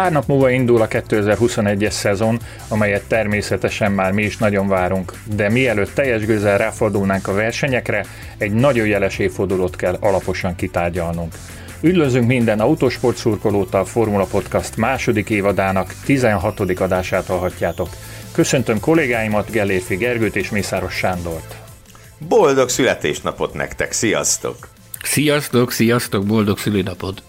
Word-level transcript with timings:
Pár 0.00 0.12
nap 0.12 0.26
múlva 0.26 0.50
indul 0.50 0.82
a 0.82 0.88
2021-es 0.88 1.90
szezon, 1.90 2.38
amelyet 2.68 3.08
természetesen 3.08 3.92
már 3.92 4.12
mi 4.12 4.22
is 4.22 4.36
nagyon 4.36 4.68
várunk, 4.68 5.12
de 5.34 5.48
mielőtt 5.48 5.94
teljes 5.94 6.24
gőzzel 6.24 6.58
ráfordulnánk 6.58 7.28
a 7.28 7.32
versenyekre, 7.32 8.04
egy 8.38 8.52
nagyon 8.52 8.86
jeles 8.86 9.18
évfordulót 9.18 9.76
kell 9.76 9.96
alaposan 10.00 10.56
kitárgyalnunk. 10.56 11.34
Üdvözlünk 11.80 12.26
minden 12.26 12.60
autósport 12.60 13.16
szurkolót 13.16 13.74
a 13.74 13.84
Formula 13.84 14.24
Podcast 14.24 14.76
második 14.76 15.30
évadának 15.30 15.94
16. 16.04 16.60
adását 16.60 17.26
hallhatjátok. 17.26 17.88
Köszöntöm 18.32 18.80
kollégáimat, 18.80 19.50
Gellérfi 19.50 19.96
Gergőt 19.96 20.36
és 20.36 20.50
Mészáros 20.50 20.94
Sándort. 20.94 21.56
Boldog 22.18 22.68
születésnapot 22.68 23.54
nektek, 23.54 23.92
sziasztok! 23.92 24.68
Sziasztok, 25.02 25.72
sziasztok, 25.72 26.26
boldog 26.26 26.58
szülinapot! 26.58 27.22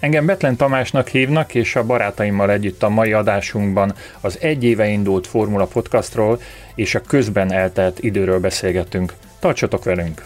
Engem 0.00 0.26
Betlen 0.26 0.56
Tamásnak 0.56 1.08
hívnak, 1.08 1.54
és 1.54 1.76
a 1.76 1.86
barátaimmal 1.86 2.50
együtt 2.50 2.82
a 2.82 2.88
mai 2.88 3.12
adásunkban 3.12 3.94
az 4.20 4.38
egy 4.40 4.64
éve 4.64 4.86
indult 4.86 5.26
Formula 5.26 5.66
Podcastról 5.66 6.40
és 6.74 6.94
a 6.94 7.00
közben 7.00 7.52
eltelt 7.52 7.98
időről 7.98 8.40
beszélgetünk. 8.40 9.14
Tartsatok 9.38 9.84
velünk! 9.84 10.24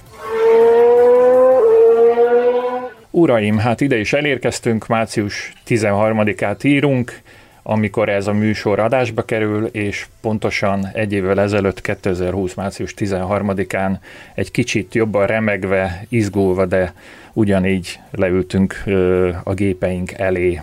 Uraim, 3.10 3.58
hát 3.58 3.80
ide 3.80 3.98
is 3.98 4.12
elérkeztünk, 4.12 4.86
március 4.86 5.52
13-át 5.66 6.64
írunk, 6.64 7.20
amikor 7.62 8.08
ez 8.08 8.26
a 8.26 8.32
műsor 8.32 8.78
adásba 8.78 9.22
kerül, 9.22 9.66
és 9.66 10.06
pontosan 10.20 10.88
egy 10.92 11.12
évvel 11.12 11.40
ezelőtt, 11.40 11.80
2020. 11.80 12.54
március 12.54 12.94
13-án 12.98 13.96
egy 14.34 14.50
kicsit 14.50 14.94
jobban 14.94 15.26
remegve, 15.26 16.06
izgulva, 16.08 16.66
de 16.66 16.94
ugyanígy 17.34 18.00
leültünk 18.10 18.82
a 19.44 19.54
gépeink 19.54 20.12
elé. 20.12 20.62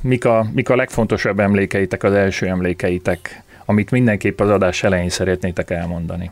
Mik 0.00 0.24
a, 0.24 0.46
mik 0.52 0.68
a 0.68 0.76
legfontosabb 0.76 1.40
emlékeitek, 1.40 2.02
az 2.02 2.12
első 2.12 2.46
emlékeitek, 2.46 3.42
amit 3.64 3.90
mindenképp 3.90 4.40
az 4.40 4.50
adás 4.50 4.82
elején 4.82 5.08
szeretnétek 5.08 5.70
elmondani? 5.70 6.30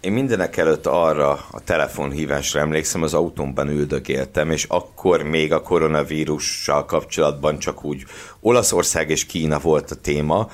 Én 0.00 0.12
mindenek 0.12 0.56
előtt 0.56 0.86
arra 0.86 1.30
a 1.50 1.60
telefonhívásra 1.64 2.60
emlékszem, 2.60 3.02
az 3.02 3.14
autómban 3.14 3.68
üldögéltem, 3.68 4.50
és 4.50 4.64
akkor 4.68 5.22
még 5.22 5.52
a 5.52 5.62
koronavírussal 5.62 6.84
kapcsolatban 6.84 7.58
csak 7.58 7.84
úgy 7.84 8.04
Olaszország 8.40 9.10
és 9.10 9.26
Kína 9.26 9.58
volt 9.58 9.90
a 9.90 9.94
téma, 9.94 10.48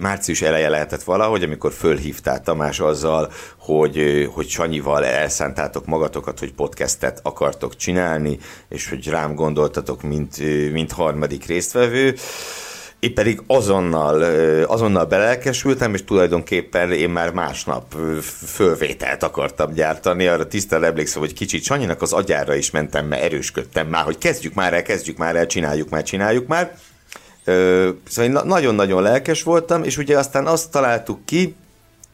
március 0.00 0.42
eleje 0.42 0.68
lehetett 0.68 1.02
valahogy, 1.02 1.42
amikor 1.42 1.72
fölhívtál 1.72 2.42
Tamás 2.42 2.80
azzal, 2.80 3.32
hogy, 3.58 4.28
hogy 4.34 4.48
Sanyival 4.48 5.04
elszántátok 5.04 5.86
magatokat, 5.86 6.38
hogy 6.38 6.52
podcastet 6.52 7.20
akartok 7.22 7.76
csinálni, 7.76 8.38
és 8.68 8.88
hogy 8.88 9.08
rám 9.08 9.34
gondoltatok, 9.34 10.02
mint, 10.02 10.36
mint 10.72 10.92
harmadik 10.92 11.46
résztvevő. 11.46 12.14
Én 13.00 13.14
pedig 13.14 13.42
azonnal, 13.46 14.22
azonnal 14.62 15.04
belelkesültem, 15.04 15.94
és 15.94 16.04
tulajdonképpen 16.04 16.92
én 16.92 17.10
már 17.10 17.32
másnap 17.32 17.94
fölvételt 18.46 19.22
akartam 19.22 19.72
gyártani. 19.72 20.26
Arra 20.26 20.46
tisztel 20.46 20.86
emlékszem, 20.86 21.20
hogy 21.20 21.32
kicsit 21.32 21.62
Sanyinak 21.62 22.02
az 22.02 22.12
agyára 22.12 22.54
is 22.54 22.70
mentem, 22.70 23.06
mert 23.06 23.22
erősködtem 23.22 23.86
már, 23.86 24.04
hogy 24.04 24.18
kezdjük 24.18 24.54
már 24.54 24.74
el, 24.74 24.82
kezdjük 24.82 25.16
már 25.16 25.36
el, 25.36 25.46
csináljuk 25.46 25.88
már, 25.88 26.02
csináljuk 26.02 26.46
már. 26.46 26.78
Szóval 28.08 28.42
nagyon-nagyon 28.44 29.02
lelkes 29.02 29.42
voltam, 29.42 29.82
és 29.84 29.96
ugye 29.96 30.18
aztán 30.18 30.46
azt 30.46 30.70
találtuk 30.70 31.24
ki, 31.24 31.54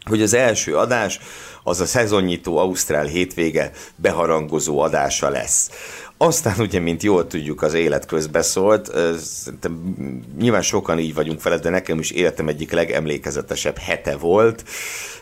hogy 0.05 0.22
az 0.22 0.34
első 0.34 0.77
adás 0.77 1.21
az 1.62 1.81
a 1.81 1.87
szezonnyitó 1.87 2.56
Ausztrál 2.59 3.05
hétvége 3.05 3.71
beharangozó 3.97 4.81
adása 4.81 5.28
lesz. 5.28 5.71
Aztán 6.24 6.54
ugye, 6.58 6.78
mint 6.78 7.02
jól 7.02 7.26
tudjuk, 7.26 7.62
az 7.62 7.74
élet 7.74 8.06
közbeszólt, 8.06 8.90
szerintem 9.18 9.94
nyilván 10.38 10.62
sokan 10.62 10.98
így 10.98 11.14
vagyunk 11.14 11.42
vele, 11.42 11.58
de 11.58 11.70
nekem 11.70 11.98
is 11.98 12.10
életem 12.10 12.48
egyik 12.48 12.72
legemlékezetesebb 12.72 13.78
hete 13.78 14.16
volt. 14.16 14.64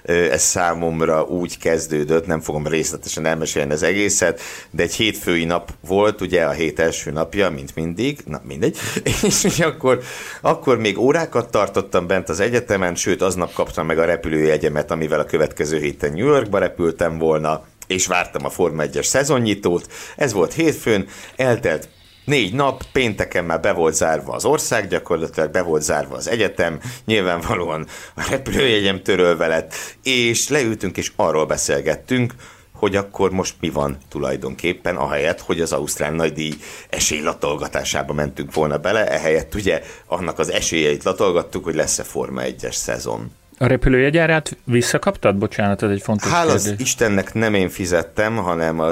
Ez 0.05 0.43
számomra 0.43 1.23
úgy 1.23 1.59
kezdődött, 1.59 2.27
nem 2.27 2.41
fogom 2.41 2.67
részletesen 2.67 3.27
elmesélni 3.27 3.73
az 3.73 3.83
egészet, 3.83 4.41
de 4.71 4.83
egy 4.83 4.95
hétfői 4.95 5.45
nap 5.45 5.73
volt, 5.87 6.21
ugye 6.21 6.45
a 6.45 6.51
hét 6.51 6.81
első 6.81 7.11
napja, 7.11 7.51
mint 7.51 7.75
mindig, 7.75 8.19
na 8.27 8.41
mindegy, 8.47 8.77
és 9.23 9.45
ugye 9.45 9.67
akkor, 9.67 10.01
akkor 10.41 10.79
még 10.79 10.99
órákat 10.99 11.51
tartottam 11.51 12.07
bent 12.07 12.29
az 12.29 12.41
egyetemen, 12.41 12.95
sőt 12.95 13.23
aznap 13.23 13.53
kaptam 13.53 13.87
meg 13.87 13.99
a 13.99 14.05
repülőjegyemet, 14.05 14.91
amivel 14.91 15.21
a 15.21 15.25
következő 15.25 15.79
héten 15.79 16.13
New 16.13 16.27
Yorkba 16.27 16.59
repültem 16.59 17.19
volna, 17.19 17.63
és 17.87 18.07
vártam 18.07 18.45
a 18.45 18.51
Forma 18.51 18.83
1-es 18.87 19.05
szezonnyitót. 19.05 19.93
Ez 20.17 20.33
volt 20.33 20.53
hétfőn, 20.53 21.09
eltelt 21.37 21.89
Négy 22.25 22.55
nap, 22.55 22.83
pénteken 22.93 23.45
már 23.45 23.61
be 23.61 23.73
volt 23.73 23.95
zárva 23.95 24.33
az 24.33 24.45
ország, 24.45 24.89
gyakorlatilag 24.89 25.51
be 25.51 25.63
volt 25.63 25.83
zárva 25.83 26.17
az 26.17 26.29
egyetem, 26.29 26.81
nyilvánvalóan 27.05 27.87
a 28.15 28.27
repülőjegyem 28.31 29.03
törölve 29.03 29.47
lett, 29.47 29.75
és 30.03 30.49
leültünk 30.49 30.97
és 30.97 31.13
arról 31.17 31.47
beszélgettünk, 31.47 32.35
hogy 32.73 32.97
akkor 32.97 33.31
most 33.31 33.55
mi 33.61 33.71
van 33.71 33.99
tulajdonképpen, 34.09 34.97
ahelyett, 34.97 35.41
hogy 35.41 35.61
az 35.61 35.73
Ausztrál 35.73 36.13
nagydíj 36.13 36.55
esélylatolgatásába 36.89 38.13
mentünk 38.13 38.55
volna 38.55 38.79
bele, 38.79 39.09
ehelyett 39.09 39.55
ugye 39.55 39.83
annak 40.07 40.39
az 40.39 40.51
esélyeit 40.51 41.05
latolgattuk, 41.05 41.65
hogy 41.65 41.75
lesz-e 41.75 42.03
Forma 42.03 42.43
1-es 42.45 42.75
szezon. 42.75 43.31
A 43.63 43.67
repülőjegyárát 43.67 44.57
visszakaptad? 44.65 45.37
Bocsánat, 45.37 45.83
ez 45.83 45.91
egy 45.91 46.03
fontos 46.03 46.31
Hála 46.31 46.53
az 46.53 46.75
Istennek 46.77 47.35
nem 47.35 47.55
én 47.55 47.69
fizettem, 47.69 48.37
hanem 48.37 48.81
a, 48.81 48.91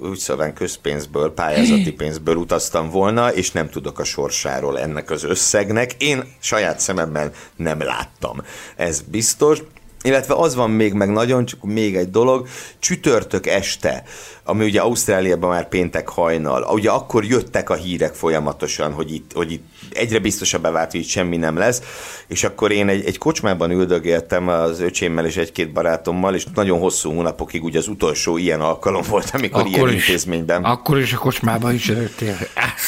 úgy 0.00 0.18
szóval 0.18 0.52
közpénzből, 0.52 1.34
pályázati 1.34 1.92
pénzből 2.02 2.34
utaztam 2.34 2.90
volna, 2.90 3.32
és 3.32 3.50
nem 3.50 3.68
tudok 3.68 3.98
a 3.98 4.04
sorsáról 4.04 4.78
ennek 4.78 5.10
az 5.10 5.24
összegnek. 5.24 5.92
Én 5.98 6.24
saját 6.38 6.80
szememmel 6.80 7.30
nem 7.56 7.82
láttam. 7.82 8.42
Ez 8.76 9.00
biztos. 9.00 9.58
Illetve 10.02 10.34
az 10.34 10.54
van 10.54 10.70
még 10.70 10.92
meg 10.92 11.10
nagyon, 11.10 11.44
csak 11.44 11.62
még 11.62 11.96
egy 11.96 12.10
dolog, 12.10 12.48
csütörtök 12.78 13.46
este 13.46 14.02
ami 14.50 14.64
ugye 14.64 14.80
Ausztráliában 14.80 15.50
már 15.50 15.68
péntek 15.68 16.08
hajnal, 16.08 16.62
ugye 16.72 16.90
akkor 16.90 17.24
jöttek 17.24 17.70
a 17.70 17.74
hírek 17.74 18.14
folyamatosan, 18.14 18.92
hogy 18.92 19.14
itt, 19.14 19.30
hogy 19.34 19.52
itt 19.52 19.64
egyre 19.90 20.18
biztosabb 20.18 20.62
vált, 20.62 20.90
hogy 20.90 21.00
itt 21.00 21.08
semmi 21.08 21.36
nem 21.36 21.56
lesz, 21.56 21.82
és 22.26 22.44
akkor 22.44 22.72
én 22.72 22.88
egy, 22.88 23.04
egy 23.04 23.18
kocsmában 23.18 23.70
üldögéltem 23.70 24.48
az 24.48 24.80
öcsémmel 24.80 25.26
és 25.26 25.36
egy-két 25.36 25.72
barátommal, 25.72 26.34
és 26.34 26.46
nagyon 26.54 26.78
hosszú 26.78 27.12
hónapokig 27.12 27.64
ugye 27.64 27.78
az 27.78 27.88
utolsó 27.88 28.36
ilyen 28.36 28.60
alkalom 28.60 29.02
volt, 29.08 29.30
amikor 29.32 29.60
akkor 29.60 29.72
ilyen 29.72 29.88
is, 29.88 30.08
intézményben. 30.08 30.64
Akkor 30.64 30.98
is 30.98 31.12
a 31.12 31.18
kocsmában 31.18 31.74
is 31.74 31.88
előttél. 31.88 32.36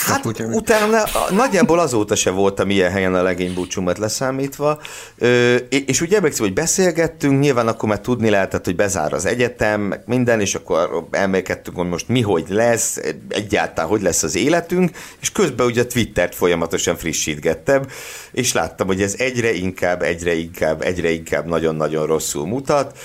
Hát 0.06 0.24
utána 0.52 1.02
nagyjából 1.30 1.78
azóta 1.78 2.14
se 2.14 2.30
voltam 2.30 2.70
ilyen 2.70 2.90
helyen 2.90 3.14
a 3.14 3.22
legény 3.22 3.54
búcsúmat 3.54 3.98
leszámítva, 3.98 4.78
Ö, 5.18 5.54
és 5.86 6.00
ugye 6.00 6.16
emlékszem, 6.16 6.44
hogy 6.44 6.54
beszélgettünk, 6.54 7.40
nyilván 7.40 7.68
akkor 7.68 7.88
már 7.88 8.00
tudni 8.00 8.30
lehetett, 8.30 8.64
hogy 8.64 8.76
bezár 8.76 9.12
az 9.12 9.26
egyetem, 9.26 9.80
meg 9.80 10.02
minden, 10.06 10.40
és 10.40 10.54
akkor 10.54 11.06
elmélkedtünk 11.10 11.51
beszélgettünk, 11.52 11.76
hogy 11.76 11.88
most 11.88 12.08
mi 12.08 12.20
hogy 12.20 12.44
lesz, 12.48 13.00
egyáltalán 13.28 13.90
hogy 13.90 14.02
lesz 14.02 14.22
az 14.22 14.36
életünk, 14.36 14.90
és 15.20 15.32
közben 15.32 15.66
ugye 15.66 15.82
a 15.82 15.86
Twittert 15.86 16.34
folyamatosan 16.34 16.96
frissítgettem, 16.96 17.86
és 18.32 18.52
láttam, 18.52 18.86
hogy 18.86 19.02
ez 19.02 19.14
egyre 19.18 19.52
inkább, 19.52 20.02
egyre 20.02 20.34
inkább, 20.34 20.82
egyre 20.82 21.10
inkább 21.10 21.46
nagyon-nagyon 21.46 22.06
rosszul 22.06 22.46
mutat, 22.46 22.98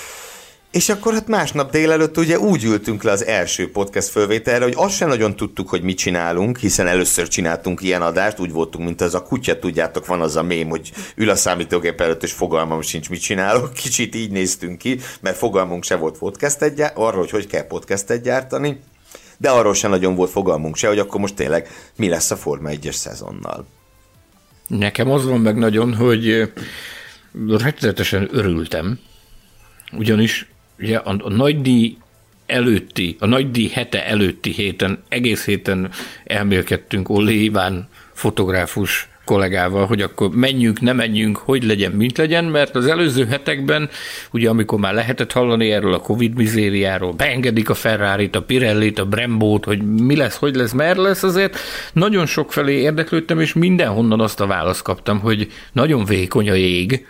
és 0.71 0.89
akkor 0.89 1.13
hát 1.13 1.27
másnap 1.27 1.71
délelőtt 1.71 2.17
ugye 2.17 2.39
úgy 2.39 2.63
ültünk 2.63 3.03
le 3.03 3.11
az 3.11 3.25
első 3.25 3.71
podcast 3.71 4.07
fölvételre, 4.07 4.63
hogy 4.63 4.73
azt 4.77 4.95
sem 4.95 5.07
nagyon 5.07 5.35
tudtuk, 5.35 5.69
hogy 5.69 5.81
mit 5.81 5.97
csinálunk, 5.97 6.57
hiszen 6.57 6.87
először 6.87 7.27
csináltunk 7.27 7.81
ilyen 7.81 8.01
adást, 8.01 8.39
úgy 8.39 8.51
voltunk, 8.51 8.85
mint 8.85 9.01
az 9.01 9.15
a 9.15 9.23
kutya, 9.23 9.59
tudjátok, 9.59 10.05
van 10.05 10.21
az 10.21 10.35
a 10.35 10.43
mém, 10.43 10.69
hogy 10.69 10.91
ül 11.15 11.29
a 11.29 11.35
számítógép 11.35 12.01
előtt, 12.01 12.23
és 12.23 12.31
fogalmam 12.31 12.81
sincs, 12.81 13.09
mit 13.09 13.21
csinálok. 13.21 13.73
Kicsit 13.83 14.15
így 14.15 14.31
néztünk 14.31 14.77
ki, 14.77 14.99
mert 15.21 15.37
fogalmunk 15.37 15.83
se 15.83 15.95
volt 15.95 16.17
podcastet 16.17 16.75
gyá- 16.75 16.97
arról, 16.97 17.19
hogy 17.19 17.29
hogy 17.29 17.47
kell 17.47 17.67
podcastet 17.67 18.21
gyártani, 18.21 18.79
de 19.37 19.49
arról 19.49 19.73
sem 19.73 19.89
nagyon 19.89 20.15
volt 20.15 20.29
fogalmunk 20.31 20.75
se, 20.75 20.87
hogy 20.87 20.99
akkor 20.99 21.19
most 21.19 21.35
tényleg 21.35 21.67
mi 21.95 22.09
lesz 22.09 22.31
a 22.31 22.35
Forma 22.35 22.69
1-es 22.71 22.95
szezonnal. 22.95 23.65
Nekem 24.67 25.11
az 25.11 25.25
van 25.25 25.39
meg 25.39 25.57
nagyon, 25.57 25.93
hogy 25.93 26.51
rettenetesen 27.47 28.29
örültem, 28.31 28.99
ugyanis 29.91 30.47
ugye 30.79 30.97
a, 30.97 31.15
a 31.27 31.51
díj 31.51 31.97
előtti, 32.45 33.15
a 33.19 33.25
nagy 33.25 33.51
díj 33.51 33.67
hete 33.67 34.05
előtti 34.05 34.51
héten, 34.51 35.03
egész 35.09 35.45
héten 35.45 35.89
elmélkedtünk 36.23 37.09
Olli 37.09 37.43
Iván 37.43 37.89
fotográfus 38.13 39.09
kollégával, 39.27 39.85
hogy 39.85 40.01
akkor 40.01 40.29
menjünk, 40.29 40.81
ne 40.81 40.93
menjünk, 40.93 41.37
hogy 41.37 41.63
legyen, 41.63 41.91
mint 41.91 42.17
legyen, 42.17 42.45
mert 42.45 42.75
az 42.75 42.87
előző 42.87 43.25
hetekben, 43.25 43.89
ugye 44.31 44.49
amikor 44.49 44.79
már 44.79 44.93
lehetett 44.93 45.31
hallani 45.31 45.71
erről 45.71 45.93
a 45.93 45.99
Covid 45.99 46.35
mizériáról, 46.35 47.11
beengedik 47.11 47.69
a 47.69 47.73
ferrari 47.73 48.29
a 48.31 48.39
Pirelli-t, 48.39 48.99
a 48.99 49.05
Brembót, 49.05 49.65
hogy 49.65 49.81
mi 49.81 50.15
lesz, 50.15 50.35
hogy 50.35 50.55
lesz, 50.55 50.71
mert 50.71 50.97
lesz, 50.97 51.23
azért 51.23 51.57
nagyon 51.93 52.25
sok 52.25 52.53
felé 52.53 52.79
érdeklődtem, 52.79 53.39
és 53.39 53.53
mindenhonnan 53.53 54.19
azt 54.19 54.39
a 54.39 54.47
választ 54.47 54.81
kaptam, 54.81 55.19
hogy 55.19 55.51
nagyon 55.71 56.05
vékony 56.05 56.49
a 56.49 56.53
jég, 56.53 57.05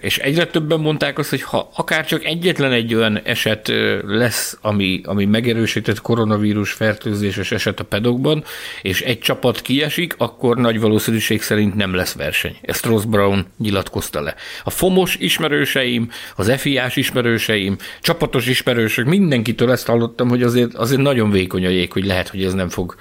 és 0.00 0.18
egyre 0.18 0.46
többen 0.46 0.80
mondták 0.80 1.18
azt, 1.18 1.30
hogy 1.30 1.42
ha 1.42 1.70
akár 1.76 2.06
csak 2.06 2.24
egyetlen 2.24 2.72
egy 2.72 2.94
olyan 2.94 3.20
eset 3.24 3.72
lesz, 4.06 4.58
ami, 4.60 5.00
ami 5.04 5.24
megerősített 5.24 6.00
koronavírus 6.00 6.72
fertőzéses 6.72 7.52
eset 7.52 7.80
a 7.80 7.84
pedokban, 7.84 8.44
és 8.82 9.00
egy 9.00 9.18
csapat 9.18 9.62
kiesik, 9.62 10.14
akkor 10.18 10.56
nagy 10.56 10.80
valószínűség 10.80 11.42
szerint 11.42 11.74
nem 11.74 11.94
lesz 11.94 12.14
verseny. 12.14 12.56
Ezt 12.62 12.86
Ross 12.86 13.04
Brown 13.04 13.46
nyilatkozta 13.58 14.20
le. 14.20 14.34
A 14.64 14.70
FOMOS 14.70 15.16
ismerőseim, 15.16 16.10
az 16.36 16.52
FIA-s 16.56 16.96
ismerőseim, 16.96 17.76
csapatos 18.00 18.46
ismerősök, 18.46 19.06
mindenkitől 19.06 19.70
ezt 19.70 19.86
hallottam, 19.86 20.28
hogy 20.28 20.42
azért, 20.42 20.74
azért 20.74 21.00
nagyon 21.00 21.30
vékony 21.30 21.66
a 21.66 21.68
jég, 21.68 21.92
hogy 21.92 22.04
lehet, 22.04 22.28
hogy 22.28 22.44
ez 22.44 22.54
nem 22.54 22.68
fog, 22.68 22.94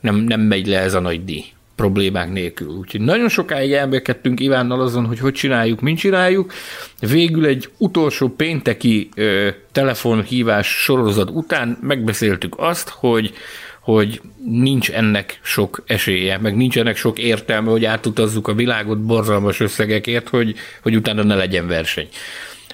nem, 0.00 0.16
nem 0.16 0.40
megy 0.40 0.66
le 0.66 0.78
ez 0.78 0.94
a 0.94 1.00
nagy 1.00 1.24
díj 1.24 1.44
problémák 1.78 2.32
nélkül. 2.32 2.68
Úgyhogy 2.68 3.00
nagyon 3.00 3.28
sokáig 3.28 3.72
elbélkedtünk 3.72 4.40
Ivánnal 4.40 4.80
azon, 4.80 5.06
hogy 5.06 5.18
hogy 5.18 5.32
csináljuk, 5.32 5.80
mint 5.80 5.98
csináljuk. 5.98 6.52
Végül 7.00 7.46
egy 7.46 7.68
utolsó 7.76 8.28
pénteki 8.28 9.08
ö, 9.14 9.48
telefonhívás 9.72 10.66
sorozat 10.66 11.30
után 11.30 11.78
megbeszéltük 11.80 12.54
azt, 12.58 12.88
hogy 12.88 13.32
hogy 13.80 14.20
nincs 14.44 14.90
ennek 14.90 15.38
sok 15.42 15.82
esélye, 15.86 16.38
meg 16.38 16.56
nincs 16.56 16.78
ennek 16.78 16.96
sok 16.96 17.18
értelme, 17.18 17.70
hogy 17.70 17.84
átutazzuk 17.84 18.48
a 18.48 18.54
világot 18.54 18.98
borzalmas 18.98 19.60
összegekért, 19.60 20.28
hogy, 20.28 20.54
hogy 20.82 20.96
utána 20.96 21.22
ne 21.22 21.34
legyen 21.34 21.66
verseny. 21.66 22.08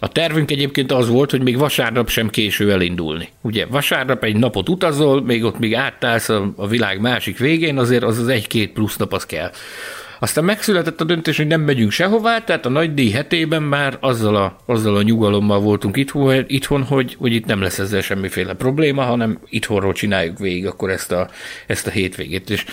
A 0.01 0.09
tervünk 0.09 0.51
egyébként 0.51 0.93
az 0.93 1.09
volt, 1.09 1.31
hogy 1.31 1.43
még 1.43 1.59
vasárnap 1.59 2.09
sem 2.09 2.29
késő 2.29 2.73
elindulni. 2.73 3.29
Ugye 3.41 3.67
vasárnap 3.67 4.25
egy 4.25 4.37
napot 4.37 4.69
utazol, 4.69 5.23
még 5.23 5.45
ott 5.45 5.59
még 5.59 5.75
áttálsz 5.75 6.29
a, 6.29 6.67
világ 6.69 7.01
másik 7.01 7.39
végén, 7.39 7.79
azért 7.79 8.03
az 8.03 8.19
az 8.19 8.29
egy-két 8.29 8.73
plusz 8.73 8.97
nap 8.97 9.13
az 9.13 9.27
kell. 9.27 9.51
Aztán 10.19 10.45
megszületett 10.45 11.01
a 11.01 11.05
döntés, 11.05 11.37
hogy 11.37 11.47
nem 11.47 11.61
megyünk 11.61 11.91
sehová, 11.91 12.39
tehát 12.39 12.67
a 12.67 12.69
nagy 12.69 12.95
díj 12.95 13.11
hetében 13.11 13.63
már 13.63 13.97
azzal 14.01 14.37
a, 14.37 14.57
azzal 14.67 14.97
a 14.97 15.03
nyugalommal 15.03 15.61
voltunk 15.61 15.97
itthon, 15.97 16.45
itthon 16.47 16.83
hogy, 16.83 17.17
hogy 17.19 17.33
itt 17.33 17.47
nem 17.47 17.61
lesz 17.61 17.79
ezzel 17.79 18.01
semmiféle 18.01 18.55
probléma, 18.55 19.03
hanem 19.03 19.39
itthonról 19.49 19.93
csináljuk 19.93 20.39
végig 20.39 20.67
akkor 20.67 20.91
ezt 20.91 21.13
a, 21.13 21.29
ezt 21.67 21.87
a 21.87 21.91
hétvégét. 21.91 22.51
És 22.51 22.65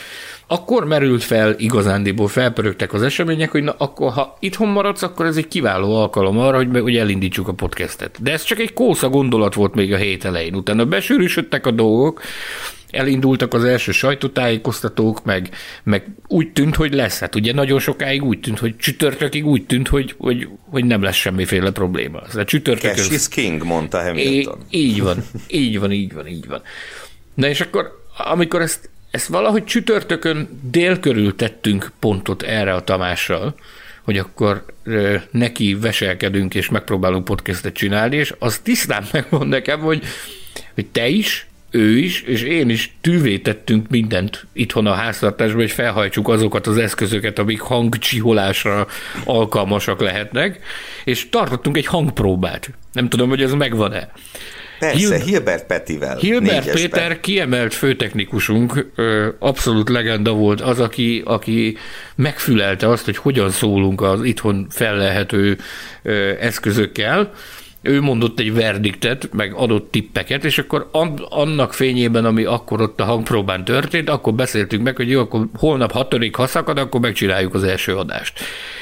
akkor 0.52 0.86
merült 0.86 1.24
fel 1.24 1.56
igazándiból, 1.58 2.28
felpörögtek 2.28 2.94
az 2.94 3.02
események, 3.02 3.52
hogy 3.52 3.64
na 3.64 3.76
akkor 3.78 4.12
ha 4.12 4.38
itthon 4.40 4.68
maradsz, 4.68 5.02
akkor 5.02 5.26
ez 5.26 5.38
egy 5.38 5.48
kiváló 5.48 5.96
alkalom 5.96 6.40
arra, 6.40 6.58
hogy, 6.58 6.80
hogy 6.80 6.98
elindítsuk 6.98 7.48
a 7.48 7.54
podcastet. 7.54 8.22
De 8.22 8.32
ez 8.32 8.44
csak 8.44 8.60
egy 8.60 8.74
kósza 8.74 9.10
gondolat 9.10 9.54
volt 9.54 9.76
még 9.76 9.94
a 9.94 9.98
hét 9.98 10.26
elején. 10.26 10.56
Utána 10.56 10.86
besűrűsödtek 10.86 11.66
a 11.66 11.72
dolgok, 11.72 12.22
elindultak 12.90 13.54
az 13.54 13.64
első 13.64 13.92
sajtótájékoztatók, 13.92 15.24
meg, 15.24 15.50
meg 15.84 16.08
úgy 16.28 16.52
tűnt, 16.52 16.76
hogy 16.76 16.94
lesz. 16.94 17.20
Hát 17.20 17.36
ugye 17.36 17.54
nagyon 17.54 17.80
sokáig 17.80 18.24
úgy 18.24 18.40
tűnt, 18.40 18.60
hogy 18.60 18.78
csütörtökig 18.78 19.46
úgy 19.46 19.66
tűnt, 19.66 19.88
hogy, 19.88 20.16
hogy, 20.18 20.48
hogy 20.70 20.86
nem 20.86 21.02
lesz 21.02 21.16
semmiféle 21.16 21.72
probléma. 21.72 22.22
Ez 22.28 22.46
csütörtök 22.46 22.96
Cash 22.96 23.12
is 23.12 23.28
king, 23.28 23.64
mondta 23.64 24.02
Hamilton. 24.02 24.60
É, 24.70 24.78
így 24.78 25.02
van, 25.02 25.24
így 25.48 25.80
van, 25.80 25.92
így 25.92 26.14
van, 26.14 26.28
így 26.28 26.48
van. 26.48 26.62
Na 27.34 27.48
és 27.48 27.62
akkor, 27.62 28.00
amikor 28.18 28.62
ezt 28.62 28.90
ezt 29.12 29.28
valahogy 29.28 29.64
csütörtökön 29.64 30.60
dél 30.62 31.00
körül 31.00 31.36
tettünk 31.36 31.92
pontot 32.00 32.42
erre 32.42 32.74
a 32.74 32.84
Tamással, 32.84 33.56
hogy 34.02 34.18
akkor 34.18 34.66
neki 35.32 35.76
veselkedünk 35.76 36.56
és 36.56 36.70
megpróbálunk 36.70 37.26
podcastet 37.26 37.74
csinálni, 37.74 38.16
és 38.16 38.34
az 38.40 38.60
tisztán 38.60 39.06
megmond 39.12 39.48
nekem, 39.48 39.80
hogy, 39.80 40.04
hogy 40.74 40.86
te 40.86 41.08
is, 41.08 41.46
ő 41.72 41.98
is, 41.98 42.22
és 42.22 42.42
én 42.42 42.70
is 42.70 42.96
tűvé 43.02 43.38
tettünk 43.38 43.90
mindent 43.90 44.46
itthon 44.54 44.88
a 44.88 44.94
háztartásban, 44.94 45.62
hogy 45.62 45.72
felhajtsuk 45.72 46.28
azokat 46.28 46.68
az 46.68 46.78
eszközöket, 46.78 47.40
amik 47.40 47.60
hangcsiholásra 47.60 48.88
alkalmasak 49.26 50.02
lehetnek, 50.02 50.60
és 51.04 51.30
tartottunk 51.30 51.78
egy 51.78 51.86
hangpróbát. 51.86 52.70
Nem 52.94 53.10
tudom, 53.10 53.30
hogy 53.30 53.42
ez 53.42 53.54
megvan-e. 53.54 54.12
Persze, 54.82 55.16
Hil- 55.16 55.24
Hilbert 55.24 55.66
Petivel. 55.66 56.18
Hilbert 56.18 56.72
Péter 56.72 57.20
kiemelt 57.20 57.74
főtechnikusunk, 57.74 58.92
abszolút 59.40 59.90
legenda 59.90 60.32
volt 60.34 60.62
az, 60.62 60.80
aki, 60.80 61.22
aki 61.26 61.78
megfülelte 62.16 62.90
azt, 62.90 63.06
hogy 63.06 63.18
hogyan 63.18 63.50
szólunk 63.50 64.02
az 64.02 64.24
itthon 64.24 64.68
fellelhető 64.70 65.58
eszközökkel, 66.40 67.32
ő 67.82 68.02
mondott 68.02 68.40
egy 68.40 68.54
verdiktet, 68.54 69.30
meg 69.34 69.54
adott 69.54 69.92
tippeket, 69.92 70.44
és 70.44 70.58
akkor 70.58 70.90
annak 71.30 71.74
fényében, 71.74 72.26
ami 72.26 72.44
akkor 72.44 72.82
ott 72.82 73.00
a 73.00 73.04
hangpróbán 73.04 73.66
történt, 73.66 74.10
akkor 74.10 74.34
beszéltünk 74.34 74.84
meg, 74.84 74.96
hogy 74.96 75.10
jó, 75.10 75.20
akkor 75.20 75.48
holnap 75.58 75.92
hatodik 75.92 76.36
ha 76.36 76.48
szakad, 76.48 76.78
akkor 76.78 77.00
megcsináljuk 77.00 77.54
az 77.54 77.64
első 77.64 77.98
adást. 77.98 78.40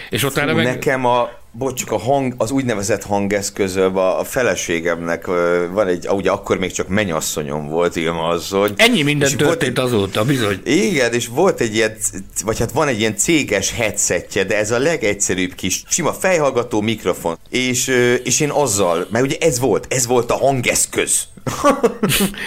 És 0.10 0.24
utána 0.24 0.54
meg... 0.54 0.66
Nekem 0.66 1.06
a, 1.06 1.30
bocs, 1.60 1.84
a 1.88 2.00
hang, 2.00 2.34
az 2.38 2.52
úgynevezett 2.52 3.04
hangeszközöm, 3.04 3.98
a, 3.98 4.20
a 4.20 4.24
feleségemnek 4.24 5.26
van 5.72 5.88
egy, 5.88 6.08
ugye 6.08 6.32
akkor 6.32 6.58
még 6.58 6.72
csak 6.72 6.88
menyasszonyom 6.88 7.68
volt, 7.68 7.96
igen, 7.96 8.16
asszony. 8.16 8.74
Ennyi 8.76 9.02
minden 9.02 9.38
történt 9.38 9.78
egy, 9.78 9.84
azóta, 9.86 10.24
bizony. 10.24 10.60
Igen, 10.64 11.14
és 11.14 11.28
volt 11.28 11.60
egy 11.60 11.76
ilyen, 11.76 11.96
vagy 12.44 12.60
hát 12.60 12.72
van 12.72 12.88
egy 12.88 13.00
ilyen 13.00 13.16
céges 13.16 13.72
headsetje, 13.72 14.44
de 14.44 14.58
ez 14.58 14.72
a 14.72 14.80
legegyszerűbb 14.80 15.54
kis 15.54 15.84
sima 15.88 16.14
fejhallgató 16.14 16.82
mikrofon. 16.82 17.38
És, 17.50 17.88
és 18.24 18.40
én 18.40 18.50
azzal, 18.50 19.08
mert 19.10 19.26
ugye 19.26 19.36
ez 19.40 19.60
volt, 19.60 19.86
ez 19.90 20.08
volt 20.08 20.32
a 20.32 20.38
hangeszköz. 20.38 21.28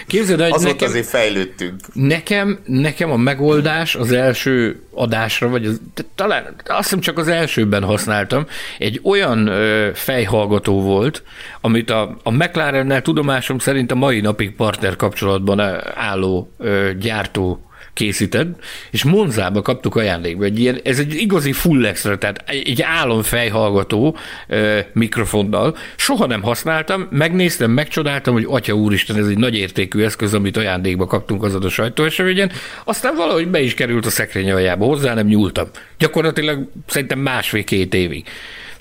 Képzeld, 0.07 0.41
hogy 0.41 0.53
Azóta 0.53 0.73
nekem, 0.73 0.89
azért 0.89 1.07
fejlődtünk. 1.07 1.81
Nekem, 1.93 2.59
nekem 2.67 3.11
a 3.11 3.17
megoldás 3.17 3.95
az 3.95 4.13
első 4.13 4.83
adásra, 4.95 5.49
vagy 5.49 5.67
az, 5.67 5.81
talán 6.15 6.55
azt 6.65 6.83
hiszem 6.83 7.01
csak 7.01 7.19
az 7.19 7.29
elsőben 7.29 7.85
használtam, 7.85 8.47
egy 8.79 9.01
olyan 9.05 9.47
ö, 9.47 9.91
fejhallgató 9.95 10.81
volt, 10.81 11.23
amit 11.61 11.91
a, 11.91 12.17
a 12.23 12.31
McLarennel 12.31 13.03
tudomásom 13.03 13.59
szerint 13.59 13.91
a 13.91 13.95
mai 13.95 14.21
napig 14.21 14.55
partner 14.55 14.97
kapcsolatban 14.97 15.61
álló 15.95 16.53
ö, 16.59 16.91
gyártó 16.99 17.72
készített, 17.95 18.65
és 18.91 19.05
Monzába 19.05 19.63
kaptuk 19.63 19.97
ajándékba. 19.97 20.45
Egy 20.45 20.61
ilyen, 20.61 20.81
ez 20.85 20.99
egy 20.99 21.15
igazi 21.15 21.53
full 21.53 21.87
extra, 21.87 22.19
tehát 22.19 22.45
egy 22.47 22.83
álomfejhallgató 22.83 24.17
uh, 24.49 24.79
mikrofonnal. 24.93 25.77
Soha 25.97 26.27
nem 26.27 26.43
használtam, 26.43 27.07
megnéztem, 27.11 27.71
megcsodáltam, 27.71 28.35
hogy 28.35 28.47
atya 28.49 28.73
úristen, 28.73 29.17
ez 29.17 29.27
egy 29.27 29.39
nagy 29.39 29.55
értékű 29.57 30.03
eszköz, 30.03 30.35
amit 30.35 30.57
ajándékba 30.57 31.07
kaptunk 31.07 31.43
azon 31.43 31.63
a 31.63 31.69
sajtóeseményen. 31.69 32.51
Aztán 32.85 33.15
valahogy 33.15 33.49
be 33.49 33.61
is 33.61 33.75
került 33.75 34.07
a 34.07 34.11
szekrény 34.11 34.51
aljába, 34.51 34.85
hozzá 34.85 35.15
nem 35.15 35.27
nyúltam. 35.27 35.69
Gyakorlatilag 35.99 36.69
szerintem 36.87 37.19
másfél-két 37.19 37.95
évig. 37.95 38.25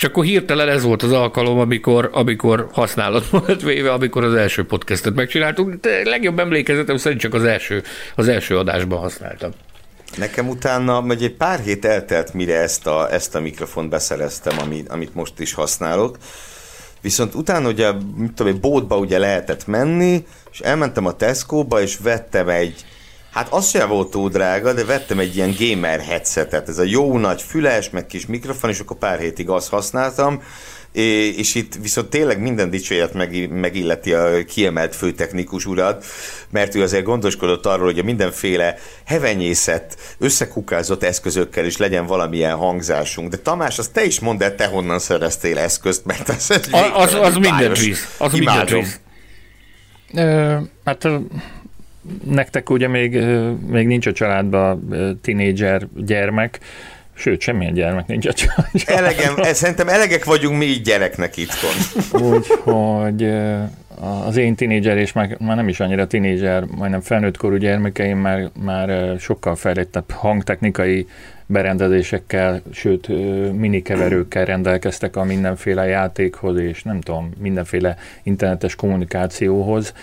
És 0.01 0.07
akkor 0.07 0.23
hirtelen 0.23 0.69
ez 0.69 0.83
volt 0.83 1.03
az 1.03 1.11
alkalom, 1.11 1.59
amikor, 1.59 2.09
amikor 2.13 2.69
használatban 2.71 3.43
lett 3.47 3.61
véve, 3.61 3.91
amikor 3.91 4.23
az 4.23 4.33
első 4.33 4.65
podcastet 4.65 5.13
megcsináltuk. 5.13 5.73
De 5.73 6.01
legjobb 6.03 6.39
emlékezetem 6.39 6.97
szerint 6.97 7.21
csak 7.21 7.33
az 7.33 7.43
első, 7.43 7.83
az 8.15 8.27
első 8.27 8.57
adásban 8.57 8.99
használtam. 8.99 9.51
Nekem 10.17 10.49
utána, 10.49 11.01
vagy 11.01 11.23
egy 11.23 11.33
pár 11.33 11.59
hét 11.59 11.85
eltelt, 11.85 12.33
mire 12.33 12.59
ezt 12.59 12.87
a, 12.87 13.13
ezt 13.13 13.35
a 13.35 13.39
mikrofont 13.39 13.89
beszereztem, 13.89 14.57
amit, 14.59 14.89
amit 14.89 15.15
most 15.15 15.39
is 15.39 15.53
használok. 15.53 16.17
Viszont 17.01 17.35
utána 17.35 17.67
ugye, 17.67 17.91
mit 18.15 18.33
tudom, 18.33 18.53
egy 18.53 18.59
bótba 18.59 18.97
ugye 18.97 19.17
lehetett 19.17 19.67
menni, 19.67 20.25
és 20.51 20.59
elmentem 20.59 21.05
a 21.05 21.15
Tesco-ba, 21.15 21.81
és 21.81 21.97
vettem 21.97 22.49
egy, 22.49 22.85
Hát 23.31 23.53
az 23.53 23.69
sem 23.69 23.89
volt 23.89 24.09
túl 24.09 24.29
drága, 24.29 24.73
de 24.73 24.85
vettem 24.85 25.19
egy 25.19 25.35
ilyen 25.35 25.55
gamer 25.59 25.99
headsetet, 25.99 26.69
ez 26.69 26.77
a 26.77 26.83
jó 26.83 27.17
nagy 27.17 27.41
füles, 27.41 27.89
meg 27.89 28.05
kis 28.05 28.25
mikrofon, 28.25 28.69
és 28.69 28.79
akkor 28.79 28.97
pár 28.97 29.19
hétig 29.19 29.49
azt 29.49 29.69
használtam, 29.69 30.41
és 30.91 31.55
itt 31.55 31.75
viszont 31.81 32.09
tényleg 32.09 32.41
minden 32.41 32.69
dicséret 32.69 33.13
megilleti 33.49 34.13
a 34.13 34.45
kiemelt 34.45 34.95
főtechnikus 34.95 35.65
urat, 35.65 36.05
mert 36.49 36.75
ő 36.75 36.81
azért 36.81 37.03
gondoskodott 37.03 37.65
arról, 37.65 37.85
hogy 37.85 37.99
a 37.99 38.03
mindenféle 38.03 38.75
hevenyészet, 39.05 39.97
összekukázott 40.17 41.03
eszközökkel 41.03 41.65
is 41.65 41.77
legyen 41.77 42.05
valamilyen 42.05 42.55
hangzásunk. 42.55 43.29
De 43.29 43.37
Tamás, 43.37 43.79
azt 43.79 43.93
te 43.93 44.03
is 44.03 44.19
mondd 44.19 44.43
el, 44.43 44.55
te 44.55 44.65
honnan 44.65 44.99
szereztél 44.99 45.57
eszközt, 45.57 46.05
mert 46.05 46.29
ez 46.29 46.45
egy 46.49 46.67
az, 46.71 46.89
az, 46.93 47.13
az 47.13 47.35
minden 47.35 47.73
víz. 47.73 48.07
Az 48.17 48.31
minden 48.31 48.65
víz. 48.65 48.99
hát 50.83 51.07
nektek 52.23 52.69
ugye 52.69 52.87
még, 52.87 53.23
még 53.67 53.87
nincs 53.87 54.07
a 54.07 54.11
családban 54.11 54.95
tinédzser 55.21 55.87
gyermek, 55.95 56.59
Sőt, 57.13 57.41
semmilyen 57.41 57.73
gyermek 57.73 58.07
nincs 58.07 58.25
a 58.25 58.33
családban. 58.33 58.81
Elegem, 58.85 59.53
szerintem 59.53 59.87
elegek 59.87 60.25
vagyunk 60.25 60.57
mi 60.57 60.65
így 60.65 60.81
gyereknek 60.81 61.37
itthon. 61.37 61.71
Úgyhogy 62.21 63.31
az 64.25 64.37
én 64.37 64.55
tinédzser, 64.55 64.97
és 64.97 65.13
már, 65.13 65.37
már 65.39 65.55
nem 65.55 65.67
is 65.67 65.79
annyira 65.79 66.07
tinédzser, 66.07 66.63
majdnem 66.63 67.01
felnőttkorú 67.01 67.55
gyermekeim 67.55 68.17
már, 68.17 68.49
már 68.63 69.15
sokkal 69.19 69.55
fejlettebb 69.55 70.11
hangtechnikai 70.11 71.07
berendezésekkel, 71.45 72.61
sőt 72.71 73.07
minikeverőkkel 73.57 74.45
rendelkeztek 74.45 75.15
a 75.15 75.23
mindenféle 75.23 75.85
játékhoz, 75.85 76.57
és 76.57 76.83
nem 76.83 77.01
tudom, 77.01 77.31
mindenféle 77.39 77.97
internetes 78.23 78.75
kommunikációhoz, 78.75 79.93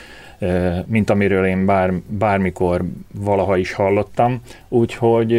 mint 0.86 1.10
amiről 1.10 1.46
én 1.46 1.66
bár, 1.66 1.92
bármikor 2.06 2.84
valaha 3.14 3.56
is 3.56 3.72
hallottam. 3.72 4.40
Úgyhogy 4.68 5.30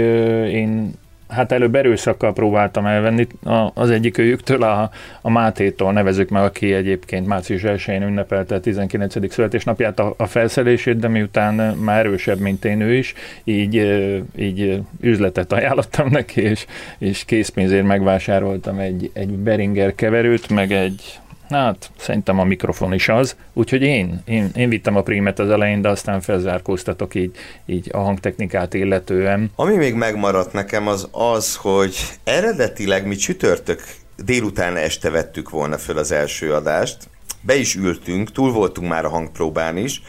én 0.52 0.94
hát 1.30 1.52
előbb 1.52 1.76
erőszakkal 1.76 2.34
próbáltam 2.34 2.86
elvenni 2.86 3.28
az 3.74 3.90
egyik 3.90 4.18
őjüktől, 4.18 4.64
a, 4.64 4.90
a 5.22 5.30
Mátétól 5.30 5.92
nevezük 5.94 6.30
meg, 6.30 6.44
aki 6.44 6.74
egyébként 6.74 7.28
március 7.28 7.62
1-én 7.66 8.02
ünnepelte 8.02 8.56
a 8.56 8.60
19. 8.60 9.32
születésnapját 9.34 10.00
a, 10.00 10.14
a 10.18 10.26
felszerelését, 10.26 11.00
de 11.00 11.08
miután 11.08 11.54
már 11.78 12.00
erősebb, 12.00 12.40
mint 12.40 12.66
én 12.66 12.82
ő 12.82 12.94
is, 12.94 13.14
így, 13.44 13.76
így 14.38 14.82
üzletet 15.02 15.54
ajánlottam 15.54 16.10
neki, 16.10 16.42
és, 16.42 16.66
és 16.98 17.26
készpénzért 17.26 17.86
megvásároltam 17.86 18.80
egy, 18.80 19.10
egy 19.14 19.30
Beringer 19.30 19.96
keverőt, 19.96 20.50
meg 20.50 20.72
egy 20.72 21.20
Hát, 21.50 21.92
szerintem 21.98 22.40
a 22.40 22.44
mikrofon 22.44 22.94
is 22.94 23.10
az, 23.10 23.36
úgyhogy 23.54 23.82
én, 23.82 24.22
én, 24.26 24.52
én 24.56 24.70
vittem 24.70 24.96
a 24.96 25.02
prímet 25.02 25.40
az 25.40 25.50
elején, 25.50 25.82
de 25.82 25.90
aztán 25.90 26.22
felzárkóztatok 26.22 27.16
így, 27.16 27.32
így 27.66 27.90
a 27.92 27.98
hangtechnikát 27.98 28.74
illetően. 28.74 29.52
Ami 29.56 29.76
még 29.76 29.94
megmaradt 29.94 30.54
nekem 30.54 30.88
az 30.88 31.08
az, 31.12 31.56
hogy 31.56 31.96
eredetileg 32.24 33.08
mi 33.08 33.16
csütörtök 33.16 33.82
délután 34.26 34.76
este 34.76 35.10
vettük 35.10 35.50
volna 35.50 35.78
föl 35.78 35.98
az 35.98 36.12
első 36.12 36.54
adást, 36.54 36.98
be 37.42 37.56
is 37.56 37.76
ültünk, 37.76 38.32
túl 38.32 38.52
voltunk 38.52 38.90
már 38.90 39.06
a 39.06 39.10
hangpróbán 39.10 39.78
is, 39.78 40.02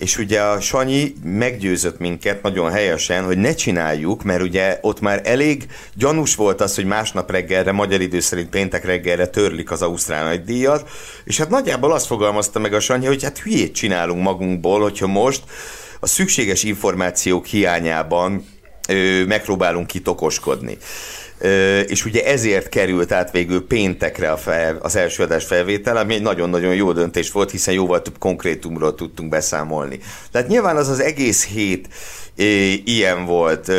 és 0.00 0.18
ugye 0.18 0.40
a 0.40 0.60
Sanyi 0.60 1.14
meggyőzött 1.22 1.98
minket 1.98 2.42
nagyon 2.42 2.70
helyesen, 2.70 3.24
hogy 3.24 3.38
ne 3.38 3.54
csináljuk, 3.54 4.22
mert 4.22 4.42
ugye 4.42 4.78
ott 4.80 5.00
már 5.00 5.20
elég 5.24 5.66
gyanús 5.94 6.34
volt 6.34 6.60
az, 6.60 6.74
hogy 6.74 6.84
másnap 6.84 7.30
reggelre, 7.30 7.72
magyar 7.72 8.00
idő 8.00 8.20
szerint 8.20 8.48
péntek 8.48 8.84
reggelre 8.84 9.26
törlik 9.26 9.70
az 9.70 9.82
Ausztrál 9.82 10.24
nagy 10.24 10.44
díjat, 10.44 10.90
és 11.24 11.38
hát 11.38 11.48
nagyjából 11.48 11.92
azt 11.92 12.06
fogalmazta 12.06 12.58
meg 12.58 12.72
a 12.72 12.80
Sanyi, 12.80 13.06
hogy 13.06 13.22
hát 13.22 13.38
hülyét 13.38 13.74
csinálunk 13.74 14.22
magunkból, 14.22 14.80
hogyha 14.80 15.06
most 15.06 15.42
a 16.00 16.06
szükséges 16.06 16.62
információk 16.62 17.46
hiányában 17.46 18.46
ö, 18.88 19.24
megpróbálunk 19.24 19.86
kitokoskodni 19.86 20.78
és 21.86 22.04
ugye 22.04 22.24
ezért 22.24 22.68
került 22.68 23.12
át 23.12 23.30
végül 23.30 23.66
péntekre 23.66 24.30
a 24.30 24.36
fel, 24.36 24.78
az 24.82 24.96
első 24.96 25.22
adás 25.22 25.44
felvétel, 25.44 25.96
ami 25.96 26.14
egy 26.14 26.22
nagyon-nagyon 26.22 26.74
jó 26.74 26.92
döntés 26.92 27.30
volt, 27.30 27.50
hiszen 27.50 27.74
jóval 27.74 28.02
több 28.02 28.18
konkrétumról 28.18 28.94
tudtunk 28.94 29.28
beszámolni. 29.28 30.00
Tehát 30.30 30.48
nyilván 30.48 30.76
az 30.76 30.88
az 30.88 31.00
egész 31.00 31.46
hét 31.46 31.88
ilyen 32.84 33.24
volt. 33.24 33.72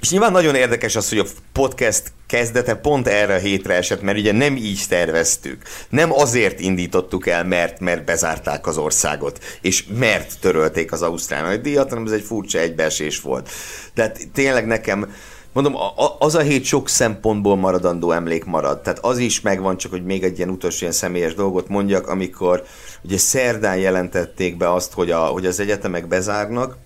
És 0.00 0.10
nyilván 0.10 0.32
nagyon 0.32 0.54
érdekes 0.54 0.96
az, 0.96 1.08
hogy 1.08 1.18
a 1.18 1.26
podcast 1.52 2.02
kezdete 2.26 2.74
pont 2.74 3.08
erre 3.08 3.34
a 3.34 3.38
hétre 3.38 3.74
esett, 3.74 4.02
mert 4.02 4.18
ugye 4.18 4.32
nem 4.32 4.56
így 4.56 4.82
terveztük. 4.88 5.62
Nem 5.88 6.12
azért 6.12 6.60
indítottuk 6.60 7.26
el, 7.26 7.44
mert, 7.44 7.80
mert 7.80 8.04
bezárták 8.04 8.66
az 8.66 8.78
országot, 8.78 9.44
és 9.60 9.84
mert 9.98 10.40
törölték 10.40 10.92
az 10.92 11.02
Ausztrál 11.02 11.56
díjat, 11.56 11.88
hanem 11.88 12.06
ez 12.06 12.12
egy 12.12 12.22
furcsa 12.22 12.58
egybeesés 12.58 13.20
volt. 13.20 13.50
Tehát 13.94 14.18
tényleg 14.32 14.66
nekem 14.66 15.14
mondom, 15.52 15.74
az 16.18 16.34
a 16.34 16.40
hét 16.40 16.64
sok 16.64 16.88
szempontból 16.88 17.56
maradandó 17.56 18.12
emlék 18.12 18.44
marad. 18.44 18.80
Tehát 18.80 18.98
az 18.98 19.18
is 19.18 19.40
megvan, 19.40 19.76
csak 19.76 19.90
hogy 19.90 20.04
még 20.04 20.22
egy 20.22 20.36
ilyen 20.36 20.50
utolsó 20.50 20.78
ilyen 20.80 20.92
személyes 20.92 21.34
dolgot 21.34 21.68
mondjak, 21.68 22.08
amikor 22.08 22.64
ugye 23.02 23.18
szerdán 23.18 23.76
jelentették 23.76 24.56
be 24.56 24.72
azt, 24.72 24.92
hogy, 24.92 25.10
a, 25.10 25.18
hogy 25.18 25.46
az 25.46 25.60
egyetemek 25.60 26.06
bezárnak, 26.08 26.76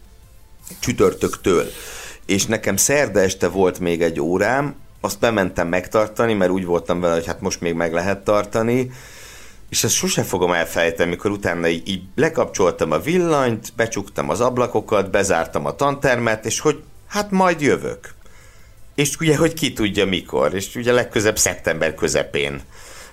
csütörtöktől. 0.78 1.66
És 2.26 2.46
nekem 2.46 2.76
szerda 2.76 3.20
este 3.20 3.48
volt 3.48 3.78
még 3.78 4.02
egy 4.02 4.20
órám, 4.20 4.74
azt 5.00 5.20
bementem 5.20 5.68
megtartani, 5.68 6.34
mert 6.34 6.50
úgy 6.50 6.64
voltam 6.64 7.00
vele, 7.00 7.14
hogy 7.14 7.26
hát 7.26 7.40
most 7.40 7.60
még 7.60 7.74
meg 7.74 7.92
lehet 7.92 8.24
tartani, 8.24 8.90
és 9.68 9.84
ezt 9.84 9.94
sose 9.94 10.22
fogom 10.22 10.52
elfelejteni, 10.52 11.08
amikor 11.08 11.30
utána 11.30 11.68
így, 11.68 11.88
így 11.88 12.02
lekapcsoltam 12.14 12.90
a 12.90 12.98
villanyt, 12.98 13.72
becsuktam 13.76 14.28
az 14.28 14.40
ablakokat, 14.40 15.10
bezártam 15.10 15.66
a 15.66 15.74
tantermet, 15.74 16.46
és 16.46 16.60
hogy 16.60 16.82
hát 17.06 17.30
majd 17.30 17.60
jövök 17.60 18.14
és 18.94 19.16
ugye, 19.20 19.36
hogy 19.36 19.54
ki 19.54 19.72
tudja 19.72 20.06
mikor, 20.06 20.54
és 20.54 20.74
ugye 20.74 20.92
legközebb 20.92 21.38
szeptember 21.38 21.94
közepén 21.94 22.60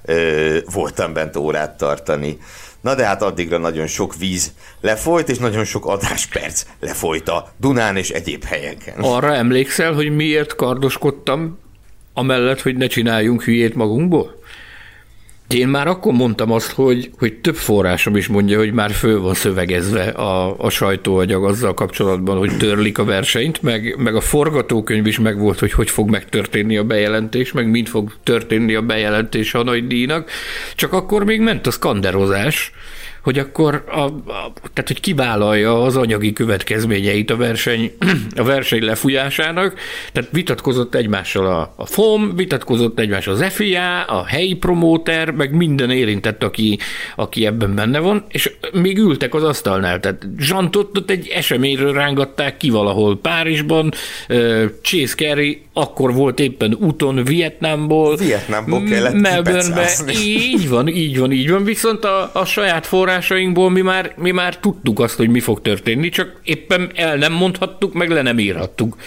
ö, 0.06 0.58
voltam 0.74 1.14
bent 1.14 1.36
órát 1.36 1.78
tartani. 1.78 2.38
Na 2.82 2.96
de 2.96 3.06
hát 3.06 3.22
addigra 3.22 3.58
nagyon 3.58 3.88
sok 3.88 4.16
víz 4.16 4.54
lefolyt, 4.82 5.30
és 5.30 5.38
nagyon 5.38 5.64
sok 5.64 5.86
adásperc 5.86 6.66
lefolyt 6.80 7.30
a 7.30 7.52
Dunán 7.58 7.98
és 7.98 8.10
egyéb 8.10 8.44
helyeken. 8.44 9.00
Arra 9.00 9.36
emlékszel, 9.36 9.94
hogy 9.94 10.16
miért 10.16 10.56
kardoskodtam, 10.56 11.60
amellett, 12.14 12.62
hogy 12.62 12.76
ne 12.76 12.88
csináljunk 12.88 13.44
hülyét 13.44 13.76
magunkból? 13.76 14.40
Én 15.52 15.68
már 15.68 15.88
akkor 15.88 16.14
mondtam 16.14 16.52
azt, 16.52 16.72
hogy, 16.72 17.10
hogy 17.20 17.34
több 17.34 17.56
forrásom 17.56 18.16
is 18.16 18.28
mondja, 18.28 18.58
hogy 18.58 18.72
már 18.74 18.92
föl 18.92 19.22
van 19.22 19.34
szövegezve 19.34 20.04
a, 20.04 20.56
a 20.58 20.70
sajtóagyag 20.70 21.46
azzal 21.46 21.74
kapcsolatban, 21.74 22.38
hogy 22.38 22.58
törlik 22.58 22.98
a 22.98 23.04
versenyt, 23.04 23.62
meg, 23.62 23.96
meg 23.98 24.16
a 24.16 24.22
forgatókönyv 24.22 25.06
is 25.06 25.20
megvolt, 25.20 25.60
hogy 25.60 25.72
hogy 25.72 25.90
fog 25.90 26.10
megtörténni 26.10 26.78
a 26.78 26.84
bejelentés, 26.84 27.52
meg 27.52 27.70
mind 27.70 27.88
fog 27.88 28.14
történni 28.24 28.76
a 28.76 28.82
bejelentés 28.82 29.54
a 29.54 29.64
nagy 29.64 29.88
díjnak. 29.88 30.30
Csak 30.76 30.94
akkor 30.94 31.24
még 31.24 31.42
ment 31.42 31.68
a 31.68 31.72
skanderozás, 31.72 32.72
hogy 33.24 33.40
akkor 33.40 33.84
a, 33.88 34.00
a, 34.00 34.54
tehát, 34.74 34.88
hogy 34.88 35.00
kivállalja 35.00 35.84
az 35.84 35.98
anyagi 35.98 36.34
következményeit 36.34 37.32
a 37.32 37.36
verseny, 37.36 37.92
a 38.36 38.44
verseny 38.44 38.84
lefújásának, 38.84 39.80
tehát 40.12 40.30
vitatkozott 40.32 40.96
egymással 40.96 41.46
a, 41.46 41.74
a 41.76 41.86
FOM, 41.86 42.36
vitatkozott 42.36 43.00
egymással 43.00 43.34
az 43.34 43.54
FIA, 43.54 44.04
a 44.04 44.26
helyi 44.26 44.54
promóter, 44.54 45.32
meg 45.32 45.54
minden 45.54 45.90
érintett, 45.90 46.44
aki, 46.44 46.80
aki 47.16 47.46
ebben 47.46 47.76
benne 47.76 48.00
van, 48.00 48.26
és 48.28 48.52
még 48.74 48.98
ültek 48.98 49.34
az 49.34 49.44
asztalnál, 49.44 50.00
tehát 50.00 50.28
Zsantot 50.38 50.98
ott 50.98 51.10
egy 51.10 51.28
eseményről 51.28 51.94
rángatták 51.94 52.58
ki 52.58 52.70
valahol 52.70 53.20
Párizsban, 53.20 53.92
Chase 54.82 55.16
Carey 55.16 55.62
akkor 55.74 56.14
volt 56.14 56.40
éppen 56.40 56.78
úton 56.80 57.24
Vietnámból. 57.24 58.16
Vietnámból 58.16 58.84
kellett 58.84 59.14
Melbournebe. 59.14 59.90
Így 60.14 60.70
van, 60.70 60.88
így 60.88 61.20
van, 61.20 61.32
így 61.32 61.50
van, 61.50 61.64
viszont 61.64 62.04
a, 62.04 62.30
a 62.34 62.46
saját 62.46 62.88
forrásainkból 63.12 63.70
mi 63.70 63.82
már, 63.82 64.14
mi 64.18 64.32
már 64.32 64.58
tudtuk 64.58 65.00
azt, 65.00 65.16
hogy 65.16 65.30
mi 65.30 65.40
fog 65.40 65.62
történni, 65.62 66.10
csak 66.10 66.40
éppen 66.44 66.92
el 66.96 67.16
nem 67.16 67.34
mondhattuk, 67.34 67.94
meg 67.94 68.10
le 68.10 68.22
nem 68.22 68.40
írhattuk, 68.40 68.98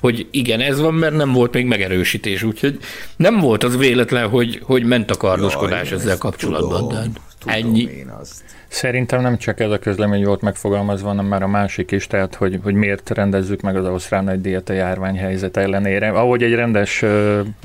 hogy 0.00 0.26
igen, 0.30 0.60
ez 0.60 0.80
van, 0.80 0.94
mert 0.94 1.14
nem 1.14 1.32
volt 1.32 1.52
még 1.54 1.66
megerősítés, 1.66 2.42
úgyhogy 2.42 2.78
nem 3.16 3.38
volt 3.38 3.64
az 3.64 3.76
véletlen, 3.76 4.28
hogy, 4.28 4.60
hogy 4.62 4.84
ment 4.84 5.10
a 5.10 5.16
kardoskodás 5.16 5.90
Jaj, 5.90 5.98
ezzel 5.98 6.18
kapcsolatban. 6.18 6.88
Tudom, 6.88 7.12
tudom 7.38 7.54
Ennyi. 7.54 7.82
én 7.82 8.08
azt. 8.20 8.42
Szerintem 8.70 9.20
nem 9.20 9.36
csak 9.36 9.60
ez 9.60 9.70
a 9.70 9.78
közlemény 9.78 10.24
volt 10.24 10.40
megfogalmazva, 10.40 11.08
hanem 11.08 11.24
már 11.24 11.42
a 11.42 11.48
másik 11.48 11.90
is, 11.90 12.06
tehát 12.06 12.34
hogy, 12.34 12.58
hogy 12.62 12.74
miért 12.74 13.10
rendezzük 13.10 13.60
meg 13.60 13.76
az 13.76 13.84
Ausztrál 13.84 14.22
nagy 14.22 14.40
díjat 14.40 14.68
a 14.68 14.72
járványhelyzet 14.72 15.56
ellenére. 15.56 16.08
Ahogy 16.08 16.42
egy 16.42 16.54
rendes, 16.54 17.04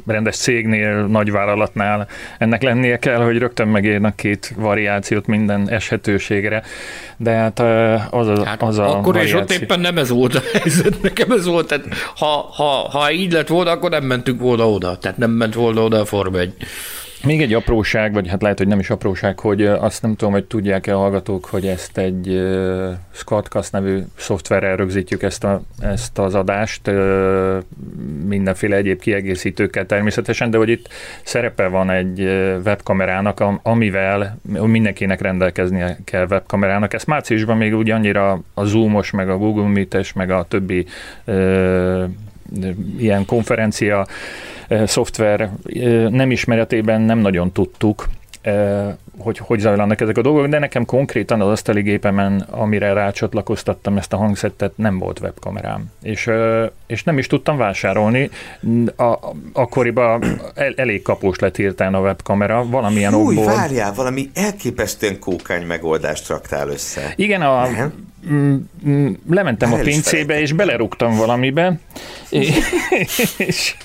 rendes 0.06 0.36
cégnél, 0.36 1.06
nagyvállalatnál 1.06 2.08
ennek 2.38 2.62
lennie 2.62 3.00
kell, 3.00 3.24
hogy 3.24 3.38
rögtön 3.38 3.68
megírnak 3.68 4.16
két 4.16 4.54
variációt 4.56 5.28
minden 5.28 5.70
eshetőségre, 5.70 6.64
de 7.18 7.32
hát 7.32 7.60
az 8.10 8.28
a, 8.28 8.46
hát 8.46 8.62
az 8.62 8.78
a 8.78 8.98
Akkor 8.98 9.14
variáció... 9.14 9.38
és 9.38 9.44
ott 9.44 9.52
éppen 9.52 9.80
nem 9.80 9.98
ez 9.98 10.10
volt 10.10 10.36
a 10.36 10.42
helyzet, 10.54 11.02
nekem 11.02 11.32
ez 11.32 11.46
volt, 11.46 11.68
tehát 11.68 11.86
ha, 12.16 12.50
ha, 12.56 12.90
ha 12.90 13.12
így 13.12 13.32
lett 13.32 13.48
volna, 13.48 13.72
akkor 13.72 13.90
nem 13.90 14.04
mentünk 14.04 14.42
volna 14.42 14.70
oda, 14.70 14.98
tehát 14.98 15.18
nem 15.18 15.32
ment 15.32 15.54
volna 15.54 15.84
oda 15.84 16.00
a 16.00 16.06
Forma 16.06 16.40
1. 16.40 16.54
Még 17.26 17.42
egy 17.42 17.54
apróság, 17.54 18.14
vagy 18.14 18.28
hát 18.28 18.42
lehet, 18.42 18.58
hogy 18.58 18.68
nem 18.68 18.80
is 18.80 18.90
apróság, 18.90 19.40
hogy 19.40 19.66
azt 19.66 20.02
nem 20.02 20.16
tudom, 20.16 20.34
hogy 20.34 20.44
tudják-e 20.44 20.96
a 20.96 20.98
hallgatók, 20.98 21.46
hogy 21.46 21.68
ezt 21.68 21.98
egy 21.98 22.28
uh, 22.28 22.92
Scottcast 23.12 23.72
nevű 23.72 24.00
szoftverrel 24.16 24.76
rögzítjük 24.76 25.24
ezt, 25.24 25.44
a, 25.44 25.62
ezt 25.80 26.20
az 26.20 26.36
adást, 26.36 26.88
uh, 26.88 27.58
mindenféle 28.28 28.76
egyéb 28.76 29.00
kiegészítőkkel 29.00 29.86
természetesen, 29.86 30.50
de 30.50 30.58
hogy 30.58 30.70
itt 30.70 30.90
szerepe 31.24 31.68
van 31.68 31.90
egy 31.90 32.20
webkamerának, 32.66 33.44
amivel 33.62 34.38
mindenkinek 34.64 35.22
rendelkeznie 35.22 35.98
kell 36.04 36.26
webkamerának. 36.30 36.94
Ezt 36.94 37.08
márciusban 37.08 37.58
még 37.58 37.76
úgy 37.76 37.90
annyira 37.90 38.42
a 38.54 38.66
Zoomos, 38.66 39.12
meg 39.12 39.30
a 39.30 39.38
Google 39.38 39.68
Meet-es, 39.68 40.14
meg 40.14 40.32
a 40.32 40.46
többi 40.48 40.86
uh, 41.26 42.04
ilyen 42.98 43.26
konferencia 43.26 44.08
szoftver 44.86 45.50
nem 46.10 46.32
ismeretében 46.32 47.02
nem 47.02 47.18
nagyon 47.20 47.52
tudtuk, 47.52 48.08
hogy 49.18 49.38
hogy 49.38 49.60
zajlanak 49.60 50.02
ezek 50.02 50.18
a 50.18 50.22
dolgok, 50.22 50.48
de 50.48 50.60
nekem 50.60 50.86
konkrétan 50.86 51.42
az 51.42 51.48
asztali 51.48 51.82
gépemen, 51.82 52.40
amire 52.50 52.94
rácsatlakoztattam 52.94 53.98
ezt 53.98 54.14
a 54.14 54.18
hangszettet, 54.18 54.72
nem 54.76 55.00
volt 55.00 55.20
webkamerám. 55.20 55.86
És, 56.02 56.30
és 56.88 57.04
nem 57.04 57.18
is 57.18 57.28
tudtam 57.28 57.58
vásárolni. 57.58 58.30
A, 58.98 59.18
akkoriban 59.54 60.42
el, 60.56 60.74
elég 60.76 61.02
kapós 61.02 61.40
lett 61.40 61.56
hirtelen 61.56 61.94
a 61.94 62.00
webkamera, 62.00 62.66
valamilyen 62.66 63.12
Fúj, 63.12 63.38
okból. 63.38 63.54
várjál, 63.54 63.94
valami 63.94 64.30
elképesztően 64.34 65.20
kókány 65.20 65.66
megoldást 65.66 66.28
raktál 66.28 66.70
össze. 66.70 67.14
Igen, 67.16 67.42
a, 67.42 67.68
nem? 67.68 68.05
Mm, 68.30 68.56
mm, 68.88 69.12
lementem 69.30 69.74
a 69.74 69.78
pincébe, 69.78 70.40
és 70.40 70.52
belerúgtam 70.52 71.16
valamibe, 71.16 71.80
és, 72.30 72.50
és, 73.38 73.76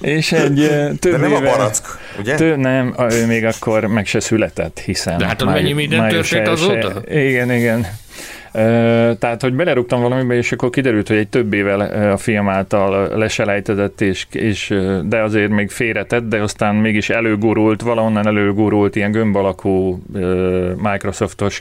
és 0.00 0.32
egy 0.32 0.54
több 0.98 1.12
De 1.12 1.18
nem 1.18 1.30
éve, 1.30 1.36
a 1.36 1.56
barack, 1.56 1.98
ugye? 2.18 2.34
Tő, 2.34 2.56
nem, 2.56 2.94
ő 3.10 3.26
még 3.26 3.44
akkor 3.44 3.84
meg 3.84 4.06
se 4.06 4.20
született, 4.20 4.78
hiszen... 4.78 5.18
De 5.18 5.26
hát 5.26 5.44
mennyi 5.44 5.72
minden 5.72 6.08
történt 6.08 6.48
azóta? 6.48 7.02
Igen, 7.10 7.52
igen. 7.52 7.86
Tehát, 9.18 9.42
hogy 9.42 9.54
belerúgtam 9.54 10.00
valamibe, 10.00 10.34
és 10.34 10.52
akkor 10.52 10.70
kiderült, 10.70 11.08
hogy 11.08 11.16
egy 11.16 11.28
több 11.28 11.52
éve 11.52 11.74
a 12.12 12.16
film 12.16 12.48
által 12.48 13.18
leselejtezett, 13.18 14.00
és, 14.00 14.26
és, 14.30 14.74
de 15.04 15.22
azért 15.22 15.50
még 15.50 15.70
félretett, 15.70 16.28
de 16.28 16.42
aztán 16.42 16.74
mégis 16.74 17.10
előgurult, 17.10 17.82
valahonnan 17.82 18.26
előgurult 18.26 18.96
ilyen 18.96 19.10
gömb 19.10 19.36
alakú 19.36 20.02
Microsoftos 20.76 21.60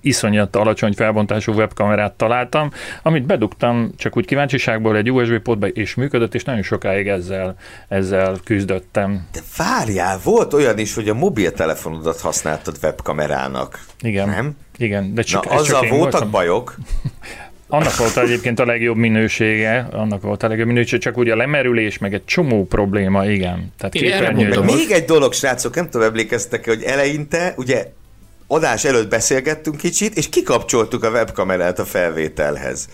iszonyat 0.00 0.56
alacsony 0.56 0.92
felbontású 0.92 1.52
webkamerát 1.52 2.12
találtam, 2.12 2.70
amit 3.02 3.26
bedugtam 3.26 3.90
csak 3.96 4.16
úgy 4.16 4.26
kíváncsiságból 4.26 4.96
egy 4.96 5.12
USB 5.12 5.38
potba, 5.38 5.66
és 5.66 5.94
működött, 5.94 6.34
és 6.34 6.44
nagyon 6.44 6.62
sokáig 6.62 7.08
ezzel, 7.08 7.56
ezzel 7.88 8.36
küzdöttem. 8.44 9.26
De 9.32 9.40
várjál, 9.56 10.18
volt 10.24 10.52
olyan 10.52 10.78
is, 10.78 10.94
hogy 10.94 11.08
a 11.08 11.14
mobiltelefonodat 11.14 12.20
használtad 12.20 12.76
webkamerának. 12.82 13.84
Igen. 14.00 14.28
Nem? 14.28 14.56
Igen, 14.82 15.14
de 15.14 15.22
csak, 15.22 15.44
Na, 15.44 15.50
azzal 15.50 15.80
csak 15.80 15.90
voltak 15.90 16.10
voltam. 16.10 16.30
bajok. 16.30 16.74
Annak 17.68 17.96
volt 17.96 18.16
egyébként 18.16 18.58
a 18.58 18.64
legjobb 18.64 18.96
minősége, 18.96 19.88
annak 19.92 20.22
volt 20.22 20.42
a 20.42 20.48
legjobb 20.48 20.66
minősége, 20.66 20.98
csak 20.98 21.16
ugye 21.16 21.32
a 21.32 21.36
lemerülés, 21.36 21.98
meg 21.98 22.14
egy 22.14 22.24
csomó 22.24 22.66
probléma, 22.66 23.26
igen. 23.26 23.72
Tehát 23.78 23.92
képernyő. 23.92 24.60
Még 24.60 24.90
egy 24.90 25.04
dolog, 25.04 25.32
srácok, 25.32 25.74
nem 25.74 25.90
tudom, 25.90 26.06
emlékeztek 26.06 26.66
hogy 26.66 26.82
eleinte, 26.82 27.54
ugye 27.56 27.86
adás 28.46 28.84
előtt 28.84 29.08
beszélgettünk 29.08 29.76
kicsit, 29.76 30.16
és 30.16 30.28
kikapcsoltuk 30.28 31.04
a 31.04 31.10
webkamerát 31.10 31.78
a 31.78 31.84
felvételhez. 31.84 32.88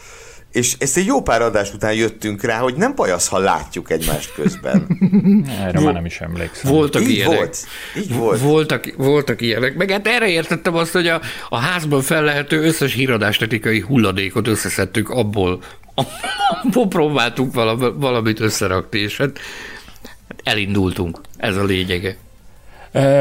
És 0.53 0.77
ezt 0.79 0.97
egy 0.97 1.07
jó 1.07 1.23
pár 1.23 1.43
adás 1.43 1.75
után 1.75 1.95
jöttünk 1.95 2.43
rá, 2.43 2.59
hogy 2.59 2.75
nem 2.75 2.95
baj 2.95 3.11
az, 3.11 3.29
ha 3.29 3.39
látjuk 3.39 3.91
egymást 3.91 4.35
közben. 4.35 4.87
Erre 5.65 5.81
már 5.81 5.93
nem 5.93 6.05
is 6.05 6.21
emlékszem. 6.21 6.73
Voltak 6.73 7.03
Így 7.03 7.11
ilyenek. 7.11 7.37
volt. 7.37 7.59
Így 7.97 8.15
volt. 8.15 8.41
Voltak, 8.41 8.95
voltak 8.97 9.41
ilyenek. 9.41 9.77
Meg 9.77 9.91
hát 9.91 10.07
erre 10.07 10.29
értettem 10.29 10.75
azt, 10.75 10.93
hogy 10.93 11.07
a, 11.07 11.21
a 11.49 11.57
házban 11.57 12.01
fellehető 12.01 12.63
összes 12.63 12.93
híradástetikai 12.93 13.81
hulladékot 13.81 14.49
összeszedtük 14.49 15.11
abból, 15.11 15.63
abból 15.95 16.89
próbáltunk 16.89 17.55
valami, 17.55 17.87
valamit 17.97 18.41
összerakni, 18.41 18.99
és 18.99 19.17
hát 19.17 19.39
elindultunk. 20.43 21.21
Ez 21.37 21.57
a 21.57 21.65
lényege. 21.65 22.17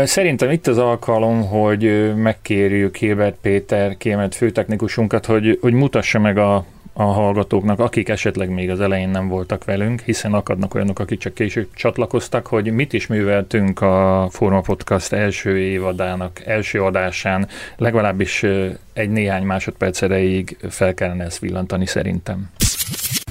Szerintem 0.03 0.51
itt 0.51 0.67
az 0.67 0.77
alkalom, 0.77 1.48
hogy 1.48 2.13
megkérjük 2.15 2.96
Hilbert 2.96 3.38
Péter, 3.41 3.98
kiemelt 3.98 4.36
főtechnikusunkat, 4.36 5.25
hogy, 5.25 5.57
hogy 5.62 5.74
mutassa 5.74 6.19
meg 6.19 6.38
a, 6.38 6.65
a 7.00 7.04
hallgatóknak, 7.04 7.80
akik 7.80 8.10
esetleg 8.10 8.50
még 8.50 8.70
az 8.70 8.80
elején 8.80 9.10
nem 9.10 9.27
voltak 9.27 9.66
velünk, 9.66 10.01
hiszen 10.01 10.34
akadnak 10.34 10.75
olyanok, 10.75 11.00
akik 11.00 11.20
csak 11.20 11.34
később 11.34 11.68
csatlakoztak, 11.74 12.48
hogy 12.48 12.72
mit 12.72 12.94
is 12.94 13.08
műveltünk 13.08 13.82
a 13.82 14.27
Forma 14.32 14.62
Podcast 14.62 15.13
első 15.13 15.60
évadának 15.60 16.42
első 16.46 16.84
adásán, 16.84 17.48
legalábbis 17.75 18.45
egy 18.93 19.10
néhány 19.10 19.43
másodperc 19.43 20.02
erejéig 20.02 20.58
fel 20.69 20.93
kellene 20.93 21.24
ezt 21.24 21.39
villantani 21.39 21.86
szerintem. 21.86 22.50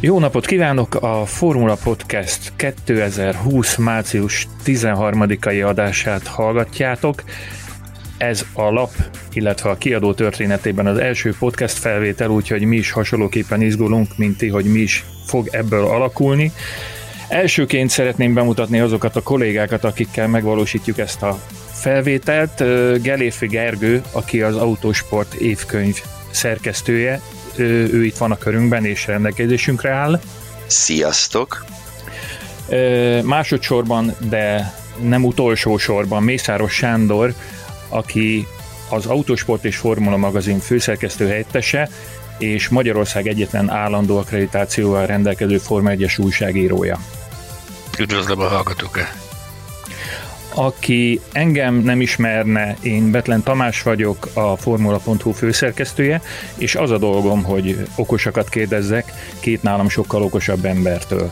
Jó 0.00 0.18
napot 0.18 0.46
kívánok! 0.46 0.94
A 0.94 1.24
Formula 1.24 1.76
Podcast 1.84 2.52
2020. 2.56 3.76
március 3.76 4.48
13-ai 4.64 5.66
adását 5.66 6.26
hallgatjátok. 6.26 7.22
Ez 8.18 8.44
a 8.52 8.70
lap, 8.70 8.90
illetve 9.32 9.70
a 9.70 9.76
kiadó 9.76 10.14
történetében 10.14 10.86
az 10.86 10.98
első 10.98 11.34
podcast 11.38 11.78
felvétel, 11.78 12.28
úgyhogy 12.28 12.62
mi 12.62 12.76
is 12.76 12.90
hasonlóképpen 12.90 13.62
izgulunk, 13.62 14.16
mint 14.16 14.36
ti, 14.36 14.48
hogy 14.48 14.64
mi 14.64 14.78
is 14.78 15.04
fog 15.26 15.48
ebből 15.50 15.84
alakulni. 15.84 16.52
Elsőként 17.28 17.90
szeretném 17.90 18.34
bemutatni 18.34 18.80
azokat 18.80 19.16
a 19.16 19.22
kollégákat, 19.22 19.84
akikkel 19.84 20.28
megvalósítjuk 20.28 20.98
ezt 20.98 21.22
a 21.22 21.38
felvételt. 21.72 22.62
Geléfi 23.02 23.46
Gergő, 23.46 24.02
aki 24.12 24.42
az 24.42 24.56
Autosport 24.56 25.34
évkönyv 25.34 26.00
szerkesztője, 26.30 27.20
ő 27.56 28.04
itt 28.04 28.16
van 28.16 28.30
a 28.30 28.38
körünkben 28.38 28.84
és 28.84 29.06
rendelkezésünkre 29.06 29.90
áll. 29.90 30.20
Sziasztok! 30.66 31.64
Másodszorban, 33.22 34.14
de 34.28 34.74
nem 35.02 35.24
utolsó 35.24 35.76
sorban 35.76 36.22
Mészáros 36.22 36.72
Sándor, 36.72 37.34
aki 37.88 38.46
az 38.88 39.06
Autosport 39.06 39.64
és 39.64 39.76
Formula 39.76 40.16
magazin 40.16 40.58
főszerkesztő 40.58 41.26
helyettese, 41.26 41.88
és 42.38 42.68
Magyarország 42.68 43.26
egyetlen 43.26 43.70
állandó 43.70 44.18
akkreditációval 44.18 45.06
rendelkező 45.06 45.58
Forma 45.58 45.90
1-es 45.92 46.20
újságírója. 46.20 46.98
Üdvözlöm 47.98 48.40
a 48.40 48.48
hallgatókat! 48.48 49.24
Aki 50.54 51.20
engem 51.32 51.74
nem 51.74 52.00
ismerne, 52.00 52.76
én 52.80 53.10
Betlen 53.10 53.42
Tamás 53.42 53.82
vagyok, 53.82 54.28
a 54.32 54.56
Formula.hu 54.56 55.32
főszerkesztője, 55.32 56.22
és 56.56 56.74
az 56.74 56.90
a 56.90 56.98
dolgom, 56.98 57.42
hogy 57.42 57.86
okosakat 57.96 58.48
kérdezzek 58.48 59.12
két 59.40 59.62
nálam 59.62 59.88
sokkal 59.88 60.22
okosabb 60.22 60.64
embertől. 60.64 61.30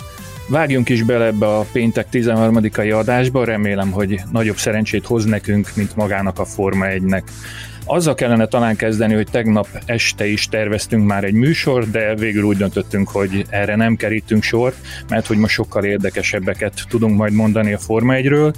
Vágjunk 0.48 0.88
is 0.88 1.02
bele 1.02 1.24
ebbe 1.24 1.46
a 1.46 1.66
péntek 1.72 2.06
13-ai 2.12 2.98
adásba, 2.98 3.44
remélem, 3.44 3.90
hogy 3.90 4.20
nagyobb 4.32 4.56
szerencsét 4.56 5.06
hoz 5.06 5.24
nekünk, 5.24 5.70
mint 5.74 5.96
magának 5.96 6.38
a 6.38 6.44
Forma 6.44 6.86
1-nek. 6.88 7.22
Azzal 7.84 8.14
kellene 8.14 8.46
talán 8.46 8.76
kezdeni, 8.76 9.14
hogy 9.14 9.28
tegnap 9.30 9.68
este 9.86 10.26
is 10.26 10.48
terveztünk 10.48 11.06
már 11.06 11.24
egy 11.24 11.32
műsor, 11.32 11.90
de 11.90 12.14
végül 12.14 12.42
úgy 12.42 12.56
döntöttünk, 12.56 13.08
hogy 13.08 13.44
erre 13.48 13.76
nem 13.76 13.96
kerítünk 13.96 14.42
sort, 14.42 14.76
mert 15.08 15.26
hogy 15.26 15.36
ma 15.36 15.48
sokkal 15.48 15.84
érdekesebbeket 15.84 16.84
tudunk 16.88 17.16
majd 17.16 17.32
mondani 17.32 17.72
a 17.72 17.78
Forma 17.78 18.14
1-ről. 18.16 18.54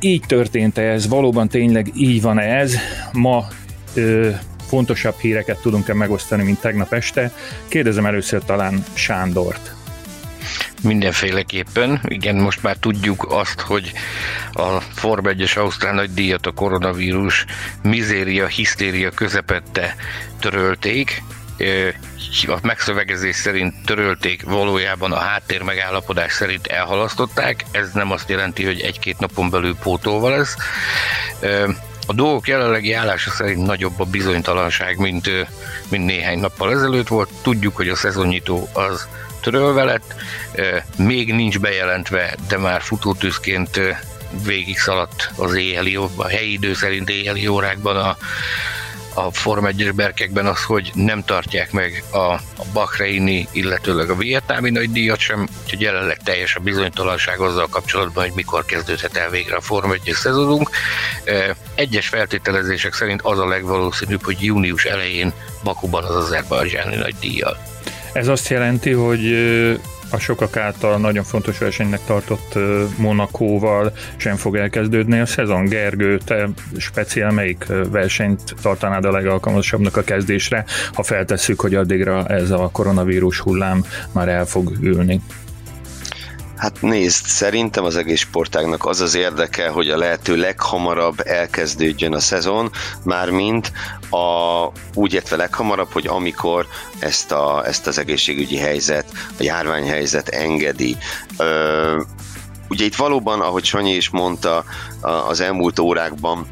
Így 0.00 0.24
történt 0.26 0.78
ez, 0.78 1.08
valóban 1.08 1.48
tényleg 1.48 1.90
így 1.96 2.22
van 2.22 2.38
ez. 2.38 2.74
Ma 3.12 3.46
ö, 3.94 4.30
fontosabb 4.66 5.18
híreket 5.20 5.58
tudunk-e 5.60 5.94
megosztani, 5.94 6.42
mint 6.42 6.60
tegnap 6.60 6.92
este. 6.92 7.32
Kérdezem 7.68 8.06
először 8.06 8.44
talán 8.44 8.84
Sándort. 8.94 9.81
Mindenféleképpen, 10.82 12.00
igen, 12.04 12.36
most 12.36 12.62
már 12.62 12.76
tudjuk 12.76 13.26
azt, 13.28 13.60
hogy 13.60 13.92
a 14.52 14.80
Forma 14.80 15.30
1-es 15.32 15.58
Ausztrál 15.58 15.94
nagy 15.94 16.14
díjat 16.14 16.46
a 16.46 16.50
koronavírus 16.52 17.44
mizéria, 17.82 18.46
hisztéria 18.46 19.10
közepette 19.10 19.96
törölték, 20.40 21.22
a 22.46 22.58
megszövegezés 22.62 23.36
szerint 23.36 23.74
törölték, 23.84 24.42
valójában 24.44 25.12
a 25.12 25.18
háttér 25.18 25.62
megállapodás 25.62 26.32
szerint 26.32 26.66
elhalasztották. 26.66 27.64
Ez 27.70 27.92
nem 27.92 28.10
azt 28.10 28.28
jelenti, 28.28 28.64
hogy 28.64 28.80
egy-két 28.80 29.18
napon 29.18 29.50
belül 29.50 29.76
pótolva 29.76 30.28
lesz. 30.28 30.56
A 32.06 32.12
dolgok 32.12 32.48
jelenlegi 32.48 32.92
állása 32.92 33.30
szerint 33.30 33.66
nagyobb 33.66 34.00
a 34.00 34.04
bizonytalanság, 34.04 34.98
mint, 34.98 35.30
mint 35.88 36.04
néhány 36.04 36.38
nappal 36.38 36.72
ezelőtt 36.72 37.08
volt. 37.08 37.30
Tudjuk, 37.42 37.76
hogy 37.76 37.88
a 37.88 37.96
szezonnyitó 37.96 38.68
az 38.72 39.08
törölve 39.42 39.84
lett, 39.84 40.14
még 40.96 41.32
nincs 41.34 41.58
bejelentve, 41.58 42.34
de 42.48 42.58
már 42.58 42.82
futótűzként 42.82 43.80
végig 44.44 44.78
szaladt 44.78 45.30
az 45.36 45.54
éjjeli, 45.54 45.94
a 46.16 46.28
helyi 46.28 46.52
idő 46.52 46.74
szerint 46.74 47.10
éjjeli 47.10 47.46
órákban 47.46 47.96
a, 47.96 48.16
a 49.14 49.32
Form 49.32 49.66
1 49.66 49.94
berkekben 49.94 50.46
az, 50.46 50.64
hogy 50.64 50.90
nem 50.94 51.24
tartják 51.24 51.72
meg 51.72 52.04
a, 52.10 52.18
a 52.32 52.64
Bahreini, 52.72 53.48
illetőleg 53.52 54.10
a 54.10 54.16
vietnámi 54.16 54.70
nagy 54.70 54.90
díjat 54.90 55.18
sem, 55.18 55.48
úgyhogy 55.62 55.80
jelenleg 55.80 56.16
teljes 56.24 56.56
a 56.56 56.60
bizonytalanság 56.60 57.40
azzal 57.40 57.66
kapcsolatban, 57.70 58.24
hogy 58.24 58.32
mikor 58.34 58.64
kezdődhet 58.64 59.16
el 59.16 59.30
végre 59.30 59.56
a 59.56 59.60
Form 59.60 59.90
1 59.90 60.12
szezonunk. 60.14 60.70
Egyes 61.74 62.08
feltételezések 62.08 62.94
szerint 62.94 63.22
az 63.22 63.38
a 63.38 63.48
legvalószínűbb, 63.48 64.24
hogy 64.24 64.42
június 64.42 64.84
elején 64.84 65.32
Bakuban 65.62 66.04
az 66.04 66.14
azerbajdzsáni 66.14 66.96
nagy 66.96 67.14
díjjal. 67.20 67.71
Ez 68.12 68.28
azt 68.28 68.48
jelenti, 68.48 68.90
hogy 68.90 69.34
a 70.10 70.18
sokak 70.18 70.56
által 70.56 70.98
nagyon 70.98 71.24
fontos 71.24 71.58
versenynek 71.58 72.00
tartott 72.06 72.58
Monakóval 72.96 73.92
sem 74.16 74.36
fog 74.36 74.56
elkezdődni 74.56 75.18
a 75.18 75.26
szezon. 75.26 75.64
Gergő, 75.64 76.18
te 76.24 76.48
speciál 76.76 77.30
melyik 77.30 77.66
versenyt 77.90 78.54
tartanád 78.62 79.04
a 79.04 79.10
legalkalmasabbnak 79.10 79.96
a 79.96 80.02
kezdésre, 80.02 80.64
ha 80.92 81.02
feltesszük, 81.02 81.60
hogy 81.60 81.74
addigra 81.74 82.26
ez 82.26 82.50
a 82.50 82.68
koronavírus 82.72 83.38
hullám 83.38 83.84
már 84.12 84.28
el 84.28 84.46
fog 84.46 84.72
ülni? 84.80 85.20
Hát 86.62 86.82
nézd, 86.82 87.26
szerintem 87.26 87.84
az 87.84 87.96
egész 87.96 88.20
sportágnak 88.20 88.84
az 88.84 89.00
az 89.00 89.14
érdeke, 89.14 89.68
hogy 89.68 89.90
a 89.90 89.96
lehető 89.96 90.36
leghamarabb 90.36 91.20
elkezdődjön 91.26 92.14
a 92.14 92.20
szezon, 92.20 92.70
mármint 93.04 93.72
a, 94.10 94.66
úgy 94.94 95.12
értve 95.12 95.36
leghamarabb, 95.36 95.92
hogy 95.92 96.06
amikor 96.06 96.66
ezt, 96.98 97.32
a, 97.32 97.66
ezt 97.66 97.86
az 97.86 97.98
egészségügyi 97.98 98.56
helyzet, 98.56 99.06
a 99.38 99.42
járványhelyzet 99.42 100.28
engedi. 100.28 100.96
Ö, 101.36 102.02
ugye 102.68 102.84
itt 102.84 102.96
valóban, 102.96 103.40
ahogy 103.40 103.64
Sanyi 103.64 103.94
is 103.94 104.10
mondta, 104.10 104.64
az 105.28 105.40
elmúlt 105.40 105.78
órákban 105.78 106.46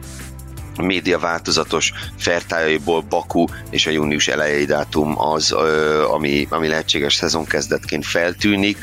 média 0.76 1.18
változatos 1.18 1.92
fertájaiból 2.18 3.00
Baku 3.00 3.44
és 3.70 3.86
a 3.86 3.90
június 3.90 4.28
elejei 4.28 4.64
dátum 4.64 5.20
az, 5.20 5.52
ami, 6.10 6.46
ami 6.50 6.68
lehetséges 6.68 7.14
szezonkezdetként 7.14 8.06
feltűnik, 8.06 8.78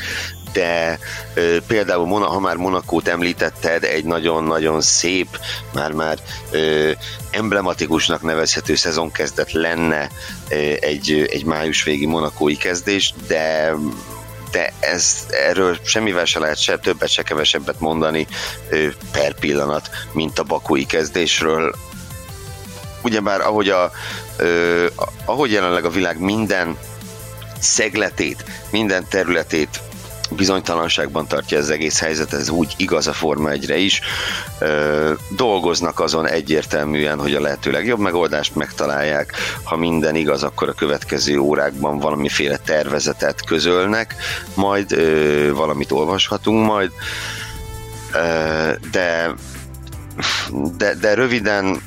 de 0.53 0.99
ö, 1.33 1.57
például, 1.67 2.21
ha 2.21 2.39
már 2.39 2.55
Monakót 2.55 3.07
említetted, 3.07 3.83
egy 3.83 4.05
nagyon-nagyon 4.05 4.81
szép, 4.81 5.39
már-már 5.73 6.17
ö, 6.51 6.91
emblematikusnak 7.31 8.21
nevezhető 8.21 8.75
szezonkezdet 8.75 9.51
lenne 9.51 10.09
ö, 10.49 10.55
egy, 10.79 11.27
egy 11.31 11.45
május 11.45 11.83
végi 11.83 12.05
monakói 12.05 12.57
kezdés, 12.57 13.13
de 13.27 13.75
de 14.51 14.73
ez, 14.79 15.25
erről 15.29 15.77
semmivel 15.83 16.25
se 16.25 16.39
lehet 16.39 16.61
se 16.61 16.77
többet, 16.77 17.09
se 17.09 17.23
kevesebbet 17.23 17.79
mondani 17.79 18.27
ö, 18.69 18.87
per 19.11 19.33
pillanat, 19.33 19.89
mint 20.11 20.39
a 20.39 20.43
bakói 20.43 20.85
kezdésről. 20.85 21.75
Ugyebár 23.01 23.41
ahogy, 23.41 23.69
a, 23.69 23.91
ö, 24.37 24.85
ahogy 25.25 25.51
jelenleg 25.51 25.85
a 25.85 25.89
világ 25.89 26.19
minden 26.19 26.77
szegletét, 27.59 28.43
minden 28.69 29.05
területét 29.09 29.81
bizonytalanságban 30.31 31.27
tartja 31.27 31.57
az 31.57 31.69
egész 31.69 31.99
helyzet, 31.99 32.33
ez 32.33 32.49
úgy 32.49 32.73
igaz 32.77 33.07
a 33.07 33.13
Forma 33.13 33.49
1 33.49 33.69
is. 33.69 34.01
Dolgoznak 35.29 35.99
azon 35.99 36.27
egyértelműen, 36.27 37.19
hogy 37.19 37.35
a 37.35 37.41
lehető 37.41 37.71
legjobb 37.71 37.99
megoldást 37.99 38.55
megtalálják. 38.55 39.33
Ha 39.63 39.77
minden 39.77 40.15
igaz, 40.15 40.43
akkor 40.43 40.69
a 40.69 40.73
következő 40.73 41.37
órákban 41.37 41.99
valamiféle 41.99 42.57
tervezetet 42.57 43.45
közölnek, 43.45 44.15
majd 44.53 44.91
ö, 44.91 45.53
valamit 45.53 45.91
olvashatunk 45.91 46.65
majd. 46.65 46.91
De, 48.91 49.33
de, 50.77 50.93
de 50.93 51.13
röviden 51.13 51.81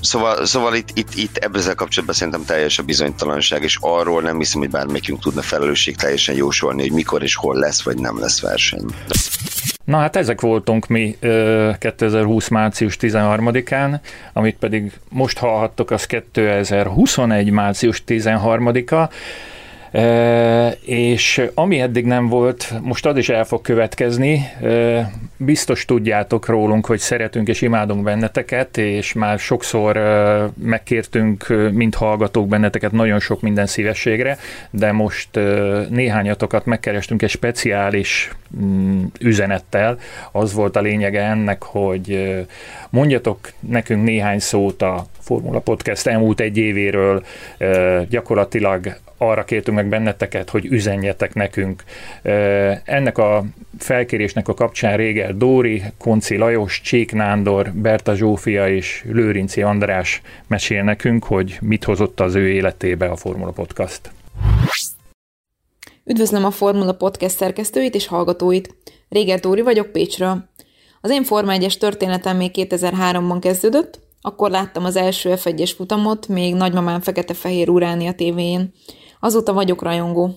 Szóval, 0.00 0.46
szóval 0.46 0.74
itt, 0.74 0.88
itt, 0.94 1.14
itt 1.14 1.36
ebben 1.36 1.62
kapcsolatban 1.76 2.14
szerintem 2.14 2.44
teljes 2.44 2.78
a 2.78 2.82
bizonytalanság, 2.82 3.62
és 3.62 3.78
arról 3.80 4.22
nem 4.22 4.38
hiszem, 4.38 4.60
hogy 4.60 4.70
bármelyikünk 4.70 5.20
tudna 5.20 5.42
felelősség 5.42 5.96
teljesen 5.96 6.34
jósolni, 6.34 6.80
hogy 6.82 6.92
mikor 6.92 7.22
és 7.22 7.34
hol 7.34 7.56
lesz, 7.56 7.82
vagy 7.82 7.98
nem 7.98 8.20
lesz 8.20 8.40
verseny. 8.40 8.84
Na 9.84 9.98
hát 9.98 10.16
ezek 10.16 10.40
voltunk 10.40 10.86
mi 10.86 11.16
2020. 11.78 12.48
március 12.48 12.96
13-án, 13.00 14.00
amit 14.32 14.56
pedig 14.56 14.92
most 15.08 15.38
hallhattok, 15.38 15.90
az 15.90 16.06
2021. 16.06 17.50
március 17.50 18.02
13-a. 18.06 19.10
És 20.80 21.42
ami 21.54 21.80
eddig 21.80 22.04
nem 22.04 22.28
volt, 22.28 22.74
most 22.82 23.06
az 23.06 23.16
is 23.16 23.28
el 23.28 23.44
fog 23.44 23.60
következni. 23.60 24.48
Biztos 25.36 25.84
tudjátok 25.84 26.46
rólunk, 26.46 26.86
hogy 26.86 26.98
szeretünk 26.98 27.48
és 27.48 27.62
imádunk 27.62 28.02
benneteket, 28.02 28.76
és 28.76 29.12
már 29.12 29.38
sokszor 29.38 30.00
megkértünk, 30.62 31.46
mint 31.72 31.94
hallgatók 31.94 32.48
benneteket 32.48 32.92
nagyon 32.92 33.20
sok 33.20 33.40
minden 33.40 33.66
szívességre, 33.66 34.38
de 34.70 34.92
most 34.92 35.28
néhányatokat 35.88 36.64
megkerestünk 36.64 37.22
egy 37.22 37.30
speciális 37.30 38.30
mm, 38.62 39.04
üzenettel. 39.20 39.98
Az 40.32 40.52
volt 40.52 40.76
a 40.76 40.80
lényege 40.80 41.22
ennek, 41.22 41.62
hogy 41.62 42.36
mondjatok 42.90 43.38
nekünk 43.60 44.04
néhány 44.04 44.38
szót 44.38 44.82
a 44.82 45.06
Formula 45.20 45.60
Podcast 45.60 46.06
elmúlt 46.06 46.40
egy 46.40 46.56
évéről, 46.56 47.24
gyakorlatilag 48.08 48.96
arra 49.22 49.44
kértünk 49.44 49.76
meg 49.80 49.88
benneteket, 49.88 50.50
hogy 50.50 50.64
üzenjetek 50.64 51.34
nekünk. 51.34 51.84
Ennek 52.84 53.18
a 53.18 53.44
felkérésnek 53.78 54.48
a 54.48 54.54
kapcsán 54.54 54.96
Réger 54.96 55.36
Dóri, 55.36 55.82
Konci 55.98 56.36
Lajos, 56.36 56.80
Csík 56.80 57.12
Nándor, 57.12 57.72
Berta 57.72 58.14
Zsófia 58.14 58.68
és 58.68 59.04
Lőrinci 59.08 59.62
András 59.62 60.20
mesél 60.46 60.82
nekünk, 60.82 61.24
hogy 61.24 61.58
mit 61.60 61.84
hozott 61.84 62.20
az 62.20 62.34
ő 62.34 62.48
életébe 62.48 63.06
a 63.06 63.16
Formula 63.16 63.50
Podcast. 63.50 64.00
Üdvözlöm 66.04 66.44
a 66.44 66.50
Formula 66.50 66.92
Podcast 66.92 67.36
szerkesztőit 67.36 67.94
és 67.94 68.06
hallgatóit. 68.06 68.74
Réger 69.08 69.40
Dóri 69.40 69.60
vagyok 69.60 69.92
Pécsről. 69.92 70.48
Az 71.00 71.10
én 71.10 71.24
Forma 71.24 71.54
1-es 71.56 71.78
történetem 71.78 72.36
még 72.36 72.50
2003-ban 72.54 73.36
kezdődött, 73.40 74.00
akkor 74.20 74.50
láttam 74.50 74.84
az 74.84 74.96
első 74.96 75.36
f 75.36 75.46
futamot, 75.76 76.28
még 76.28 76.54
nagymamám 76.54 77.00
fekete-fehér 77.00 77.68
uráni 77.68 78.06
a 78.06 78.12
tévéjén. 78.12 78.72
Azóta 79.20 79.52
vagyok 79.52 79.82
rajongó. 79.82 80.30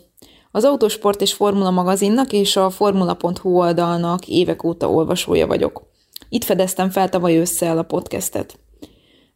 Az 0.52 0.63
Autosport 0.63 1.22
és 1.22 1.34
Formula 1.34 1.72
magazinnak 1.72 2.32
és 2.32 2.56
a 2.56 2.69
formula.hu 2.69 3.58
oldalnak 3.58 4.28
évek 4.28 4.63
óta 4.63 4.89
olvasója 4.89 5.48
vagyok. 5.48 5.82
Itt 6.30 6.43
fedeztem 6.43 6.89
fel 6.89 7.10
tavaly 7.10 7.38
ősszel 7.38 7.78
a 7.78 7.84
podcastet. 7.84 8.60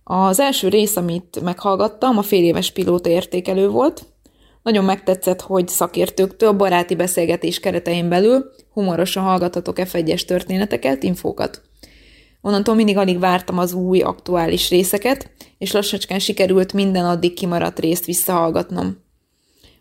Az 0.04 0.40
első 0.40 0.68
rész, 0.68 0.96
amit 0.96 1.42
meghallgattam, 1.42 2.18
a 2.18 2.22
fél 2.22 2.44
éves 2.44 2.72
pilóta 2.72 3.10
értékelő 3.10 3.70
volt. 3.70 4.06
Nagyon 4.64 4.86
megtetszett, 4.86 5.42
hogy 5.42 5.68
szakértőktől 5.68 6.52
baráti 6.52 6.96
beszélgetés 6.96 7.60
keretein 7.60 8.10
belül 8.10 8.52
humorosan 8.74 9.24
hallgathatok 9.24 9.76
F1-es 9.80 10.26
történeteket, 10.26 11.04
infókat. 11.04 11.62
Onnantól 12.42 12.76
mindig 12.76 12.98
alig 12.98 13.20
vártam 13.20 13.58
az 13.58 13.74
új, 13.74 14.00
aktuális 14.00 14.70
részeket, 14.70 15.32
és 15.58 15.72
lassacskán 15.72 16.20
sikerült 16.20 16.74
minden 16.74 17.06
addig 17.06 17.34
kimaradt 17.34 17.80
részt 17.80 18.06
visszahallgatnom. 18.06 19.06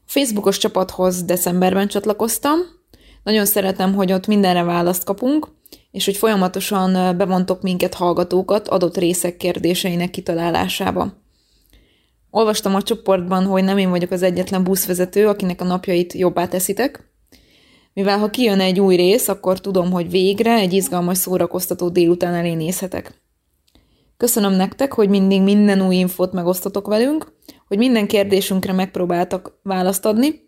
Facebookos 0.06 0.58
csapathoz 0.58 1.22
decemberben 1.22 1.88
csatlakoztam. 1.88 2.58
Nagyon 3.22 3.44
szeretem, 3.44 3.94
hogy 3.94 4.12
ott 4.12 4.26
mindenre 4.26 4.62
választ 4.62 5.04
kapunk, 5.04 5.48
és 5.90 6.04
hogy 6.04 6.16
folyamatosan 6.16 7.16
bevontok 7.16 7.62
minket 7.62 7.94
hallgatókat 7.94 8.68
adott 8.68 8.96
részek 8.96 9.36
kérdéseinek 9.36 10.10
kitalálásába. 10.10 11.12
Olvastam 12.30 12.74
a 12.74 12.82
csoportban, 12.82 13.44
hogy 13.44 13.64
nem 13.64 13.78
én 13.78 13.90
vagyok 13.90 14.10
az 14.10 14.22
egyetlen 14.22 14.64
buszvezető, 14.64 15.28
akinek 15.28 15.60
a 15.60 15.64
napjait 15.64 16.12
jobbá 16.12 16.48
teszitek. 16.48 17.10
Mivel 17.92 18.18
ha 18.18 18.30
kijön 18.30 18.60
egy 18.60 18.80
új 18.80 18.96
rész, 18.96 19.28
akkor 19.28 19.60
tudom, 19.60 19.90
hogy 19.90 20.10
végre 20.10 20.54
egy 20.54 20.72
izgalmas 20.72 21.18
szórakoztató 21.18 21.88
délután 21.88 22.34
elé 22.34 22.52
nézhetek. 22.52 23.22
Köszönöm 24.16 24.52
nektek, 24.52 24.92
hogy 24.92 25.08
mindig 25.08 25.42
minden 25.42 25.86
új 25.86 25.96
infót 25.96 26.32
megosztotok 26.32 26.86
velünk, 26.86 27.32
hogy 27.66 27.79
minden 27.79 28.07
kérdésünkre 28.07 28.72
megpróbáltak 28.72 29.59
választ 29.62 30.05
adni, 30.05 30.44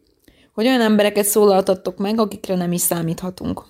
hogy 0.52 0.66
olyan 0.66 0.80
embereket 0.80 1.24
szólaltattok 1.24 1.98
meg, 1.98 2.20
akikre 2.20 2.54
nem 2.54 2.72
is 2.72 2.80
számíthatunk. 2.80 3.64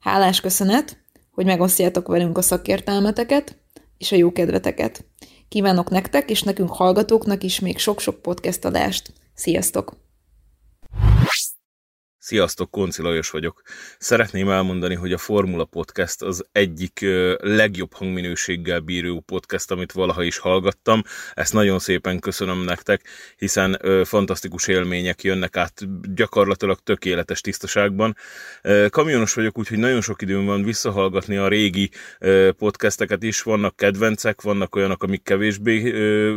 Hálás 0.00 0.40
köszönet, 0.40 0.96
hogy 1.30 1.44
megosztjátok 1.44 2.08
velünk 2.08 2.38
a 2.38 2.42
szakértelmeteket 2.42 3.56
és 3.98 4.12
a 4.12 4.16
jó 4.16 4.32
kedveteket. 4.32 5.04
Kívánok 5.48 5.90
nektek 5.90 6.30
és 6.30 6.42
nekünk 6.42 6.70
hallgatóknak 6.70 7.42
is 7.42 7.60
még 7.60 7.78
sok-sok 7.78 8.22
podcast 8.22 8.64
adást. 8.64 9.12
Sziasztok! 9.34 9.96
Sziasztok, 12.28 12.70
Konci 12.70 13.02
Lajos 13.02 13.30
vagyok. 13.30 13.62
Szeretném 13.98 14.48
elmondani, 14.48 14.94
hogy 14.94 15.12
a 15.12 15.18
Formula 15.18 15.64
Podcast 15.64 16.22
az 16.22 16.44
egyik 16.52 17.06
legjobb 17.38 17.94
hangminőséggel 17.94 18.80
bíró 18.80 19.20
podcast, 19.20 19.70
amit 19.70 19.92
valaha 19.92 20.22
is 20.22 20.38
hallgattam. 20.38 21.02
Ezt 21.34 21.52
nagyon 21.52 21.78
szépen 21.78 22.18
köszönöm 22.18 22.64
nektek, 22.64 23.08
hiszen 23.36 23.80
fantasztikus 24.04 24.66
élmények 24.66 25.22
jönnek 25.22 25.56
át 25.56 25.82
gyakorlatilag 26.14 26.78
tökéletes 26.84 27.40
tisztaságban. 27.40 28.16
Kamionos 28.88 29.34
vagyok, 29.34 29.58
úgyhogy 29.58 29.78
nagyon 29.78 30.00
sok 30.00 30.22
időm 30.22 30.44
van 30.44 30.64
visszahallgatni 30.64 31.36
a 31.36 31.48
régi 31.48 31.90
podcasteket 32.58 33.22
is. 33.22 33.42
Vannak 33.42 33.76
kedvencek, 33.76 34.42
vannak 34.42 34.76
olyanok, 34.76 35.02
amik 35.02 35.22
kevésbé 35.22 35.74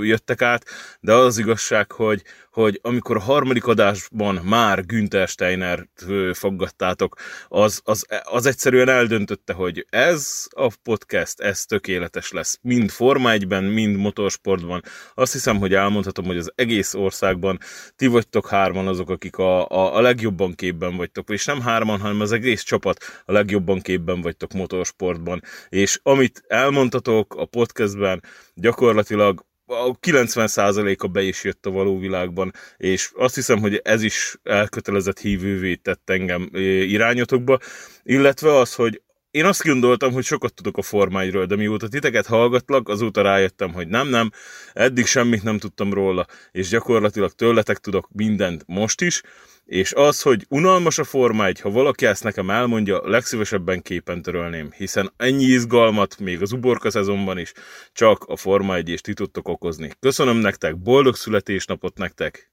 jöttek 0.02 0.42
át, 0.42 0.66
de 1.00 1.14
az 1.14 1.38
igazság, 1.38 1.92
hogy 1.92 2.24
hogy 2.52 2.80
amikor 2.82 3.16
a 3.16 3.20
harmadik 3.20 3.68
adásban 3.68 4.36
már 4.36 4.86
Günther 4.86 5.28
Steiner 5.28 5.88
foggattátok, 6.34 7.16
az, 7.48 7.82
az, 7.84 8.06
az 8.24 8.46
egyszerűen 8.46 8.90
eldöntötte, 8.90 9.54
hogy 9.54 9.86
ez 9.90 10.48
a 10.50 10.74
podcast, 10.84 11.40
ez 11.40 11.66
tökéletes 11.66 12.32
lesz. 12.32 12.60
Mind 12.62 12.90
Forma 12.90 13.30
1-ben, 13.34 13.64
mind 13.64 13.96
motorsportban. 13.96 14.82
Azt 15.14 15.34
hiszem, 15.34 15.58
hogy 15.58 15.74
elmondhatom, 15.74 16.26
hogy 16.26 16.38
az 16.38 16.52
egész 16.56 16.94
országban 16.94 17.60
ti 17.96 18.08
vagytok 18.08 18.48
hárman 18.48 18.88
azok, 18.88 19.10
akik 19.10 19.38
a, 19.38 19.68
a, 19.68 19.96
a 19.96 20.02
legjobban 20.02 20.54
képben 20.56 20.96
vagytok, 20.96 21.30
és 21.30 21.46
nem 21.46 21.62
hárman, 21.62 22.00
hanem 22.00 22.22
az 22.22 22.32
egész 22.32 22.62
csapat 22.62 23.24
a 23.26 23.32
legjobban 23.32 23.82
képben 23.82 24.22
vagytok 24.22 24.54
motorsportban. 24.54 25.42
És 25.70 26.00
amit 26.04 26.44
elmondhatok 26.48 27.36
a 27.36 27.46
podcastben, 27.46 28.24
gyakorlatilag 28.54 29.46
a 29.72 29.98
90%-a 30.00 31.08
be 31.08 31.22
is 31.22 31.44
jött 31.44 31.66
a 31.66 31.70
való 31.72 32.00
világban, 32.00 32.54
és 32.78 33.12
azt 33.16 33.36
hiszem, 33.36 33.60
hogy 33.60 33.82
ez 33.84 34.04
is 34.04 34.38
elkötelezett 34.44 35.20
hívővé 35.20 35.76
tett 35.76 36.10
engem 36.10 36.50
irányotokba, 36.88 37.60
illetve 38.04 38.58
az, 38.58 38.76
hogy 38.76 39.02
én 39.32 39.46
azt 39.46 39.64
gondoltam, 39.64 40.12
hogy 40.12 40.24
sokat 40.24 40.54
tudok 40.54 40.78
a 40.78 40.82
formáiról, 40.82 41.46
de 41.46 41.56
mióta 41.56 41.88
titeket 41.88 42.26
hallgatlak, 42.26 42.90
azóta 42.90 43.22
rájöttem, 43.22 43.74
hogy 43.74 43.88
nem, 43.88 44.08
nem, 44.08 44.32
eddig 44.74 45.06
semmit 45.06 45.44
nem 45.44 45.58
tudtam 45.58 45.94
róla, 45.94 46.26
és 46.52 46.70
gyakorlatilag 46.70 47.32
tőletek 47.32 47.78
tudok 47.78 48.08
mindent 48.12 48.64
most 48.68 49.02
is, 49.02 49.22
és 49.66 49.94
az, 49.94 50.22
hogy 50.22 50.46
unalmas 50.50 50.98
a 50.98 51.04
Forma 51.04 51.46
1, 51.46 51.60
ha 51.60 51.70
valaki 51.70 52.06
ezt 52.06 52.24
nekem 52.24 52.50
elmondja, 52.50 53.10
legszívesebben 53.10 53.82
képen 53.82 54.22
törölném, 54.22 54.72
hiszen 54.78 55.14
ennyi 55.18 55.44
izgalmat 55.44 56.20
még 56.20 56.42
az 56.42 56.52
uborka 56.52 56.92
szezonban 56.92 57.38
is 57.38 57.54
csak 57.94 58.24
a 58.24 58.36
Forma 58.36 58.76
1 58.76 58.90
és 58.90 59.02
ti 59.02 59.14
tudtok 59.14 59.48
okozni. 59.48 59.92
Köszönöm 60.00 60.38
nektek, 60.38 60.78
boldog 60.78 61.16
születésnapot 61.16 61.98
nektek! 61.98 62.50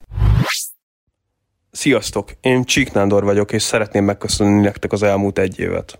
Sziasztok! 1.70 2.30
Én 2.40 2.64
Csík 2.64 2.92
Nándor 2.92 3.24
vagyok, 3.24 3.52
és 3.52 3.62
szeretném 3.62 4.04
megköszönni 4.04 4.60
nektek 4.60 4.92
az 4.92 5.02
elmúlt 5.02 5.38
egy 5.38 5.58
évet. 5.58 5.98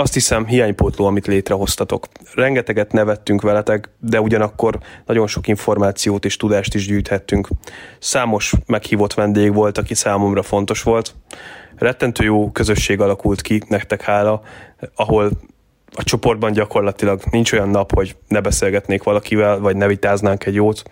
Azt 0.00 0.14
hiszem 0.14 0.46
hiánypótló, 0.46 1.06
amit 1.06 1.26
létrehoztatok. 1.26 2.06
Rengeteget 2.34 2.92
nevettünk 2.92 3.42
veletek, 3.42 3.88
de 3.98 4.20
ugyanakkor 4.20 4.78
nagyon 5.06 5.26
sok 5.26 5.46
információt 5.48 6.24
és 6.24 6.36
tudást 6.36 6.74
is 6.74 6.86
gyűjthettünk. 6.86 7.48
Számos 7.98 8.52
meghívott 8.66 9.14
vendég 9.14 9.54
volt, 9.54 9.78
aki 9.78 9.94
számomra 9.94 10.42
fontos 10.42 10.82
volt. 10.82 11.14
Rettentő 11.76 12.24
jó 12.24 12.50
közösség 12.50 13.00
alakult 13.00 13.40
ki, 13.40 13.62
nektek 13.68 14.02
hála, 14.02 14.42
ahol 14.94 15.30
a 15.94 16.04
csoportban 16.04 16.52
gyakorlatilag 16.52 17.22
nincs 17.30 17.52
olyan 17.52 17.68
nap, 17.68 17.94
hogy 17.94 18.16
ne 18.28 18.40
beszélgetnék 18.40 19.02
valakivel, 19.02 19.58
vagy 19.58 19.76
ne 19.76 19.86
vitáznánk 19.86 20.46
egy 20.46 20.54
jót. 20.54 20.82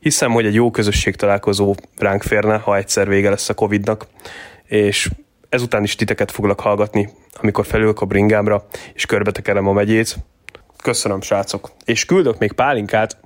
Hiszem, 0.00 0.32
hogy 0.32 0.46
egy 0.46 0.54
jó 0.54 0.70
közösség 0.70 1.16
találkozó 1.16 1.74
ránk 1.98 2.22
férne, 2.22 2.56
ha 2.56 2.76
egyszer 2.76 3.08
vége 3.08 3.30
lesz 3.30 3.48
a 3.48 3.54
Covid-nak, 3.54 4.06
és 4.66 5.10
ezután 5.54 5.82
is 5.82 5.94
titeket 5.94 6.30
foglak 6.30 6.60
hallgatni, 6.60 7.08
amikor 7.32 7.66
felülök 7.66 8.00
a 8.00 8.06
bringámra, 8.06 8.66
és 8.94 9.06
körbetekerem 9.06 9.66
a 9.66 9.72
megyét. 9.72 10.16
Köszönöm, 10.82 11.20
srácok. 11.20 11.70
És 11.84 12.04
küldök 12.04 12.38
még 12.38 12.52
pálinkát. 12.52 13.16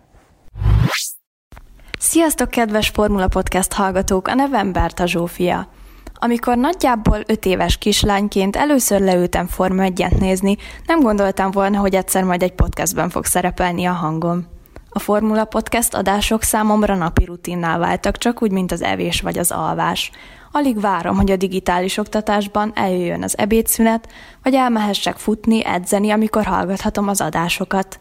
Sziasztok, 1.98 2.50
kedves 2.50 2.88
Formula 2.88 3.28
Podcast 3.28 3.72
hallgatók! 3.72 4.28
A 4.28 4.34
nevem 4.34 4.72
Berta 4.72 5.06
Zsófia. 5.06 5.68
Amikor 6.14 6.56
nagyjából 6.56 7.18
öt 7.26 7.46
éves 7.46 7.78
kislányként 7.78 8.56
először 8.56 9.00
leültem 9.00 9.46
Forma 9.46 9.82
1 9.82 10.06
nézni, 10.18 10.56
nem 10.86 11.00
gondoltam 11.00 11.50
volna, 11.50 11.78
hogy 11.78 11.94
egyszer 11.94 12.24
majd 12.24 12.42
egy 12.42 12.54
podcastben 12.54 13.10
fog 13.10 13.24
szerepelni 13.24 13.84
a 13.84 13.92
hangom. 13.92 14.57
A 14.98 15.00
Formula 15.00 15.44
Podcast 15.44 15.94
adások 15.94 16.42
számomra 16.42 16.94
napi 16.94 17.24
rutinná 17.24 17.78
váltak, 17.78 18.18
csak 18.18 18.42
úgy, 18.42 18.50
mint 18.50 18.72
az 18.72 18.82
evés 18.82 19.20
vagy 19.20 19.38
az 19.38 19.50
alvás. 19.50 20.10
Alig 20.52 20.80
várom, 20.80 21.16
hogy 21.16 21.30
a 21.30 21.36
digitális 21.36 21.96
oktatásban 21.96 22.72
eljöjjön 22.74 23.22
az 23.22 23.38
ebédszünet, 23.38 24.08
vagy 24.42 24.54
elmehessek 24.54 25.16
futni, 25.16 25.64
edzeni, 25.64 26.10
amikor 26.10 26.44
hallgathatom 26.44 27.08
az 27.08 27.20
adásokat. 27.20 28.00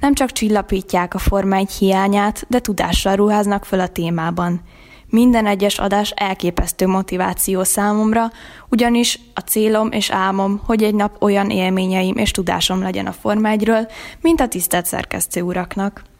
Nem 0.00 0.14
csak 0.14 0.32
csillapítják 0.32 1.14
a 1.14 1.18
Forma 1.18 1.56
1 1.56 1.70
hiányát, 1.72 2.44
de 2.48 2.58
tudással 2.58 3.16
ruháznak 3.16 3.64
föl 3.64 3.80
a 3.80 3.88
témában. 3.88 4.60
Minden 5.06 5.46
egyes 5.46 5.78
adás 5.78 6.10
elképesztő 6.10 6.86
motiváció 6.86 7.64
számomra, 7.64 8.30
ugyanis 8.68 9.18
a 9.34 9.40
célom 9.40 9.90
és 9.90 10.10
álmom, 10.10 10.60
hogy 10.66 10.82
egy 10.82 10.94
nap 10.94 11.22
olyan 11.22 11.50
élményeim 11.50 12.16
és 12.16 12.30
tudásom 12.30 12.82
legyen 12.82 13.06
a 13.06 13.12
Forma 13.12 13.48
1-ről, 13.52 13.90
mint 14.20 14.40
a 14.40 14.48
tisztelt 14.48 14.86
szerkesztő 14.86 15.42
uraknak. 15.42 16.10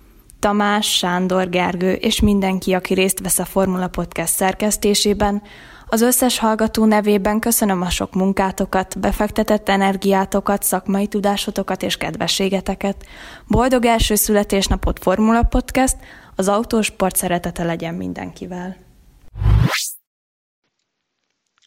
Tamás, 0.43 0.97
Sándor, 0.97 1.49
Gergő 1.49 1.93
és 1.93 2.21
mindenki, 2.21 2.73
aki 2.73 2.95
részt 2.95 3.19
vesz 3.19 3.39
a 3.39 3.45
Formula 3.45 3.89
Podcast 3.89 4.33
szerkesztésében, 4.33 5.43
az 5.87 6.01
összes 6.01 6.39
hallgató 6.39 6.85
nevében 6.85 7.41
köszönöm 7.41 7.83
a 7.83 7.91
sok 7.91 8.15
munkátokat, 8.15 9.01
befektetett 9.01 9.69
energiátokat, 9.69 10.63
szakmai 10.63 11.07
tudásotokat 11.07 11.83
és 11.83 11.97
kedvességeteket. 11.97 13.07
Boldog 13.47 13.85
első 13.85 14.15
születésnapot 14.15 14.99
Formula 14.99 15.43
Podcast, 15.43 15.97
az 16.37 16.49
autósport 16.49 17.17
szeretete 17.17 17.65
legyen 17.65 17.95
mindenkivel. 17.95 18.77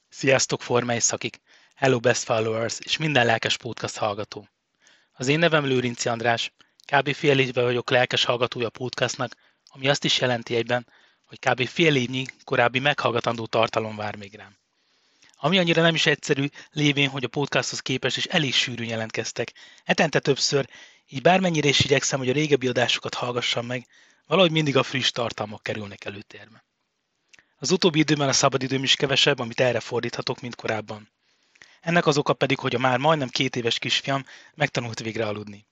Sziasztok, 0.10 0.62
Formai 0.62 1.00
szakik! 1.00 1.40
Hello 1.76 2.00
best 2.00 2.24
followers 2.24 2.80
és 2.80 2.98
minden 2.98 3.26
lelkes 3.26 3.58
podcast 3.58 3.98
hallgató! 3.98 4.48
Az 5.14 5.28
én 5.28 5.40
nevem 5.40 5.66
Lőrinci 5.66 6.10
András, 6.10 6.54
kb. 6.86 7.14
fél 7.14 7.40
évve 7.40 7.62
vagyok 7.62 7.90
lelkes 7.90 8.24
hallgatója 8.24 8.68
a 8.68 8.70
podcastnak, 8.70 9.36
ami 9.66 9.88
azt 9.88 10.04
is 10.04 10.20
jelenti 10.20 10.56
egyben, 10.56 10.88
hogy 11.26 11.40
kb. 11.40 11.68
fél 11.68 11.96
évnyi 11.96 12.26
korábbi 12.44 12.80
meghallgatandó 12.80 13.46
tartalom 13.46 13.96
vár 13.96 14.16
még 14.16 14.36
rám. 14.36 14.58
Ami 15.38 15.58
annyira 15.58 15.82
nem 15.82 15.96
is 15.96 16.06
egyszerű, 16.06 16.46
lévén, 16.72 17.10
hogy 17.10 17.24
a 17.24 17.28
podcasthoz 17.28 17.80
képest 17.80 18.18
is 18.18 18.26
elég 18.26 18.54
sűrűn 18.54 18.88
jelentkeztek. 18.88 19.54
Etente 19.84 20.20
többször, 20.20 20.70
így 21.10 21.22
bármennyire 21.22 21.68
is 21.68 21.80
igyekszem, 21.80 22.20
hogy 22.20 22.30
a 22.30 22.34
régebbi 22.34 22.68
adásokat 22.68 23.14
hallgassam 23.14 23.66
meg, 23.66 23.88
valahogy 24.28 24.52
mindig 24.52 24.78
a 24.78 24.84
friss 24.84 25.12
tartalmak 25.12 25.64
kerülnek 25.64 26.06
előtérbe. 26.06 26.64
Az 27.58 27.72
utóbbi 27.72 28.00
időben 28.00 28.28
a 28.28 28.34
szabadidőm 28.34 28.84
is 28.84 28.96
kevesebb, 28.96 29.40
amit 29.40 29.60
erre 29.60 29.80
fordíthatok, 29.80 30.42
mint 30.42 30.56
korábban. 30.56 31.12
Ennek 31.82 32.06
az 32.06 32.18
oka 32.18 32.34
pedig, 32.34 32.60
hogy 32.60 32.76
a 32.76 32.80
már 32.80 32.98
majdnem 32.98 33.30
két 33.30 33.56
éves 33.56 33.80
kisfiam 33.80 34.26
megtanult 34.54 35.00
végre 35.00 35.28
aludni. 35.28 35.66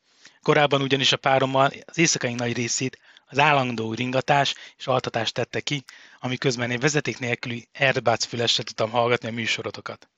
Korábban 0.43 0.81
ugyanis 0.81 1.11
a 1.11 1.17
párommal 1.17 1.71
az 1.85 1.97
éjszakai 1.97 2.33
nagy 2.33 2.53
részét 2.53 2.99
az 3.25 3.39
állandó 3.39 3.93
ringatás 3.93 4.55
és 4.77 4.87
altatás 4.87 5.31
tette 5.31 5.59
ki, 5.59 5.83
amiközben 6.19 6.71
én 6.71 6.79
vezeték 6.79 7.19
nélküli 7.19 7.67
Airbats 7.79 8.25
fülesre 8.25 8.63
tudtam 8.63 8.89
hallgatni 8.89 9.27
a 9.27 9.31
műsorotokat. 9.31 10.09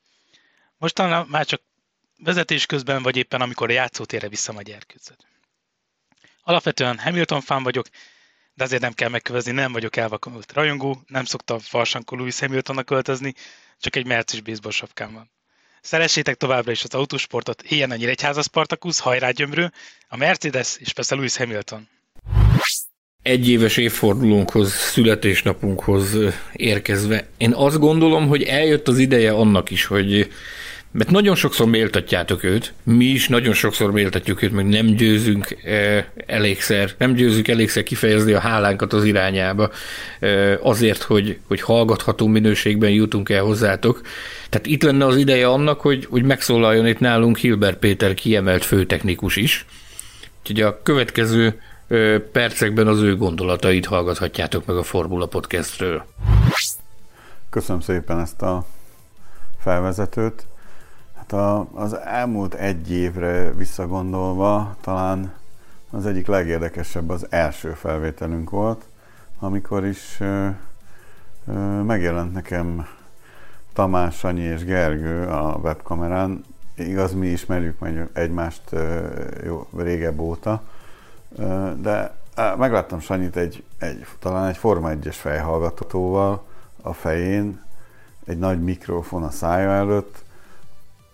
Mostanában 0.78 1.28
már 1.30 1.46
csak 1.46 1.62
vezetés 2.18 2.66
közben, 2.66 3.04
vagy 3.04 3.16
éppen 3.16 3.42
amikor 3.42 3.70
a 3.70 3.74
játszótérre 3.74 4.30
a 4.46 4.62
gyerkőcöt. 4.62 5.28
Alapvetően 6.42 7.00
Hamilton 7.00 7.42
fán 7.42 7.64
vagyok, 7.64 7.88
de 8.54 8.64
azért 8.64 8.82
nem 8.82 8.94
kell 8.94 9.10
megkövezni, 9.10 9.52
nem 9.52 9.72
vagyok 9.72 9.96
elvakult 9.96 10.54
rajongó, 10.54 11.04
nem 11.08 11.26
szoktam 11.26 11.60
farsankó 11.60 12.16
Lewis 12.16 12.40
Hamiltonnak 12.40 12.86
költözni, 12.86 13.34
csak 13.80 13.96
egy 13.96 14.06
mercis 14.06 14.42
baseball 14.42 14.72
sapkám 14.72 15.14
van. 15.14 15.32
Szeressétek 15.86 16.36
továbbra 16.36 16.72
is 16.72 16.84
az 16.84 16.94
autósportot, 16.94 17.62
éljen 17.62 17.92
a 17.92 17.96
Nyíregyháza 17.96 18.42
Spartacus, 18.42 19.00
hajrá 19.00 19.30
gyömrő, 19.32 19.72
a 20.08 20.18
Mercedes 20.18 20.78
és 20.80 20.94
persze 20.94 21.16
Lewis 21.16 21.38
Hamilton. 21.38 21.88
Egyéves 23.22 23.78
évfordulónkhoz, 23.78 24.74
születésnapunkhoz 24.74 26.18
érkezve, 26.54 27.28
én 27.38 27.54
azt 27.54 27.80
gondolom, 27.80 28.28
hogy 28.28 28.44
eljött 28.44 28.88
az 28.88 28.98
ideje 28.98 29.32
annak 29.32 29.70
is, 29.70 29.86
hogy 29.86 30.32
mert 30.98 31.10
nagyon 31.12 31.36
sokszor 31.36 31.68
méltatjátok 31.68 32.44
őt, 32.44 32.74
mi 32.84 33.06
is 33.06 33.28
nagyon 33.28 33.54
sokszor 33.54 33.92
méltatjuk 33.92 34.42
őt, 34.42 34.52
meg 34.52 34.66
nem 34.66 34.86
győzünk 34.86 35.58
elégszer, 36.26 36.92
nem 36.98 37.14
győzünk 37.14 37.48
elégszer 37.48 37.84
kifejezni 37.84 38.34
a 38.34 38.40
hálánkat 38.40 38.94
az 38.94 39.04
irányába 39.04 39.72
azért, 40.62 41.02
hogy, 41.02 41.40
hogy 41.48 41.62
hallgatható 41.62 42.28
minőségben 42.28 42.90
jutunk 42.90 43.30
el 43.30 43.44
hozzátok. 43.44 44.02
Tehát 44.50 44.68
itt 44.68 44.84
lenne 44.84 45.06
az 45.06 45.16
ideje 45.16 45.48
annak, 45.48 45.82
hogy, 45.82 46.06
hogy 46.10 46.24
megszólaljon 46.24 46.88
itt 46.88 47.00
nálunk 47.00 47.38
Hilbert 47.38 47.78
Péter 47.78 48.14
kiemelt 48.14 48.66
főtechnikus 48.66 49.36
is. 49.36 49.66
Úgyhogy 50.40 50.62
a 50.62 50.82
következő 50.84 51.62
percekben 52.32 52.88
az 52.88 53.02
ő 53.02 53.16
gondolatait 53.16 53.86
hallgathatjátok 53.86 54.66
meg 54.66 54.78
a 54.78 54.84
Formula 54.84 55.26
Podcastről. 55.26 56.06
Köszönöm 57.50 57.82
szépen 57.82 58.20
ezt 58.20 58.42
a 58.42 58.66
felvezetőt. 59.60 60.46
Hát 61.28 61.40
a, 61.40 61.68
az 61.74 61.94
elmúlt 61.94 62.54
egy 62.54 62.92
évre 62.92 63.52
visszagondolva 63.54 64.76
talán 64.82 65.34
az 65.90 66.06
egyik 66.06 66.28
legérdekesebb 66.28 67.10
az 67.10 67.28
első 67.30 67.72
felvételünk 67.72 68.50
volt, 68.50 68.86
amikor 69.40 69.86
is 69.86 70.18
ö, 70.20 70.48
ö, 71.48 71.52
megjelent 71.82 72.34
nekem 72.34 72.88
Tamás, 73.74 74.18
Sanyi 74.18 74.42
és 74.42 74.64
Gergő 74.64 75.28
a 75.28 75.60
webkamerán. 75.62 76.44
Igaz, 76.76 77.14
mi 77.14 77.28
ismerjük 77.28 77.80
meg 77.80 78.10
egymást 78.14 78.62
ö, 78.70 79.08
jó, 79.46 79.68
régebb 79.78 80.20
óta, 80.20 80.62
de 81.82 82.16
megláttam 82.58 83.00
Sanyit 83.00 83.36
egy, 83.36 83.64
egy, 83.78 84.06
talán 84.20 84.48
egy 84.48 84.58
Forma 84.58 84.90
1-es 84.92 85.16
fejhallgatóval 85.16 86.44
a 86.82 86.94
fején, 86.94 87.64
egy 88.26 88.38
nagy 88.38 88.64
mikrofon 88.64 89.24
a 89.24 89.30
szája 89.30 89.70
előtt, 89.70 90.25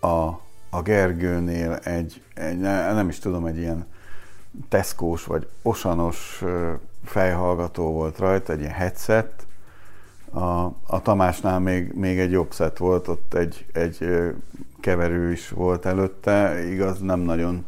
a, 0.02 0.26
a 0.70 0.82
Gergőnél 0.84 1.74
egy, 1.74 2.22
egy, 2.34 2.60
nem 2.60 3.10
is 3.10 3.20
tudom, 3.20 3.46
egy 3.46 3.58
ilyen 3.58 3.86
teszkós 4.70 5.26
vagy 5.26 5.48
osanos 5.62 6.44
fejhallgató 7.06 7.92
volt 7.92 8.18
rajta, 8.18 8.54
egy 8.54 8.60
ilyen 8.60 8.72
headset, 8.72 9.46
a, 10.34 10.64
a 10.88 11.02
Tamásnál 11.02 11.60
még, 11.60 11.94
még 11.94 12.20
egy 12.20 12.32
jobb 12.32 12.54
szett 12.54 12.78
volt, 12.78 13.08
ott 13.08 13.34
egy, 13.34 13.66
egy 13.74 14.08
keverő 14.80 15.32
is 15.32 15.50
volt 15.50 15.86
előtte, 15.86 16.64
igaz, 16.70 17.00
nem 17.00 17.20
nagyon 17.20 17.66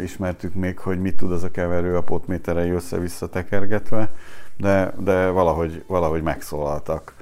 ismertük 0.00 0.54
még, 0.54 0.78
hogy 0.78 1.00
mit 1.00 1.16
tud 1.16 1.32
az 1.32 1.42
a 1.42 1.50
keverő 1.50 1.96
a 1.96 2.02
potméterei 2.02 2.70
össze-vissza 2.70 3.28
tekergetve, 3.28 4.12
de, 4.56 4.94
de 4.98 5.28
valahogy, 5.28 5.84
valahogy 5.86 6.22
megszólaltak. 6.22 7.15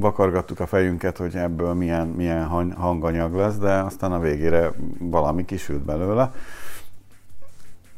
Vakargattuk 0.00 0.60
a 0.60 0.66
fejünket, 0.66 1.16
hogy 1.16 1.36
ebből 1.36 1.74
milyen, 1.74 2.06
milyen 2.06 2.72
hanganyag 2.76 3.34
lesz, 3.34 3.56
de 3.56 3.72
aztán 3.72 4.12
a 4.12 4.18
végére 4.18 4.72
valami 4.98 5.44
kisült 5.44 5.82
belőle. 5.82 6.32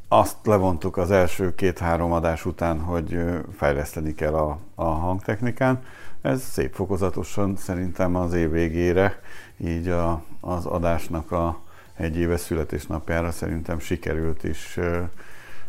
Azt 0.09 0.37
levontuk 0.45 0.97
az 0.97 1.11
első 1.11 1.55
két-három 1.55 2.13
adás 2.13 2.47
után, 2.47 2.81
hogy 2.81 3.21
fejleszteni 3.57 4.15
kell 4.15 4.35
a, 4.35 4.59
a 4.75 4.85
hangtechnikán. 4.85 5.83
Ez 6.23 6.43
szép 6.43 6.75
fokozatosan 6.75 7.57
szerintem 7.57 8.17
az 8.17 8.33
év 8.33 8.51
végére, 8.51 9.21
így 9.57 9.89
a, 9.89 10.23
az 10.41 10.67
adásnak 10.67 11.33
a 11.33 11.59
egy 11.99 12.17
éves 12.17 12.41
születésnapjára 12.41 13.31
szerintem 13.31 13.79
sikerült 13.79 14.45
is 14.45 14.79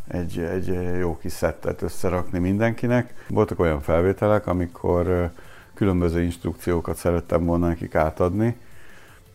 egy, 0.08 0.40
egy 0.40 0.98
jó 1.00 1.18
kis 1.18 1.32
szettet 1.32 1.82
összerakni 1.82 2.40
mindenkinek. 2.40 3.14
Voltak 3.28 3.60
olyan 3.60 3.82
felvételek, 3.82 4.48
amikor 4.48 5.32
különböző 5.80 6.22
instrukciókat 6.22 6.96
szerettem 6.96 7.46
volna 7.46 7.68
nekik 7.68 7.96
átadni, 7.96 8.56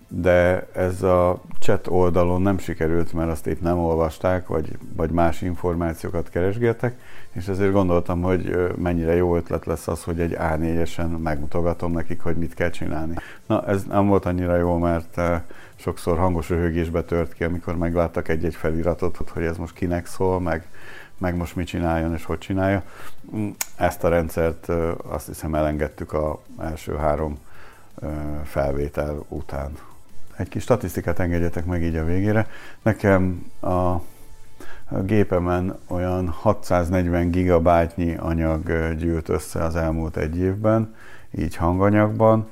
de 0.09 0.66
ez 0.72 1.02
a 1.02 1.40
chat 1.61 1.87
oldalon 1.87 2.42
nem 2.42 2.59
sikerült, 2.59 3.12
mert 3.12 3.30
azt 3.30 3.46
épp 3.46 3.61
nem 3.61 3.78
olvasták, 3.78 4.46
vagy, 4.46 4.78
vagy 4.96 5.11
más 5.11 5.42
információkat 5.42 6.28
keresgéltek, 6.30 6.98
és 7.33 7.48
ezért 7.48 7.72
gondoltam, 7.72 8.22
hogy 8.22 8.72
mennyire 8.76 9.14
jó 9.14 9.37
ötlet 9.37 9.66
lesz 9.66 9.88
az, 9.88 10.02
hogy 10.02 10.20
egy 10.20 10.37
A4-esen 10.38 11.22
megmutogatom 11.22 11.92
nekik, 11.92 12.20
hogy 12.20 12.37
mit 12.37 12.54
kell 12.54 12.70
csinálni. 12.70 13.14
Na, 13.46 13.66
ez 13.66 13.85
nem 13.85 14.07
volt 14.07 14.26
annyira 14.26 14.57
jó, 14.57 14.78
mert 14.78 15.20
sokszor 15.74 16.18
hangos 16.18 16.48
röhögésbe 16.48 17.02
tört 17.02 17.33
ki, 17.33 17.44
amikor 17.44 17.76
megláttak 17.76 18.28
egy-egy 18.28 18.54
feliratot, 18.54 19.28
hogy 19.28 19.44
ez 19.44 19.57
most 19.57 19.74
kinek 19.74 20.07
szól, 20.07 20.40
meg, 20.40 20.66
meg 21.24 21.37
most 21.37 21.56
mit 21.56 21.66
csináljon 21.66 22.14
és 22.14 22.24
hogy 22.24 22.38
csinálja. 22.38 22.82
Mm, 23.37 23.48
ezt 23.76 24.04
a 24.04 24.08
rendszert 24.08 24.68
azt 25.06 25.26
hiszem 25.26 25.54
elengedtük 25.54 26.12
a 26.12 26.40
első 26.58 26.96
három 26.96 27.38
felvétel 28.44 29.24
után. 29.28 29.72
Egy 30.37 30.48
kis 30.48 30.62
statisztikát 30.62 31.18
engedjetek 31.18 31.64
meg 31.64 31.82
így 31.82 31.96
a 31.96 32.04
végére. 32.04 32.46
Nekem 32.82 33.50
a 33.60 33.94
gépemen 35.02 35.78
olyan 35.87 36.28
640 36.28 37.30
gigabájtnyi 37.30 38.14
anyag 38.14 38.94
gyűlt 38.96 39.28
össze 39.28 39.62
az 39.62 39.76
elmúlt 39.76 40.16
egy 40.16 40.37
évben, 40.37 40.94
így 41.38 41.56
hanganyagban. 41.56 42.48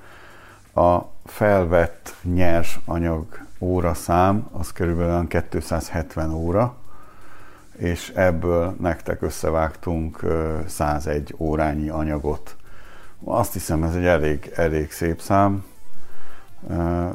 A 0.75 0.99
felvett 1.25 2.15
nyers 2.23 2.81
anyag 2.85 3.27
óra 3.59 3.95
szám 3.95 4.49
az 4.53 4.73
körülbelül 4.73 5.27
270 5.29 6.31
óra, 6.31 6.77
és 7.77 8.13
ebből 8.15 8.77
nektek 8.81 9.23
összevágtunk 9.23 10.21
101 10.67 11.35
órányi 11.39 11.89
anyagot. 11.89 12.57
Azt 13.25 13.53
hiszem, 13.53 13.83
ez 13.83 13.95
egy 13.95 14.05
elég, 14.05 14.53
elég 14.55 14.93
szép 14.93 15.21
szám. 15.21 15.65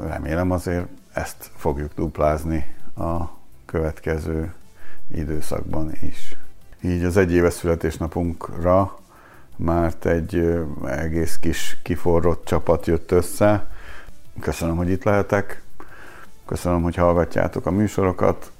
Remélem 0.08 0.50
azért 0.50 0.86
ezt 1.12 1.50
fogjuk 1.56 1.94
duplázni 1.94 2.74
a 2.96 3.24
következő 3.66 4.52
időszakban 5.14 5.92
is. 6.00 6.36
Így 6.80 7.04
az 7.04 7.16
egyéves 7.16 7.52
születésnapunkra 7.52 8.98
már 9.56 9.94
egy 10.02 10.58
egész 10.86 11.38
kis 11.38 11.78
kiforrott 11.82 12.44
csapat 12.44 12.86
jött 12.86 13.10
össze. 13.10 13.66
Köszönöm, 14.40 14.76
hogy 14.76 14.90
itt 14.90 15.04
lehetek. 15.04 15.62
Köszönöm, 16.46 16.82
hogy 16.82 16.94
hallgatjátok 16.94 17.66
a 17.66 17.70
műsorokat. 17.70 18.52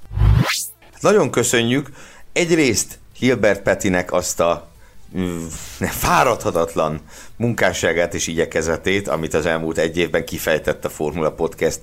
Nagyon 0.99 1.31
köszönjük 1.31 1.89
egyrészt 2.33 2.99
Hilbert 3.17 3.61
Petinek 3.61 4.11
azt 4.11 4.39
a 4.39 4.67
fáradhatatlan 5.79 6.99
munkásságát 7.35 8.13
és 8.13 8.27
igyekezetét, 8.27 9.07
amit 9.07 9.33
az 9.33 9.45
elmúlt 9.45 9.77
egy 9.77 9.97
évben 9.97 10.25
kifejtett 10.25 10.85
a 10.85 10.89
Formula 10.89 11.31
Podcast 11.31 11.79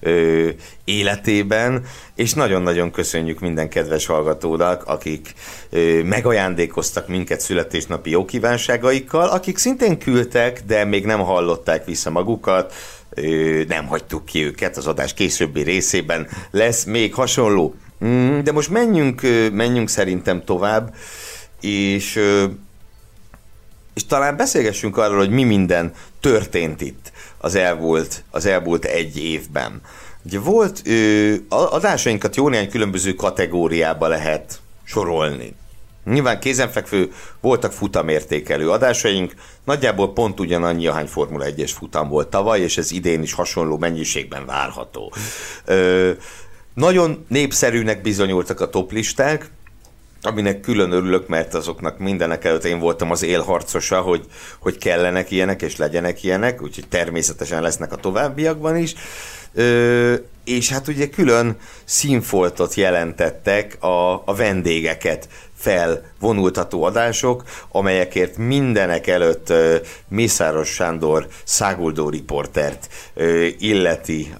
ö, 0.00 0.48
életében, 0.84 1.84
és 2.14 2.34
nagyon-nagyon 2.34 2.90
köszönjük 2.90 3.40
minden 3.40 3.68
kedves 3.68 4.06
hallgatónak, 4.06 4.84
akik 4.84 5.34
ö, 5.70 6.02
megajándékoztak 6.02 7.08
minket 7.08 7.40
születésnapi 7.40 8.10
jókívánságaikkal, 8.10 9.28
akik 9.28 9.58
szintén 9.58 9.98
küldtek, 9.98 10.62
de 10.66 10.84
még 10.84 11.04
nem 11.06 11.20
hallották 11.20 11.84
vissza 11.84 12.10
magukat, 12.10 12.74
ö, 13.10 13.62
nem 13.68 13.86
hagytuk 13.86 14.24
ki 14.24 14.44
őket, 14.44 14.76
az 14.76 14.86
adás 14.86 15.14
későbbi 15.14 15.62
részében 15.62 16.28
lesz 16.50 16.84
még 16.84 17.14
hasonló. 17.14 17.74
Mm, 18.04 18.40
de 18.40 18.52
most 18.52 18.70
menjünk, 18.70 19.20
menjünk 19.52 19.88
szerintem 19.88 20.44
tovább, 20.44 20.94
és 21.60 22.20
és 23.94 24.06
talán 24.06 24.36
beszélgessünk 24.36 24.96
arról, 24.96 25.18
hogy 25.18 25.30
mi 25.30 25.44
minden 25.44 25.92
történt 26.20 26.80
itt 26.80 27.12
az 27.38 27.54
elmúlt, 27.54 28.24
az 28.30 28.46
elmúlt 28.46 28.84
egy 28.84 29.18
évben. 29.24 29.80
Ugye 30.24 30.38
volt, 30.38 30.82
adásainkat 31.48 32.36
jó 32.36 32.48
néhány 32.48 32.70
különböző 32.70 33.14
kategóriába 33.14 34.06
lehet 34.08 34.60
sorolni. 34.84 35.54
Nyilván 36.04 36.40
kézenfekvő 36.40 37.12
voltak 37.40 37.72
futamértékelő 37.72 38.70
adásaink, 38.70 39.34
nagyjából 39.64 40.12
pont 40.12 40.40
ugyanannyi, 40.40 40.86
ahány 40.86 41.06
Formula 41.06 41.44
1-es 41.48 41.70
futam 41.74 42.08
volt 42.08 42.28
tavaly, 42.28 42.60
és 42.60 42.78
ez 42.78 42.90
idén 42.92 43.22
is 43.22 43.32
hasonló 43.32 43.78
mennyiségben 43.78 44.46
várható. 44.46 45.12
Ö, 45.64 46.10
nagyon 46.78 47.24
népszerűnek 47.28 48.02
bizonyultak 48.02 48.60
a 48.60 48.70
toplisták, 48.70 49.50
aminek 50.22 50.60
külön 50.60 50.92
örülök, 50.92 51.28
mert 51.28 51.54
azoknak 51.54 51.98
mindenek 51.98 52.44
előtt 52.44 52.64
én 52.64 52.78
voltam 52.78 53.10
az 53.10 53.22
élharcosa, 53.22 54.00
hogy, 54.00 54.24
hogy 54.58 54.78
kellenek 54.78 55.30
ilyenek, 55.30 55.62
és 55.62 55.76
legyenek 55.76 56.22
ilyenek, 56.24 56.62
úgyhogy 56.62 56.88
természetesen 56.88 57.62
lesznek 57.62 57.92
a 57.92 57.96
továbbiakban 57.96 58.76
is. 58.76 58.94
Ö, 59.54 60.14
és 60.44 60.68
hát 60.70 60.88
ugye 60.88 61.08
külön 61.08 61.56
színfoltot 61.84 62.74
jelentettek 62.74 63.82
a, 63.82 64.12
a 64.24 64.34
vendégeket 64.36 65.28
felvonultató 65.58 66.82
adások, 66.82 67.42
amelyekért 67.70 68.36
mindenek 68.36 69.06
előtt 69.06 69.52
Mészáros 70.08 70.68
Sándor 70.68 71.26
száguldó 71.44 72.08
riportert 72.08 72.88
illeti 73.58 74.34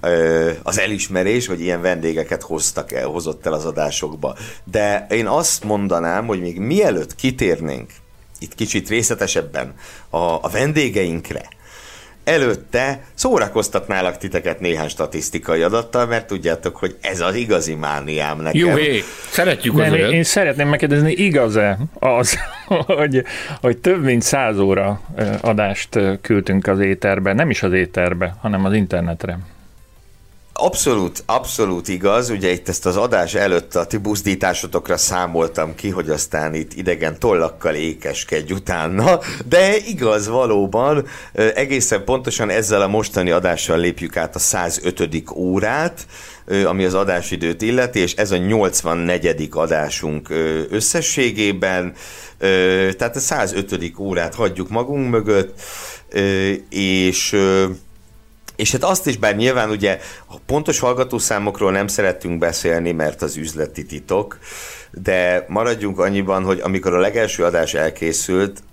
az 0.63 0.79
elismerés, 0.79 1.47
hogy 1.47 1.61
ilyen 1.61 1.81
vendégeket 1.81 2.41
hoztak 2.41 2.91
el, 2.91 3.07
hozott 3.07 3.45
el 3.45 3.53
az 3.53 3.65
adásokba. 3.65 4.35
De 4.63 5.07
én 5.09 5.27
azt 5.27 5.63
mondanám, 5.63 6.25
hogy 6.25 6.39
még 6.39 6.59
mielőtt 6.59 7.15
kitérnénk 7.15 7.91
itt 8.39 8.55
kicsit 8.55 8.89
részletesebben 8.89 9.73
a, 10.09 10.17
a 10.17 10.49
vendégeinkre, 10.51 11.49
előtte 12.29 13.03
szórakoztatnálak 13.13 14.17
titeket 14.17 14.59
néhány 14.59 14.87
statisztikai 14.87 15.61
adattal, 15.61 16.05
mert 16.05 16.27
tudjátok, 16.27 16.75
hogy 16.75 16.97
ez 17.01 17.19
az 17.19 17.35
igazi 17.35 17.75
mániám 17.75 18.41
nekem. 18.41 18.59
Jó, 18.59 18.75
hé, 18.75 19.03
szeretjük 19.31 19.79
az 19.79 19.93
én, 19.93 20.09
én 20.09 20.23
szeretném 20.23 20.67
megkérdezni, 20.67 21.11
igaz-e 21.11 21.77
az, 21.93 22.37
hogy, 22.99 23.23
hogy 23.61 23.77
több 23.77 24.03
mint 24.03 24.21
száz 24.21 24.59
óra 24.59 25.01
adást 25.41 25.99
küldtünk 26.21 26.67
az 26.67 26.79
éterbe, 26.79 27.33
nem 27.33 27.49
is 27.49 27.63
az 27.63 27.73
éterbe, 27.73 28.35
hanem 28.41 28.65
az 28.65 28.73
internetre? 28.73 29.39
Abszolút, 30.61 31.23
abszolút 31.25 31.87
igaz. 31.87 32.29
Ugye 32.29 32.51
itt 32.51 32.69
ezt 32.69 32.85
az 32.85 32.97
adás 32.97 33.33
előtt 33.33 33.75
a 33.75 33.85
ti 33.85 33.97
buzdításotokra 33.97 34.97
számoltam 34.97 35.75
ki, 35.75 35.89
hogy 35.89 36.09
aztán 36.09 36.53
itt 36.53 36.73
idegen 36.73 37.19
tollakkal 37.19 37.75
ékeskedj 37.75 38.53
utána, 38.53 39.19
de 39.45 39.75
igaz 39.77 40.27
valóban, 40.27 41.05
egészen 41.55 42.03
pontosan 42.03 42.49
ezzel 42.49 42.81
a 42.81 42.87
mostani 42.87 43.31
adással 43.31 43.77
lépjük 43.79 44.17
át 44.17 44.35
a 44.35 44.39
105. 44.39 45.23
órát, 45.33 46.05
ami 46.65 46.85
az 46.85 46.93
adásidőt 46.93 47.61
illeti, 47.61 47.99
és 47.99 48.13
ez 48.13 48.31
a 48.31 48.37
84. 48.37 49.47
adásunk 49.51 50.29
összességében, 50.69 51.93
tehát 52.97 53.15
a 53.15 53.19
105. 53.19 53.93
órát 53.97 54.35
hagyjuk 54.35 54.69
magunk 54.69 55.09
mögött, 55.09 55.61
és 56.69 57.35
és 58.59 58.71
hát 58.71 58.83
azt 58.83 59.07
is, 59.07 59.17
bár 59.17 59.35
nyilván 59.35 59.69
ugye 59.69 59.99
a 60.27 60.35
pontos 60.45 60.79
hallgatószámokról 60.79 61.71
nem 61.71 61.87
szerettünk 61.87 62.39
beszélni, 62.39 62.91
mert 62.91 63.21
az 63.21 63.37
üzleti 63.37 63.85
titok, 63.85 64.37
de 64.91 65.45
maradjunk 65.47 65.99
annyiban, 65.99 66.43
hogy 66.43 66.59
amikor 66.59 66.93
a 66.93 66.99
legelső 66.99 67.43
adás 67.43 67.73
elkészült, 67.73 68.63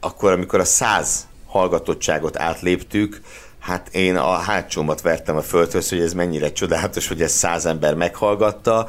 akkor 0.00 0.32
amikor 0.32 0.60
a 0.60 0.64
száz 0.64 1.26
hallgatottságot 1.46 2.38
átléptük, 2.38 3.20
hát 3.58 3.88
én 3.94 4.16
a 4.16 4.32
hátsómat 4.32 5.00
vertem 5.00 5.36
a 5.36 5.42
földhöz, 5.42 5.88
hogy 5.88 6.00
ez 6.00 6.12
mennyire 6.12 6.52
csodálatos, 6.52 7.08
hogy 7.08 7.22
ez 7.22 7.32
száz 7.32 7.66
ember 7.66 7.94
meghallgatta, 7.94 8.88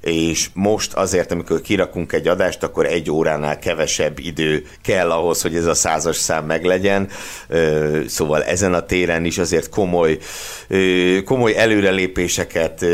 és 0.00 0.48
most 0.52 0.92
azért, 0.92 1.32
amikor 1.32 1.60
kirakunk 1.60 2.12
egy 2.12 2.28
adást, 2.28 2.62
akkor 2.62 2.86
egy 2.86 3.10
óránál 3.10 3.58
kevesebb 3.58 4.18
idő 4.18 4.66
kell 4.82 5.10
ahhoz, 5.10 5.42
hogy 5.42 5.56
ez 5.56 5.66
a 5.66 5.74
százas 5.74 6.16
szám 6.16 6.44
meglegyen, 6.44 7.08
szóval 8.06 8.44
ezen 8.44 8.74
a 8.74 8.86
téren 8.86 9.24
is 9.24 9.38
azért 9.38 9.68
komoly, 9.68 10.18
komoly 11.24 11.56
előrelépéseket 11.56 12.84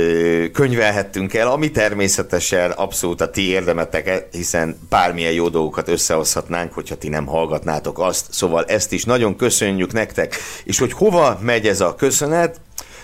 könyvelhettünk 0.52 1.34
el, 1.34 1.48
ami 1.48 1.70
természetesen 1.70 2.70
abszolút 2.70 3.20
a 3.20 3.30
ti 3.30 3.48
érdemetek, 3.48 4.26
hiszen 4.30 4.78
bármilyen 4.88 5.32
jó 5.32 5.48
dolgokat 5.48 5.88
összehozhatnánk, 5.88 6.72
hogyha 6.72 6.94
ti 6.94 7.08
nem 7.08 7.26
hallgatnátok 7.26 7.98
azt, 7.98 8.26
szóval 8.30 8.64
ezt 8.64 8.92
is 8.92 9.04
nagyon 9.04 9.36
köszönjük 9.36 9.92
nektek, 9.92 10.36
és 10.64 10.78
hogy 10.78 10.92
hova 10.92 11.38
megy 11.42 11.66
ez 11.66 11.80
a 11.80 11.94
köszönet, 11.94 12.60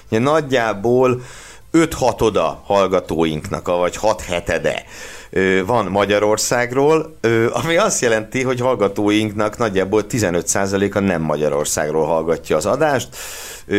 nagyjából 0.08 1.22
5 1.70 1.96
oda 2.18 2.62
hallgatóinknak, 2.64 3.66
vagy 3.66 3.96
6 3.96 4.20
hetede 4.20 4.84
van 5.66 5.86
Magyarországról, 5.86 7.16
ami 7.52 7.76
azt 7.76 8.00
jelenti, 8.00 8.42
hogy 8.42 8.60
hallgatóinknak 8.60 9.58
nagyjából 9.58 10.04
15%-a 10.08 10.98
nem 10.98 11.22
Magyarországról 11.22 12.06
hallgatja 12.06 12.56
az 12.56 12.66
adást. 12.66 13.08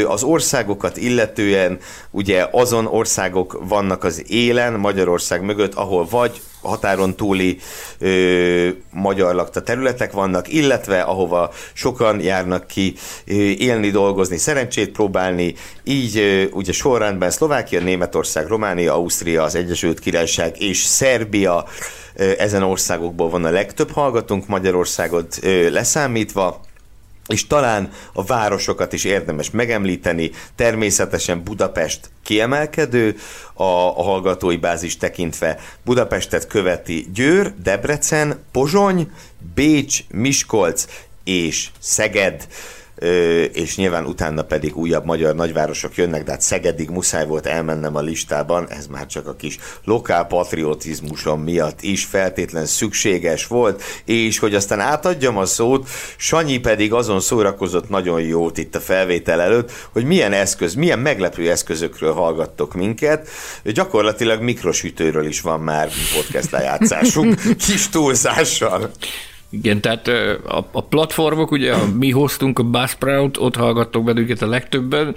Az 0.08 0.24
országokat 0.24 0.98
illetően 0.98 1.80
ugye 2.12 2.48
azon 2.52 2.86
országok 2.86 3.62
vannak 3.68 4.04
az 4.04 4.24
élen, 4.28 4.74
Magyarország 4.74 5.42
mögött, 5.42 5.74
ahol 5.74 6.08
vagy 6.10 6.42
határon 6.62 7.16
túli 7.16 7.58
ö, 8.00 8.70
magyar 8.92 9.36
lakta 9.36 9.62
területek 9.62 10.12
vannak, 10.12 10.54
illetve 10.54 11.02
ahova 11.02 11.52
sokan 11.74 12.22
járnak 12.22 12.68
ki 12.68 12.94
ö, 13.26 13.34
élni, 13.34 13.90
dolgozni, 13.90 14.38
szerencsét 14.38 14.92
próbálni, 14.92 15.56
így 15.84 16.18
ö, 16.18 16.44
ugye 16.52 16.72
sorrendben 16.72 17.32
Szlovákia, 17.32 17.82
Németország, 17.82 18.48
Románia, 18.48 18.94
Ausztria, 18.94 19.44
az 19.44 19.56
Egyesült 19.56 20.00
Királyság 20.00 20.62
és 20.62 20.78
Szerbia 20.78 21.66
ö, 22.16 22.32
ezen 22.38 22.64
országokból 22.64 23.30
van 23.30 23.46
a 23.46 23.50
legtöbb 23.50 23.92
hallgatónk, 23.92 24.48
Magyarországot 24.48 25.40
ö, 25.42 25.70
leszámítva, 25.70 26.62
és 27.28 27.48
talán 27.48 27.92
a 28.14 28.24
városokat 28.24 28.94
is 28.94 29.04
érdemes 29.04 29.52
megemlíteni, 29.52 30.32
természetesen 30.56 31.44
Budapest 31.44 32.10
kiemelkedő, 32.24 33.16
a, 33.54 33.64
a 33.64 34.04
hallgatói 34.04 34.58
bázis 34.58 34.98
tekintve. 34.98 35.60
Budapestet 35.86 36.48
követi 36.48 37.08
Győr, 37.14 37.54
Debrecen, 37.64 38.44
Pozsony, 38.52 39.12
Bécs, 39.56 40.04
Miskolc 40.10 40.86
és 41.24 41.70
Szeged 41.80 42.48
és 43.52 43.76
nyilván 43.76 44.06
utána 44.06 44.42
pedig 44.42 44.76
újabb 44.76 45.06
magyar 45.06 45.36
nagyvárosok 45.36 45.96
jönnek, 45.96 46.24
de 46.24 46.32
hát 46.32 46.42
Szegedig 46.42 46.90
muszáj 46.90 47.26
volt 47.26 47.46
elmennem 47.46 47.96
a 47.96 48.02
listában, 48.02 48.70
ez 48.70 48.88
már 48.88 49.06
csak 49.06 49.28
a 49.28 49.36
kis 49.36 49.58
lokál 49.86 50.26
patriotizmusom 50.26 51.42
miatt 51.42 51.82
is 51.82 52.06
feltétlen 52.06 52.66
szükséges 52.66 53.48
volt, 53.48 53.84
és 54.06 54.40
hogy 54.40 54.56
aztán 54.56 54.80
átadjam 54.80 55.38
a 55.38 55.46
szót, 55.46 55.90
Sanyi 56.18 56.58
pedig 56.58 56.94
azon 56.94 57.20
szórakozott 57.20 57.90
nagyon 57.90 58.22
jót 58.22 58.58
itt 58.58 58.76
a 58.76 58.80
felvétel 58.80 59.42
előtt, 59.42 59.72
hogy 59.92 60.06
milyen 60.06 60.34
eszköz, 60.34 60.74
milyen 60.74 61.00
meglepő 61.00 61.50
eszközökről 61.52 62.14
hallgattok 62.14 62.74
minket. 62.74 63.28
Gyakorlatilag 63.64 64.42
mikrosütőről 64.42 65.26
is 65.26 65.42
van 65.42 65.60
már 65.60 65.90
podcast 66.16 66.52
lejátszásunk, 66.52 67.42
kis 67.68 67.90
túlzással. 67.90 68.92
Igen, 69.54 69.82
tehát 69.82 70.08
a, 70.72 70.82
platformok, 70.82 71.52
ugye 71.52 71.76
mi 71.98 72.12
hoztunk 72.12 72.60
a 72.60 72.64
Buzzsprout, 72.64 73.38
ott 73.38 73.56
hallgattok 73.56 74.04
bennünket 74.04 74.42
a 74.42 74.48
legtöbben, 74.48 75.16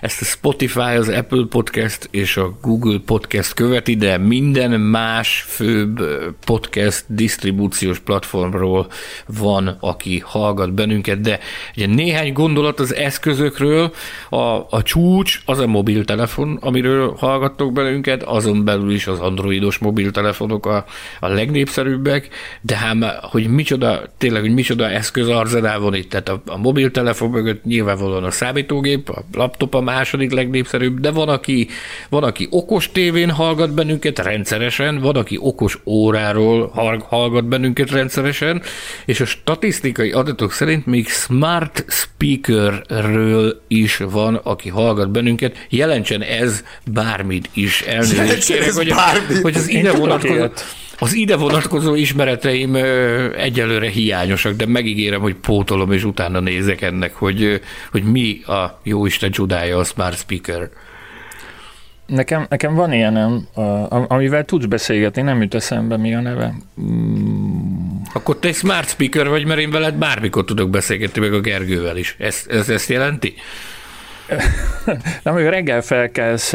ezt 0.00 0.20
a 0.20 0.24
Spotify, 0.24 0.80
az 0.80 1.08
Apple 1.08 1.44
Podcast 1.48 2.08
és 2.10 2.36
a 2.36 2.58
Google 2.62 2.98
Podcast 3.06 3.54
követi, 3.54 3.96
de 3.96 4.18
minden 4.18 4.80
más 4.80 5.44
főbb 5.48 6.00
podcast 6.44 7.04
disztribúciós 7.06 7.98
platformról 7.98 8.86
van, 9.26 9.76
aki 9.80 10.22
hallgat 10.24 10.72
bennünket, 10.72 11.20
de 11.20 11.38
ugye 11.76 11.86
néhány 11.86 12.32
gondolat 12.32 12.80
az 12.80 12.94
eszközökről, 12.94 13.92
a, 14.30 14.36
a 14.70 14.82
csúcs 14.82 15.42
az 15.44 15.58
a 15.58 15.66
mobiltelefon, 15.66 16.58
amiről 16.60 17.14
hallgattok 17.18 17.72
bennünket, 17.72 18.22
azon 18.22 18.64
belül 18.64 18.90
is 18.90 19.06
az 19.06 19.20
androidos 19.20 19.78
mobiltelefonok 19.78 20.66
a, 20.66 20.84
a 21.20 21.28
legnépszerűbbek, 21.28 22.28
de 22.60 22.76
hát, 22.76 22.92
hogy 23.20 23.48
micsoda 23.48 23.72
micsoda, 23.76 24.02
tényleg, 24.18 24.40
hogy 24.40 24.54
micsoda 24.54 24.90
eszköz 24.90 25.28
arzenál 25.28 25.78
van 25.78 25.94
itt. 25.94 26.10
Tehát 26.10 26.28
a, 26.28 26.42
a 26.46 26.56
mobiltelefon 26.56 27.30
mögött 27.30 27.64
nyilvánvalóan 27.64 28.24
a 28.24 28.30
számítógép, 28.30 29.08
a 29.08 29.24
laptop 29.32 29.74
a 29.74 29.80
második 29.80 30.32
legnépszerűbb, 30.32 31.00
de 31.00 31.10
van, 31.10 31.28
aki, 31.28 31.68
van, 32.08 32.22
aki 32.22 32.46
okos 32.50 32.92
tévén 32.92 33.30
hallgat 33.30 33.74
bennünket 33.74 34.18
rendszeresen, 34.18 35.00
van, 35.00 35.16
aki 35.16 35.38
okos 35.40 35.78
óráról 35.84 36.72
hallgat 37.08 37.44
bennünket 37.44 37.90
rendszeresen, 37.90 38.62
és 39.04 39.20
a 39.20 39.24
statisztikai 39.24 40.10
adatok 40.10 40.52
szerint 40.52 40.86
még 40.86 41.08
smart 41.08 41.84
speakerről 41.88 43.62
is 43.68 43.96
van, 43.96 44.34
aki 44.34 44.68
hallgat 44.68 45.10
bennünket. 45.10 45.66
Jelentsen 45.68 46.22
ez 46.22 46.64
bármit 46.92 47.48
is. 47.52 47.80
Elnézést 47.80 48.46
kérek, 48.46 48.72
hogy, 48.72 48.92
hogy 49.42 49.56
az 49.56 49.68
ide 49.68 49.92
vonatkozó 49.92 50.46
az 50.98 51.14
ide 51.14 51.36
vonatkozó 51.36 51.94
ismereteim 51.94 52.74
egyelőre 53.36 53.88
hiányosak, 53.88 54.52
de 54.52 54.66
megígérem, 54.66 55.20
hogy 55.20 55.34
pótolom, 55.34 55.92
és 55.92 56.04
utána 56.04 56.40
nézek 56.40 56.80
ennek, 56.80 57.14
hogy, 57.14 57.60
hogy 57.90 58.02
mi 58.02 58.40
a 58.46 58.80
jóisten 58.82 59.30
csodája 59.30 59.78
a 59.78 59.84
Smart 59.84 60.18
Speaker. 60.18 60.70
Nekem, 62.06 62.46
nekem 62.48 62.74
van 62.74 62.92
ilyenem, 62.92 63.46
amivel 64.08 64.44
tudsz 64.44 64.64
beszélgetni, 64.64 65.22
nem 65.22 65.42
jut 65.42 65.54
eszembe 65.54 65.96
mi 65.96 66.14
a 66.14 66.20
neve. 66.20 66.54
Mm. 66.80 67.74
Akkor 68.12 68.36
te 68.36 68.48
egy 68.48 68.54
smart 68.54 68.88
speaker 68.88 69.28
vagy, 69.28 69.44
mert 69.44 69.60
én 69.60 69.70
veled 69.70 69.94
bármikor 69.94 70.44
tudok 70.44 70.70
beszélgetni, 70.70 71.20
meg 71.20 71.32
a 71.32 71.40
Gergővel 71.40 71.96
is. 71.96 72.16
Ez, 72.18 72.44
ez 72.48 72.68
ezt 72.68 72.88
jelenti? 72.88 73.34
Nem, 75.22 75.34
hogy 75.34 75.42
reggel 75.42 75.82
felkelsz, 75.82 76.54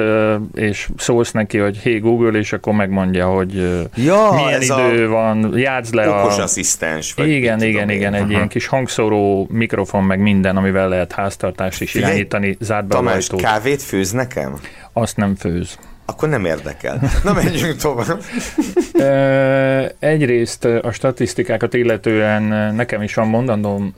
és 0.53 0.89
szólsz 0.97 1.31
neki, 1.31 1.57
hogy 1.57 1.77
hé 1.77 1.89
hey 1.91 1.99
Google, 1.99 2.39
és 2.39 2.53
akkor 2.53 2.73
megmondja, 2.73 3.27
hogy 3.27 3.53
ja, 3.95 4.31
milyen 4.35 4.61
idő 4.61 5.05
a 5.05 5.09
van, 5.09 5.57
játsz 5.57 5.91
le 5.91 6.09
okos 6.09 6.37
a... 6.37 6.43
asszisztens. 6.43 7.13
Vagy 7.13 7.29
igen, 7.29 7.61
igen, 7.61 7.89
igen, 7.89 8.13
egy 8.13 8.29
ilyen 8.29 8.47
kis 8.47 8.67
hangszóró 8.67 9.47
mikrofon, 9.51 10.03
meg 10.03 10.19
minden, 10.19 10.57
amivel 10.57 10.89
lehet 10.89 11.11
háztartást 11.11 11.81
is 11.81 11.93
irányítani, 11.93 12.57
zárt 12.59 12.87
be 12.87 12.95
Tamás, 12.95 13.29
kávét 13.35 13.81
főz 13.81 14.11
nekem? 14.11 14.59
Azt 14.93 15.17
nem 15.17 15.35
főz. 15.35 15.77
Akkor 16.09 16.29
nem 16.29 16.45
érdekel. 16.45 17.01
Na 17.23 17.33
menjünk 17.33 17.75
tovább. 17.75 18.21
Egyrészt 19.99 20.65
a 20.65 20.91
statisztikákat 20.91 21.73
illetően 21.73 22.43
nekem 22.75 23.01
is 23.01 23.13
van 23.13 23.27
mondandóm, 23.27 23.93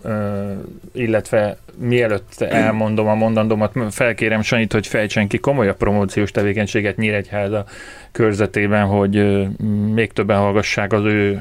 illetve 0.93 1.57
mielőtt 1.77 2.41
elmondom 2.41 3.07
a 3.07 3.15
mondandómat, 3.15 3.73
felkérem 3.89 4.41
Sanyit, 4.41 4.73
hogy 4.73 4.87
fejtsen 4.87 5.27
ki 5.27 5.37
komolyabb 5.37 5.77
promóciós 5.77 6.31
tevékenységet 6.31 6.97
Nyíregyháza 6.97 7.65
körzetében, 8.11 8.85
hogy 8.85 9.47
még 9.93 10.13
többen 10.13 10.37
hallgassák 10.37 10.93
az 10.93 11.03
ő, 11.03 11.39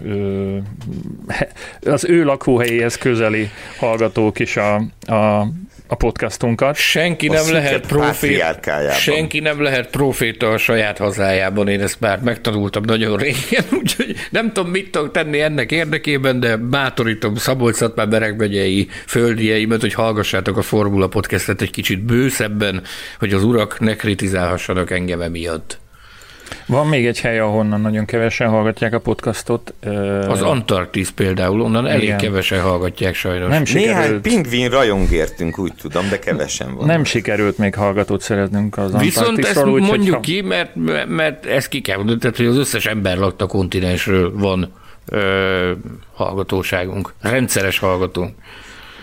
az 1.87 2.05
ő 2.05 2.25
lakóhelyéhez 2.25 2.97
közeli 2.97 3.51
hallgatók 3.79 4.39
is 4.39 4.57
a, 4.57 4.75
a 5.15 5.47
a 5.91 5.95
podcastunkat. 5.95 6.77
Senki 6.77 7.29
a 7.29 7.33
nem 7.33 7.53
lehet 7.53 7.87
proféta, 7.87 8.93
senki 8.93 9.41
nem 9.41 9.63
lehet 9.63 9.91
proféta 9.91 10.51
a 10.51 10.59
saját 10.59 10.99
hazájában, 10.99 11.69
én 11.69 11.81
ezt 11.81 12.01
már 12.01 12.21
megtanultam 12.21 12.83
nagyon 12.87 13.17
régen, 13.17 13.65
úgyhogy 13.81 14.17
nem 14.31 14.53
tudom, 14.53 14.71
mit 14.71 14.91
tudok 14.91 15.11
tenni 15.11 15.41
ennek 15.41 15.73
érdekében, 15.73 16.41
de 16.41 16.57
bátorítom 16.57 17.35
szabolcs 17.35 17.79
már 17.95 18.09
berekmegyei 18.09 18.89
földieimet, 19.07 19.81
hogy 19.81 19.95
hallgassátok 19.95 20.57
a 20.57 20.63
Formula 20.63 21.09
Podcastet 21.09 21.61
egy 21.61 21.71
kicsit 21.71 22.03
bőszebben, 22.03 22.83
hogy 23.19 23.33
az 23.33 23.45
urak 23.45 23.81
ne 23.81 23.97
kritizálhassanak 23.97 24.91
engem 24.91 25.21
emiatt. 25.21 25.79
Van 26.67 26.87
még 26.87 27.07
egy 27.07 27.21
hely, 27.21 27.39
ahonnan 27.39 27.81
nagyon 27.81 28.05
kevesen 28.05 28.49
hallgatják 28.49 28.95
a 28.95 28.99
podcastot. 28.99 29.75
Az 30.29 30.43
Antarktisz 30.43 31.11
például, 31.11 31.61
onnan 31.61 31.87
elég 31.87 32.03
Igen. 32.03 32.19
kevesen 32.19 32.61
hallgatják 32.61 33.15
sajnos. 33.15 33.49
Nem 33.49 33.65
sikerült... 33.65 33.97
Néhány 33.97 34.21
pingvin 34.21 34.71
rajongértünk, 34.71 35.59
úgy 35.59 35.73
tudom, 35.81 36.09
de 36.09 36.19
kevesen 36.19 36.75
van. 36.75 36.87
Nem 36.87 37.05
sikerült 37.05 37.59
még 37.59 37.75
hallgatót 37.75 38.21
szereznünk 38.21 38.79
az 38.79 38.97
Viszont 38.99 39.45
ezt 39.45 39.65
úgy, 39.65 39.83
mondjuk 39.83 40.15
ha... 40.15 40.21
ki, 40.21 40.41
mert, 40.41 40.71
mert 41.07 41.47
ezt 41.47 41.69
ki 41.69 41.81
kell 41.81 41.97
mondani, 41.97 42.19
tehát 42.19 42.37
hogy 42.37 42.47
az 42.47 42.57
összes 42.57 42.87
ember 42.87 43.17
lakta 43.17 43.47
kontinensről 43.47 44.33
van 44.39 44.73
ö, 45.07 45.73
hallgatóságunk, 46.13 47.13
rendszeres 47.21 47.79
hallgatónk. 47.79 48.35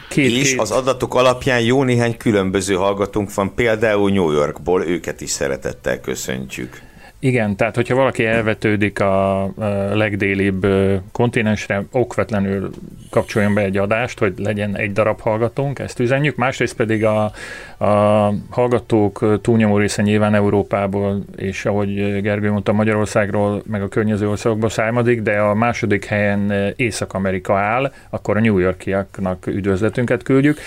Két, 0.10 0.32
és 0.32 0.50
két. 0.50 0.60
az 0.60 0.72
adatok 0.72 1.16
alapján 1.16 1.62
jó 1.62 1.84
néhány 1.84 2.18
különböző 2.18 2.74
hallgatónk 2.74 3.34
van, 3.34 3.56
például 3.56 4.12
New 4.12 4.32
Yorkból, 4.32 4.86
őket 4.86 5.22
is 5.22 5.30
szeretettel 5.30 6.00
köszöntjük. 6.02 6.82
Igen, 7.20 7.56
tehát 7.56 7.76
hogyha 7.76 7.96
valaki 7.96 8.26
elvetődik 8.26 9.00
a 9.00 9.50
legdélibb 9.94 10.68
kontinensre, 11.12 11.84
okvetlenül 11.92 12.70
kapcsoljon 13.10 13.54
be 13.54 13.62
egy 13.62 13.78
adást, 13.78 14.20
hogy 14.20 14.34
legyen 14.38 14.76
egy 14.76 14.92
darab 14.92 15.20
hallgatónk, 15.20 15.80
ezt 15.80 16.00
üzenjük. 16.00 16.36
Másrészt 16.36 16.76
pedig 16.76 17.06
a, 17.06 17.32
a 17.78 18.34
hallgatók 18.50 19.40
túlnyomó 19.42 19.78
része 19.78 20.02
nyilván 20.02 20.36
Európából, 20.36 21.24
és 21.36 21.66
ahogy 21.66 22.22
Gergő 22.22 22.52
mondta, 22.52 22.74
Magyarországról, 22.74 23.62
meg 23.66 23.82
a 23.82 23.88
környező 23.88 24.30
országokból 24.30 24.70
származik, 24.70 25.22
de 25.22 25.40
a 25.40 25.54
második 25.54 26.06
helyen 26.06 26.74
Észak-Amerika 26.76 27.58
áll, 27.58 27.92
akkor 28.10 28.38
a 28.38 28.40
New 28.40 28.58
Yorkiaknak 28.58 29.48
üdvözletünket 29.48 30.24
küldjük, 30.24 30.60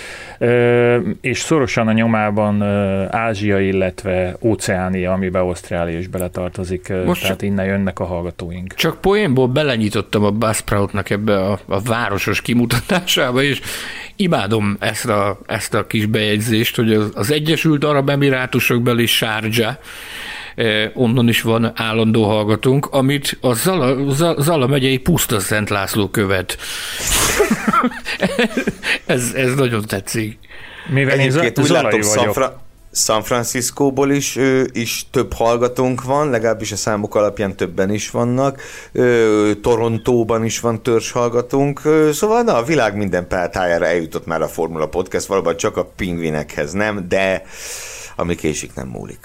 és 1.20 1.38
szorosan 1.38 1.88
a 1.88 1.92
nyomában 1.92 2.62
Ázsia, 3.10 3.60
illetve 3.60 4.36
Óceánia, 4.40 5.12
amiben 5.12 5.42
Ausztrália 5.42 5.98
is 5.98 6.08
beletartozik, 6.40 7.04
Most 7.06 7.22
tehát 7.22 7.42
innen 7.42 7.66
jönnek 7.66 7.98
a 7.98 8.04
hallgatóink. 8.04 8.74
Csak 8.74 9.00
poénból 9.00 9.46
belenyitottam 9.46 10.24
a 10.24 10.30
Buzzsproutnak 10.30 11.10
ebbe 11.10 11.44
a, 11.44 11.58
a 11.66 11.80
városos 11.80 12.42
kimutatásába, 12.42 13.42
és 13.42 13.60
imádom 14.16 14.76
ezt 14.80 15.08
a, 15.08 15.38
ezt 15.46 15.74
a 15.74 15.86
kis 15.86 16.06
bejegyzést, 16.06 16.76
hogy 16.76 16.92
az, 16.92 17.10
az 17.14 17.30
Egyesült 17.30 17.84
Arab 17.84 18.08
Emirátusok 18.08 18.82
beli 18.82 19.06
onnan 20.94 21.28
is 21.28 21.42
van 21.42 21.72
állandó 21.74 22.24
hallgatónk, 22.24 22.86
amit 22.86 23.38
a 23.40 23.52
Zala, 23.52 24.10
Zala 24.38 24.66
megyei 24.66 24.98
Puszta 24.98 25.40
Szent 25.40 25.70
László 25.70 26.08
követ. 26.08 26.58
ez, 29.06 29.32
ez 29.34 29.54
nagyon 29.54 29.82
tetszik. 29.86 30.38
Mivel 30.88 31.18
Egyébként 31.18 31.58
én 31.58 31.64
úgy 31.64 31.70
látom, 31.70 32.02
Szanfra, 32.02 32.62
San 32.92 33.22
Franciscóból 33.22 34.10
is, 34.10 34.36
ő, 34.36 34.68
is 34.72 35.06
több 35.10 35.32
hallgatónk 35.32 36.04
van, 36.04 36.30
legalábbis 36.30 36.72
a 36.72 36.76
számok 36.76 37.14
alapján 37.14 37.56
többen 37.56 37.90
is 37.90 38.10
vannak. 38.10 38.60
Torontóban 39.62 40.44
is 40.44 40.60
van 40.60 40.82
törzs 40.82 41.10
hallgatónk. 41.10 41.80
Szóval 42.12 42.42
na, 42.42 42.56
a 42.56 42.62
világ 42.62 42.96
minden 42.96 43.28
páltájára 43.28 43.86
eljutott 43.86 44.26
már 44.26 44.42
a 44.42 44.48
Formula 44.48 44.88
Podcast, 44.88 45.26
valóban 45.26 45.56
csak 45.56 45.76
a 45.76 45.84
pingvinekhez 45.84 46.72
nem, 46.72 47.06
de 47.08 47.42
ami 48.16 48.34
késik 48.34 48.74
nem 48.74 48.88
múlik. 48.88 49.18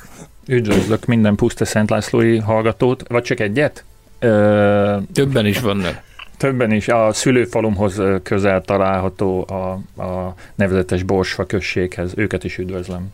Üdvözlök 0.48 1.06
minden 1.06 1.36
Puszta 1.36 1.66
Szent 1.66 1.90
Lászlói 1.90 2.38
hallgatót, 2.38 3.04
vagy 3.08 3.24
csak 3.24 3.40
egyet? 3.40 3.84
Ö... 4.20 4.98
Többen 5.14 5.46
is 5.46 5.60
vannak. 5.60 6.02
Többen 6.38 6.72
is. 6.72 6.88
A 6.88 7.14
szülőfalumhoz 7.14 8.02
közel 8.24 8.62
található 8.62 9.48
a, 9.48 10.02
a 10.02 10.36
nevezetes 10.56 11.04
Borsfa 11.04 11.46
községhez. 11.46 12.12
Őket 12.16 12.44
is 12.44 12.58
üdvözlöm. 12.58 13.12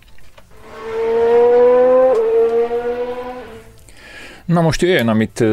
Na 4.51 4.61
most 4.61 4.81
jöjjön, 4.81 5.07
amit 5.07 5.43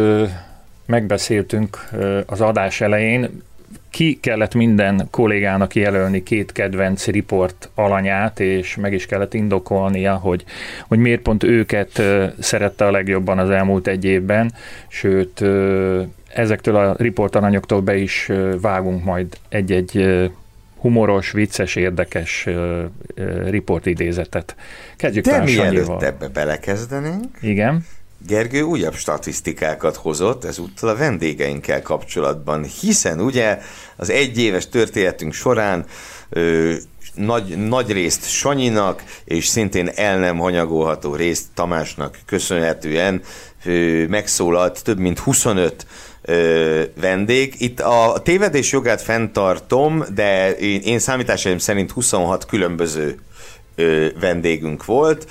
megbeszéltünk 0.86 1.88
az 2.26 2.40
adás 2.40 2.80
elején. 2.80 3.42
Ki 3.90 4.18
kellett 4.20 4.54
minden 4.54 5.08
kollégának 5.10 5.74
jelölni 5.74 6.22
két 6.22 6.52
kedvenc 6.52 7.06
riport 7.06 7.70
alanyát, 7.74 8.40
és 8.40 8.76
meg 8.76 8.92
is 8.92 9.06
kellett 9.06 9.34
indokolnia, 9.34 10.14
hogy, 10.14 10.44
hogy 10.88 10.98
miért 10.98 11.20
pont 11.20 11.42
őket 11.42 12.02
szerette 12.38 12.86
a 12.86 12.90
legjobban 12.90 13.38
az 13.38 13.50
elmúlt 13.50 13.86
egy 13.86 14.04
évben, 14.04 14.52
sőt, 14.88 15.44
ezektől 16.28 16.76
a 16.76 16.94
riport 16.98 17.36
alanyoktól 17.36 17.80
be 17.80 17.96
is 17.96 18.30
vágunk 18.60 19.04
majd 19.04 19.36
egy-egy 19.48 20.20
humoros, 20.76 21.30
vicces, 21.30 21.76
érdekes 21.76 22.46
riportidézetet. 23.44 24.56
Kezdjük 24.96 25.24
De 25.24 25.42
mielőtt 25.42 26.02
ebbe 26.02 26.28
belekezdenénk, 26.28 27.38
Igen. 27.40 27.84
Gergő 28.26 28.62
újabb 28.62 28.94
statisztikákat 28.94 29.96
hozott 29.96 30.44
ezúttal 30.44 30.88
a 30.88 30.96
vendégeinkkel 30.96 31.82
kapcsolatban, 31.82 32.64
hiszen 32.64 33.20
ugye 33.20 33.58
az 33.96 34.10
egyéves 34.10 34.68
történetünk 34.68 35.32
során 35.32 35.84
ö, 36.28 36.74
nagy, 37.14 37.68
nagy 37.68 37.92
részt 37.92 38.30
Sanyinak, 38.30 39.02
és 39.24 39.46
szintén 39.46 39.90
el 39.94 40.18
nem 40.18 40.38
hanyagolható 40.38 41.14
részt 41.14 41.44
Tamásnak 41.54 42.18
köszönhetően 42.26 43.22
ö, 43.64 44.04
megszólalt 44.06 44.84
több 44.84 44.98
mint 44.98 45.18
25 45.18 45.86
ö, 46.22 46.82
vendég. 47.00 47.54
Itt 47.58 47.80
a 47.80 48.20
tévedés 48.22 48.72
jogát 48.72 49.02
fenntartom, 49.02 50.04
de 50.14 50.56
én, 50.56 50.80
én 50.80 50.98
számításaim 50.98 51.58
szerint 51.58 51.90
26 51.90 52.46
különböző 52.46 53.18
vendégünk 54.20 54.84
volt. 54.84 55.26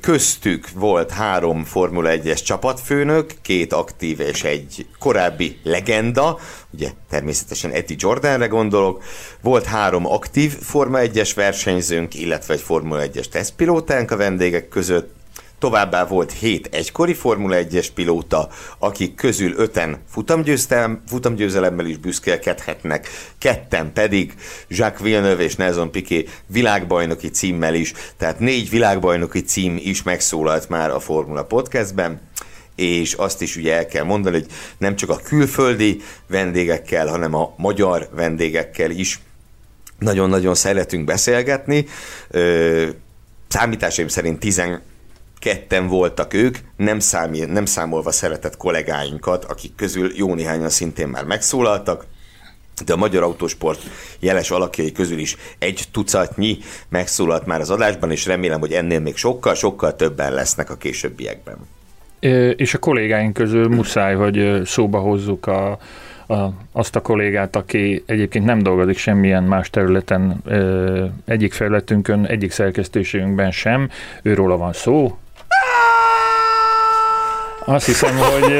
Köztük 0.00 0.68
volt 0.74 1.10
három 1.10 1.64
Formula 1.64 2.10
1-es 2.12 2.44
csapatfőnök, 2.44 3.30
két 3.42 3.72
aktív 3.72 4.20
és 4.20 4.42
egy 4.44 4.86
korábbi 4.98 5.58
legenda, 5.62 6.38
ugye 6.70 6.90
természetesen 7.10 7.70
Eti 7.70 7.94
Jordanre 7.98 8.46
gondolok, 8.46 9.02
volt 9.40 9.64
három 9.64 10.06
aktív 10.06 10.52
Forma 10.60 10.98
1-es 11.02 11.32
versenyzőnk, 11.34 12.14
illetve 12.14 12.54
egy 12.54 12.60
Formula 12.60 13.02
1-es 13.12 13.26
tesztpilótánk 13.26 14.10
a 14.10 14.16
vendégek 14.16 14.68
között, 14.68 15.17
Továbbá 15.58 16.06
volt 16.06 16.32
hét 16.32 16.68
egykori 16.72 17.14
Formula 17.14 17.56
1-es 17.58 17.88
pilóta, 17.94 18.48
akik 18.78 19.14
közül 19.14 19.54
öten 19.56 19.98
futamgyőzelem, 20.10 21.02
futamgyőzelemmel 21.08 21.86
is 21.86 21.96
büszkélkedhetnek, 21.96 23.08
ketten 23.38 23.92
pedig 23.92 24.34
Jacques 24.68 25.00
Villeneuve 25.00 25.42
és 25.42 25.56
Nelson 25.56 25.90
Piquet 25.90 26.42
világbajnoki 26.46 27.28
címmel 27.28 27.74
is, 27.74 27.92
tehát 28.16 28.38
négy 28.38 28.70
világbajnoki 28.70 29.40
cím 29.40 29.76
is 29.82 30.02
megszólalt 30.02 30.68
már 30.68 30.90
a 30.90 31.00
Formula 31.00 31.44
Podcastben 31.44 32.20
és 32.74 33.12
azt 33.12 33.42
is 33.42 33.56
ugye 33.56 33.74
el 33.74 33.86
kell 33.86 34.04
mondani, 34.04 34.36
hogy 34.36 34.46
nem 34.78 34.96
csak 34.96 35.10
a 35.10 35.16
külföldi 35.16 36.00
vendégekkel, 36.26 37.06
hanem 37.06 37.34
a 37.34 37.54
magyar 37.56 38.08
vendégekkel 38.12 38.90
is 38.90 39.20
nagyon-nagyon 39.98 40.54
szeretünk 40.54 41.04
beszélgetni. 41.04 41.86
Számításaim 43.48 44.08
szerint 44.08 44.38
ketten 45.48 45.86
voltak 45.86 46.34
ők, 46.34 46.58
nem, 46.76 46.98
számí, 46.98 47.44
nem 47.44 47.64
számolva 47.64 48.10
szeretett 48.10 48.56
kollégáinkat, 48.56 49.44
akik 49.44 49.74
közül 49.74 50.10
jó 50.14 50.34
néhányan 50.34 50.68
szintén 50.68 51.08
már 51.08 51.24
megszólaltak, 51.24 52.06
de 52.84 52.92
a 52.92 52.96
Magyar 52.96 53.22
Autósport 53.22 53.82
jeles 54.20 54.50
alakjai 54.50 54.92
közül 54.92 55.18
is 55.18 55.36
egy 55.58 55.84
tucatnyi 55.92 56.58
megszólalt 56.88 57.46
már 57.46 57.60
az 57.60 57.70
adásban, 57.70 58.10
és 58.10 58.26
remélem, 58.26 58.60
hogy 58.60 58.72
ennél 58.72 59.00
még 59.00 59.16
sokkal-sokkal 59.16 59.96
többen 59.96 60.32
lesznek 60.32 60.70
a 60.70 60.76
későbbiekben. 60.76 61.56
És 62.56 62.74
a 62.74 62.78
kollégáink 62.78 63.32
közül 63.32 63.68
muszáj, 63.68 64.14
hogy 64.14 64.60
szóba 64.64 64.98
hozzuk 64.98 65.46
a, 65.46 65.78
a, 66.26 66.52
azt 66.72 66.96
a 66.96 67.00
kollégát, 67.00 67.56
aki 67.56 68.02
egyébként 68.06 68.44
nem 68.44 68.62
dolgozik 68.62 68.98
semmilyen 68.98 69.44
más 69.44 69.70
területen, 69.70 70.42
egyik 71.24 71.52
felületünkön, 71.52 72.26
egyik 72.26 72.50
szerkesztőségünkben 72.50 73.50
sem, 73.50 73.90
őróla 74.22 74.56
van 74.56 74.72
szó, 74.72 75.18
azt 77.68 77.86
hiszem, 77.86 78.16
hogy... 78.16 78.52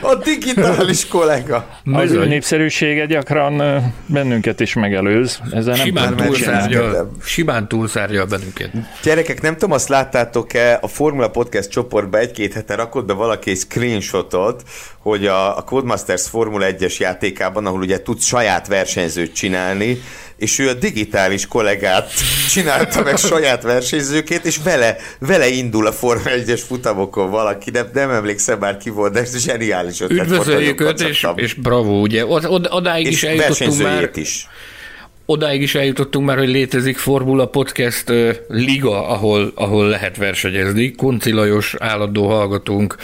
a 0.00 0.14
digitális 0.14 1.06
kollega. 1.06 1.68
Az 1.92 2.10
ő 2.10 2.26
népszerűsége 2.26 3.06
gyakran 3.06 3.82
bennünket 4.06 4.60
is 4.60 4.74
megelőz. 4.74 5.40
Ezzel 5.50 5.74
simán, 5.74 6.14
nem 6.14 6.26
túlszárja, 6.26 7.10
simán 7.22 7.68
túlszárja 7.68 8.24
bennünket. 8.24 8.70
Gyerekek, 9.02 9.40
nem 9.40 9.52
tudom, 9.52 9.72
azt 9.72 9.88
láttátok-e, 9.88 10.78
a 10.80 10.88
Formula 10.88 11.28
Podcast 11.28 11.70
csoportba 11.70 12.18
egy-két 12.18 12.52
hete 12.52 12.74
rakott 12.74 13.06
be 13.06 13.12
valaki 13.12 13.50
egy 13.50 13.58
screenshotot, 13.58 14.62
hogy 14.98 15.26
a, 15.26 15.58
a 15.58 15.62
Codemasters 15.62 16.28
Formula 16.28 16.66
1-es 16.68 16.96
játékában, 16.96 17.66
ahol 17.66 17.80
ugye 17.80 18.02
tudsz 18.02 18.24
saját 18.24 18.66
versenyzőt 18.66 19.34
csinálni, 19.34 20.00
és 20.36 20.58
ő 20.58 20.68
a 20.68 20.74
digitális 20.74 21.46
kollégát 21.46 22.10
csinálta 22.50 23.02
meg 23.02 23.16
saját 23.16 23.62
versenyzőként, 23.62 24.44
és 24.44 24.58
vele, 24.64 24.96
vele 25.18 25.48
indul 25.48 25.86
a 25.86 25.92
Forma 25.92 26.22
1-es 26.24 26.62
futamokon 26.66 27.30
valaki, 27.30 27.70
nem, 27.70 27.88
nem 27.92 28.10
emlékszem 28.10 28.58
már 28.58 28.76
ki 28.76 28.90
volt, 28.90 29.12
de 29.12 29.20
ez 29.20 29.38
zseniális 29.38 30.00
ötlet. 30.00 30.26
Üdvözöljük 30.26 30.80
őt, 30.80 31.00
és, 31.00 31.26
és 31.34 31.54
bravo, 31.54 32.00
ugye, 32.00 32.26
od, 32.26 32.44
od, 32.44 32.66
odáig 32.70 33.06
és 33.06 33.12
is 33.12 33.22
eljutottunk 33.22 33.82
már. 33.82 34.10
is 34.14 34.48
odáig 35.26 35.62
is 35.62 35.74
eljutottunk 35.74 36.26
már, 36.26 36.38
hogy 36.38 36.48
létezik 36.48 36.96
Formula 36.96 37.46
Podcast 37.46 38.12
liga, 38.48 39.08
ahol, 39.08 39.52
ahol 39.54 39.88
lehet 39.88 40.16
versenyezni. 40.16 40.94
Konci 40.94 41.32
Lajos 41.32 41.74
állandó 41.78 42.26
hallgatónk 42.26 42.96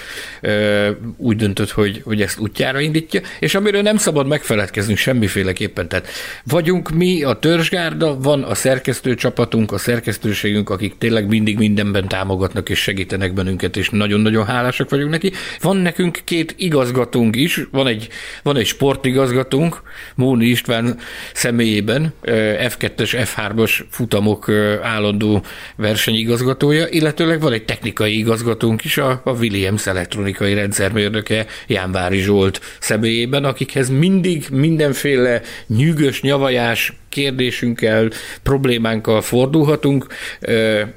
úgy 1.17 1.37
döntött, 1.37 1.71
hogy, 1.71 2.01
hogy 2.05 2.23
ezt 2.23 2.39
útjára 2.39 2.81
indítja, 2.81 3.21
és 3.41 3.55
amiről 3.55 3.83
nem 3.83 3.97
szabad 3.97 4.27
megfeledkeznünk 4.27 4.99
semmiféleképpen. 4.99 5.89
Tehát 5.89 6.09
vagyunk 6.45 6.91
mi, 6.91 7.23
a 7.23 7.33
törzsgárda, 7.33 8.19
van 8.19 8.43
a 8.43 8.55
szerkesztő 8.55 9.15
csapatunk, 9.15 9.73
a 9.73 9.79
szerkesztőségünk, 9.79 10.71
akik 10.71 10.99
tényleg 10.99 11.29
mindig 11.29 11.59
mindenben 11.59 12.09
támogatnak 12.09 12.69
és 12.69 12.79
segítenek 12.79 13.33
bennünket, 13.33 13.77
és 13.77 13.91
nagyon-nagyon 13.91 14.47
hálásak 14.47 14.91
vagyunk 14.91 15.11
neki. 15.11 15.33
Van 15.61 15.77
nekünk 15.77 16.19
két 16.25 16.55
igazgatónk 16.57 17.37
is, 17.37 17.61
van 17.71 17.87
egy, 17.87 18.09
van 18.43 18.57
egy 18.57 18.67
sportigazgatónk, 18.67 19.83
Móni 20.15 20.47
István 20.47 20.99
személyében, 21.33 22.12
F2-es, 22.23 23.27
F3-as 23.35 23.85
futamok 23.91 24.49
állandó 24.83 25.43
versenyigazgatója, 25.77 26.87
illetőleg 26.89 27.41
van 27.41 27.53
egy 27.53 27.65
technikai 27.65 28.19
igazgatónk 28.19 28.85
is, 28.85 28.99
a, 28.99 29.21
a 29.25 29.31
Williams 29.31 29.87
elektronikai 29.87 30.55
rendszermérnöke 30.55 31.47
Jánvári 31.67 32.19
Zsolt 32.19 32.61
személyében, 32.81 33.45
akikhez 33.45 33.89
mindig 33.89 34.47
mindenféle 34.51 35.41
nyűgös, 35.67 36.21
nyavajás, 36.21 36.93
kérdésünkkel, 37.13 38.11
problémánkkal 38.43 39.23
fordulhatunk. 39.23 40.07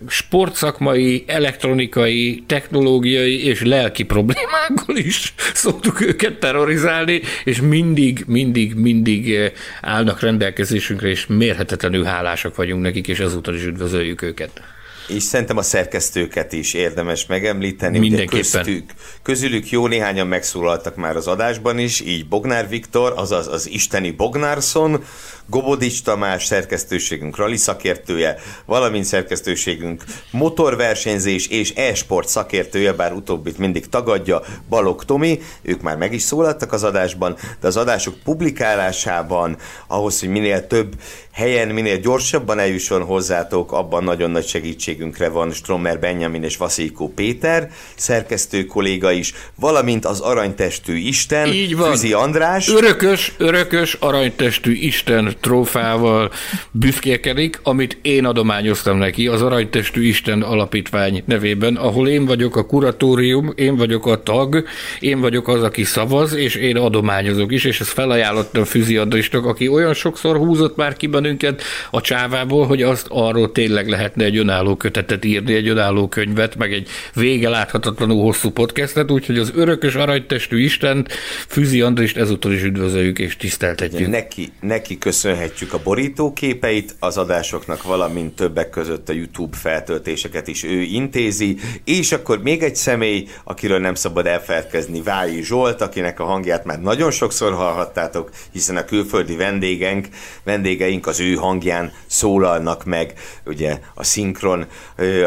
Sportszakmai, 0.07 1.23
elektronikai, 1.27 2.43
technológiai 2.47 3.45
és 3.45 3.63
lelki 3.63 4.03
problémákkal 4.03 4.95
is 4.95 5.33
szoktuk 5.53 6.01
őket 6.01 6.39
terrorizálni, 6.39 7.21
és 7.43 7.61
mindig, 7.61 8.23
mindig, 8.27 8.73
mindig 8.73 9.51
állnak 9.81 10.19
rendelkezésünkre, 10.19 11.07
és 11.07 11.25
mérhetetlenül 11.27 12.03
hálásak 12.03 12.55
vagyunk 12.55 12.81
nekik, 12.81 13.07
és 13.07 13.19
ezúttal 13.19 13.55
is 13.55 13.65
üdvözöljük 13.65 14.21
őket 14.21 14.61
és 15.07 15.23
szerintem 15.23 15.57
a 15.57 15.61
szerkesztőket 15.61 16.53
is 16.53 16.73
érdemes 16.73 17.25
megemlíteni. 17.25 17.99
Mindenképpen. 17.99 18.63
Köztük, 18.63 18.91
közülük 19.21 19.69
jó 19.69 19.87
néhányan 19.87 20.27
megszólaltak 20.27 20.95
már 20.95 21.15
az 21.15 21.27
adásban 21.27 21.79
is, 21.79 21.99
így 21.99 22.27
Bognár 22.27 22.69
Viktor, 22.69 23.13
azaz 23.15 23.47
az 23.47 23.69
isteni 23.69 24.11
Bognárson, 24.11 25.03
Gobodics 25.47 26.03
Tamás, 26.03 26.45
szerkesztőségünk 26.45 27.37
rali 27.37 27.57
szakértője, 27.57 28.37
valamint 28.65 29.05
szerkesztőségünk 29.05 30.03
motorversenyzés 30.31 31.47
és 31.47 31.73
e-sport 31.75 32.27
szakértője, 32.27 32.93
bár 32.93 33.13
utóbbit 33.13 33.57
mindig 33.57 33.89
tagadja, 33.89 34.41
Balog 34.69 35.05
Tomi, 35.05 35.39
ők 35.61 35.81
már 35.81 35.97
meg 35.97 36.13
is 36.13 36.21
szólaltak 36.21 36.73
az 36.73 36.83
adásban, 36.83 37.35
de 37.59 37.67
az 37.67 37.77
adások 37.77 38.15
publikálásában, 38.23 39.57
ahhoz, 39.87 40.19
hogy 40.19 40.29
minél 40.29 40.67
több 40.67 40.93
helyen, 41.31 41.67
minél 41.67 41.97
gyorsabban 41.97 42.59
eljusson 42.59 43.03
hozzátok, 43.03 43.71
abban 43.71 44.03
nagyon 44.03 44.31
nagy 44.31 44.47
segítségünkre 44.47 45.29
van 45.29 45.51
Strommer 45.51 45.99
Benjamin 45.99 46.43
és 46.43 46.57
Vaszíkó 46.57 47.13
Péter, 47.13 47.71
szerkesztő 47.95 48.65
kolléga 48.65 49.11
is, 49.11 49.33
valamint 49.55 50.05
az 50.05 50.19
aranytestű 50.19 50.95
Isten, 50.95 51.47
Így 51.47 51.75
van. 51.75 51.89
Füzi 51.89 52.13
András. 52.13 52.69
Örökös, 52.69 53.33
örökös 53.37 53.93
aranytestű 53.93 54.73
Isten 54.73 55.34
trófával 55.39 56.31
büszkélkedik, 56.71 57.59
amit 57.63 57.97
én 58.01 58.25
adományoztam 58.25 58.97
neki 58.97 59.27
az 59.27 59.41
Aranytestű 59.41 60.07
Isten 60.07 60.41
Alapítvány 60.41 61.23
nevében, 61.25 61.75
ahol 61.75 62.07
én 62.07 62.25
vagyok 62.25 62.55
a 62.55 62.65
kuratórium, 62.65 63.53
én 63.55 63.75
vagyok 63.75 64.07
a 64.07 64.23
tag, 64.23 64.63
én 64.99 65.19
vagyok 65.19 65.47
az, 65.47 65.63
aki 65.63 65.83
szavaz, 65.83 66.35
és 66.35 66.55
én 66.55 66.77
adományozok 66.77 67.51
is, 67.51 67.63
és 67.63 67.79
ezt 67.79 67.89
felajánlottam 67.89 68.63
Füzi 68.63 68.97
Andrisnak, 68.97 69.45
aki 69.45 69.67
olyan 69.67 69.93
sokszor 69.93 70.37
húzott 70.37 70.75
már 70.75 70.97
ki 70.97 71.07
bennünket 71.07 71.61
a 71.91 72.01
csávából, 72.01 72.65
hogy 72.65 72.81
azt 72.81 73.07
arról 73.09 73.51
tényleg 73.51 73.89
lehetne 73.89 74.23
egy 74.23 74.37
önálló 74.37 74.75
kötetet 74.75 75.25
írni, 75.25 75.53
egy 75.53 75.67
önálló 75.67 76.07
könyvet, 76.07 76.55
meg 76.57 76.73
egy 76.73 76.87
vége 77.13 77.49
láthatatlanul 77.49 78.21
hosszú 78.21 78.49
podcastet, 78.49 79.11
úgyhogy 79.11 79.37
az 79.37 79.51
örökös 79.55 79.95
aranytestű 79.95 80.63
Isten, 80.63 81.07
Füzi 81.47 81.81
Andrist 81.81 82.17
ezúttal 82.17 82.53
is 82.53 82.63
üdvözöljük 82.63 83.19
és 83.19 83.37
tiszteltetjük. 83.37 84.09
Neki, 84.09 84.51
neki 84.59 84.97
köszönjük 84.97 85.24
köszönhetjük 85.25 85.73
a 85.73 85.81
borítóképeit 85.83 86.95
az 86.99 87.17
adásoknak, 87.17 87.83
valamint 87.83 88.35
többek 88.35 88.69
között 88.69 89.09
a 89.09 89.13
YouTube 89.13 89.57
feltöltéseket 89.57 90.47
is 90.47 90.63
ő 90.63 90.81
intézi, 90.81 91.57
és 91.83 92.11
akkor 92.11 92.41
még 92.41 92.63
egy 92.63 92.75
személy, 92.75 93.27
akiről 93.43 93.79
nem 93.79 93.95
szabad 93.95 94.25
elfelelkezni, 94.25 95.01
Vályi 95.01 95.41
Zsolt, 95.41 95.81
akinek 95.81 96.19
a 96.19 96.25
hangját 96.25 96.65
már 96.65 96.81
nagyon 96.81 97.11
sokszor 97.11 97.53
hallhattátok, 97.53 98.29
hiszen 98.51 98.77
a 98.77 98.85
külföldi 98.85 99.35
vendégeink, 99.35 100.07
vendégeink 100.43 101.07
az 101.07 101.19
ő 101.19 101.33
hangján 101.33 101.91
szólalnak 102.05 102.83
meg, 102.83 103.13
ugye 103.45 103.79
a 103.93 104.03
szinkron, 104.03 104.65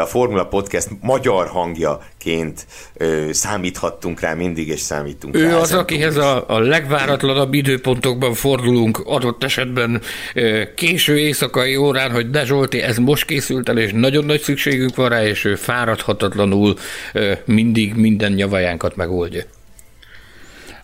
a 0.01 0.07
Formula 0.07 0.47
Podcast 0.47 0.89
magyar 1.01 1.47
hangja 1.47 2.01
ként 2.19 2.67
ö, 2.95 3.29
számíthattunk 3.33 4.21
rá 4.21 4.35
mindig, 4.35 4.69
és 4.69 4.81
számítunk 4.81 5.37
ő 5.37 5.43
rá. 5.43 5.51
Ő 5.51 5.57
az, 5.57 5.73
akihez 5.73 6.17
a, 6.17 6.45
a 6.49 6.59
legváratlanabb 6.59 7.55
időpontokban 7.55 8.35
fordulunk, 8.35 9.01
adott 9.05 9.45
esetben 9.45 10.01
ö, 10.35 10.63
késő 10.75 11.19
éjszakai 11.19 11.77
órán, 11.77 12.11
hogy 12.11 12.31
de 12.31 12.45
Zsolti, 12.45 12.81
ez 12.81 12.97
most 12.97 13.25
készült 13.25 13.69
el, 13.69 13.79
és 13.79 13.91
nagyon 13.93 14.25
nagy 14.25 14.41
szükségünk 14.41 14.97
van 14.97 15.09
rá, 15.09 15.25
és 15.25 15.45
ő 15.45 15.55
fáradhatatlanul 15.55 16.77
ö, 17.13 17.33
mindig 17.45 17.95
minden 17.95 18.33
nyavajánkat 18.33 18.97
megoldja. 18.97 19.43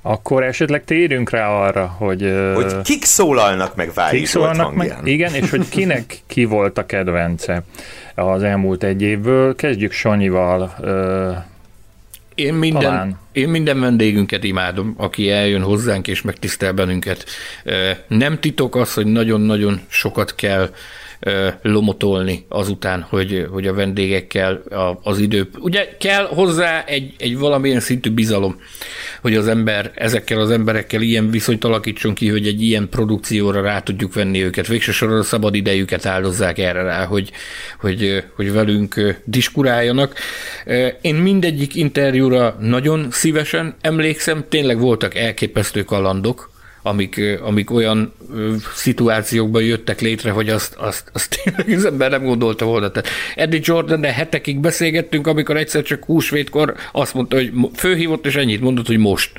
Akkor 0.06 0.42
esetleg 0.42 0.84
térjünk 0.84 1.30
rá 1.30 1.48
arra, 1.48 1.86
hogy... 1.86 2.32
Hogy 2.54 2.82
kik 2.82 3.04
szólalnak 3.04 3.74
meg 3.74 3.92
Vári 3.94 4.16
kik 4.16 4.26
szólalnak 4.26 4.74
meg, 4.74 4.96
Igen, 5.04 5.34
és 5.34 5.50
hogy 5.50 5.68
kinek 5.68 6.18
ki 6.26 6.44
volt 6.44 6.78
a 6.78 6.86
kedvence 6.86 7.62
az 8.14 8.42
elmúlt 8.42 8.82
egy 8.82 9.02
évből. 9.02 9.54
Kezdjük 9.54 9.92
Sanyival. 9.92 10.74
Én 12.34 12.54
minden, 12.54 13.18
én 13.32 13.48
minden 13.48 13.80
vendégünket 13.80 14.44
imádom, 14.44 14.94
aki 14.96 15.30
eljön 15.30 15.62
hozzánk 15.62 16.08
és 16.08 16.22
megtisztel 16.22 16.72
bennünket. 16.72 17.24
Nem 18.06 18.40
titok 18.40 18.76
az, 18.76 18.94
hogy 18.94 19.06
nagyon-nagyon 19.06 19.80
sokat 19.88 20.34
kell 20.34 20.70
lomotolni 21.62 22.44
azután, 22.48 23.06
hogy, 23.08 23.46
hogy 23.50 23.66
a 23.66 23.74
vendégekkel 23.74 24.62
az 25.02 25.18
idő... 25.18 25.48
Ugye 25.58 25.96
kell 25.98 26.26
hozzá 26.26 26.84
egy, 26.84 27.14
egy 27.18 27.38
valamilyen 27.38 27.80
szintű 27.80 28.10
bizalom, 28.10 28.60
hogy 29.22 29.36
az 29.36 29.48
ember 29.48 29.92
ezekkel 29.94 30.40
az 30.40 30.50
emberekkel 30.50 31.02
ilyen 31.02 31.30
viszonyt 31.30 31.64
alakítson 31.64 32.14
ki, 32.14 32.28
hogy 32.28 32.46
egy 32.46 32.62
ilyen 32.62 32.88
produkcióra 32.88 33.62
rá 33.62 33.80
tudjuk 33.80 34.14
venni 34.14 34.42
őket. 34.42 34.66
Végső 34.66 34.92
soron 34.92 35.18
a 35.18 35.22
szabad 35.22 35.54
idejüket 35.54 36.06
áldozzák 36.06 36.58
erre 36.58 36.82
rá, 36.82 37.04
hogy, 37.04 37.30
hogy, 37.80 38.24
hogy 38.36 38.52
velünk 38.52 39.20
diskuráljanak. 39.24 40.18
Én 41.00 41.14
mindegyik 41.14 41.74
interjúra 41.74 42.56
nagyon 42.60 43.06
szívesen 43.10 43.74
emlékszem, 43.80 44.44
tényleg 44.48 44.78
voltak 44.78 45.14
elképesztő 45.14 45.82
kalandok, 45.82 46.52
amik, 46.86 47.20
amik 47.42 47.70
olyan 47.70 48.12
szituációkban 48.74 49.62
jöttek 49.62 50.00
létre, 50.00 50.30
hogy 50.30 50.48
azt, 50.48 50.74
azt, 50.74 51.10
azt 51.12 51.40
tényleg 51.42 51.78
az 51.78 51.84
ember 51.84 52.10
nem 52.10 52.24
gondolta 52.24 52.64
volna. 52.64 52.90
Tehát 52.90 53.08
Eddie 53.34 53.60
jordan 53.62 54.00
de 54.00 54.12
hetekig 54.12 54.58
beszélgettünk, 54.58 55.26
amikor 55.26 55.56
egyszer 55.56 55.82
csak 55.82 56.04
húsvétkor 56.04 56.74
azt 56.92 57.14
mondta, 57.14 57.36
hogy 57.36 57.52
főhívott, 57.74 58.26
és 58.26 58.36
ennyit 58.36 58.60
mondott, 58.60 58.86
hogy 58.86 58.98
most 58.98 59.30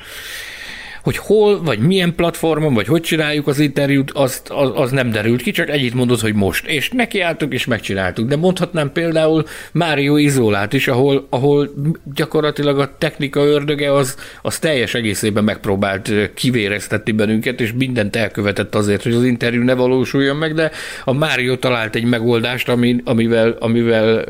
hogy 1.06 1.16
hol, 1.16 1.62
vagy 1.62 1.78
milyen 1.78 2.14
platformon, 2.14 2.74
vagy 2.74 2.86
hogy 2.86 3.02
csináljuk 3.02 3.46
az 3.46 3.58
interjút, 3.58 4.10
azt, 4.10 4.48
az, 4.48 4.70
az 4.74 4.90
nem 4.90 5.10
derült 5.10 5.42
ki, 5.42 5.50
csak 5.50 5.68
egyit 5.68 5.94
mondott, 5.94 6.20
hogy 6.20 6.34
most. 6.34 6.66
És 6.66 6.90
nekiálltunk, 6.90 7.52
és 7.52 7.64
megcsináltuk. 7.64 8.28
De 8.28 8.36
mondhatnám 8.36 8.92
például 8.92 9.44
Mário 9.72 10.16
Izolát 10.16 10.72
is, 10.72 10.88
ahol, 10.88 11.26
ahol 11.30 11.70
gyakorlatilag 12.14 12.78
a 12.78 12.94
technika 12.98 13.44
ördöge 13.44 13.92
az, 13.92 14.16
az 14.42 14.58
teljes 14.58 14.94
egészében 14.94 15.44
megpróbált 15.44 16.12
kivéreztetni 16.34 17.12
bennünket, 17.12 17.60
és 17.60 17.72
mindent 17.72 18.16
elkövetett 18.16 18.74
azért, 18.74 19.02
hogy 19.02 19.14
az 19.14 19.24
interjú 19.24 19.62
ne 19.62 19.74
valósuljon 19.74 20.36
meg, 20.36 20.54
de 20.54 20.70
a 21.04 21.12
Mário 21.12 21.56
talált 21.56 21.94
egy 21.94 22.04
megoldást, 22.04 22.68
ami, 22.68 22.96
amivel, 23.04 23.56
amivel 23.58 24.24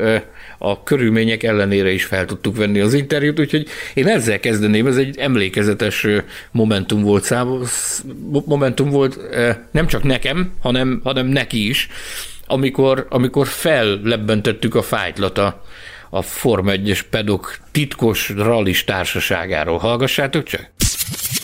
a 0.57 0.83
körülmények 0.83 1.43
ellenére 1.43 1.91
is 1.91 2.05
fel 2.05 2.25
tudtuk 2.25 2.57
venni 2.57 2.79
az 2.79 2.93
interjút, 2.93 3.39
úgyhogy 3.39 3.67
én 3.93 4.07
ezzel 4.07 4.39
kezdeném, 4.39 4.87
ez 4.87 4.97
egy 4.97 5.17
emlékezetes 5.17 6.07
momentum 6.51 7.01
volt 7.01 7.23
szám, 7.23 7.63
momentum 8.45 8.89
volt 8.89 9.19
nem 9.71 9.87
csak 9.87 10.03
nekem, 10.03 10.51
hanem, 10.61 11.01
hanem 11.03 11.27
neki 11.27 11.67
is, 11.69 11.87
amikor, 12.47 13.05
amikor 13.09 13.47
fellebbentettük 13.47 14.75
a 14.75 14.81
fájtlat 14.81 15.37
a, 15.37 15.63
a 16.09 16.21
Form 16.21 16.67
1-es 16.69 17.01
pedok 17.09 17.57
titkos 17.71 18.29
rallis 18.29 18.83
társaságáról. 18.83 19.77
Hallgassátok 19.77 20.43
csak! 20.43 20.69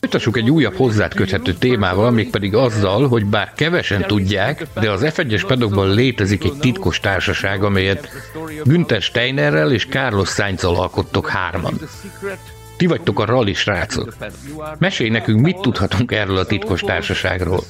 Folytassuk 0.04 0.38
egy 0.38 0.50
újabb 0.50 0.76
hozzát 0.76 1.14
köthető 1.14 1.54
témával, 1.54 2.12
mégpedig 2.12 2.56
azzal, 2.56 3.08
hogy 3.08 3.26
bár 3.26 3.54
kevesen 3.56 4.08
tudják, 4.08 4.68
de 4.74 4.92
az 4.92 5.02
F1-es 5.04 5.44
pedokban 5.48 5.94
létezik 5.94 6.44
egy 6.44 6.58
titkos 6.60 7.00
társaság, 7.00 7.64
amelyet 7.64 8.10
Günther 8.64 9.02
Steinerrel 9.02 9.72
és 9.72 9.86
Carlos 9.86 10.30
Sainzal 10.30 10.76
alkottok 10.76 11.28
hárman. 11.28 11.74
Ti 12.78 12.86
vagytok 12.86 13.20
a 13.20 13.26
rally 13.26 13.54
srácok. 13.54 14.16
Mesélj 14.78 15.10
nekünk, 15.10 15.42
mit 15.42 15.60
tudhatunk 15.62 16.12
erről 16.12 16.38
a 16.38 16.46
titkos 16.46 16.82
társaságról. 16.82 17.64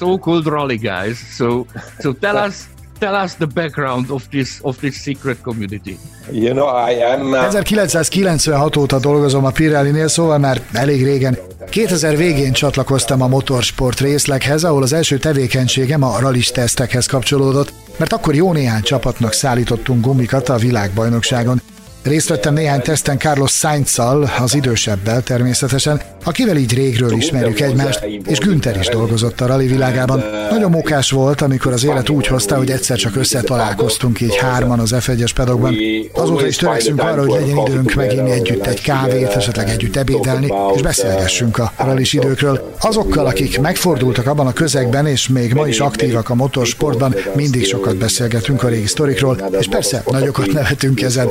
Tell 3.04 3.24
us 3.24 3.36
the 3.36 3.46
background 3.46 4.10
of 4.10 4.28
this 4.30 4.60
of 4.62 4.78
this 4.78 4.96
secret 5.02 5.42
community. 5.42 5.98
You 6.32 6.54
know, 6.54 6.68
I 6.90 7.04
am, 7.04 7.34
1996 7.34 8.76
óta 8.76 9.00
dolgozom 9.00 9.46
a 9.46 9.50
Pirelli-nél, 9.50 10.08
szóval 10.08 10.38
már 10.38 10.62
elég 10.74 11.04
régen. 11.04 11.38
2000 11.70 12.18
végén 12.18 12.52
csatlakoztam 12.52 13.22
a 13.22 13.28
motorsport 13.28 14.00
részleghez, 14.00 14.64
ahol 14.64 14.84
az 14.84 14.94
első 14.94 15.18
tevékenységem 15.18 16.04
a 16.04 16.20
rallis 16.20 16.52
tesztekhez 16.52 17.06
kapcsolódott, 17.06 17.74
mert 17.98 18.14
akkor 18.14 18.36
jó 18.36 18.54
néhány 18.54 18.82
csapatnak 18.82 19.34
szállítottunk 19.34 20.06
gumikat 20.06 20.50
a 20.50 20.56
világbajnokságon. 20.56 21.62
Részt 22.04 22.30
vettem 22.30 22.54
néhány 22.54 22.82
teszten 22.82 23.18
Carlos 23.18 23.52
sainz 23.52 24.00
az 24.40 24.56
idősebbel 24.56 25.24
természetesen, 25.24 26.02
akivel 26.24 26.58
így 26.58 26.74
régről 26.74 27.12
ismerjük 27.12 27.60
egymást, 27.60 28.08
és 28.26 28.38
Günther 28.38 28.78
is 28.78 28.88
dolgozott 28.88 29.42
a 29.42 29.46
rally 29.46 29.68
világában. 29.68 30.24
Nagyon 30.50 30.72
mókás 30.72 31.12
volt, 31.12 31.42
amikor 31.42 31.74
az 31.74 31.84
élet 31.84 32.10
úgy 32.10 32.28
hozta, 32.28 32.56
hogy 32.56 32.72
egyszer 32.72 32.98
csak 32.98 33.16
összetalálkoztunk 33.16 34.22
így 34.22 34.36
hárman 34.36 34.80
az 34.80 34.94
F1-es 34.96 35.32
pedagban. 35.36 35.76
Azóta 36.14 36.48
is 36.48 36.56
törekszünk 36.56 37.02
arra, 37.02 37.22
hogy 37.22 37.40
legyen 37.40 37.58
időnk 37.58 37.94
meginni 37.94 38.32
együtt 38.32 38.66
egy 38.66 38.82
kávét, 38.82 39.28
esetleg 39.28 39.70
együtt 39.70 39.96
ebédelni, 39.96 40.54
és 40.76 40.82
beszélgessünk 40.82 41.58
a 41.58 41.74
rally 41.78 42.06
időkről. 42.12 42.74
Azokkal, 42.80 43.26
akik 43.26 43.60
megfordultak 43.60 44.28
abban 44.28 44.48
a 44.48 44.54
közegben, 44.54 45.06
és 45.06 45.28
még 45.28 45.54
ma 45.54 45.68
is 45.68 45.80
aktívak 45.80 46.30
a 46.30 46.36
motorsportban, 46.36 47.16
mindig 47.36 47.66
sokat 47.66 47.96
beszélgetünk 47.96 48.64
a 48.64 48.68
régi 48.68 48.88
sztorikról, 48.88 49.50
és 49.60 49.68
persze 49.68 50.04
nagyokat 50.12 50.52
nevetünk 50.52 51.02
ezen. 51.02 51.28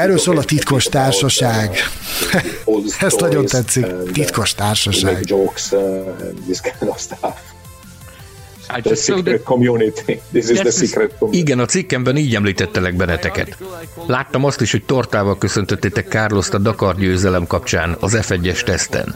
Erről 0.00 0.18
szól 0.18 0.38
a 0.38 0.44
titkos 0.44 0.84
társaság. 0.84 1.76
Ez 3.00 3.14
nagyon 3.18 3.46
tetszik. 3.46 3.86
Titkos 4.12 4.54
társaság. 4.54 5.24
The 8.82 8.94
secret 8.94 9.42
community. 9.42 10.20
This 10.32 10.48
is 10.48 10.58
the 10.58 10.70
secret 10.70 11.12
community. 11.18 11.40
Igen, 11.40 11.58
a 11.58 11.64
cikkemben 11.64 12.16
így 12.16 12.34
említettelek 12.34 12.94
benneteket. 12.96 13.56
Láttam 14.06 14.44
azt 14.44 14.60
is, 14.60 14.70
hogy 14.70 14.84
tortával 14.84 15.38
köszöntöttétek 15.38 16.08
Carlos 16.08 16.48
a 16.48 16.58
Dakar 16.58 16.96
győzelem 16.96 17.46
kapcsán 17.46 17.96
az 18.00 18.18
F1-es 18.20 18.62
teszten. 18.62 19.14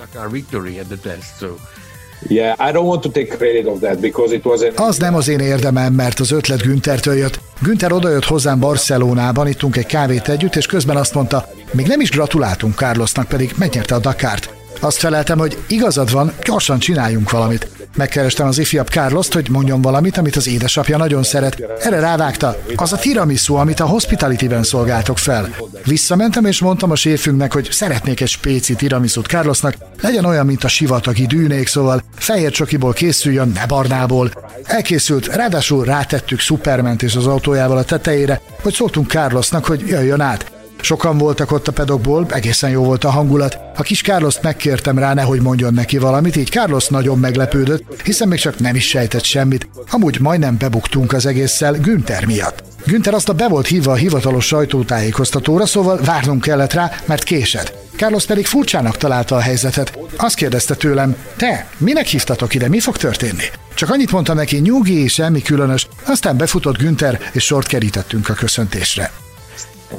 Az 4.76 4.96
nem 4.96 5.14
az 5.14 5.28
én 5.28 5.38
érdemem, 5.38 5.92
mert 5.92 6.20
az 6.20 6.30
ötlet 6.30 6.62
Güntertől 6.62 7.14
jött. 7.14 7.40
Günther 7.62 7.92
odajött 7.92 8.24
hozzám 8.24 8.60
Barcelonában, 8.60 9.48
ittunk 9.48 9.76
egy 9.76 9.86
kávét 9.86 10.28
együtt, 10.28 10.56
és 10.56 10.66
közben 10.66 10.96
azt 10.96 11.14
mondta, 11.14 11.48
még 11.72 11.86
nem 11.86 12.00
is 12.00 12.10
gratuláltunk 12.10 12.74
Carlosnak, 12.74 13.28
pedig 13.28 13.54
megnyerte 13.58 13.94
a 13.94 13.98
Dakart. 13.98 14.54
Azt 14.80 14.98
feleltem, 14.98 15.38
hogy 15.38 15.58
igazad 15.68 16.12
van, 16.12 16.32
gyorsan 16.44 16.78
csináljunk 16.78 17.30
valamit. 17.30 17.68
Megkerestem 17.94 18.46
az 18.46 18.58
ifjabb 18.58 18.86
Carlost, 18.86 19.32
hogy 19.32 19.50
mondjon 19.50 19.82
valamit, 19.82 20.16
amit 20.16 20.36
az 20.36 20.48
édesapja 20.48 20.96
nagyon 20.96 21.22
szeret. 21.22 21.62
Erre 21.80 22.00
rávágta, 22.00 22.56
az 22.76 22.92
a 22.92 22.96
tiramisu, 22.96 23.54
amit 23.54 23.80
a 23.80 23.86
Hospitality-ben 23.86 24.62
szolgáltok 24.62 25.18
fel. 25.18 25.48
Visszamentem 25.84 26.44
és 26.44 26.60
mondtam 26.60 26.90
a 26.90 26.96
séfünknek, 26.96 27.52
hogy 27.52 27.68
szeretnék 27.70 28.20
egy 28.20 28.28
spéci 28.28 28.74
tiramisut 28.74 29.26
Carlosnak, 29.26 29.74
legyen 30.00 30.24
olyan, 30.24 30.46
mint 30.46 30.64
a 30.64 30.68
sivatagi 30.68 31.26
dűnék, 31.26 31.68
szóval 31.68 32.02
fehér 32.16 32.50
csokiból 32.50 32.92
készüljön, 32.92 33.52
ne 33.54 33.66
barnából. 33.66 34.30
Elkészült, 34.64 35.26
ráadásul 35.26 35.84
rátettük 35.84 36.38
Superment 36.38 37.02
és 37.02 37.14
az 37.14 37.26
autójával 37.26 37.76
a 37.76 37.84
tetejére, 37.84 38.40
hogy 38.62 38.74
szóltunk 38.74 39.10
Carlosnak, 39.10 39.64
hogy 39.64 39.80
jöjjön 39.86 40.20
át. 40.20 40.53
Sokan 40.84 41.18
voltak 41.18 41.52
ott 41.52 41.68
a 41.68 41.72
pedokból, 41.72 42.26
egészen 42.28 42.70
jó 42.70 42.84
volt 42.84 43.04
a 43.04 43.10
hangulat. 43.10 43.58
A 43.76 43.82
kis 43.82 44.02
Carlos 44.02 44.40
megkértem 44.42 44.98
rá, 44.98 45.14
nehogy 45.14 45.40
mondjon 45.40 45.74
neki 45.74 45.98
valamit, 45.98 46.36
így 46.36 46.50
Carlos 46.50 46.86
nagyon 46.86 47.18
meglepődött, 47.18 48.02
hiszen 48.02 48.28
még 48.28 48.38
csak 48.38 48.58
nem 48.58 48.74
is 48.74 48.88
sejtett 48.88 49.24
semmit. 49.24 49.68
Amúgy 49.90 50.20
majdnem 50.20 50.56
bebuktunk 50.58 51.12
az 51.12 51.26
egésszel 51.26 51.72
Günther 51.72 52.26
miatt. 52.26 52.64
Günther 52.86 53.14
azt 53.14 53.28
a 53.28 53.32
be 53.32 53.48
volt 53.48 53.66
hívva 53.66 53.92
a 53.92 53.94
hivatalos 53.94 54.46
sajtótájékoztatóra, 54.46 55.66
szóval 55.66 56.00
várnunk 56.04 56.40
kellett 56.40 56.72
rá, 56.72 56.90
mert 57.04 57.24
késett. 57.24 57.74
Carlos 57.96 58.26
pedig 58.26 58.46
furcsának 58.46 58.96
találta 58.96 59.36
a 59.36 59.40
helyzetet. 59.40 59.98
Azt 60.16 60.36
kérdezte 60.36 60.74
tőlem, 60.74 61.16
te, 61.36 61.66
minek 61.78 62.06
hívtatok 62.06 62.54
ide, 62.54 62.68
mi 62.68 62.80
fog 62.80 62.96
történni? 62.96 63.44
Csak 63.74 63.90
annyit 63.90 64.12
mondtam 64.12 64.36
neki, 64.36 64.56
nyugi, 64.56 65.08
semmi 65.08 65.42
különös, 65.42 65.88
aztán 66.06 66.36
befutott 66.36 66.78
Günther, 66.78 67.20
és 67.32 67.44
sort 67.44 67.66
kerítettünk 67.66 68.28
a 68.28 68.34
köszöntésre 68.34 69.10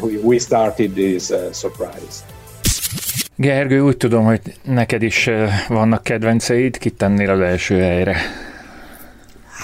we 0.02 0.39
started 0.39 0.91
this 0.91 1.30
uh, 1.30 1.54
surprise. 1.54 2.24
Gergő, 3.36 3.80
úgy 3.82 3.98
tudom, 3.98 4.24
hogy 4.24 4.41
neked 4.64 5.02
is 5.02 5.28
uh, 5.28 5.50
vannak 5.68 6.04
kedvenceid, 6.04 6.78
kit 6.78 6.93
tennél 6.93 7.30
az 7.30 7.39
első 7.39 7.80
helyre? 7.80 8.18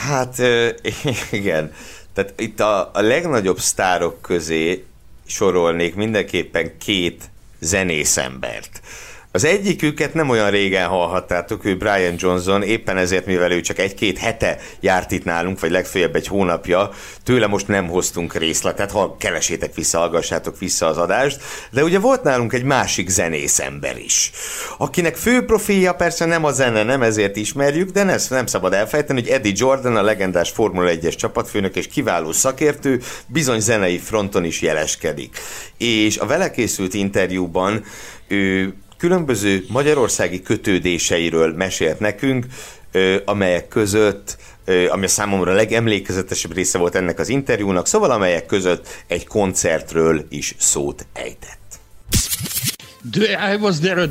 Hát 0.10 0.36
igen, 1.32 1.72
tehát 2.14 2.34
itt 2.38 2.60
a, 2.60 2.92
a 2.94 3.02
legnagyobb 3.02 3.60
sztárok 3.60 4.22
közé 4.22 4.84
sorolnék 5.26 5.96
mindenképpen 5.96 6.78
két 6.78 7.30
zenészembert. 7.60 8.82
Az 9.34 9.44
egyiküket 9.44 10.14
nem 10.14 10.30
olyan 10.30 10.50
régen 10.50 10.88
hallhattátok, 10.88 11.66
ő 11.66 11.78
Brian 11.78 12.16
Johnson, 12.18 12.64
éppen 12.64 12.98
ezért, 12.98 13.26
mivel 13.26 13.52
ő 13.52 13.62
csak 13.62 13.80
egy-két 13.80 14.18
hete 14.18 14.58
járt 14.80 15.12
itt 15.12 15.24
nálunk, 15.24 15.60
vagy 15.60 15.72
legfeljebb 15.72 16.16
egy 16.16 16.28
hónapja, 16.28 16.90
tőle 17.24 17.48
most 17.48 17.68
nem 17.68 17.88
hoztunk 17.88 18.36
részletet, 18.36 18.92
ha 18.92 19.16
keresétek 19.20 19.76
vissza, 19.76 19.98
hallgassátok 19.98 20.60
vissza 20.60 20.86
az 20.86 20.98
adást, 20.98 21.42
de 21.72 21.84
ugye 21.84 22.00
volt 22.00 22.24
nálunk 22.24 22.54
egy 22.54 22.64
másik 22.64 23.10
zenész 23.10 23.60
ember 23.60 23.98
is, 23.98 24.32
akinek 24.78 25.16
fő 25.16 25.46
profilja 25.46 25.94
persze 25.94 26.26
nem 26.26 26.44
a 26.44 26.52
zene, 26.52 26.84
nem 26.84 27.02
ezért 27.02 27.36
ismerjük, 27.36 27.90
de 27.90 28.06
ezt 28.06 28.30
nem 28.30 28.46
szabad 28.46 28.74
elfejteni, 28.74 29.20
hogy 29.20 29.30
Eddie 29.30 29.54
Jordan, 29.56 29.96
a 29.96 30.02
legendás 30.02 30.50
Formula 30.50 30.92
1-es 30.94 31.16
csapatfőnök 31.16 31.76
és 31.76 31.88
kiváló 31.88 32.32
szakértő, 32.32 33.02
bizony 33.28 33.60
zenei 33.60 33.98
fronton 33.98 34.44
is 34.44 34.62
jeleskedik. 34.62 35.38
És 35.78 36.18
a 36.18 36.26
vele 36.26 36.52
készült 36.52 36.94
interjúban 36.94 37.84
ő 38.28 38.74
különböző 39.02 39.66
magyarországi 39.68 40.42
kötődéseiről 40.42 41.54
mesélt 41.54 42.00
nekünk, 42.00 42.46
amelyek 43.26 43.68
között 43.68 44.38
ami 44.90 45.06
a 45.06 45.08
számomra 45.08 45.54
legemlékezetesebb 45.54 46.54
része 46.54 46.78
volt 46.78 46.96
ennek 46.96 47.20
az 47.20 47.30
interjúnak, 47.30 47.88
szóval 47.88 48.12
amelyek 48.12 48.46
között 48.46 49.04
egy 49.08 49.28
koncertről 49.28 50.26
is 50.30 50.56
szót 50.58 51.06
ejtett. 51.14 51.61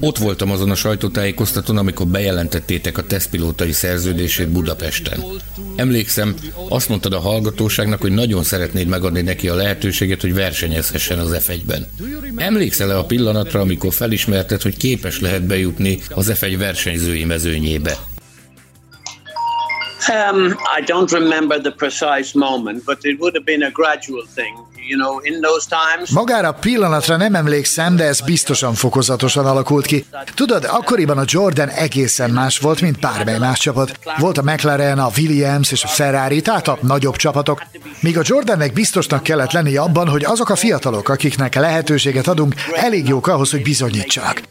Ott 0.01 0.19
voltam 0.19 0.51
azon 0.51 0.71
a 0.71 0.75
sajtótájékoztatón, 0.75 1.77
amikor 1.77 2.07
bejelentettétek 2.07 2.99
a 2.99 3.07
tesztpilótai 3.07 3.73
szerződését 3.73 4.49
Budapesten. 4.49 5.25
Emlékszem, 5.77 6.35
azt 6.69 6.89
mondtad 6.89 7.13
a 7.13 7.19
hallgatóságnak, 7.19 8.01
hogy 8.01 8.13
nagyon 8.13 8.43
szeretnéd 8.43 8.87
megadni 8.87 9.21
neki 9.21 9.49
a 9.49 9.55
lehetőséget, 9.55 10.21
hogy 10.21 10.35
versenyezhessen 10.35 11.19
az 11.19 11.37
F1-ben. 11.47 11.87
Emlékszel-e 12.37 12.99
a 12.99 13.05
pillanatra, 13.05 13.61
amikor 13.61 13.93
felismerted, 13.93 14.63
hogy 14.63 14.77
képes 14.77 15.21
lehet 15.21 15.43
bejutni 15.43 15.99
az 16.15 16.33
F1 16.35 16.55
versenyzői 16.59 17.25
mezőnyébe? 17.25 17.97
Um, 20.09 20.57
I 20.79 20.83
don't 20.83 21.13
remember 21.13 21.61
the 21.61 21.71
precise 21.71 22.33
moment, 22.35 22.85
but 22.85 23.05
it 23.05 23.19
would 23.21 23.35
have 23.35 23.45
been 23.45 23.63
a 23.63 23.71
gradual 23.71 24.27
thing. 24.35 24.70
Magára 26.13 26.53
pillanatra 26.53 27.17
nem 27.17 27.35
emlékszem, 27.35 27.97
de 27.97 28.05
ez 28.05 28.21
biztosan 28.21 28.75
fokozatosan 28.75 29.47
alakult 29.47 29.87
ki. 29.87 30.05
Tudod, 30.35 30.67
akkoriban 30.71 31.19
a 31.19 31.25
Jordan 31.27 31.69
egészen 31.69 32.31
más 32.31 32.59
volt, 32.59 32.81
mint 32.81 33.01
bármely 33.01 33.39
más 33.39 33.59
csapat. 33.59 33.99
Volt 34.19 34.39
a 34.39 34.43
McLaren, 34.43 34.99
a 34.99 35.11
Williams 35.17 35.73
és 35.73 35.85
a 35.85 35.89
Ferrari, 35.89 36.41
tehát 36.43 36.69
a 36.69 36.79
nagyobb 36.81 37.17
csapatok. 37.17 37.63
Míg 38.01 38.19
a 38.19 38.23
Jordannek 38.25 38.73
biztosnak 38.73 39.23
kellett 39.23 39.53
lenni 39.53 39.77
abban, 39.77 40.09
hogy 40.09 40.25
azok 40.25 40.51
a 40.51 40.57
fiatalok, 40.57 41.09
akiknek 41.09 41.55
lehetőséget 41.55 42.27
adunk, 42.29 42.55
elég 42.75 43.09
jók 43.09 43.27
ahhoz, 43.27 43.51
hogy 43.51 43.63
bizonyítsanak. 43.63 44.43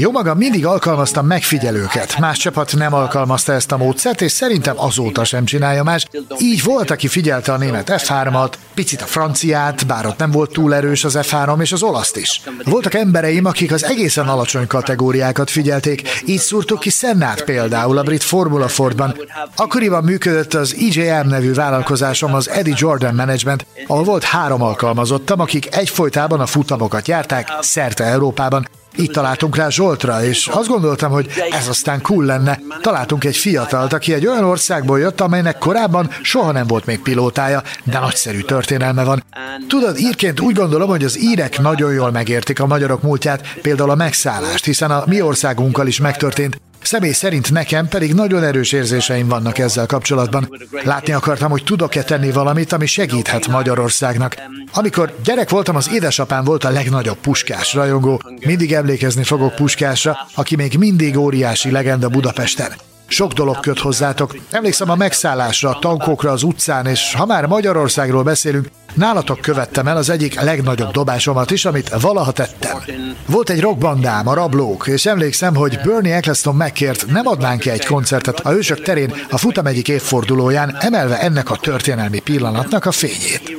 Jó 0.00 0.10
magam 0.10 0.38
mindig 0.38 0.66
alkalmaztam 0.66 1.26
megfigyelőket. 1.26 2.18
Más 2.18 2.38
csapat 2.38 2.76
nem 2.76 2.94
alkalmazta 2.94 3.52
ezt 3.52 3.72
a 3.72 3.76
módszert, 3.76 4.20
és 4.20 4.32
szerintem 4.32 4.80
azóta 4.80 5.24
sem 5.24 5.44
csinálja 5.44 5.82
más. 5.82 6.06
Így 6.38 6.62
volt, 6.62 6.90
aki 6.90 7.08
figyelte 7.08 7.52
a 7.52 7.56
német 7.56 7.92
F3-at, 7.92 8.52
picit 8.74 9.02
a 9.02 9.06
franciát, 9.06 9.77
bár 9.86 10.06
ott 10.06 10.18
nem 10.18 10.30
volt 10.30 10.52
túl 10.52 10.74
erős 10.74 11.04
az 11.04 11.18
F3 11.20 11.60
és 11.60 11.72
az 11.72 11.82
olaszt 11.82 12.16
is. 12.16 12.42
Voltak 12.64 12.94
embereim, 12.94 13.44
akik 13.44 13.72
az 13.72 13.84
egészen 13.84 14.28
alacsony 14.28 14.66
kategóriákat 14.66 15.50
figyelték, 15.50 16.02
így 16.26 16.38
szúrtuk 16.38 16.78
ki 16.78 16.90
Sennát 16.90 17.44
például 17.44 17.98
a 17.98 18.02
brit 18.02 18.22
Formula 18.22 18.68
Fordban. 18.68 19.16
Akkoriban 19.56 20.04
működött 20.04 20.54
az 20.54 20.76
EJM 20.78 21.28
nevű 21.28 21.52
vállalkozásom, 21.52 22.34
az 22.34 22.48
Eddie 22.48 22.74
Jordan 22.76 23.14
Management, 23.14 23.66
ahol 23.86 24.04
volt 24.04 24.24
három 24.24 24.62
alkalmazottam, 24.62 25.40
akik 25.40 25.76
egyfolytában 25.76 26.40
a 26.40 26.46
futamokat 26.46 27.08
járták 27.08 27.48
szerte 27.60 28.04
Európában, 28.04 28.68
itt 28.96 29.12
találtunk 29.12 29.56
rá 29.56 29.68
Zsoltra, 29.68 30.24
és 30.24 30.46
azt 30.46 30.68
gondoltam, 30.68 31.10
hogy 31.10 31.30
ez 31.50 31.68
aztán 31.68 32.02
cool 32.02 32.24
lenne. 32.24 32.60
Találtunk 32.80 33.24
egy 33.24 33.36
fiatalt, 33.36 33.92
aki 33.92 34.12
egy 34.12 34.26
olyan 34.26 34.44
országból 34.44 34.98
jött, 34.98 35.20
amelynek 35.20 35.58
korábban 35.58 36.10
soha 36.22 36.52
nem 36.52 36.66
volt 36.66 36.86
még 36.86 37.00
pilótája, 37.00 37.62
de 37.84 37.98
nagyszerű 37.98 38.40
történelme 38.40 39.04
van. 39.04 39.24
Tudod, 39.68 39.98
írként 39.98 40.40
úgy 40.40 40.54
gondolom, 40.54 40.88
hogy 40.88 41.04
az 41.04 41.18
írek 41.18 41.58
nagyon 41.58 41.92
jól 41.92 42.10
megértik 42.10 42.60
a 42.60 42.66
magyarok 42.66 43.02
múltját, 43.02 43.52
például 43.62 43.90
a 43.90 43.94
megszállást, 43.94 44.64
hiszen 44.64 44.90
a 44.90 45.02
mi 45.06 45.20
országunkkal 45.20 45.86
is 45.86 46.00
megtörtént, 46.00 46.60
Személy 46.88 47.12
szerint 47.12 47.50
nekem 47.50 47.88
pedig 47.88 48.14
nagyon 48.14 48.42
erős 48.44 48.72
érzéseim 48.72 49.28
vannak 49.28 49.58
ezzel 49.58 49.86
kapcsolatban. 49.86 50.48
Látni 50.84 51.12
akartam, 51.12 51.50
hogy 51.50 51.64
tudok-e 51.64 52.02
tenni 52.02 52.30
valamit, 52.30 52.72
ami 52.72 52.86
segíthet 52.86 53.46
Magyarországnak. 53.48 54.34
Amikor 54.72 55.14
gyerek 55.24 55.50
voltam, 55.50 55.76
az 55.76 55.90
édesapám 55.92 56.44
volt 56.44 56.64
a 56.64 56.70
legnagyobb 56.70 57.16
puskás 57.16 57.74
rajongó. 57.74 58.22
Mindig 58.46 58.72
emlékezni 58.72 59.24
fogok 59.24 59.54
puskásra, 59.54 60.16
aki 60.34 60.56
még 60.56 60.78
mindig 60.78 61.18
óriási 61.18 61.70
legenda 61.70 62.08
Budapesten. 62.08 62.72
Sok 63.06 63.32
dolog 63.32 63.60
köt 63.60 63.78
hozzátok. 63.78 64.36
Emlékszem 64.50 64.90
a 64.90 64.96
megszállásra, 64.96 65.70
a 65.70 65.78
tankokra 65.78 66.30
az 66.30 66.42
utcán, 66.42 66.86
és 66.86 67.14
ha 67.14 67.26
már 67.26 67.46
Magyarországról 67.46 68.22
beszélünk, 68.22 68.68
Nálatok 68.94 69.40
követtem 69.40 69.86
el 69.86 69.96
az 69.96 70.10
egyik 70.10 70.40
legnagyobb 70.40 70.90
dobásomat 70.90 71.50
is, 71.50 71.64
amit 71.64 71.88
valaha 72.00 72.32
tettem. 72.32 72.78
Volt 73.26 73.50
egy 73.50 73.60
rockbandám, 73.60 74.28
a 74.28 74.34
Rablók, 74.34 74.86
és 74.86 75.06
emlékszem, 75.06 75.54
hogy 75.54 75.78
Bernie 75.84 76.14
Eccleston 76.14 76.54
megkért, 76.54 77.06
nem 77.06 77.26
adnánk 77.26 77.60
ki 77.60 77.70
egy 77.70 77.84
koncertet 77.84 78.40
a 78.40 78.50
Hősök 78.50 78.82
terén 78.82 79.14
a 79.30 79.38
futam 79.38 79.66
egyik 79.66 79.88
évfordulóján, 79.88 80.76
emelve 80.80 81.20
ennek 81.20 81.50
a 81.50 81.56
történelmi 81.56 82.18
pillanatnak 82.18 82.84
a 82.86 82.92
fényét. 82.92 83.56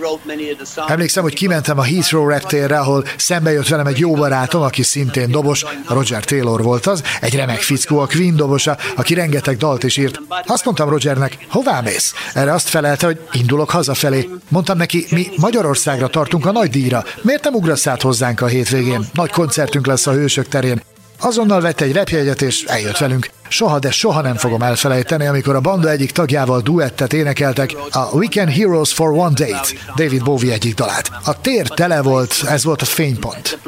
Emlékszem, 0.87 1.23
hogy 1.23 1.33
kimentem 1.33 1.79
a 1.79 1.83
Heathrow 1.83 2.27
reptérre, 2.27 2.79
ahol 2.79 3.05
szembe 3.17 3.51
jött 3.51 3.67
velem 3.67 3.87
egy 3.87 3.99
jó 3.99 4.13
barátom, 4.13 4.61
aki 4.61 4.83
szintén 4.83 5.31
dobos, 5.31 5.65
Roger 5.87 6.23
Taylor 6.23 6.63
volt 6.63 6.85
az, 6.85 7.03
egy 7.21 7.35
remek 7.35 7.61
fickó, 7.61 7.99
a 7.99 8.07
Queen 8.07 8.35
dobosa, 8.35 8.77
aki 8.95 9.13
rengeteg 9.13 9.57
dalt 9.57 9.83
is 9.83 9.97
írt. 9.97 10.19
Azt 10.45 10.65
mondtam 10.65 10.89
Rogernek, 10.89 11.37
hová 11.47 11.81
mész? 11.81 12.13
Erre 12.33 12.53
azt 12.53 12.69
felelte, 12.69 13.05
hogy 13.05 13.19
indulok 13.31 13.69
hazafelé. 13.69 14.29
Mondtam 14.47 14.77
neki, 14.77 15.05
mi 15.19 15.29
Magyarországra 15.37 16.07
tartunk 16.07 16.45
a 16.45 16.51
nagy 16.51 16.69
díjra. 16.69 17.03
Miért 17.21 17.43
nem 17.43 17.53
ugrasz 17.53 17.87
át 17.87 18.01
hozzánk 18.01 18.41
a 18.41 18.45
hétvégén? 18.45 19.05
Nagy 19.13 19.31
koncertünk 19.31 19.87
lesz 19.87 20.07
a 20.07 20.11
Hősök 20.11 20.47
terén. 20.47 20.81
Azonnal 21.21 21.61
vett 21.61 21.81
egy 21.81 21.91
repjegyet 21.91 22.41
és 22.41 22.63
eljött 22.63 22.97
velünk. 22.97 23.29
Soha, 23.47 23.79
de 23.79 23.91
soha 23.91 24.21
nem 24.21 24.35
fogom 24.35 24.61
elfelejteni, 24.61 25.27
amikor 25.27 25.55
a 25.55 25.59
banda 25.59 25.89
egyik 25.89 26.11
tagjával 26.11 26.61
duettet 26.61 27.13
énekeltek 27.13 27.75
a 27.91 28.15
Weekend 28.15 28.49
Heroes 28.49 28.93
for 28.93 29.09
One 29.09 29.33
Date, 29.33 29.69
David 29.95 30.23
Bowie 30.23 30.53
egyik 30.53 30.75
dalát. 30.75 31.09
A 31.23 31.41
tér 31.41 31.67
tele 31.67 32.01
volt, 32.01 32.33
ez 32.47 32.63
volt 32.63 32.81
a 32.81 32.85
fénypont. 32.85 33.59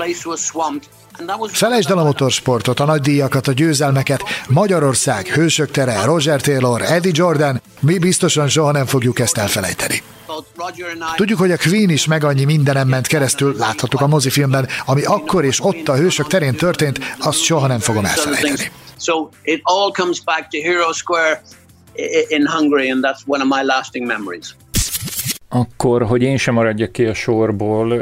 Felejtsd 1.52 1.90
el 1.90 1.98
a 1.98 2.04
motorsportot, 2.04 2.80
a 2.80 2.86
nagy 2.86 3.02
díjakat, 3.02 3.48
a 3.48 3.52
győzelmeket. 3.52 4.24
Magyarország, 4.48 5.28
Hősök 5.28 5.72
tere, 5.72 6.04
Roger 6.04 6.42
Taylor, 6.42 6.82
Eddie 6.82 7.12
Jordan, 7.16 7.62
mi 7.80 7.98
biztosan 7.98 8.48
soha 8.48 8.72
nem 8.72 8.86
fogjuk 8.86 9.20
ezt 9.20 9.38
elfelejteni. 9.38 10.02
Tudjuk, 11.16 11.40
hogy 11.40 11.52
a 11.52 11.58
Queen 11.58 11.90
is 11.90 12.06
meg 12.06 12.24
annyi 12.24 12.44
mindenem 12.44 12.88
ment 12.88 13.08
keresztül, 13.08 13.56
láthattuk 13.58 14.02
a 14.02 14.08
mozifilmben, 14.08 14.68
ami 14.86 15.04
akkor 15.04 15.46
és 15.46 15.64
ott 15.64 15.88
a 15.88 15.96
hősök 15.96 16.28
terén 16.28 16.56
történt, 16.56 17.00
azt 17.20 17.40
soha 17.40 17.68
nem 17.68 17.80
fogom 17.80 18.06
elfelejteni. 18.06 18.72
So 19.00 19.30
it 19.44 19.60
all 19.64 19.92
comes 19.92 20.22
back 20.24 20.48
to 20.48 20.58
Hero 20.62 20.92
Square 20.94 21.42
in 22.28 22.48
Hungary, 22.48 22.90
and 22.90 23.04
that's 23.04 23.22
one 23.26 23.44
of 23.44 23.50
my 23.50 23.64
lasting 23.64 24.08
memories. 24.08 24.56
Akkor, 25.54 26.04
hogy 26.04 26.22
én 26.22 26.38
sem 26.38 26.54
maradjak 26.54 26.92
ki 26.92 27.06
a 27.06 27.14
sorból, 27.14 27.98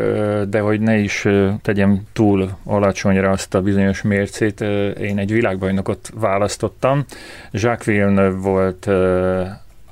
de 0.46 0.60
hogy 0.60 0.80
ne 0.80 0.98
is 0.98 1.28
tegyem 1.62 2.02
túl 2.14 2.50
alacsonyra 2.64 3.30
azt 3.30 3.54
a 3.56 3.62
bizonyos 3.62 4.02
mércét, 4.02 4.62
én 5.00 5.18
egy 5.18 5.32
világbajnokot 5.32 6.12
választottam. 6.16 7.06
Jacques 7.52 7.86
Villeneuve 7.86 8.38
volt 8.38 8.90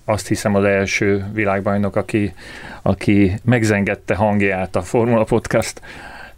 azt 0.05 0.27
hiszem 0.27 0.55
az 0.55 0.63
első 0.63 1.25
világbajnok, 1.33 1.95
aki, 1.95 2.33
aki 2.81 3.39
megzengette 3.43 4.15
hangját 4.15 4.75
a 4.75 4.81
Formula 4.81 5.23
Podcast 5.23 5.81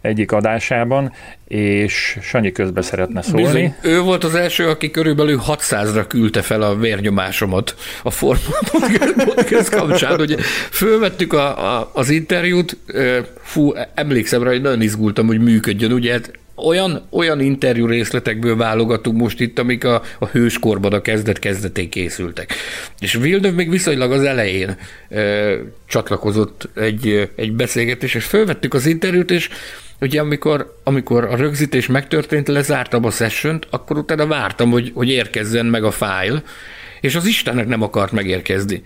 egyik 0.00 0.32
adásában, 0.32 1.12
és 1.48 2.18
Sanyi 2.22 2.52
közbe 2.52 2.82
szeretne 2.82 3.22
szólni. 3.22 3.42
Bizony, 3.42 3.74
ő 3.82 4.00
volt 4.00 4.24
az 4.24 4.34
első, 4.34 4.68
aki 4.68 4.90
körülbelül 4.90 5.40
600-ra 5.46 6.04
küldte 6.08 6.42
fel 6.42 6.62
a 6.62 6.76
vérnyomásomat 6.76 7.74
a 8.02 8.10
Formula 8.10 8.58
Podcast 9.24 9.68
kapcsán. 9.68 10.16
hogy 10.16 10.36
fölvettük 10.70 11.32
a, 11.32 11.78
a, 11.78 11.90
az 11.94 12.10
interjút, 12.10 12.76
fú, 13.42 13.72
emlékszem 13.94 14.42
rá, 14.42 14.50
hogy 14.50 14.62
nagyon 14.62 14.82
izgultam, 14.82 15.26
hogy 15.26 15.40
működjön, 15.40 15.92
ugye 15.92 16.12
hát 16.12 16.30
olyan, 16.66 17.06
olyan 17.10 17.40
interjú 17.40 17.86
részletekből 17.86 18.56
válogatunk 18.56 19.18
most 19.18 19.40
itt, 19.40 19.58
amik 19.58 19.84
a, 19.84 20.02
a 20.18 20.26
hőskorban 20.26 20.92
a 20.92 21.00
kezdet-kezdetén 21.00 21.90
készültek. 21.90 22.54
És 23.00 23.14
Villeneuve 23.14 23.56
még 23.56 23.70
viszonylag 23.70 24.12
az 24.12 24.22
elején 24.22 24.76
ö, 25.08 25.56
csatlakozott 25.86 26.68
egy, 26.74 27.30
egy 27.36 27.52
beszélgetés, 27.52 28.14
és 28.14 28.24
fölvettük 28.24 28.74
az 28.74 28.86
interjút, 28.86 29.30
és 29.30 29.48
ugye 30.00 30.20
amikor, 30.20 30.76
amikor 30.84 31.24
a 31.24 31.36
rögzítés 31.36 31.86
megtörtént, 31.86 32.48
lezártam 32.48 33.04
a 33.04 33.10
session 33.10 33.58
akkor 33.70 33.98
utána 33.98 34.26
vártam, 34.26 34.70
hogy, 34.70 34.90
hogy 34.94 35.08
érkezzen 35.08 35.66
meg 35.66 35.84
a 35.84 35.90
fájl, 35.90 36.42
és 37.00 37.14
az 37.14 37.26
Istennek 37.26 37.66
nem 37.66 37.82
akart 37.82 38.12
megérkezni. 38.12 38.82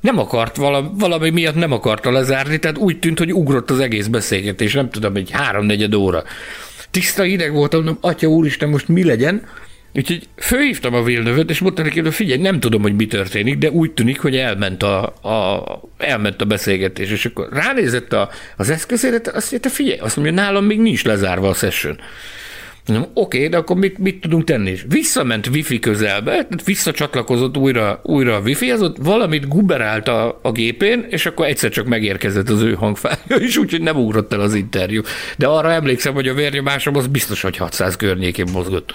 Nem 0.00 0.18
akart, 0.18 0.56
valami, 0.56 0.88
valami 0.92 1.30
miatt 1.30 1.54
nem 1.54 1.72
akarta 1.72 2.10
lezárni, 2.10 2.58
tehát 2.58 2.78
úgy 2.78 2.98
tűnt, 2.98 3.18
hogy 3.18 3.32
ugrott 3.32 3.70
az 3.70 3.80
egész 3.80 4.06
beszélgetés, 4.06 4.72
nem 4.72 4.90
tudom, 4.90 5.16
egy 5.16 5.30
háromnegyed 5.30 5.94
óra 5.94 6.24
tiszta 6.94 7.24
ideg 7.24 7.52
voltam, 7.52 7.84
mondom, 7.84 8.10
atya 8.10 8.26
úristen, 8.26 8.68
most 8.68 8.88
mi 8.88 9.04
legyen? 9.04 9.46
Úgyhogy 9.96 10.28
fölhívtam 10.36 10.94
a 10.94 11.02
Vilnövöt, 11.02 11.50
és 11.50 11.58
mondtam 11.58 11.84
neki, 11.84 12.00
hogy 12.00 12.14
figyelj, 12.14 12.40
nem 12.40 12.60
tudom, 12.60 12.82
hogy 12.82 12.94
mi 12.94 13.06
történik, 13.06 13.58
de 13.58 13.70
úgy 13.70 13.90
tűnik, 13.90 14.20
hogy 14.20 14.36
elment 14.36 14.82
a, 14.82 15.04
a, 15.04 15.64
elment 15.98 16.40
a 16.40 16.44
beszélgetés, 16.44 17.10
és 17.10 17.24
akkor 17.24 17.48
ránézett 17.52 18.12
a, 18.12 18.30
az 18.56 18.70
eszközére, 18.70 19.20
azt 19.32 19.50
mondja, 19.50 19.70
figyelj, 19.70 19.98
azt 19.98 20.16
mondja, 20.16 20.34
nálam 20.34 20.64
még 20.64 20.80
nincs 20.80 21.04
lezárva 21.04 21.48
a 21.48 21.54
session. 21.54 21.98
Mondom, 22.86 23.10
oké, 23.14 23.48
de 23.48 23.56
akkor 23.56 23.76
mit, 23.76 23.98
mit 23.98 24.20
tudunk 24.20 24.44
tenni? 24.44 24.70
És 24.70 24.84
visszament 24.88 25.46
wifi 25.46 25.78
közelbe, 25.78 26.46
visszacsatlakozott 26.64 27.56
újra, 27.56 28.00
újra 28.02 28.36
a 28.36 28.40
wifi, 28.40 28.70
az 28.70 28.82
ott 28.82 28.96
valamit 29.02 29.48
guberált 29.48 30.08
a, 30.08 30.40
a 30.42 30.52
gépén, 30.52 31.06
és 31.08 31.26
akkor 31.26 31.46
egyszer 31.46 31.70
csak 31.70 31.86
megérkezett 31.86 32.48
az 32.48 32.60
ő 32.60 32.74
hangfája 32.74 33.36
is, 33.38 33.56
úgyhogy 33.56 33.82
nem 33.82 33.96
ugrott 33.96 34.32
el 34.32 34.40
az 34.40 34.54
interjú. 34.54 35.02
De 35.36 35.46
arra 35.46 35.72
emlékszem, 35.72 36.14
hogy 36.14 36.28
a 36.28 36.34
vérnyomásom 36.34 36.96
az 36.96 37.06
biztos, 37.06 37.42
hogy 37.42 37.56
600 37.56 37.96
környékén 37.96 38.46
mozgott. 38.52 38.94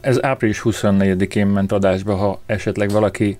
Ez 0.00 0.22
április 0.22 0.60
24-én 0.64 1.46
ment 1.46 1.72
adásba, 1.72 2.14
ha 2.14 2.40
esetleg 2.46 2.90
valaki 2.90 3.38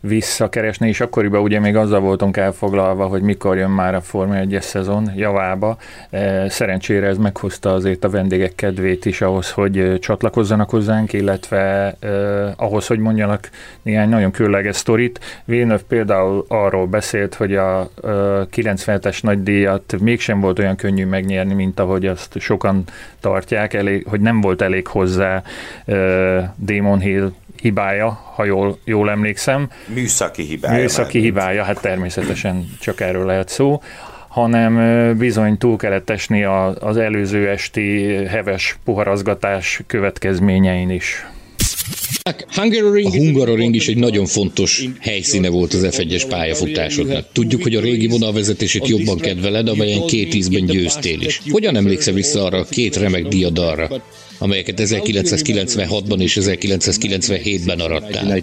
visszakeresni, 0.00 0.88
és 0.88 1.00
akkoriban 1.00 1.42
ugye 1.42 1.60
még 1.60 1.76
azzal 1.76 2.00
voltunk 2.00 2.36
elfoglalva, 2.36 3.06
hogy 3.06 3.22
mikor 3.22 3.56
jön 3.56 3.70
már 3.70 3.94
a 3.94 4.00
Forma 4.00 4.36
1 4.36 4.58
szezon 4.60 5.10
javába. 5.16 5.76
E, 6.10 6.48
szerencsére 6.48 7.06
ez 7.06 7.16
meghozta 7.16 7.72
azért 7.72 8.04
a 8.04 8.10
vendégek 8.10 8.54
kedvét 8.54 9.04
is 9.04 9.20
ahhoz, 9.20 9.50
hogy 9.50 9.98
csatlakozzanak 10.00 10.70
hozzánk, 10.70 11.12
illetve 11.12 11.94
eh, 11.98 12.52
ahhoz, 12.56 12.86
hogy 12.86 12.98
mondjanak 12.98 13.50
néhány 13.82 14.08
nagyon 14.08 14.30
különleges 14.30 14.76
sztorit. 14.76 15.20
Villeneuve 15.44 15.82
például 15.88 16.44
arról 16.48 16.86
beszélt, 16.86 17.34
hogy 17.34 17.54
a 17.54 17.80
eh, 17.80 18.10
97-es 18.52 19.22
nagydíjat 19.22 19.96
mégsem 20.00 20.40
volt 20.40 20.58
olyan 20.58 20.76
könnyű 20.76 21.06
megnyerni, 21.06 21.54
mint 21.54 21.80
ahogy 21.80 22.06
azt 22.06 22.38
sokan 22.38 22.84
tartják, 23.20 23.74
elég, 23.74 24.06
hogy 24.08 24.20
nem 24.20 24.40
volt 24.40 24.62
elég 24.62 24.86
hozzá 24.86 25.42
eh, 25.84 26.50
Damon 26.56 26.98
Hill 26.98 27.32
hibája, 27.60 28.32
ha 28.34 28.44
jól, 28.44 28.78
jól 28.84 29.10
emlékszem. 29.10 29.70
Műszaki 29.86 30.42
hibája. 30.42 30.80
Műszaki 30.80 31.18
mert. 31.18 31.24
hibája, 31.24 31.64
hát 31.64 31.80
természetesen 31.80 32.68
csak 32.80 33.00
erről 33.00 33.26
lehet 33.26 33.48
szó 33.48 33.80
hanem 34.30 35.18
bizony 35.18 35.58
túl 35.58 35.76
kellett 35.76 36.10
esni 36.10 36.44
az 36.78 36.96
előző 36.96 37.48
esti 37.48 38.02
heves 38.28 38.78
puharazgatás 38.84 39.80
következményein 39.86 40.90
is. 40.90 41.26
A 42.22 42.60
Hungaroring 43.16 43.74
is 43.74 43.88
egy 43.88 43.96
nagyon 43.96 44.26
fontos 44.26 44.84
helyszíne 45.00 45.48
volt 45.48 45.74
az 45.74 45.88
F1-es 45.90 46.24
pályafutásodnak. 46.28 47.26
Tudjuk, 47.32 47.62
hogy 47.62 47.74
a 47.74 47.80
régi 47.80 48.06
vonalvezetését 48.06 48.88
jobban 48.88 49.18
kedveled, 49.18 49.68
amelyen 49.68 50.06
két 50.06 50.34
ízben 50.34 50.66
győztél 50.66 51.20
is. 51.20 51.40
Hogyan 51.50 51.76
emlékszel 51.76 52.14
vissza 52.14 52.44
arra 52.44 52.58
a 52.58 52.64
két 52.64 52.96
remek 52.96 53.26
diadarra, 53.26 53.88
amelyeket 54.40 54.80
1996-ban 54.80 56.20
és 56.20 56.38
1997-ben 56.40 57.80
arattál? 57.80 58.42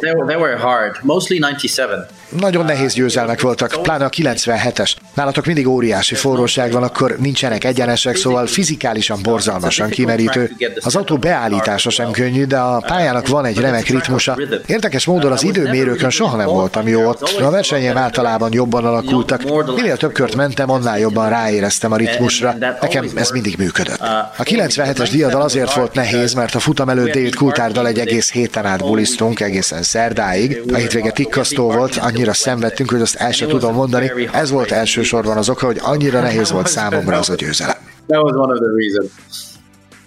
They 0.00 0.12
were, 0.12 0.26
they 0.26 0.36
were 0.36 0.56
hard, 0.56 0.96
mostly 1.02 1.38
97. 1.38 2.06
Nagyon 2.40 2.64
nehéz 2.64 2.94
győzelmek 2.94 3.40
voltak, 3.40 3.78
pláne 3.82 4.04
a 4.04 4.08
97-es. 4.08 4.94
Nálatok 5.14 5.46
mindig 5.46 5.66
óriási 5.68 6.14
forróság 6.14 6.72
van, 6.72 6.82
akkor 6.82 7.16
nincsenek 7.18 7.64
egyenesek, 7.64 8.16
szóval 8.16 8.46
fizikálisan 8.46 9.18
borzalmasan 9.22 9.88
kimerítő. 9.88 10.56
Az 10.80 10.96
autó 10.96 11.16
beállítása 11.16 11.90
sem 11.90 12.10
könnyű, 12.10 12.44
de 12.44 12.58
a 12.58 12.80
pályának 12.86 13.28
van 13.28 13.44
egy 13.44 13.58
remek 13.58 13.86
ritmusa. 13.88 14.38
Érdekes 14.66 15.06
módon 15.06 15.32
az 15.32 15.44
időmérőkön 15.44 16.10
soha 16.10 16.36
nem 16.36 16.46
voltam 16.46 16.88
jó 16.88 17.08
ott. 17.08 17.22
A 17.22 17.50
versenyem 17.50 17.96
általában 17.96 18.52
jobban 18.52 18.84
alakultak. 18.84 19.42
Minél 19.74 19.96
több 19.96 20.12
kört 20.12 20.34
mentem, 20.34 20.70
annál 20.70 20.98
jobban 20.98 21.28
ráéreztem 21.28 21.92
a 21.92 21.96
ritmusra. 21.96 22.54
Nekem 22.80 23.06
ez 23.14 23.30
mindig 23.30 23.54
működött. 23.58 24.00
A 24.36 24.42
97-es 24.42 25.08
diadal 25.12 25.42
azért 25.42 25.74
volt 25.74 25.94
nehéz, 25.94 26.34
mert 26.34 26.54
a 26.54 26.58
futam 26.58 26.88
előtt 26.88 27.12
David 27.12 27.34
Coultharddal 27.34 27.86
egy 27.86 27.98
egész 27.98 28.32
héten 28.32 28.66
át 28.66 28.78
bulisztunk, 28.78 29.40
egészen 29.40 29.82
szerdáig. 29.82 30.62
A 30.72 30.76
hétvége 30.76 31.10
tikkasztó 31.10 31.70
volt, 31.70 31.96
annyira 32.22 32.36
szenvedtünk, 32.36 32.90
hogy 32.90 33.00
azt 33.00 33.14
el 33.14 33.32
sem 33.32 33.48
tudom 33.48 33.74
mondani. 33.74 34.10
Ez 34.32 34.50
volt 34.50 34.70
elsősorban 34.70 35.36
az 35.36 35.48
oka, 35.48 35.66
hogy 35.66 35.78
annyira 35.80 36.20
nehéz 36.20 36.50
volt 36.50 36.66
számomra 36.66 37.18
az 37.18 37.30
a 37.30 37.34
győzelem. 37.34 37.76
That 38.06 38.22
was 38.22 38.32
one 38.32 38.52
of 38.52 38.58
the 38.58 38.70
reasons. 38.76 39.10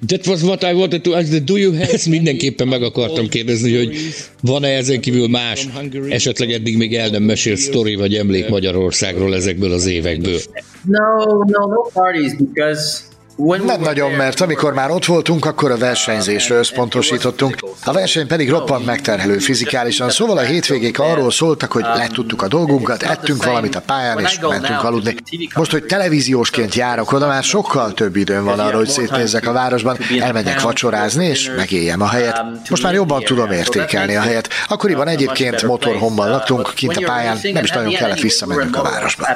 That 0.07 0.27
was 0.27 0.41
what 0.41 0.63
I 0.63 0.73
wanted 0.73 1.01
to 1.01 1.11
ask. 1.11 1.43
Do 1.43 1.57
you 1.57 1.71
have... 1.71 1.91
Ezt 1.91 2.07
mindenképpen 2.07 2.67
meg 2.67 2.83
akartam 2.83 3.27
kérdezni, 3.27 3.75
hogy 3.75 3.97
van-e 4.41 4.67
ezen 4.67 5.01
kívül 5.01 5.27
más, 5.27 5.67
esetleg 6.09 6.51
eddig 6.51 6.77
még 6.77 6.95
el 6.95 7.09
nem 7.09 7.23
mesélt 7.23 7.57
sztori 7.57 7.95
vagy 7.95 8.15
emlék 8.15 8.49
Magyarországról 8.49 9.35
ezekből 9.35 9.71
az 9.71 9.85
évekből? 9.85 10.39
No, 10.81 11.25
no, 11.25 11.67
no 11.67 11.81
parties, 11.93 12.33
because 12.37 12.97
Nem 13.37 13.81
nagyon, 13.81 14.11
mert 14.11 14.41
amikor 14.41 14.73
már 14.73 14.91
ott 14.91 15.05
voltunk, 15.05 15.45
akkor 15.45 15.71
a 15.71 15.77
versenyzésre 15.77 16.55
összpontosítottunk. 16.55 17.57
A 17.83 17.91
verseny 17.91 18.27
pedig 18.27 18.49
roppant 18.49 18.85
megterhelő 18.85 19.37
fizikálisan, 19.37 20.09
szóval 20.09 20.37
a 20.37 20.41
hétvégék 20.41 20.99
arról 20.99 21.31
szóltak, 21.31 21.71
hogy 21.71 21.83
letudtuk 21.95 22.41
a 22.41 22.47
dolgunkat, 22.47 23.03
ettünk 23.03 23.43
valamit 23.43 23.75
a 23.75 23.81
pályán 23.81 24.19
és 24.19 24.39
mentünk 24.39 24.83
aludni. 24.83 25.15
Most, 25.55 25.71
hogy 25.71 25.83
televíziósként 25.83 26.75
járok 26.75 27.11
oda, 27.11 27.27
már 27.27 27.43
sokkal 27.43 27.93
több 27.93 28.15
időm 28.15 28.43
van 28.43 28.59
arra, 28.59 28.77
hogy 28.77 28.87
szétnézzek 28.87 29.47
a 29.47 29.51
városban, 29.51 29.97
elmegyek 30.19 30.61
vacsorázni 30.61 31.25
és 31.25 31.51
megéljem 31.55 32.01
a 32.01 32.07
helyet. 32.07 32.43
Most 32.69 32.83
már 32.83 32.93
jobban 32.93 33.21
tudom 33.21 33.51
értékelni 33.51 34.15
a 34.15 34.21
helyet. 34.21 34.49
Akkoriban 34.67 35.07
egyébként 35.07 35.63
motorhomban 35.63 36.29
laktunk, 36.29 36.71
kint 36.75 36.97
a 36.97 37.01
pályán, 37.05 37.39
nem 37.53 37.63
is 37.63 37.71
nagyon 37.71 37.93
kellett 37.93 38.19
visszamennünk 38.19 38.75
a 38.75 38.81
városba. 38.81 39.27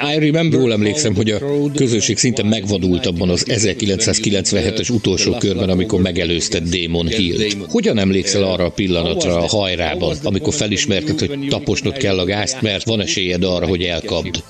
I 0.00 0.18
remember. 0.18 0.60
Jól 0.60 0.72
emlékszem, 0.72 1.14
hogy 1.14 1.30
a 1.30 1.38
közönség 1.74 2.18
szinte 2.18 2.42
megvadult 2.42 3.06
abban 3.06 3.28
az 3.28 3.44
1997-es 3.48 4.92
utolsó 4.92 5.36
körben, 5.38 5.68
amikor 5.68 6.00
megelőzte 6.00 6.58
Damon 6.60 7.06
Hill-t. 7.06 7.56
Hogyan 7.68 7.98
emlékszel 7.98 8.42
arra 8.42 8.64
a 8.64 8.70
pillanatra 8.70 9.36
a 9.36 9.46
hajrában, 9.46 10.16
amikor 10.22 10.54
felismerted, 10.54 11.18
hogy 11.18 11.46
taposnod 11.48 11.96
kell 11.96 12.18
a 12.18 12.24
gázt, 12.24 12.60
mert 12.60 12.84
van 12.84 13.00
esélyed 13.00 13.44
arra, 13.44 13.66
hogy 13.66 13.82
elkapd? 13.82 14.42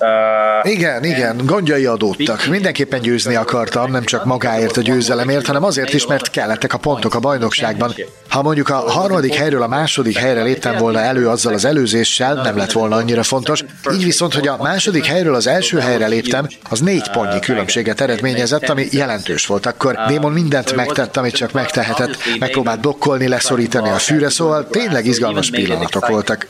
Uh, 0.00 0.70
igen, 0.72 1.04
igen, 1.04 1.40
gondjai 1.46 1.84
adódtak. 1.84 2.46
Mindenképpen 2.46 3.00
győzni 3.00 3.34
akartam, 3.34 3.90
nem 3.90 4.04
csak 4.04 4.24
magáért 4.24 4.76
a 4.76 4.80
győzelemért, 4.80 5.46
hanem 5.46 5.64
azért 5.64 5.94
is, 5.94 6.06
mert 6.06 6.30
kellettek 6.30 6.74
a 6.74 6.78
pontok 6.78 7.14
a 7.14 7.20
bajnokságban. 7.20 7.94
Ha 8.28 8.42
mondjuk 8.42 8.68
a 8.68 8.74
harmadik 8.74 9.34
helyről 9.34 9.62
a 9.62 9.68
második 9.68 10.16
helyre 10.16 10.42
léptem 10.42 10.76
volna 10.76 11.00
elő 11.00 11.28
azzal 11.28 11.54
az 11.54 11.64
előzéssel, 11.64 12.34
nem 12.34 12.56
lett 12.56 12.72
volna 12.72 12.96
annyira 12.96 13.22
fontos. 13.22 13.64
Így 13.92 14.04
viszont, 14.04 14.34
hogy 14.34 14.48
a 14.48 14.56
második 14.62 15.04
helyről 15.04 15.34
az 15.34 15.46
első 15.46 15.78
helyre 15.78 16.06
léptem, 16.06 16.46
az 16.70 16.80
négy 16.80 17.10
pontnyi 17.10 17.40
különbséget 17.40 18.00
eredményezett, 18.00 18.68
ami 18.68 18.86
jelentős 18.90 19.46
volt. 19.46 19.66
Akkor 19.66 19.98
Démon 20.08 20.32
mindent 20.32 20.74
megtett, 20.74 21.16
amit 21.16 21.34
csak 21.34 21.52
megtehetett, 21.52 22.16
megpróbált 22.38 22.80
blokkolni, 22.80 23.28
leszorítani 23.28 23.88
a 23.88 23.98
fűre, 23.98 24.28
szóval 24.28 24.68
tényleg 24.68 25.06
izgalmas 25.06 25.50
pillanatok 25.50 26.08
voltak. 26.08 26.46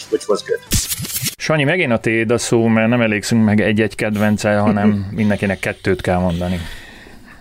Sanyi, 1.37 1.65
megint 1.65 1.93
a 1.93 1.99
téd 1.99 2.31
a 2.31 2.39
szó, 2.39 2.67
mert 2.67 2.89
nem 2.89 3.01
elégszünk 3.01 3.45
meg 3.45 3.61
egy-egy 3.61 3.95
kedvencel, 3.95 4.61
hanem 4.61 5.07
mindenkinek 5.11 5.59
kettőt 5.59 6.01
kell 6.01 6.19
mondani. 6.19 6.61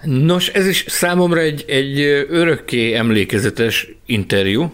Nos, 0.01 0.47
ez 0.47 0.67
is 0.67 0.85
számomra 0.87 1.39
egy, 1.39 1.65
egy 1.67 1.99
örökké 2.29 2.93
emlékezetes 2.93 3.87
interjú 4.05 4.73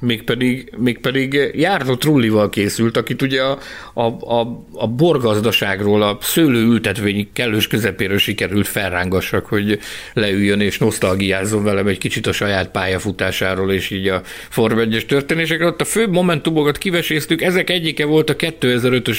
mégpedig, 0.00 0.72
mégpedig 0.76 1.50
Jártó 1.54 1.94
Trullival 1.94 2.48
készült, 2.48 2.96
akit 2.96 3.22
ugye 3.22 3.42
a, 3.42 3.58
a, 3.94 4.02
a, 4.40 4.64
a 4.72 4.86
borgazdaságról, 4.86 6.02
a 6.02 6.18
szőlőültetvény 6.20 7.28
kellős 7.32 7.66
közepéről 7.66 8.18
sikerült 8.18 8.68
felrángassak, 8.68 9.46
hogy 9.46 9.78
leüljön 10.12 10.60
és 10.60 10.78
nosztalgiázzon 10.78 11.64
velem 11.64 11.86
egy 11.86 11.98
kicsit 11.98 12.26
a 12.26 12.32
saját 12.32 12.70
pályafutásáról, 12.70 13.72
és 13.72 13.90
így 13.90 14.08
a 14.08 14.22
Form 14.48 14.78
1 14.78 15.04
történésekről. 15.08 15.68
Ott 15.68 15.80
a 15.80 15.84
fő 15.84 16.08
momentumokat 16.08 16.78
kiveséztük, 16.78 17.42
ezek 17.42 17.70
egyike 17.70 18.04
volt 18.04 18.30
a 18.30 18.36
2005-ös 18.36 19.18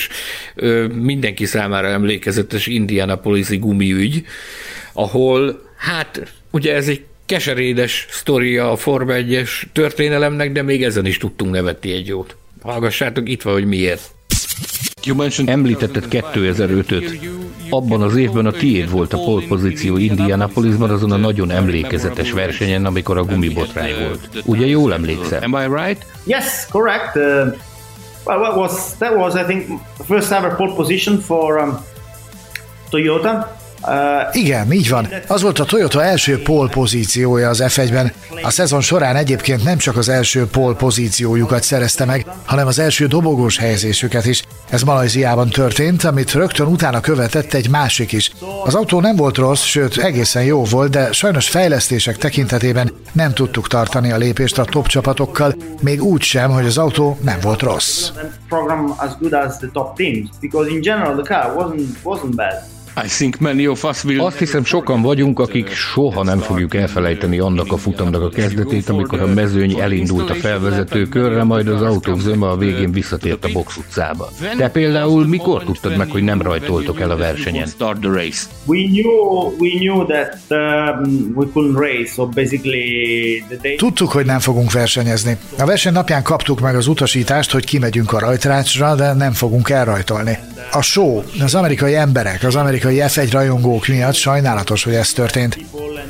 mindenki 0.94 1.46
számára 1.46 1.88
emlékezetes 1.88 2.68
Indianapolis-i 2.68 3.58
gumiügy, 3.58 4.24
ahol 4.94 5.62
hát 5.78 6.34
ugye 6.52 6.76
ez 6.76 6.88
egy 6.88 7.06
keserédes 7.32 8.08
sztoria 8.10 8.72
a 8.72 8.76
Forma 8.76 9.14
1-es 9.16 9.50
történelemnek, 9.74 10.52
de 10.52 10.62
még 10.62 10.84
ezen 10.84 11.06
is 11.06 11.18
tudtunk 11.18 11.52
nevetni 11.52 11.92
egy 11.92 12.08
jót. 12.08 12.36
Hallgassátok, 12.62 13.30
itt 13.30 13.42
van, 13.42 13.54
hogy 13.54 13.66
miért. 13.66 14.12
Említetted 15.46 16.06
2005-öt. 16.10 17.20
Abban 17.70 18.02
az 18.02 18.16
évben 18.16 18.46
a 18.46 18.52
tiéd 18.52 18.90
volt 18.90 19.14
a 19.14 19.18
pole 19.18 19.46
pozíció 19.48 19.98
Indianapolisban 19.98 20.90
azon 20.90 21.12
a 21.12 21.18
nagyon 21.18 21.52
emlékezetes 21.52 22.32
versenyen, 22.32 22.86
amikor 22.86 23.18
a 23.18 23.24
gumibotrány 23.24 23.94
volt. 24.00 24.30
Ugye 24.46 24.66
jól 24.66 24.94
emlékszem? 24.94 25.54
Am 25.54 25.62
I 25.62 25.82
right? 25.82 26.06
Yes, 26.26 26.66
correct. 26.70 27.16
Uh, 27.16 27.22
well, 28.26 28.40
what 28.40 28.56
was 28.56 28.96
that 28.98 29.16
was 29.16 29.34
I 29.34 29.44
think 29.44 29.82
first 30.08 30.32
ever 30.32 30.56
pole 30.56 30.74
position 30.76 31.20
for 31.20 31.60
um, 31.60 31.78
Toyota. 32.90 33.60
Igen, 34.32 34.72
így 34.72 34.90
van. 34.90 35.08
Az 35.28 35.42
volt 35.42 35.60
a 35.60 35.66
Toyota 35.66 36.04
első 36.04 36.42
pole 36.42 36.70
pozíciója 36.70 37.50
az 37.50 37.64
F1-ben. 37.68 38.12
A 38.42 38.50
szezon 38.50 38.82
során 38.82 39.16
egyébként 39.16 39.64
nem 39.64 39.78
csak 39.78 39.98
az 39.98 40.10
első 40.10 40.46
pole 40.46 40.76
pozíciójukat 40.76 41.64
szerezte 41.64 42.06
meg, 42.06 42.26
hanem 42.46 42.68
az 42.68 42.80
első 42.80 43.08
dobogós 43.08 43.58
helyezésüket 43.58 44.26
is. 44.26 44.44
Ez 44.70 44.82
Malajziában 44.82 45.50
történt, 45.50 46.04
amit 46.04 46.32
rögtön 46.32 46.68
utána 46.68 47.00
követett 47.00 47.54
egy 47.54 47.70
másik 47.70 48.12
is. 48.12 48.32
Az 48.66 48.76
autó 48.76 49.00
nem 49.00 49.16
volt 49.16 49.38
rossz, 49.38 49.64
sőt 49.64 49.98
egészen 49.98 50.44
jó 50.44 50.64
volt, 50.64 50.92
de 50.92 51.12
sajnos 51.12 51.50
fejlesztések 51.50 52.18
tekintetében 52.18 52.92
nem 53.12 53.34
tudtuk 53.34 53.68
tartani 53.68 54.12
a 54.12 54.18
lépést 54.18 54.60
a 54.60 54.66
top 54.66 54.88
csapatokkal, 54.88 55.56
még 55.82 56.04
úgy 56.04 56.22
sem, 56.22 56.52
hogy 56.52 56.66
az 56.66 56.78
autó 56.78 57.18
nem 57.22 57.40
volt 57.42 57.62
rossz. 57.62 58.10
I 62.96 63.08
think 63.08 63.40
many 63.40 63.68
of 63.68 63.84
us 63.84 64.04
will... 64.04 64.22
Azt 64.22 64.38
hiszem 64.38 64.64
sokan 64.64 65.02
vagyunk, 65.02 65.40
akik 65.40 65.70
soha 65.70 66.24
nem 66.24 66.40
fogjuk 66.40 66.76
elfelejteni 66.76 67.40
annak 67.40 67.72
a 67.72 67.78
futamnak 67.78 68.22
a 68.22 68.30
kezdetét, 68.30 68.90
amikor 68.90 69.20
a 69.20 69.28
mezőny 69.28 69.80
elindult 69.80 70.30
a 70.30 70.34
felvezető 70.34 71.08
körre, 71.08 71.44
majd 71.44 71.68
az 71.68 71.82
autók 71.82 72.20
zöme 72.20 72.48
a 72.48 72.58
végén 72.58 72.92
visszatért 72.92 73.46
a 73.46 73.50
box 73.54 73.78
utcába. 73.78 74.30
Te 74.58 74.70
például 74.70 75.28
mikor 75.28 75.64
tudtad 75.64 75.98
meg, 75.98 76.10
hogy 76.10 76.24
nem 76.24 76.42
rajtoltok 76.42 77.00
el 77.00 77.12
a 77.12 77.16
versenyen? 77.16 77.68
Um. 77.78 77.90
Tudtuk, 83.78 84.12
hogy 84.12 84.26
nem 84.26 84.40
fogunk 84.40 84.72
versenyezni. 84.72 85.38
A 85.58 85.66
verseny 85.66 85.94
napján 85.94 86.24
kaptuk 86.24 86.60
meg 86.60 86.76
az 86.76 86.88
utasítást, 86.88 87.52
hogy 87.52 87.66
kimegyünk 87.66 88.14
a 88.14 88.20
rajtrácsra, 88.20 88.96
de 88.96 89.14
nem 89.14 89.32
fogunk 89.32 89.70
elrajtolni. 89.70 90.38
A 90.72 90.82
show, 90.82 91.22
az 91.40 91.56
amerikai 91.56 91.96
emberek, 91.96 92.44
az 92.44 92.56
amerikai 92.56 92.81
amerikai 92.82 93.26
F1 93.26 93.32
rajongók 93.32 93.88
miatt 93.88 94.14
sajnálatos, 94.14 94.84
hogy 94.84 94.94
ez 94.94 95.12
történt. 95.12 95.58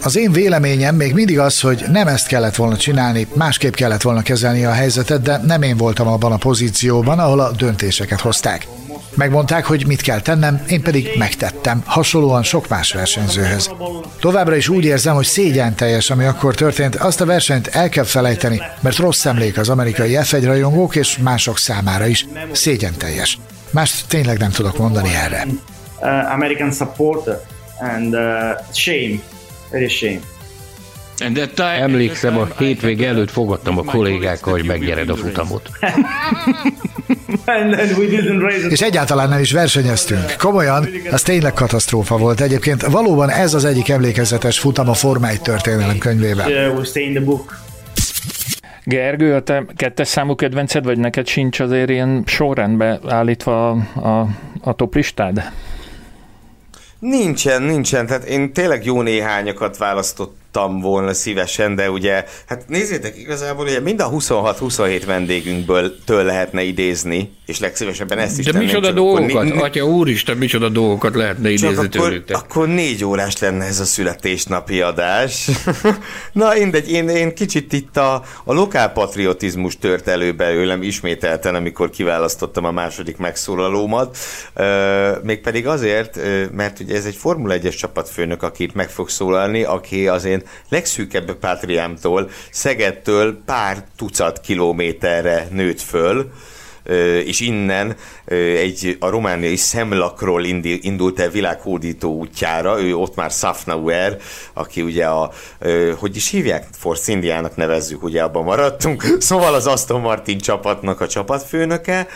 Az 0.04 0.18
én 0.18 0.32
véleményem 0.32 0.96
még 0.96 1.14
mindig 1.14 1.40
az, 1.40 1.60
hogy 1.60 1.84
nem 1.92 2.08
ezt 2.08 2.28
kellett 2.28 2.56
volna 2.56 2.78
csinálni, 2.78 3.28
másképp 3.34 3.74
kellett 3.74 4.02
volna 4.02 4.22
kezelni 4.22 4.66
a 4.66 4.72
helyzetet, 4.72 5.22
de 5.22 5.38
nem 5.46 5.62
én 5.62 5.78
voltam 5.78 6.08
abban 6.08 6.32
a 6.32 6.38
pozícióban, 6.38 7.20
ahol 7.20 7.40
a 7.40 7.52
döntéseket 7.52 8.20
hozták. 8.20 8.68
Megmondták, 9.16 9.66
hogy 9.66 9.88
mit 9.88 10.02
kell 10.02 10.22
tennem, 10.22 10.64
én 10.68 10.82
pedig 10.82 11.10
megtettem, 11.18 11.82
hasonlóan 11.86 12.44
sok 12.44 12.68
más 12.68 12.92
versenyzőhöz. 12.92 13.70
Továbbra 14.20 14.56
is 14.56 14.70
úgy 14.70 14.86
érzem, 14.86 15.16
hogy 15.16 15.26
szégyen 15.26 15.76
teljes, 15.76 16.10
ami 16.10 16.26
akkor 16.26 16.56
történt, 16.56 16.96
azt 16.96 17.22
a 17.22 17.26
versenyt 17.26 17.68
el 17.68 17.90
kell 17.90 18.04
felejteni, 18.04 18.62
mert 18.80 18.98
rossz 18.98 19.26
emlék 19.26 19.58
az 19.58 19.70
amerikai 19.70 20.18
F1 20.22 20.42
rajongók 20.44 20.96
és 20.96 21.18
mások 21.18 21.58
számára 21.58 22.08
is. 22.08 22.26
Szégyen 22.52 22.94
teljes. 22.98 23.40
Mást 23.70 24.08
tényleg 24.08 24.38
nem 24.38 24.52
tudok 24.52 24.78
mondani 24.78 25.10
erre 25.24 25.46
American 26.08 26.72
supporter, 26.72 27.40
and 27.80 28.14
uh, 28.14 28.74
shame, 28.74 29.20
very 29.72 29.88
shame. 29.88 30.20
Emlékszem, 31.58 32.38
a 32.38 32.48
hétvége 32.58 33.08
előtt 33.08 33.32
fogadtam 33.32 33.78
a 33.78 33.84
kollégákkal, 33.84 34.54
hogy 34.54 34.66
megnyered 34.66 35.10
a 35.10 35.16
futamot. 35.16 35.70
És 38.70 38.82
egyáltalán 38.82 39.30
nem 39.30 39.40
is 39.40 39.52
versenyeztünk. 39.52 40.36
Komolyan, 40.38 40.88
az 41.12 41.22
tényleg 41.22 41.54
katasztrófa 41.54 42.18
volt. 42.18 42.42
Egyébként 42.42 42.82
valóban 42.82 43.30
ez 43.30 43.54
az 43.54 43.66
egyik 43.66 43.90
emlékezetes 43.90 44.60
futam 44.60 44.90
a 44.90 44.94
Forma 44.94 45.28
1 45.28 45.42
történelem 45.42 45.98
könyvében. 45.98 46.48
Gergő, 48.84 49.36
a 49.36 49.42
te 49.42 49.66
kettes 49.76 50.08
számú 50.08 50.36
kedvenced, 50.36 50.84
vagy 50.84 50.98
neked 50.98 51.28
sincs 51.28 51.60
azért 51.60 51.90
ilyen 51.90 52.24
sorrendbe 52.26 53.00
állítva 53.08 53.70
a, 53.70 53.78
a, 54.08 54.28
a 54.62 54.74
top 54.74 54.96
listád? 54.96 55.52
Nincsen, 57.02 57.62
nincsen. 57.62 58.06
Tehát 58.06 58.24
én 58.24 58.54
tényleg 58.54 58.86
jó 58.86 59.02
néhányakat 59.02 59.78
választott 59.78 60.38
tudtam 60.52 60.80
volna 60.80 61.14
szívesen, 61.14 61.76
de 61.76 61.90
ugye, 61.90 62.26
hát 62.48 62.64
nézzétek 62.68 63.18
igazából, 63.18 63.66
ugye 63.66 63.80
mind 63.80 64.02
a 64.02 64.10
26-27 64.10 65.02
vendégünkből 65.06 65.96
től 66.06 66.24
lehetne 66.24 66.64
idézni, 66.64 67.32
és 67.46 67.60
legszívesebben 67.60 68.18
ezt 68.18 68.40
is 68.40 68.46
De 68.46 68.58
micsoda 68.58 68.92
dolgokat, 68.92 69.44
né- 69.44 69.62
atya 69.62 69.84
úristen, 69.84 70.38
micsoda 70.38 70.70
dolgokat 70.70 71.16
lehetne 71.16 71.50
idézni 71.50 71.86
akkor, 71.86 72.24
akkor 72.28 72.68
négy 72.68 73.06
órás 73.06 73.38
lenne 73.38 73.66
ez 73.66 73.80
a 73.80 73.86
születésnapi 73.86 74.82
adás. 74.82 75.50
Na, 76.34 76.54
mindegy, 76.54 76.92
én, 76.92 77.10
én 77.10 77.34
kicsit 77.34 77.74
itt 77.74 77.98
a, 77.98 78.24
a 78.44 78.54
lokálpatriotizmus 78.54 79.78
tört 79.78 80.08
elő 80.08 80.32
belőlem 80.32 80.84
ismételten, 80.84 81.56
amikor 81.56 81.90
kiválasztottam 81.90 82.66
a 82.66 82.72
második 82.72 83.18
megszólalómat. 83.18 84.18
Uh, 84.56 85.24
mégpedig 85.24 85.68
azért, 85.68 86.20
mert 86.52 86.80
ugye 86.80 86.96
ez 86.96 87.06
egy 87.06 87.16
Formula 87.16 87.56
1-es 87.58 87.78
csapatfőnök, 87.78 88.44
aki 88.44 88.64
itt 88.64 88.74
meg 88.74 88.90
fog 88.90 89.10
szólalni, 89.10 89.64
aki 89.64 90.08
azért 90.42 90.66
legszűkebb 90.70 91.36
Pátriámtól, 91.36 92.30
Szegedtől 92.52 93.42
pár 93.46 93.84
tucat 93.98 94.42
kilométerre 94.42 95.48
nőtt 95.52 95.82
föl, 95.82 96.32
és 97.26 97.40
innen 97.40 97.96
egy 98.26 98.98
a 99.00 99.10
romániai 99.10 99.56
Szemlakról 99.56 100.44
indult 100.44 101.20
el 101.20 101.30
világhódító 101.30 102.18
útjára, 102.18 102.82
ő 102.82 102.96
ott 102.96 103.16
már 103.16 103.32
Safnauer, 103.32 104.18
aki 104.54 104.82
ugye 104.82 105.06
a, 105.06 105.32
hogy 105.98 106.16
is 106.16 106.30
hívják? 106.30 106.68
Force 106.78 107.12
Indiának 107.12 107.56
nevezzük, 107.56 108.04
ugye 108.04 108.24
abban 108.24 108.44
maradtunk, 108.44 109.16
szóval 109.20 109.54
az 109.54 109.68
Aston 109.68 110.02
Martin 110.02 110.38
csapatnak 110.38 111.02
a 111.02 111.08
csapatfőnöke, 111.08 112.08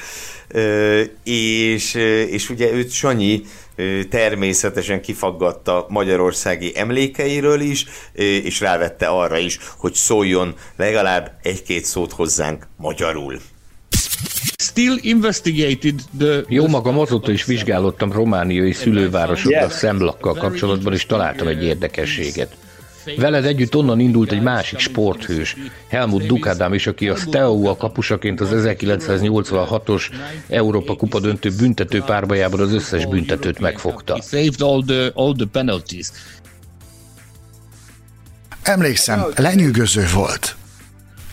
és, 1.24 1.94
és 2.30 2.50
ugye 2.50 2.72
őt 2.72 2.92
Sanyi 2.92 3.44
természetesen 4.10 5.02
kifaggatta 5.02 5.86
magyarországi 5.90 6.72
emlékeiről 6.76 7.60
is, 7.60 7.86
és 8.44 8.60
rávette 8.60 9.08
arra 9.08 9.38
is, 9.38 9.60
hogy 9.78 9.94
szóljon 9.94 10.56
legalább 10.76 11.32
egy-két 11.42 11.86
szót 11.86 12.12
hozzánk 12.12 12.68
magyarul. 12.78 13.40
Still 14.58 14.98
investigated 15.02 16.02
the... 16.20 16.44
Jó 16.48 16.68
magam 16.68 17.00
azóta 17.00 17.32
is 17.32 17.46
vizsgálódtam 17.46 18.12
romániai 18.12 18.72
szülővárosokra 18.72 19.70
Szemlakkal 19.70 20.34
kapcsolatban, 20.34 20.94
és 20.94 21.06
találtam 21.06 21.48
egy 21.48 21.64
érdekességet. 21.64 22.56
Veled 23.18 23.46
együtt 23.46 23.76
onnan 23.76 24.00
indult 24.00 24.32
egy 24.32 24.42
másik 24.42 24.80
sporthős, 24.80 25.56
Helmut 25.88 26.26
Dukadám 26.26 26.74
is, 26.74 26.88
aki 26.88 27.10
a 27.10 27.16
Steaua 27.16 27.76
kapusaként 27.76 28.42
az 28.42 28.50
1986-os 28.52 30.04
Európa 30.50 30.96
Kupa 30.96 31.20
döntő 31.20 31.50
büntető 31.58 32.02
párbajában 32.02 32.60
az 32.60 32.74
összes 32.74 33.06
büntetőt 33.06 33.60
megfogta. 33.60 34.20
Emlékszem, 38.64 39.26
lenyűgöző 39.36 40.06
volt. 40.14 40.56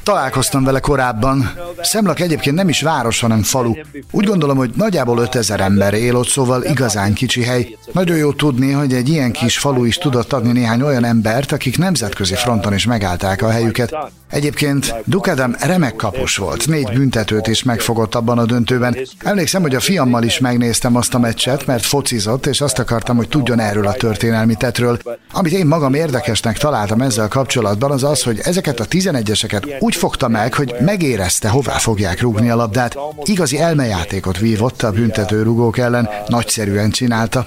Találkoztam 0.03 0.65
vele 0.65 0.81
korábban. 0.81 1.53
Szemlak 1.83 2.21
egyébként 2.21 2.57
nem 2.57 2.69
is 2.69 2.83
város, 2.83 3.21
hanem 3.21 3.43
falu. 3.43 3.73
Úgy 4.11 4.25
gondolom, 4.25 4.57
hogy 4.57 4.71
nagyjából 4.77 5.19
5000 5.19 5.61
ember 5.61 5.95
él 5.95 6.17
ott, 6.17 6.29
szóval 6.29 6.63
igazán 6.63 7.13
kicsi 7.13 7.43
hely. 7.43 7.77
Nagyon 7.93 8.17
jó 8.17 8.33
tudni, 8.33 8.73
hogy 8.73 8.93
egy 8.93 9.09
ilyen 9.09 9.33
kis 9.33 9.59
falu 9.59 9.85
is 9.85 9.99
tudott 9.99 10.33
adni 10.33 10.53
néhány 10.53 10.83
olyan 10.83 11.05
embert, 11.05 11.53
akik 11.53 11.79
nemzetközi 11.79 12.35
fronton 12.35 12.75
is 12.75 12.87
megállták 12.87 13.43
a 13.43 13.51
helyüket. 13.51 13.95
Egyébként 14.31 14.95
Dukadam 15.05 15.57
remek 15.61 15.97
kapus 15.97 16.37
volt, 16.37 16.67
négy 16.67 16.93
büntetőt 16.93 17.47
is 17.47 17.63
megfogott 17.63 18.15
abban 18.15 18.39
a 18.39 18.45
döntőben. 18.45 18.97
Emlékszem, 19.19 19.63
hogy 19.63 19.75
a 19.75 19.81
fiammal 19.81 20.23
is 20.23 20.39
megnéztem 20.39 20.97
azt 20.97 21.15
a 21.15 21.19
meccset, 21.19 21.67
mert 21.67 21.85
focizott, 21.85 22.47
és 22.47 22.61
azt 22.61 22.79
akartam, 22.79 23.17
hogy 23.17 23.29
tudjon 23.29 23.61
erről 23.61 23.87
a 23.87 23.93
történelmi 23.93 24.55
tetről. 24.55 24.99
Amit 25.33 25.53
én 25.53 25.67
magam 25.67 25.95
érdekesnek 25.95 26.59
találtam 26.59 27.01
ezzel 27.01 27.29
kapcsolatban, 27.29 27.91
az 27.91 28.05
az, 28.05 28.23
hogy 28.23 28.41
ezeket 28.43 28.81
a 28.81 28.85
11-eseket 28.85 29.77
úgy 29.81 29.91
fogta 29.97 30.28
meg, 30.28 30.55
hogy 30.55 30.74
megérezte, 30.80 31.49
hová 31.49 31.78
fogják 31.78 32.20
rúgni 32.20 32.51
a 32.51 32.57
labdát. 32.57 32.99
Igazi 33.24 33.59
elmejátékot 33.59 34.38
vívott 34.38 34.82
a 34.82 34.93
büntető 34.93 35.43
rugók 35.43 35.78
ellen, 35.78 36.09
nagyszerűen 36.26 36.90
csinálta. 36.90 37.47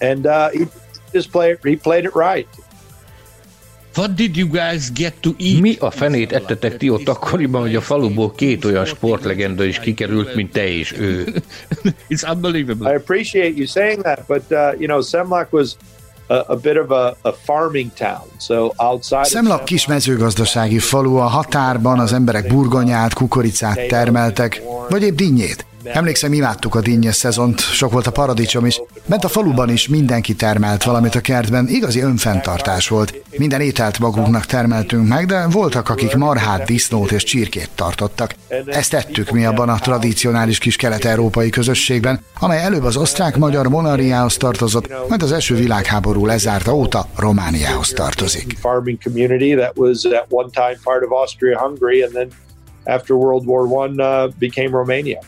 And 0.00 0.26
uh, 0.26 0.50
he 0.50 0.66
just 1.12 1.30
played, 1.30 1.58
he 1.62 1.76
played 1.76 2.04
it 2.04 2.14
right. 2.14 2.48
What 3.94 4.14
did 4.14 4.36
you 4.36 4.48
guys 4.48 4.90
get 4.90 5.14
to 5.20 5.34
eat? 5.38 5.60
Mi 5.60 5.76
a 5.78 5.90
fenét 5.90 6.32
ettetek 6.32 6.76
ti 6.76 6.90
ott 6.90 7.08
akkoriban, 7.08 7.60
hogy 7.60 7.76
a 7.76 7.80
faluból 7.80 8.32
két 8.32 8.64
olyan 8.64 8.84
sportlegenda 8.84 9.64
is 9.64 9.78
kikerült, 9.78 10.34
mint 10.34 10.52
te 10.52 10.68
és 10.68 10.92
ő? 10.92 11.26
It's 12.10 12.32
unbelievable. 12.32 12.92
I 12.92 12.94
appreciate 12.94 13.56
you 13.56 13.66
saying 13.66 14.02
that, 14.02 14.24
but 14.26 14.42
uh, 14.50 14.80
you 14.80 14.86
know, 14.86 15.02
Semlak 15.02 15.52
was 15.52 15.76
a, 19.50 19.64
kis 19.64 19.86
mezőgazdasági 19.86 20.78
falu 20.78 21.16
a 21.16 21.26
határban 21.26 21.98
az 21.98 22.12
emberek 22.12 22.46
burgonyát, 22.46 23.14
kukoricát 23.14 23.86
termeltek, 23.86 24.62
vagy 24.88 25.02
épp 25.02 25.16
dinnyét. 25.16 25.66
Emlékszem, 25.84 26.32
imádtuk 26.32 26.74
a 26.74 26.80
dinnyes 26.80 27.14
szezont, 27.14 27.60
sok 27.60 27.92
volt 27.92 28.06
a 28.06 28.10
paradicsom 28.10 28.66
is. 28.66 28.80
Bent 29.06 29.24
a 29.24 29.28
faluban 29.28 29.70
is 29.70 29.88
mindenki 29.88 30.34
termelt 30.34 30.82
valamit 30.82 31.14
a 31.14 31.20
kertben, 31.20 31.68
igazi 31.68 32.00
önfenntartás 32.00 32.88
volt. 32.88 33.14
Minden 33.36 33.60
ételt 33.60 33.98
magunknak 33.98 34.46
termeltünk 34.46 35.08
meg, 35.08 35.26
de 35.26 35.46
voltak, 35.50 35.88
akik 35.88 36.14
marhát, 36.14 36.64
disznót 36.64 37.12
és 37.12 37.22
csirkét 37.22 37.70
tartottak. 37.74 38.34
Ezt 38.66 38.90
tettük 38.90 39.30
mi 39.30 39.44
abban 39.44 39.68
a 39.68 39.78
tradicionális 39.78 40.58
kis 40.58 40.76
kelet-európai 40.76 41.50
közösségben, 41.50 42.24
amely 42.38 42.62
előbb 42.62 42.84
az 42.84 42.96
osztrák-magyar 42.96 43.68
monarchiához 43.68 44.36
tartozott, 44.36 45.08
majd 45.08 45.22
az 45.22 45.32
első 45.32 45.54
világháború 45.54 46.26
lezárta 46.26 46.74
óta 46.74 47.06
Romániához 47.16 47.88
tartozik. 47.88 48.56
after 52.86 53.16
World 53.16 53.46
War 53.46 53.66
I 53.66 54.00
uh, 54.00 54.28
became 54.38 54.70
Romania. 54.70 55.20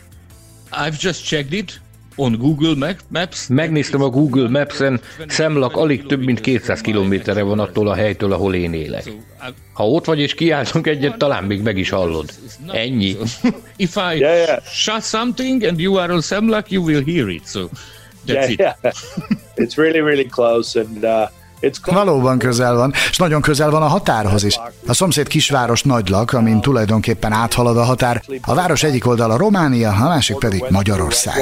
I've 0.76 0.98
just 1.00 1.24
checked 1.24 1.52
it 1.52 1.80
on 2.16 2.36
Google 2.38 2.94
Maps. 3.08 3.46
Megnéztem 3.46 4.02
a 4.02 4.08
Google 4.08 4.48
Maps-en, 4.48 5.00
Szemlak 5.28 5.76
alig 5.76 6.06
több 6.06 6.24
mint 6.24 6.40
200 6.40 6.80
kilométerre 6.80 7.42
van 7.42 7.58
attól 7.58 7.88
a 7.88 7.94
helytől, 7.94 8.32
ahol 8.32 8.54
én 8.54 8.72
élek. 8.72 9.10
Ha 9.72 9.88
ott 9.88 10.04
vagy 10.04 10.18
és 10.18 10.34
kiáltunk 10.34 10.86
egyet, 10.86 11.16
talán 11.16 11.44
még 11.44 11.62
meg 11.62 11.78
is 11.78 11.90
hallod. 11.90 12.30
Ennyi. 12.72 13.16
If 13.76 13.96
I 13.96 14.18
yeah, 14.18 14.18
yeah. 14.18 14.62
shut 14.64 15.02
something 15.02 15.64
and 15.64 15.80
you 15.80 15.96
are 15.96 16.12
on 16.12 16.20
Semlak, 16.20 16.70
you 16.70 16.84
will 16.84 17.04
hear 17.04 17.28
it. 17.28 17.46
So 17.46 17.68
that's 18.26 18.58
yeah, 18.58 18.74
it. 18.82 18.94
It's 19.56 19.76
really, 19.76 20.00
really 20.00 20.26
close 20.26 20.80
and 20.80 21.04
uh, 21.04 21.28
Valóban 21.84 22.38
közel 22.38 22.74
van, 22.74 22.92
és 23.10 23.16
nagyon 23.16 23.40
közel 23.40 23.70
van 23.70 23.82
a 23.82 23.86
határhoz 23.86 24.44
is. 24.44 24.58
A 24.86 24.94
szomszéd 24.94 25.26
kisváros 25.26 25.82
Nagylak, 25.82 26.32
amin 26.32 26.60
tulajdonképpen 26.60 27.32
áthalad 27.32 27.76
a 27.76 27.82
határ. 27.82 28.22
A 28.42 28.54
város 28.54 28.82
egyik 28.82 29.06
oldala 29.06 29.36
Románia, 29.36 29.90
a 29.90 30.08
másik 30.08 30.38
pedig 30.38 30.64
Magyarország. 30.68 31.36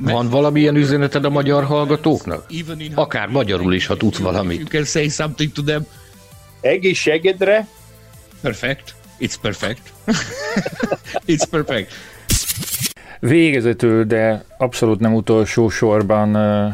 Van 0.00 0.28
valamilyen 0.28 0.76
üzeneted 0.76 1.24
a 1.24 1.30
magyar 1.30 1.64
hallgatóknak? 1.64 2.44
Akár 2.94 3.28
magyarul 3.28 3.74
is, 3.74 3.86
ha 3.86 3.96
tudsz 3.96 4.18
valamit. 4.18 4.68
Egészségedre. 6.60 7.68
Perfect. 8.40 8.94
It's 9.22 9.36
perfect. 9.40 9.92
It's 11.32 11.46
perfect. 11.50 11.92
Végezetül, 13.20 14.04
de 14.04 14.44
abszolút 14.58 15.00
nem 15.00 15.14
utolsó 15.14 15.68
sorban 15.68 16.32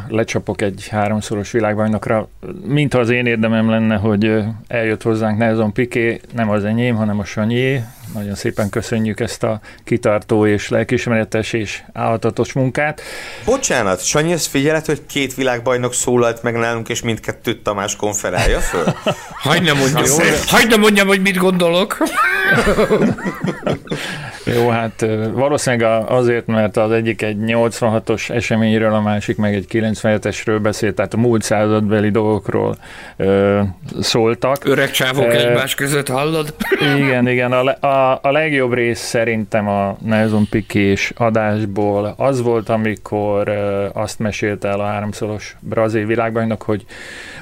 lecsapok 0.09 0.63
egy 0.63 0.89
háromszoros 0.91 1.51
világbajnokra. 1.51 2.29
Mintha 2.65 2.99
az 2.99 3.11
én 3.11 3.27
érdemem 3.27 3.71
lenne, 3.71 3.97
hogy 3.97 4.43
eljött 4.67 5.03
hozzánk 5.03 5.39
Nelson 5.39 5.73
Piqué, 5.73 6.21
nem 6.35 6.51
az 6.51 6.65
enyém, 6.65 6.95
hanem 6.95 7.19
a 7.19 7.25
Sanyé. 7.25 7.83
Nagyon 8.15 8.35
szépen 8.35 8.69
köszönjük 8.69 9.21
ezt 9.21 9.43
a 9.43 9.61
kitartó 9.85 10.47
és 10.47 10.69
lelkismeretes 10.69 11.53
és 11.53 11.83
állhatatos 11.93 12.53
munkát. 12.53 13.01
Bocsánat, 13.45 14.05
Sanyi, 14.05 14.33
ez 14.33 14.47
figyelet, 14.47 14.87
hogy 14.87 15.07
két 15.07 15.35
világbajnok 15.35 15.95
szólalt 15.95 16.43
meg 16.43 16.55
nálunk, 16.55 16.89
és 16.89 17.03
mindkettőt 17.03 17.63
Tamás 17.63 17.97
konferálja 17.97 18.61
föl? 18.61 18.85
Hagyd 19.49 19.63
ne 19.63 19.73
mondjam, 19.73 20.05
hagyd 20.47 20.69
ne 20.69 20.77
mondjam, 20.77 21.07
hogy 21.07 21.21
mit 21.21 21.37
gondolok. 21.37 21.97
Jó, 24.55 24.69
hát 24.69 25.07
valószínűleg 25.33 26.03
azért, 26.09 26.47
mert 26.47 26.77
az 26.77 26.91
egyik 26.91 27.23
egy 27.23 27.37
86-os 27.41 28.31
eseményről, 28.31 28.95
a 28.95 29.01
másik 29.01 29.37
meg 29.37 29.55
egy 29.55 29.67
97-esről 29.71 30.59
beszélt, 30.63 30.95
tehát 30.95 31.15
a 31.15 31.17
múlt 31.17 31.43
századbeli 31.43 32.11
dolgokról 32.11 32.77
ö, 33.17 33.61
szóltak. 34.01 34.65
Öreg 34.65 34.91
csávok 34.91 35.33
e, 35.33 35.47
egymás 35.47 35.75
között, 35.75 36.09
hallod? 36.09 36.55
Igen, 36.97 37.29
igen. 37.29 37.53
A, 37.53 37.87
a, 37.87 37.87
a 38.23 38.31
legjobb 38.31 38.73
rész 38.73 39.01
szerintem 39.01 39.69
a 39.69 39.97
Nelson 40.05 40.47
Pikés 40.51 41.13
adásból 41.17 42.15
az 42.17 42.43
volt, 42.43 42.69
amikor 42.69 43.49
azt 43.93 44.19
mesélte 44.19 44.69
el 44.69 44.81
a 44.81 44.87
háromszoros 44.87 45.57
brazil 45.61 46.07
világbajnok, 46.07 46.63
hogy 46.63 46.85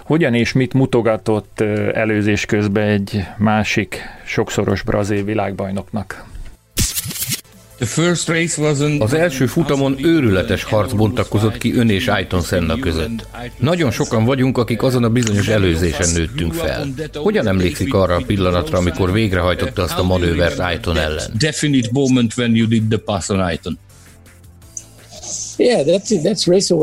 hogyan 0.04 0.34
és 0.34 0.52
mit 0.52 0.74
mutogatott 0.74 1.60
előzés 1.92 2.46
közben 2.46 2.88
egy 2.88 3.24
másik 3.36 4.00
sokszoros 4.24 4.82
brazil 4.82 5.24
világbajnoknak. 5.24 6.24
Az 8.98 9.14
első 9.14 9.46
futamon 9.46 9.96
őrületes 10.04 10.62
harc 10.64 10.92
bontakozott 10.92 11.58
ki 11.58 11.74
ön 11.74 11.90
és 11.90 12.08
Ayton 12.08 12.42
Senna 12.42 12.78
között. 12.78 13.26
Nagyon 13.58 13.90
sokan 13.90 14.24
vagyunk, 14.24 14.58
akik 14.58 14.82
azon 14.82 15.04
a 15.04 15.08
bizonyos 15.08 15.48
előzésen 15.48 16.08
nőttünk 16.14 16.54
fel. 16.54 16.86
Hogyan 17.14 17.48
emlékszik 17.48 17.94
arra 17.94 18.14
a 18.14 18.22
pillanatra, 18.26 18.78
amikor 18.78 19.12
végrehajtotta 19.12 19.82
azt 19.82 19.98
a 19.98 20.02
manővert 20.02 20.58
Ayton 20.58 20.98
ellen? 20.98 21.30
Definite 21.38 21.88
moment 21.92 22.32
when 22.36 22.54
you 22.54 22.66
did 22.66 22.88
the 22.88 22.98
pass 22.98 23.28
on 23.28 23.40
Ayton. 23.40 23.78
Yeah, 25.56 25.86
that's 25.86 26.10
it. 26.10 26.22
That's 26.22 26.42
race. 26.46 26.74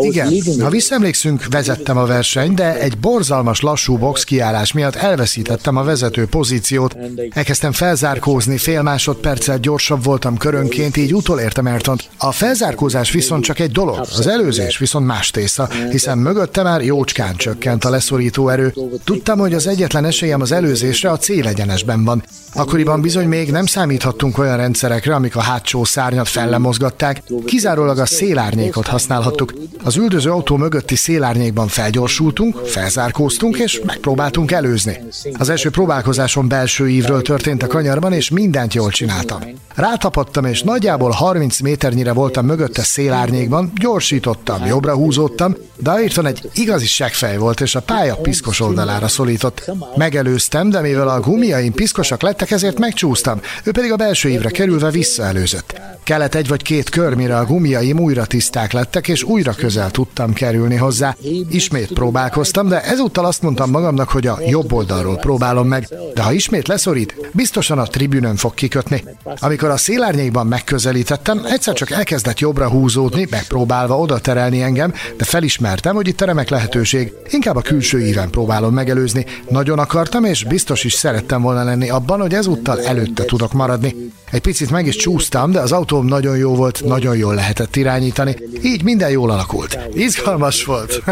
Igen, 0.00 0.60
ha 0.60 0.70
visszaemlékszünk, 0.70 1.46
vezettem 1.50 1.96
a 1.96 2.06
versenyt, 2.06 2.54
de 2.54 2.78
egy 2.78 2.98
borzalmas 2.98 3.60
lassú 3.60 3.96
box 3.98 4.24
kiállás 4.24 4.72
miatt 4.72 4.94
elveszítettem 4.94 5.76
a 5.76 5.82
vezető 5.82 6.26
pozíciót. 6.26 6.96
Elkezdtem 7.30 7.72
felzárkózni, 7.72 8.58
fél 8.58 8.82
másodperccel 8.82 9.58
gyorsabb 9.58 10.04
voltam 10.04 10.36
körönként, 10.36 10.96
így 10.96 11.14
utolértem 11.14 11.66
Ayrtont. 11.66 12.08
A 12.18 12.32
felzárkózás 12.32 13.10
viszont 13.10 13.44
csak 13.44 13.58
egy 13.58 13.70
dolog, 13.70 13.98
az 13.98 14.26
előzés 14.26 14.78
viszont 14.78 15.06
más 15.06 15.30
tészta, 15.30 15.68
hiszen 15.90 16.18
mögötte 16.18 16.62
már 16.62 16.84
jócskán 16.84 17.36
csökkent 17.36 17.84
a 17.84 17.90
leszorító 17.90 18.48
erő. 18.48 18.74
Tudtam, 19.04 19.38
hogy 19.38 19.54
az 19.54 19.66
egyetlen 19.66 20.04
esélyem 20.04 20.40
az 20.40 20.52
előzésre 20.52 21.10
a 21.10 21.16
célegyenesben 21.16 22.04
van. 22.04 22.24
Akkoriban 22.54 23.00
bizony 23.00 23.26
még 23.26 23.50
nem 23.50 23.66
számíthattunk 23.66 24.38
olyan 24.38 24.56
rendszerekre, 24.56 25.14
amik 25.14 25.36
a 25.36 25.40
hátsó 25.40 25.84
szárnyat 25.84 26.28
fellemozgatták, 26.28 27.22
kizárólag 27.44 27.98
a 27.98 28.06
szélárnyékot 28.06 28.86
használhattuk. 28.86 29.52
Az 29.84 29.96
üldöző 29.96 30.30
autó 30.30 30.56
mögötti 30.56 30.96
szélárnyékban 30.96 31.68
felgyorsultunk, 31.68 32.56
felzárkóztunk 32.56 33.58
és 33.58 33.80
megpróbáltunk 33.84 34.50
előzni. 34.50 34.98
Az 35.38 35.48
első 35.48 35.70
próbálkozáson 35.70 36.48
belső 36.48 36.88
ívről 36.88 37.22
történt 37.22 37.62
a 37.62 37.66
kanyarban, 37.66 38.12
és 38.12 38.30
mindent 38.30 38.74
jól 38.74 38.90
csináltam. 38.90 39.40
Rátapadtam, 39.74 40.44
és 40.44 40.62
nagyjából 40.62 41.10
30 41.10 41.60
méternyire 41.60 42.12
voltam 42.12 42.46
mögötte 42.46 42.82
szélárnyékban, 42.82 43.72
gyorsítottam, 43.74 44.66
jobbra 44.66 44.94
húzódtam, 44.94 45.56
de 45.76 45.90
Ayrton 45.90 46.26
egy 46.26 46.50
igazi 46.54 46.86
segfej 46.86 47.36
volt, 47.36 47.60
és 47.60 47.74
a 47.74 47.80
pálya 47.80 48.14
piszkos 48.14 48.60
oldalára 48.60 49.08
szólított. 49.08 49.70
Megelőztem, 49.96 50.70
de 50.70 50.80
mivel 50.80 51.08
a 51.08 51.20
gumiaim 51.20 51.72
piszkosak 51.72 52.22
lettek, 52.22 52.50
ezért 52.50 52.78
megcsúsztam, 52.78 53.40
ő 53.64 53.70
pedig 53.70 53.92
a 53.92 53.96
belső 53.96 54.28
ívre 54.28 54.50
kerülve 54.50 54.90
visszaelőzött. 54.90 55.80
Kellett 56.04 56.34
egy 56.34 56.48
vagy 56.48 56.62
két 56.62 56.88
kör, 56.88 57.14
mire 57.22 57.38
a 57.38 57.44
gumiaim 57.44 58.00
újra 58.00 58.24
tiszták 58.24 58.72
lettek, 58.72 59.08
és 59.08 59.22
újra 59.22 59.52
közel 59.52 59.90
tudtam 59.90 60.32
kerülni 60.32 60.76
hozzá. 60.76 61.16
Ismét 61.50 61.92
próbálkoztam, 61.92 62.68
de 62.68 62.82
ezúttal 62.82 63.24
azt 63.24 63.42
mondtam 63.42 63.70
magamnak, 63.70 64.08
hogy 64.08 64.26
a 64.26 64.38
jobb 64.46 64.72
oldalról 64.72 65.16
próbálom 65.16 65.68
meg, 65.68 65.88
de 66.14 66.22
ha 66.22 66.32
ismét 66.32 66.68
leszorít, 66.68 67.30
biztosan 67.32 67.78
a 67.78 67.86
tribünön 67.86 68.36
fog 68.36 68.54
kikötni. 68.54 69.04
Amikor 69.40 69.68
a 69.68 69.76
szélárnyékban 69.76 70.46
megközelítettem, 70.46 71.44
egyszer 71.44 71.74
csak 71.74 71.90
elkezdett 71.90 72.38
jobbra 72.38 72.68
húzódni, 72.68 73.26
megpróbálva 73.30 73.98
oda 73.98 74.18
terelni 74.18 74.62
engem, 74.62 74.92
de 75.16 75.24
felismertem, 75.24 75.94
hogy 75.94 76.08
itt 76.08 76.20
a 76.20 76.24
remek 76.24 76.48
lehetőség. 76.48 77.12
Inkább 77.30 77.56
a 77.56 77.60
külső 77.60 78.06
íven 78.06 78.30
próbálom 78.30 78.74
megelőzni. 78.74 79.26
Nagyon 79.48 79.78
akartam, 79.78 80.24
és 80.24 80.44
biztos 80.44 80.84
is 80.84 80.92
szerettem 80.92 81.42
volna 81.42 81.64
lenni 81.64 81.90
abban, 81.90 82.20
hogy 82.20 82.34
ezúttal 82.34 82.80
előtte 82.80 83.24
tudok 83.24 83.52
maradni. 83.52 83.94
Egy 84.30 84.40
picit 84.40 84.70
meg 84.70 84.86
is 84.86 84.96
csúsztam, 84.96 85.50
de 85.50 85.60
az 85.60 85.72
autóm 85.72 86.06
nagyon 86.06 86.36
jó 86.36 86.54
volt, 86.54 86.84
nagyon 86.84 87.11
jól 87.16 87.34
lehetett 87.34 87.76
irányítani, 87.76 88.36
így 88.62 88.82
minden 88.82 89.10
jól 89.10 89.30
alakult. 89.30 89.78
Izgalmas 89.94 90.64
volt. 90.64 91.02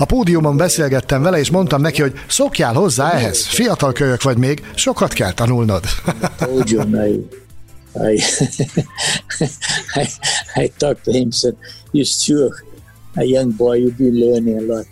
A 0.00 0.04
pódiumon 0.04 0.56
beszélgettem 0.56 1.22
vele, 1.22 1.38
és 1.38 1.50
mondtam 1.50 1.80
neki, 1.80 2.00
hogy 2.00 2.12
szokjál 2.28 2.74
hozzá 2.74 3.10
ehhez. 3.10 3.46
Fiatal 3.46 3.92
kölyök 3.92 4.22
vagy 4.22 4.38
még, 4.38 4.62
sokat 4.74 5.12
kell 5.12 5.32
tanulnod. 5.32 5.84
I, 7.94 8.22
I, 9.94 10.06
I 10.54 10.72
talked 10.76 11.02
to 11.04 11.10
him, 11.10 11.30
said, 11.30 11.54
you 11.92 12.04
sure 12.04 12.54
a 13.14 13.22
young 13.22 13.56
boy, 13.56 13.78
you've 13.78 13.96
been 13.96 14.18
learning 14.18 14.70
a 14.70 14.74
lot. 14.74 14.86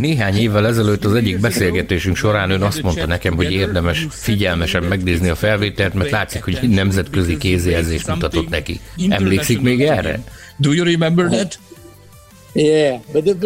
Néhány 0.00 0.36
évvel 0.36 0.66
ezelőtt 0.66 1.04
az 1.04 1.14
egyik 1.14 1.40
beszélgetésünk 1.40 2.16
során 2.16 2.50
ön 2.50 2.62
azt 2.62 2.82
mondta 2.82 3.06
nekem, 3.06 3.34
hogy 3.34 3.52
érdemes 3.52 4.06
figyelmesen 4.10 4.82
megnézni 4.82 5.28
a 5.28 5.34
felvételt, 5.34 5.94
mert 5.94 6.10
látszik, 6.10 6.42
hogy 6.42 6.58
nemzetközi 6.68 7.36
kézjelzést 7.36 8.06
mutatott 8.06 8.48
neki. 8.48 8.80
Emlékszik 9.08 9.60
még 9.60 9.82
erre? 9.82 10.22
Do 10.56 10.72
you 10.72 10.84
remember 10.84 11.28
that? 11.28 11.58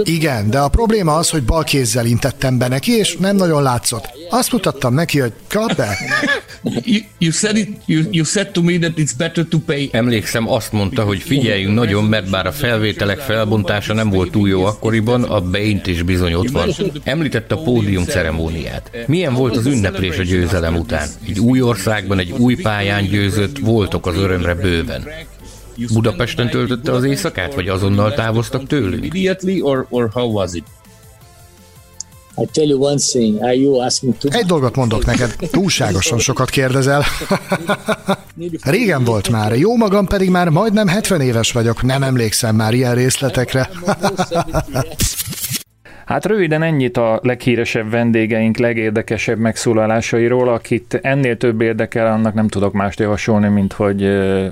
Igen, 0.05 0.51
de 0.51 0.59
a 0.59 0.69
probléma 0.69 1.15
az, 1.15 1.31
hogy 1.31 1.43
bal 1.43 1.65
kézzel 1.65 2.07
intettem 2.07 2.59
be 2.59 2.69
neki, 2.69 2.93
és 2.93 3.17
nem 3.17 3.37
nagyon 3.37 3.63
látszott. 3.63 4.09
Azt 4.31 4.53
mutattam 4.53 4.95
neki, 4.95 5.19
hogy 5.19 5.33
kap 5.49 5.77
be. 5.77 5.97
You, 6.85 7.01
you, 7.19 7.33
said 7.33 7.57
it, 7.57 7.69
you, 7.87 8.03
you 8.11 8.25
said 8.25 8.51
to 8.51 8.63
me 8.63 8.79
that 8.79 8.93
it's 8.97 9.11
better 9.19 9.47
to 9.49 9.59
pay. 9.59 9.89
Emlékszem, 9.93 10.51
azt 10.51 10.73
mondta, 10.73 11.03
hogy 11.03 11.23
figyeljünk 11.23 11.75
nagyon, 11.75 12.05
mert 12.05 12.31
bár 12.31 12.47
a 12.47 12.53
felvételek 12.53 13.19
felbontása 13.19 13.95
nem 13.95 14.11
volt 14.11 14.31
túl 14.31 14.49
jó 14.49 14.65
akkoriban, 14.65 15.23
a 15.23 15.41
beint 15.41 15.87
is 15.87 16.03
bizony 16.03 16.33
ott 16.35 16.51
van. 16.51 16.75
Említette 17.05 17.55
a 17.55 17.63
pódium 17.63 18.05
ceremóniát. 18.05 18.91
Milyen 19.07 19.35
volt 19.35 19.57
az 19.57 19.67
ünneplés 19.67 20.19
a 20.19 20.23
győzelem 20.23 20.77
után? 20.77 21.09
Egy 21.29 21.39
új 21.39 21.61
országban, 21.61 22.19
egy 22.19 22.31
új 22.31 22.55
pályán 22.55 23.05
győzött, 23.05 23.59
voltok 23.59 24.07
az 24.07 24.17
örömre 24.17 24.55
bőven. 24.55 25.05
Budapesten 25.93 26.51
töltötte 26.51 26.93
az 26.93 27.05
éjszakát, 27.05 27.55
vagy 27.55 27.69
azonnal 27.69 28.15
távoztak 28.15 28.67
tőlünk? 28.67 29.05
Immediately, 29.05 29.61
or, 29.61 29.87
or 29.91 30.11
how 30.13 30.33
was 30.33 30.55
it? 30.55 30.65
I 32.37 32.47
tell 32.53 32.67
you 32.67 32.85
one 32.85 32.97
thing, 32.97 33.43
are 33.43 33.55
you 33.55 33.81
asking 33.81 34.17
too 34.19 34.31
Egy 34.33 34.47
dolgot 34.47 34.77
mondok 34.77 35.05
neked, 35.05 35.37
túlságosan 35.51 36.19
sokat 36.19 36.51
kérdezel. 36.51 37.05
Régen 38.63 39.05
volt 39.05 39.29
már, 39.29 39.59
jó 39.59 39.77
magam 39.77 40.07
pedig 40.07 40.31
már 40.31 40.49
majdnem 40.49 40.89
70 40.89 41.21
éves 41.21 41.53
vagyok, 41.53 41.83
nem 41.83 42.03
emlékszem 42.03 42.57
már 42.57 42.75
ilyen 42.75 42.95
részletekre. 42.95 43.71
Hát 46.05 46.27
röviden 46.27 46.63
ennyit 46.63 46.97
a 46.97 47.21
leghíresebb 47.23 47.91
vendégeink 47.91 48.57
legérdekesebb 48.57 49.39
megszólalásairól, 49.39 50.49
akit 50.49 50.99
ennél 51.03 51.37
több 51.37 51.61
érdekel, 51.61 52.07
annak 52.07 52.35
nem 52.35 52.49
tudok 52.49 52.73
mást 52.73 53.01
javasolni, 53.01 53.49
mint 53.49 53.73
hogy 53.73 54.01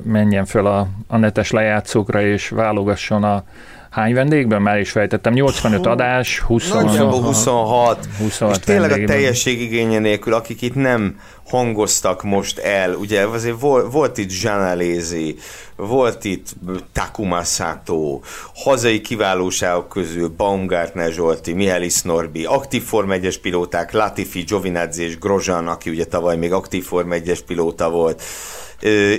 menjen 0.05 0.45
föl 0.45 0.67
a, 0.67 0.89
a 1.07 1.17
netes 1.17 1.51
lejátszókra 1.51 2.23
és 2.23 2.49
válogasson 2.49 3.25
a 3.25 3.45
Hány 3.91 4.15
vendégben? 4.15 4.63
Már 4.63 4.79
is 4.79 4.91
fejtettem. 4.91 5.33
85 5.33 5.87
adás, 5.87 6.39
20, 6.39 6.71
26. 6.71 7.25
26. 7.25 8.09
26 8.19 8.57
és 8.57 8.65
tényleg 8.65 8.91
a 8.91 9.05
teljesség 9.05 9.61
igénye 9.61 9.99
nélkül, 9.99 10.35
akik 10.35 10.63
itt 10.63 10.75
nem 10.75 11.21
hangoztak 11.47 12.23
most 12.23 12.59
el. 12.59 12.95
Ugye 12.95 13.27
azért 13.27 13.61
volt, 13.61 13.93
volt 13.93 14.19
itt 14.19 14.31
Zsanalézi, 14.31 15.37
volt 15.77 16.25
itt 16.25 16.49
Takuma 16.93 17.43
Sato, 17.43 18.21
hazai 18.55 19.01
kiválóságok 19.01 19.89
közül 19.89 20.29
Baumgartner 20.37 21.13
Zsolti, 21.13 21.53
Mihály 21.53 21.89
Norbi, 22.03 22.45
aktív 22.45 22.83
Form 22.83 23.11
1 23.11 23.41
pilóták, 23.41 23.93
Latifi, 23.93 24.41
Giovinazzi 24.41 25.03
és 25.03 25.19
Grozan, 25.19 25.69
aki 25.69 25.91
ugye 25.91 26.05
tavaly 26.05 26.37
még 26.37 26.53
aktív 26.53 26.85
Form 26.85 27.13
1 27.13 27.45
pilóta 27.47 27.91
volt 27.91 28.23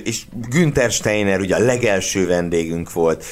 és 0.04 0.22
Günther 0.50 0.92
Steiner 0.92 1.40
ugye 1.40 1.56
a 1.56 1.60
legelső 1.60 2.28
vendégünk 2.28 2.94
volt. 2.94 3.26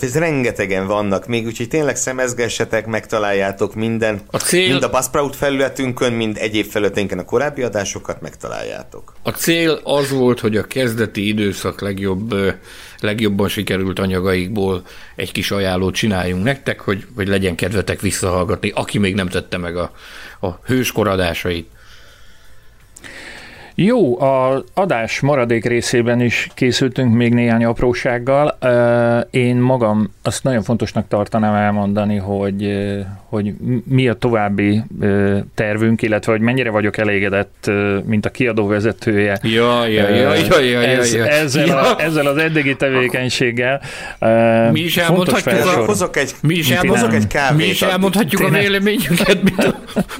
Ez 0.00 0.14
rengetegen 0.18 0.86
vannak 0.86 1.26
még, 1.26 1.46
úgyhogy 1.46 1.68
tényleg 1.68 1.96
szemezgessetek, 1.96 2.86
megtaláljátok 2.86 3.74
minden, 3.74 4.20
a 4.30 4.36
cél... 4.36 4.68
mind 4.68 4.82
a 4.82 4.90
Buzzsprout 4.90 5.36
felületünkön, 5.36 6.12
mind 6.12 6.36
egyéb 6.40 6.66
felületénken 6.66 7.18
a 7.18 7.24
korábbi 7.24 7.62
adásokat 7.62 8.20
megtaláljátok. 8.20 9.14
A 9.22 9.30
cél 9.30 9.80
az 9.84 10.10
volt, 10.10 10.40
hogy 10.40 10.56
a 10.56 10.64
kezdeti 10.64 11.28
időszak 11.28 11.80
legjobb, 11.80 12.34
legjobban 13.00 13.48
sikerült 13.48 13.98
anyagaikból 13.98 14.82
egy 15.16 15.32
kis 15.32 15.50
ajánlót 15.50 15.94
csináljunk 15.94 16.44
nektek, 16.44 16.80
hogy, 16.80 17.06
hogy 17.16 17.28
legyen 17.28 17.54
kedvetek 17.54 18.00
visszahallgatni, 18.00 18.72
aki 18.74 18.98
még 18.98 19.14
nem 19.14 19.28
tette 19.28 19.58
meg 19.58 19.76
a, 19.76 19.92
a 20.40 20.48
hőskoradásait. 20.64 21.68
Jó, 23.82 24.20
az 24.20 24.64
adás 24.74 25.20
maradék 25.20 25.64
részében 25.64 26.20
is 26.20 26.48
készültünk 26.54 27.14
még 27.14 27.34
néhány 27.34 27.64
aprósággal. 27.64 28.58
Én 29.30 29.56
magam 29.56 30.14
azt 30.22 30.44
nagyon 30.44 30.62
fontosnak 30.62 31.08
tartanám 31.08 31.54
elmondani, 31.54 32.16
hogy, 32.16 32.86
hogy 33.24 33.54
mi 33.84 34.08
a 34.08 34.14
további 34.14 34.82
tervünk, 35.54 36.02
illetve 36.02 36.32
hogy 36.32 36.40
mennyire 36.40 36.70
vagyok 36.70 36.96
elégedett, 36.96 37.70
mint 38.04 38.26
a 38.26 38.30
kiadó 38.30 38.66
vezetője. 38.66 39.38
Ja, 39.42 39.86
ja, 39.86 40.08
ja, 40.08 40.34
ja, 40.34 40.60
ja, 40.60 40.80
ez, 40.80 41.14
ja, 41.14 41.24
ja. 41.24 41.30
Ezzel, 41.30 41.66
ja. 41.66 41.96
A, 41.96 42.00
ezzel 42.02 42.26
az 42.26 42.36
eddigi 42.36 42.76
tevékenységgel. 42.76 43.80
Mi 44.72 44.80
is 44.80 44.96
elmondhatjuk, 44.96 45.66
a, 45.66 45.84
hozok 45.84 46.16
egy, 46.16 46.32
mi 46.42 46.54
is 46.54 46.78
hozok 46.78 47.14
egy 47.14 47.26
kávét. 47.26 47.66
Mi 47.66 47.70
is 47.70 47.82
elmondhatjuk 47.82 48.42
a 48.42 48.48
véleményünket, 48.48 49.42
mint 49.42 49.64
a, 49.64 49.74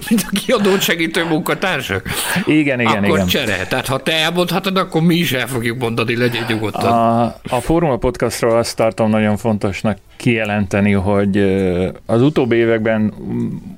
mint 0.08 0.26
a 0.32 0.38
kiadót 0.44 0.80
segítő 0.80 1.24
munkatársak. 1.24 2.02
Igen, 2.46 2.80
igen, 2.80 3.04
Akkor 3.04 3.18
igen. 3.18 3.49
Csere. 3.50 3.66
Tehát 3.66 3.86
ha 3.86 3.98
te 3.98 4.12
elmondhatod, 4.12 4.76
akkor 4.76 5.02
mi 5.02 5.14
is 5.14 5.32
el 5.32 5.46
fogjuk 5.46 5.78
mondani, 5.78 6.16
legyen 6.16 6.44
nyugodtan. 6.48 6.92
A, 6.92 7.22
a 7.24 7.60
Formula 7.60 7.96
Podcastról 7.96 8.56
azt 8.56 8.76
tartom 8.76 9.10
nagyon 9.10 9.36
fontosnak 9.36 9.98
kijelenteni, 10.16 10.92
hogy 10.92 11.36
az 12.06 12.22
utóbbi 12.22 12.56
években 12.56 13.14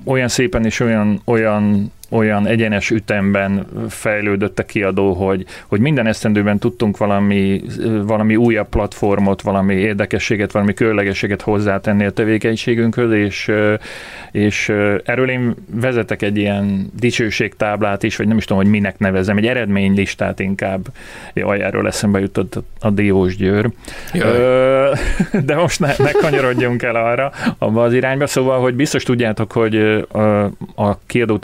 olyan 0.05 0.27
szépen 0.27 0.65
és 0.65 0.79
olyan, 0.79 1.21
olyan 1.25 1.91
olyan 2.13 2.47
egyenes 2.47 2.89
ütemben 2.89 3.65
fejlődött 3.89 4.59
a 4.59 4.63
kiadó, 4.63 5.13
hogy, 5.13 5.45
hogy 5.67 5.79
minden 5.79 6.07
esztendőben 6.07 6.59
tudtunk 6.59 6.97
valami, 6.97 7.61
valami 8.05 8.35
újabb 8.35 8.69
platformot, 8.69 9.41
valami 9.41 9.75
érdekességet, 9.75 10.51
valami 10.51 10.73
különlegességet 10.73 11.41
hozzátenni 11.41 12.05
a 12.05 12.11
tevékenységünkhöz, 12.11 13.11
és, 13.11 13.51
és 14.31 14.69
erről 15.03 15.29
én 15.29 15.55
vezetek 15.71 16.21
egy 16.21 16.37
ilyen 16.37 16.91
dicsőségtáblát 16.99 18.03
is, 18.03 18.15
vagy 18.15 18.27
nem 18.27 18.37
is 18.37 18.45
tudom, 18.45 18.61
hogy 18.61 18.71
minek 18.71 18.97
nevezem, 18.97 19.37
egy 19.37 19.47
eredménylistát 19.47 20.39
inkább. 20.39 20.85
Jaj, 21.33 21.61
erről 21.61 21.87
eszembe 21.87 22.19
jutott 22.19 22.59
a 22.79 22.89
Diós 22.89 23.35
Győr. 23.35 23.69
Jaj. 24.13 24.91
De 25.45 25.55
most 25.55 25.79
ne, 25.79 25.93
ne 25.97 26.11
kanyarodjunk 26.11 26.83
el 26.83 26.95
arra, 26.95 27.31
abba 27.57 27.83
az 27.83 27.93
irányba. 27.93 28.27
Szóval, 28.27 28.61
hogy 28.61 28.73
biztos 28.73 29.03
tudjátok, 29.03 29.51
hogy 29.51 29.75
a, 30.75 30.97
kiadó 31.05 31.37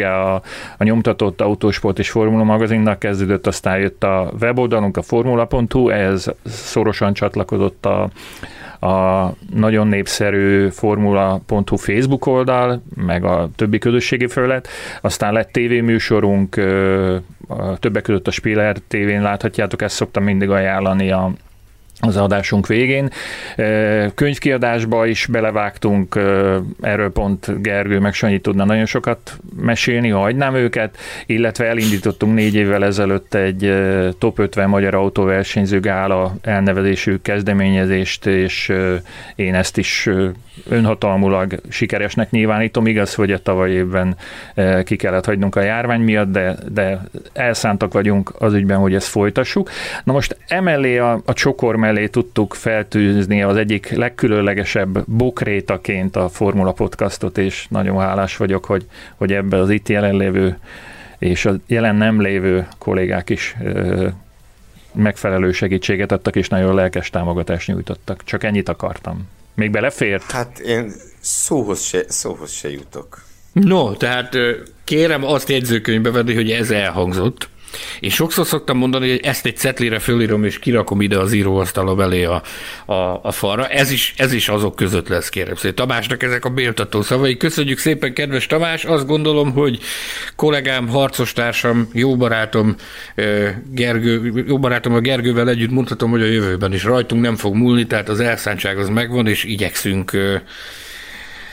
tevékenysége 0.00 0.08
a, 0.08 0.42
a 0.76 0.84
nyomtatott 0.84 1.40
autósport 1.40 1.98
és 1.98 2.10
formula 2.10 2.44
magazinnak 2.44 2.98
kezdődött, 2.98 3.46
aztán 3.46 3.78
jött 3.78 4.04
a 4.04 4.32
weboldalunk, 4.40 4.96
a 4.96 5.02
formula.hu, 5.02 5.88
ehhez 5.88 6.34
szorosan 6.44 7.12
csatlakozott 7.12 7.86
a 7.86 8.10
a 8.82 9.28
nagyon 9.54 9.86
népszerű 9.86 10.68
formula.hu 10.68 11.76
Facebook 11.76 12.26
oldal, 12.26 12.82
meg 12.94 13.24
a 13.24 13.48
többi 13.56 13.78
közösségi 13.78 14.26
felület, 14.26 14.68
aztán 15.00 15.32
lett 15.32 15.52
tévéműsorunk, 15.52 16.54
többek 17.78 18.02
között 18.02 18.26
a 18.26 18.30
Spiller 18.30 18.76
tévén 18.88 19.22
láthatjátok, 19.22 19.82
ezt 19.82 19.94
szoktam 19.94 20.24
mindig 20.24 20.50
ajánlani 20.50 21.10
a 21.10 21.32
az 22.00 22.16
adásunk 22.16 22.66
végén. 22.66 23.10
Könyvkiadásba 24.14 25.06
is 25.06 25.26
belevágtunk, 25.26 26.20
erről 26.80 27.12
pont 27.12 27.62
Gergő 27.62 27.98
meg 27.98 28.12
Sanyi 28.12 28.40
tudna 28.40 28.64
nagyon 28.64 28.86
sokat 28.86 29.38
mesélni, 29.56 30.08
ha 30.08 30.18
hagynám 30.18 30.54
őket, 30.54 30.96
illetve 31.26 31.66
elindítottunk 31.66 32.34
négy 32.34 32.54
évvel 32.54 32.84
ezelőtt 32.84 33.34
egy 33.34 33.74
top 34.18 34.38
50 34.38 34.68
magyar 34.68 34.94
autóversenyző 34.94 35.80
gála 35.80 36.34
elnevezésű 36.42 37.16
kezdeményezést, 37.22 38.26
és 38.26 38.72
én 39.34 39.54
ezt 39.54 39.78
is 39.78 40.08
önhatalmulag 40.68 41.60
sikeresnek 41.68 42.30
nyilvánítom. 42.30 42.86
Igaz, 42.86 43.14
hogy 43.14 43.32
a 43.32 43.38
tavaly 43.38 43.70
évben 43.70 44.16
ki 44.84 44.96
kellett 44.96 45.24
hagynunk 45.24 45.56
a 45.56 45.62
járvány 45.62 46.00
miatt, 46.00 46.30
de, 46.30 46.56
de 46.72 47.00
elszántak 47.32 47.92
vagyunk 47.92 48.32
az 48.38 48.54
ügyben, 48.54 48.78
hogy 48.78 48.94
ezt 48.94 49.08
folytassuk. 49.08 49.70
Na 50.04 50.12
most 50.12 50.36
emellé 50.48 50.98
a, 50.98 51.20
a 51.24 51.32
csokor 51.32 51.76
mellé 51.92 52.06
tudtuk 52.06 52.54
feltűzni 52.54 53.42
az 53.42 53.56
egyik 53.56 53.90
legkülönlegesebb 53.90 55.04
bokrétaként 55.06 56.16
a 56.16 56.28
Formula 56.28 56.72
Podcastot, 56.72 57.38
és 57.38 57.66
nagyon 57.70 57.98
hálás 57.98 58.36
vagyok, 58.36 58.64
hogy, 58.64 58.86
hogy 59.16 59.32
ebbe 59.32 59.56
az 59.56 59.70
itt 59.70 59.88
jelenlévő 59.88 60.58
és 61.18 61.44
a 61.44 61.54
jelen 61.66 61.96
nem 61.96 62.20
lévő 62.20 62.68
kollégák 62.78 63.30
is 63.30 63.56
ö, 63.64 64.08
megfelelő 64.92 65.52
segítséget 65.52 66.12
adtak, 66.12 66.36
és 66.36 66.48
nagyon 66.48 66.74
lelkes 66.74 67.10
támogatást 67.10 67.68
nyújtottak. 67.68 68.24
Csak 68.24 68.44
ennyit 68.44 68.68
akartam. 68.68 69.28
Még 69.54 69.70
belefért? 69.70 70.30
Hát 70.30 70.58
én 70.58 70.92
szóhoz 71.20 71.82
se, 71.82 72.02
szóhoz 72.08 72.52
se 72.52 72.70
jutok. 72.70 73.22
No, 73.52 73.92
tehát 73.92 74.36
kérem 74.84 75.24
azt 75.24 75.48
jegyzőkönyvbe 75.48 76.10
venni, 76.10 76.34
hogy 76.34 76.50
ez 76.50 76.70
elhangzott. 76.70 77.48
Én 78.00 78.10
sokszor 78.10 78.46
szoktam 78.46 78.76
mondani, 78.76 79.10
hogy 79.10 79.20
ezt 79.22 79.46
egy 79.46 79.56
cetlire 79.56 79.98
fölírom, 79.98 80.44
és 80.44 80.58
kirakom 80.58 81.00
ide 81.00 81.18
az 81.18 81.32
íróasztalom 81.32 82.00
elé 82.00 82.24
a, 82.24 82.42
a, 82.86 83.20
a 83.22 83.32
falra. 83.32 83.66
Ez 83.66 83.90
is, 83.90 84.14
ez 84.16 84.32
is 84.32 84.48
azok 84.48 84.76
között 84.76 85.08
lesz, 85.08 85.28
kérem 85.28 85.54
szépen. 85.54 85.74
Tamásnak 85.74 86.22
ezek 86.22 86.44
a 86.44 86.48
béltató 86.48 87.02
szavai. 87.02 87.36
Köszönjük 87.36 87.78
szépen, 87.78 88.12
kedves 88.14 88.46
Tamás. 88.46 88.84
Azt 88.84 89.06
gondolom, 89.06 89.52
hogy 89.52 89.78
kollégám, 90.36 90.88
harcostársam, 90.88 91.88
jó 91.92 92.16
barátom, 92.16 92.74
Gergő, 93.72 94.44
jó 94.46 94.58
barátom 94.58 94.94
a 94.94 95.00
Gergővel 95.00 95.48
együtt 95.48 95.70
mondhatom, 95.70 96.10
hogy 96.10 96.22
a 96.22 96.26
jövőben 96.26 96.72
is 96.72 96.84
rajtunk 96.84 97.22
nem 97.22 97.36
fog 97.36 97.54
múlni, 97.54 97.86
tehát 97.86 98.08
az 98.08 98.20
elszántság 98.20 98.78
az 98.78 98.88
megvan, 98.88 99.26
és 99.26 99.44
igyekszünk 99.44 100.16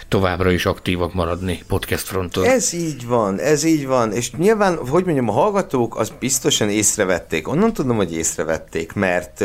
továbbra 0.07 0.51
is 0.51 0.65
aktívak 0.65 1.13
maradni 1.13 1.63
podcast 1.67 2.05
fronton. 2.05 2.45
Ez 2.45 2.73
így 2.73 3.07
van, 3.07 3.39
ez 3.39 3.63
így 3.63 3.87
van, 3.87 4.11
és 4.11 4.31
nyilván, 4.31 4.77
hogy 4.77 5.03
mondjam, 5.03 5.29
a 5.29 5.31
hallgatók 5.31 5.97
az 5.97 6.11
biztosan 6.19 6.69
észrevették. 6.69 7.47
Onnan 7.47 7.73
tudom, 7.73 7.95
hogy 7.95 8.13
észrevették, 8.13 8.93
mert, 8.93 9.43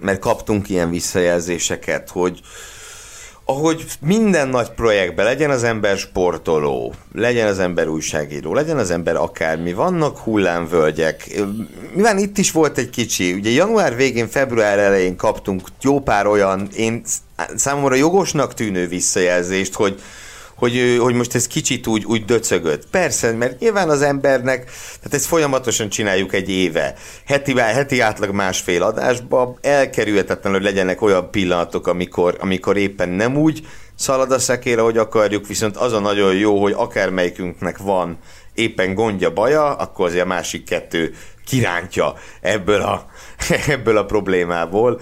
mert 0.00 0.18
kaptunk 0.18 0.68
ilyen 0.68 0.90
visszajelzéseket, 0.90 2.10
hogy 2.10 2.40
ahogy 3.46 3.84
minden 4.00 4.48
nagy 4.48 4.70
projektben 4.70 5.24
legyen 5.24 5.50
az 5.50 5.62
ember 5.62 5.96
sportoló, 5.96 6.94
legyen 7.12 7.46
az 7.46 7.58
ember 7.58 7.88
újságíró, 7.88 8.54
legyen 8.54 8.78
az 8.78 8.90
ember 8.90 9.16
akármi, 9.16 9.72
vannak 9.72 10.18
hullámvölgyek. 10.18 11.42
Mivel 11.94 12.18
itt 12.18 12.38
is 12.38 12.50
volt 12.50 12.78
egy 12.78 12.90
kicsi, 12.90 13.32
ugye 13.32 13.50
január 13.50 13.96
végén, 13.96 14.28
február 14.28 14.78
elején 14.78 15.16
kaptunk 15.16 15.68
jó 15.80 16.00
pár 16.00 16.26
olyan, 16.26 16.68
én 16.76 17.02
számomra 17.56 17.94
jogosnak 17.94 18.54
tűnő 18.54 18.88
visszajelzést, 18.88 19.74
hogy 19.74 20.00
hogy, 20.54 20.96
hogy 21.00 21.14
most 21.14 21.34
ez 21.34 21.46
kicsit 21.46 21.86
úgy, 21.86 22.04
úgy 22.04 22.24
döcögött. 22.24 22.86
Persze, 22.86 23.32
mert 23.32 23.60
nyilván 23.60 23.88
az 23.88 24.02
embernek, 24.02 24.64
tehát 24.96 25.14
ezt 25.14 25.26
folyamatosan 25.26 25.88
csináljuk 25.88 26.32
egy 26.34 26.50
éve. 26.50 26.94
Heti, 27.26 27.58
heti 27.58 28.00
átlag 28.00 28.30
másfél 28.30 28.82
adásba 28.82 29.58
elkerülhetetlen, 29.60 30.52
hogy 30.52 30.62
legyenek 30.62 31.02
olyan 31.02 31.30
pillanatok, 31.30 31.86
amikor, 31.86 32.36
amikor 32.40 32.76
éppen 32.76 33.08
nem 33.08 33.36
úgy 33.36 33.66
szalad 33.94 34.32
a 34.32 34.38
szekér, 34.38 34.78
ahogy 34.78 34.98
akarjuk, 34.98 35.46
viszont 35.46 35.76
az 35.76 35.92
a 35.92 36.00
nagyon 36.00 36.34
jó, 36.34 36.62
hogy 36.62 36.72
akármelyikünknek 36.76 37.78
van 37.78 38.18
éppen 38.54 38.94
gondja, 38.94 39.32
baja, 39.32 39.74
akkor 39.74 40.06
azért 40.06 40.24
a 40.24 40.28
másik 40.28 40.64
kettő 40.64 41.14
kirántja 41.46 42.14
ebből 42.40 42.82
a, 42.82 43.06
ebből 43.68 43.96
a 43.96 44.04
problémából. 44.04 45.00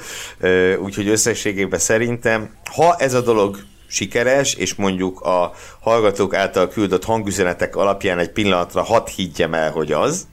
Úgyhogy 0.78 1.08
összességében 1.08 1.78
szerintem, 1.78 2.50
ha 2.74 2.96
ez 2.98 3.14
a 3.14 3.20
dolog 3.20 3.58
sikeres, 3.86 4.54
és 4.54 4.74
mondjuk 4.74 5.20
a 5.20 5.52
hallgatók 5.80 6.34
által 6.34 6.68
küldött 6.68 7.04
hangüzenetek 7.04 7.76
alapján 7.76 8.18
egy 8.18 8.30
pillanatra 8.30 8.82
hat 8.82 9.08
higgyem 9.08 9.54
el, 9.54 9.70
hogy 9.70 9.92
az, 9.92 10.26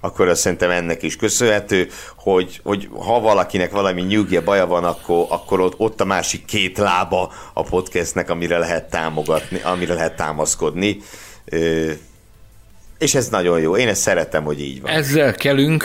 akkor 0.00 0.28
azt 0.28 0.40
szerintem 0.40 0.70
ennek 0.70 1.02
is 1.02 1.16
köszönhető, 1.16 1.88
hogy, 2.16 2.60
hogy 2.62 2.88
ha 2.98 3.20
valakinek 3.20 3.70
valami 3.70 4.02
nyugja, 4.02 4.42
baja 4.42 4.66
van, 4.66 4.84
akkor, 4.84 5.26
akkor 5.28 5.60
ott, 5.60 5.74
ott 5.76 6.00
a 6.00 6.04
másik 6.04 6.44
két 6.44 6.78
lába 6.78 7.32
a 7.52 7.62
podcastnek, 7.62 8.30
amire 8.30 8.58
lehet 8.58 8.90
támogatni, 8.90 9.60
amire 9.62 9.94
lehet 9.94 10.16
támaszkodni. 10.16 11.00
És 12.98 13.14
ez 13.14 13.28
nagyon 13.28 13.60
jó. 13.60 13.76
Én 13.76 13.88
ezt 13.88 14.00
szeretem, 14.00 14.44
hogy 14.44 14.60
így 14.60 14.80
van. 14.80 14.90
Ezzel 14.92 15.34
kelünk, 15.34 15.84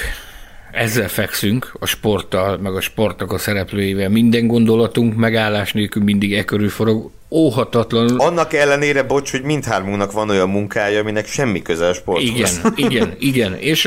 ezzel 0.74 1.08
fekszünk, 1.08 1.74
a 1.80 1.86
sporttal, 1.86 2.58
meg 2.58 2.76
a 2.76 2.82
sportnak 2.82 3.32
a 3.32 3.38
szereplőivel. 3.38 4.10
Minden 4.10 4.48
gondolatunk 4.48 5.16
megállás 5.16 5.74
nélkül 5.74 6.04
mindig 6.04 6.34
e 6.34 6.44
körül 6.44 6.70
forog. 6.70 7.12
Óhatatlan. 7.30 8.20
Annak 8.20 8.54
ellenére, 8.54 9.04
bocs, 9.04 9.32
hogy 9.32 9.42
mindhármunknak 9.42 10.12
van 10.12 10.30
olyan 10.30 10.50
munkája, 10.50 11.00
aminek 11.00 11.28
semmi 11.28 11.62
köze 11.62 11.88
a 11.88 11.94
sporthoz. 11.94 12.30
Igen, 12.30 12.74
igen, 12.76 13.16
igen. 13.20 13.56
És 13.56 13.82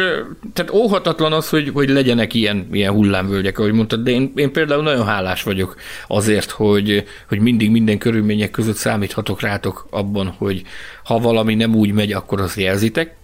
tehát 0.53 0.73
óhatatlan 0.73 1.33
az, 1.33 1.49
hogy, 1.49 1.71
hogy 1.75 1.89
legyenek 1.89 2.35
ilyen, 2.35 2.69
ilyen 2.73 2.93
hullámvölgyek, 2.93 3.59
ahogy 3.59 3.73
mondtad, 3.73 4.01
de 4.03 4.11
én, 4.11 4.33
én 4.35 4.53
például 4.53 4.83
nagyon 4.83 5.07
hálás 5.07 5.43
vagyok 5.43 5.77
azért, 6.07 6.51
hogy, 6.51 7.05
hogy 7.29 7.41
mindig 7.41 7.71
minden 7.71 7.99
körülmények 7.99 8.51
között 8.51 8.77
számíthatok 8.77 9.41
rátok 9.41 9.87
abban, 9.91 10.35
hogy 10.39 10.63
ha 11.05 11.19
valami 11.19 11.55
nem 11.55 11.75
úgy 11.75 11.93
megy, 11.93 12.13
akkor 12.13 12.41
azt 12.41 12.57
jelzitek, 12.57 13.17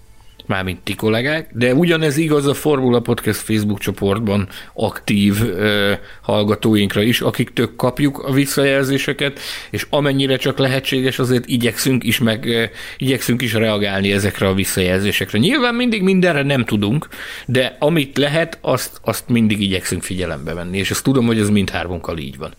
mármint 0.46 0.80
ti 0.80 0.94
kollégák, 0.94 1.50
de 1.52 1.74
ugyanez 1.74 2.16
igaz 2.16 2.46
a 2.46 2.54
Formula 2.54 3.00
Podcast 3.00 3.40
Facebook 3.40 3.78
csoportban 3.78 4.48
aktív 4.74 5.42
ö, 5.42 5.92
hallgatóinkra 6.22 7.02
is, 7.02 7.20
akik 7.20 7.52
tök 7.52 7.76
kapjuk 7.76 8.18
a 8.18 8.32
visszajelzéseket, 8.32 9.40
és 9.70 9.86
amennyire 9.90 10.36
csak 10.36 10.58
lehetséges, 10.58 11.18
azért 11.18 11.46
igyekszünk 11.46 12.04
is 12.04 12.18
meg 12.18 12.46
ö, 12.46 12.64
igyekszünk 12.96 13.42
is 13.42 13.52
reagálni 13.52 14.12
ezekre 14.12 14.46
a 14.48 14.54
visszajelzésekre. 14.54 15.38
Nyilván 15.38 15.74
mindig 15.74 16.02
mindenre 16.02 16.42
nem 16.42 16.64
tudunk, 16.64 17.08
de 17.46 17.76
amit 17.78 18.18
lehet, 18.18 18.58
azt, 18.60 19.00
azt 19.04 19.28
mindig 19.28 19.60
igyekszünk 19.60 20.02
figyelembe 20.02 20.54
venni, 20.54 20.78
és 20.78 20.90
ezt 20.90 21.04
tudom, 21.04 21.26
hogy 21.26 21.38
ez 21.38 21.48
mindhármunkkal 21.48 22.18
így 22.18 22.36
van. 22.36 22.54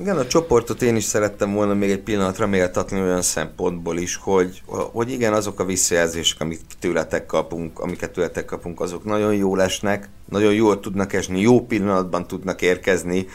Igen, 0.00 0.18
a 0.18 0.26
csoportot 0.26 0.82
én 0.82 0.96
is 0.96 1.04
szerettem 1.04 1.52
volna 1.52 1.74
még 1.74 1.90
egy 1.90 2.00
pillanatra 2.00 2.46
méltatni 2.46 3.00
olyan 3.00 3.22
szempontból 3.22 3.98
is, 3.98 4.16
hogy, 4.16 4.62
hogy 4.66 5.10
igen, 5.10 5.32
azok 5.32 5.60
a 5.60 5.64
visszajelzések, 5.64 6.40
amit 6.40 6.60
tőletek 6.78 7.26
kapunk, 7.26 7.78
amiket 7.78 8.10
tőletek 8.10 8.44
kapunk, 8.44 8.80
azok 8.80 9.04
nagyon 9.04 9.34
jó 9.34 9.56
lesnek, 9.56 10.08
nagyon 10.28 10.54
jól 10.54 10.80
tudnak 10.80 11.12
esni, 11.12 11.40
jó 11.40 11.60
pillanatban 11.66 12.26
tudnak 12.26 12.62
érkezni, 12.62 13.26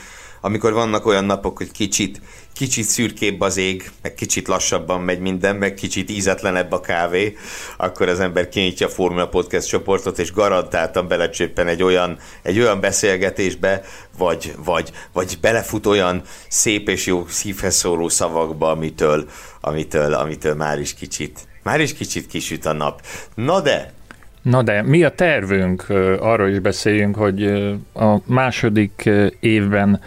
amikor 0.41 0.73
vannak 0.73 1.05
olyan 1.05 1.25
napok, 1.25 1.57
hogy 1.57 1.71
kicsit, 1.71 2.21
kicsit 2.55 2.85
szürkébb 2.85 3.41
az 3.41 3.57
ég, 3.57 3.91
meg 4.01 4.13
kicsit 4.13 4.47
lassabban 4.47 5.01
megy 5.01 5.19
minden, 5.19 5.55
meg 5.55 5.73
kicsit 5.73 6.09
ízetlenebb 6.09 6.71
a 6.71 6.81
kávé, 6.81 7.35
akkor 7.77 8.07
az 8.09 8.19
ember 8.19 8.49
kinyitja 8.49 8.87
a 8.87 8.89
Formula 8.89 9.27
Podcast 9.27 9.67
csoportot, 9.67 10.19
és 10.19 10.31
garantáltan 10.31 11.07
belecsöppen 11.07 11.67
egy 11.67 11.83
olyan, 11.83 12.17
egy 12.41 12.59
olyan 12.59 12.79
beszélgetésbe, 12.79 13.81
vagy, 14.17 14.53
vagy, 14.65 14.91
vagy 15.13 15.37
belefut 15.41 15.85
olyan 15.85 16.21
szép 16.47 16.89
és 16.89 17.05
jó 17.05 17.25
szívhez 17.27 17.75
szóló 17.75 18.09
szavakba, 18.09 18.69
amitől, 18.71 19.29
amitől, 19.61 20.13
amitől 20.13 20.53
már 20.53 20.79
is 20.79 20.93
kicsit, 20.93 21.39
Már 21.63 21.79
is 21.79 21.93
kicsit 21.93 22.27
kisüt 22.27 22.65
a 22.65 22.73
nap. 22.73 23.01
Na 23.35 23.61
de, 23.61 23.93
Na 24.41 24.63
de 24.63 24.81
mi 24.81 25.03
a 25.03 25.09
tervünk? 25.09 25.85
Arról 26.19 26.49
is 26.49 26.59
beszéljünk, 26.59 27.15
hogy 27.15 27.45
a 27.93 28.17
második 28.25 29.09
évben 29.39 30.01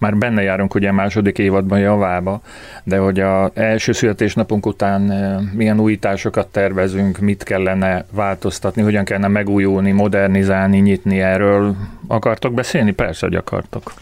már 0.00 0.16
benne 0.16 0.42
járunk 0.42 0.74
ugye 0.74 0.88
a 0.88 0.92
második 0.92 1.38
évadban 1.38 1.78
javába, 1.78 2.40
de 2.84 2.98
hogy 2.98 3.20
a 3.20 3.50
első 3.54 3.92
születésnapunk 3.92 4.66
után 4.66 5.00
milyen 5.54 5.80
újításokat 5.80 6.48
tervezünk, 6.48 7.18
mit 7.18 7.42
kellene 7.42 8.04
változtatni, 8.10 8.82
hogyan 8.82 9.04
kellene 9.04 9.28
megújulni, 9.28 9.90
modernizálni, 9.90 10.78
nyitni 10.78 11.20
erről. 11.20 11.76
Akartok 12.06 12.54
beszélni? 12.54 12.90
Persze, 12.90 13.26
hogy 13.26 13.36
akartok. 13.36 13.92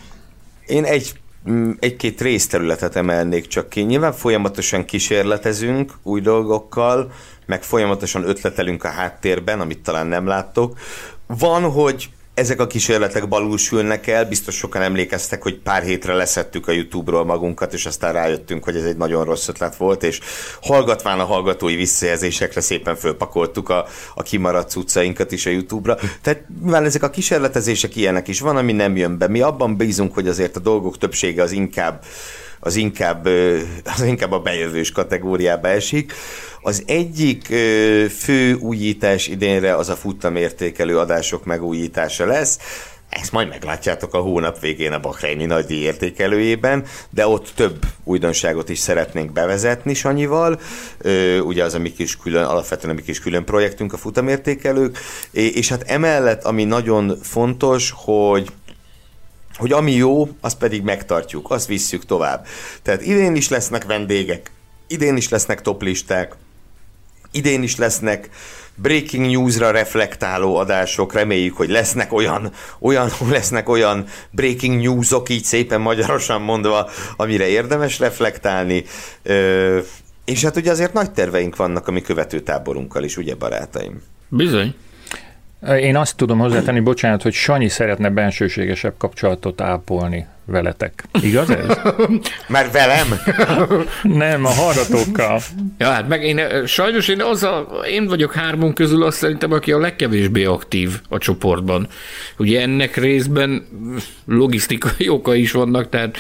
Én 0.66 0.84
egy 0.84 1.12
mm, 1.50 1.70
egy-két 1.78 2.20
részterületet 2.20 2.96
emelnék 2.96 3.46
csak 3.46 3.68
ki. 3.68 3.80
Nyilván 3.80 4.12
folyamatosan 4.12 4.84
kísérletezünk 4.84 5.92
új 6.02 6.20
dolgokkal, 6.20 7.12
meg 7.46 7.62
folyamatosan 7.62 8.28
ötletelünk 8.28 8.84
a 8.84 8.88
háttérben, 8.88 9.60
amit 9.60 9.82
talán 9.82 10.06
nem 10.06 10.26
láttok. 10.26 10.78
Van, 11.26 11.62
hogy 11.62 12.08
ezek 12.39 12.60
a 12.60 12.66
kísérletek 12.66 13.28
balulsülnek 13.28 14.06
el, 14.06 14.24
biztos 14.24 14.55
sokan 14.56 14.82
emlékeztek, 14.82 15.43
hogy 15.43 15.59
pár 15.59 15.82
hétre 15.82 16.15
leszettük 16.15 16.69
a 16.69 16.73
YouTube-ról 16.73 17.24
magunkat, 17.24 17.73
és 17.73 17.86
aztán 17.86 18.12
rájöttünk, 18.12 18.65
hogy 18.65 18.77
ez 18.77 18.85
egy 18.85 18.97
nagyon 18.97 19.24
rossz 19.24 19.48
ötlet 19.48 19.77
volt, 19.77 20.02
és 20.02 20.20
hallgatván 20.62 21.20
a 21.20 21.24
hallgatói 21.24 21.74
visszajelzésekre 21.74 22.60
szépen 22.60 22.97
fölpakoltuk 22.97 23.69
a, 23.69 23.86
a 24.15 24.23
kimaradt 24.23 24.70
cuccainkat 24.70 25.32
is 25.32 25.47
a 25.47 25.51
YouTube-ra. 25.51 25.97
Tehát 26.23 26.44
mivel 26.62 26.85
ezek 26.85 27.02
a 27.02 27.10
kísérletezések 27.10 27.97
ilyenek 27.97 28.28
is 28.28 28.40
van, 28.40 28.56
ami 28.56 28.73
nem 28.73 28.97
jön 28.97 29.19
be. 29.19 29.28
Mi 29.28 29.40
abban 29.40 29.77
bízunk, 29.77 30.15
hogy 30.15 30.28
azért 30.28 30.56
a 30.56 30.60
dolgok 30.60 30.98
többsége 30.98 31.43
az 31.43 31.52
inkább 31.52 32.05
az 32.60 32.76
inkább, 32.76 33.28
az 33.85 34.02
inkább 34.02 34.32
a 34.32 34.40
bejövős 34.40 34.93
kategóriába 34.93 35.68
esik. 35.68 36.12
Az 36.62 36.82
egyik 36.86 37.47
fő 38.18 38.55
újítás 38.55 39.26
idénre 39.28 39.74
az 39.74 39.89
a 39.89 39.97
futamértékelő 39.97 40.98
adások 40.98 41.44
megújítása 41.44 42.26
lesz. 42.26 42.59
Ezt 43.09 43.32
majd 43.32 43.48
meglátjátok 43.48 44.14
a 44.14 44.18
hónap 44.18 44.60
végén 44.60 44.93
a 44.93 45.01
Bahreini 45.01 45.44
nagy 45.44 45.70
értékelőjében, 45.70 46.85
de 47.10 47.26
ott 47.26 47.52
több 47.55 47.85
újdonságot 48.05 48.68
is 48.68 48.78
szeretnénk 48.78 49.32
bevezetni 49.32 49.94
Sanyival. 49.94 50.60
Ugye 51.43 51.64
az 51.64 51.74
a 51.74 51.78
mi 51.78 51.93
kis 51.93 52.16
külön, 52.16 52.44
alapvetően 52.44 52.93
a 52.93 52.97
mi 52.97 53.02
kis 53.02 53.20
külön 53.20 53.44
projektünk 53.44 53.93
a 53.93 53.97
futamértékelők, 53.97 54.98
és 55.30 55.68
hát 55.68 55.82
emellett, 55.86 56.44
ami 56.44 56.64
nagyon 56.64 57.18
fontos, 57.22 57.93
hogy 57.97 58.48
hogy 59.59 59.72
ami 59.72 59.93
jó, 59.93 60.28
azt 60.40 60.59
pedig 60.59 60.82
megtartjuk, 60.82 61.51
azt 61.51 61.66
visszük 61.66 62.05
tovább. 62.05 62.47
Tehát 62.82 63.02
idén 63.02 63.36
is 63.36 63.48
lesznek 63.48 63.85
vendégek, 63.85 64.51
idén 64.86 65.16
is 65.16 65.28
lesznek 65.28 65.62
toplisták, 65.62 66.35
idén 67.30 67.62
is 67.62 67.76
lesznek 67.76 68.28
breaking 68.74 69.30
newsra 69.30 69.70
reflektáló 69.70 70.56
adások, 70.56 71.12
reméljük, 71.12 71.56
hogy 71.56 71.68
lesznek 71.68 72.12
olyan, 72.12 72.52
olyan, 72.78 73.10
lesznek 73.30 73.68
olyan 73.68 74.06
breaking 74.30 74.82
newsok, 74.82 75.28
így 75.28 75.44
szépen 75.44 75.80
magyarosan 75.80 76.43
mondva, 76.43 76.90
amire 77.16 77.47
érdemes 77.47 77.98
reflektálni. 77.98 78.85
Ö, 79.22 79.78
és 80.24 80.44
hát 80.44 80.56
ugye 80.56 80.70
azért 80.70 80.93
nagy 80.93 81.10
terveink 81.10 81.56
vannak 81.56 81.89
a 81.89 81.90
mi 81.90 82.01
követőtáborunkkal 82.01 83.05
is, 83.05 83.16
ugye 83.16 83.35
barátaim? 83.35 84.02
Bizony. 84.28 84.74
Én 85.80 85.97
azt 85.97 86.16
tudom 86.16 86.39
hozzátenni, 86.39 86.80
bocsánat, 86.80 87.22
hogy 87.22 87.32
Sanyi 87.32 87.68
szeretne 87.68 88.10
bensőségesebb 88.10 88.94
kapcsolatot 88.98 89.60
ápolni 89.60 90.26
veletek. 90.44 91.05
Igaz 91.22 91.51
ez? 91.51 91.78
Már 92.48 92.70
velem? 92.70 93.06
Nem, 94.02 94.44
a 94.44 94.48
hallgatókkal. 94.48 95.40
Ja, 95.78 95.90
hát 95.90 96.09
meg 96.09 96.24
én, 96.24 96.66
sajnos 96.66 97.09
én, 97.09 97.22
az 97.22 97.43
a, 97.43 97.68
én 97.90 98.06
vagyok 98.06 98.35
hármunk 98.35 98.74
közül 98.74 99.02
azt 99.02 99.18
szerintem, 99.18 99.52
aki 99.52 99.72
a 99.72 99.78
legkevésbé 99.78 100.44
aktív 100.44 101.01
a 101.09 101.18
csoportban. 101.18 101.89
Ugye 102.36 102.60
ennek 102.60 102.97
részben 102.97 103.66
logisztikai 104.26 105.09
oka 105.09 105.35
is 105.35 105.52
vannak, 105.52 105.89
tehát 105.89 106.16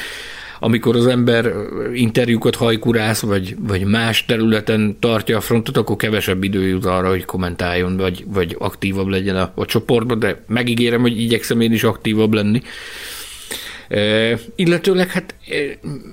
amikor 0.60 0.96
az 0.96 1.06
ember 1.06 1.52
interjúkat 1.94 2.54
hajkurász, 2.54 3.20
vagy, 3.20 3.56
vagy 3.58 3.84
más 3.84 4.24
területen 4.24 4.96
tartja 5.00 5.36
a 5.36 5.40
frontot, 5.40 5.76
akkor 5.76 5.96
kevesebb 5.96 6.42
idő 6.42 6.66
jut 6.66 6.84
arra, 6.84 7.08
hogy 7.08 7.24
kommentáljon, 7.24 7.96
vagy, 7.96 8.24
vagy 8.26 8.56
aktívabb 8.58 9.06
legyen 9.06 9.36
a, 9.36 9.52
a 9.54 9.64
csoportban, 9.64 10.18
de 10.18 10.42
megígérem, 10.46 11.00
hogy 11.00 11.20
igyekszem 11.20 11.60
én 11.60 11.72
is 11.72 11.84
aktívabb 11.84 12.32
lenni. 12.32 12.62
Illetőleg, 14.54 15.08
hát 15.08 15.34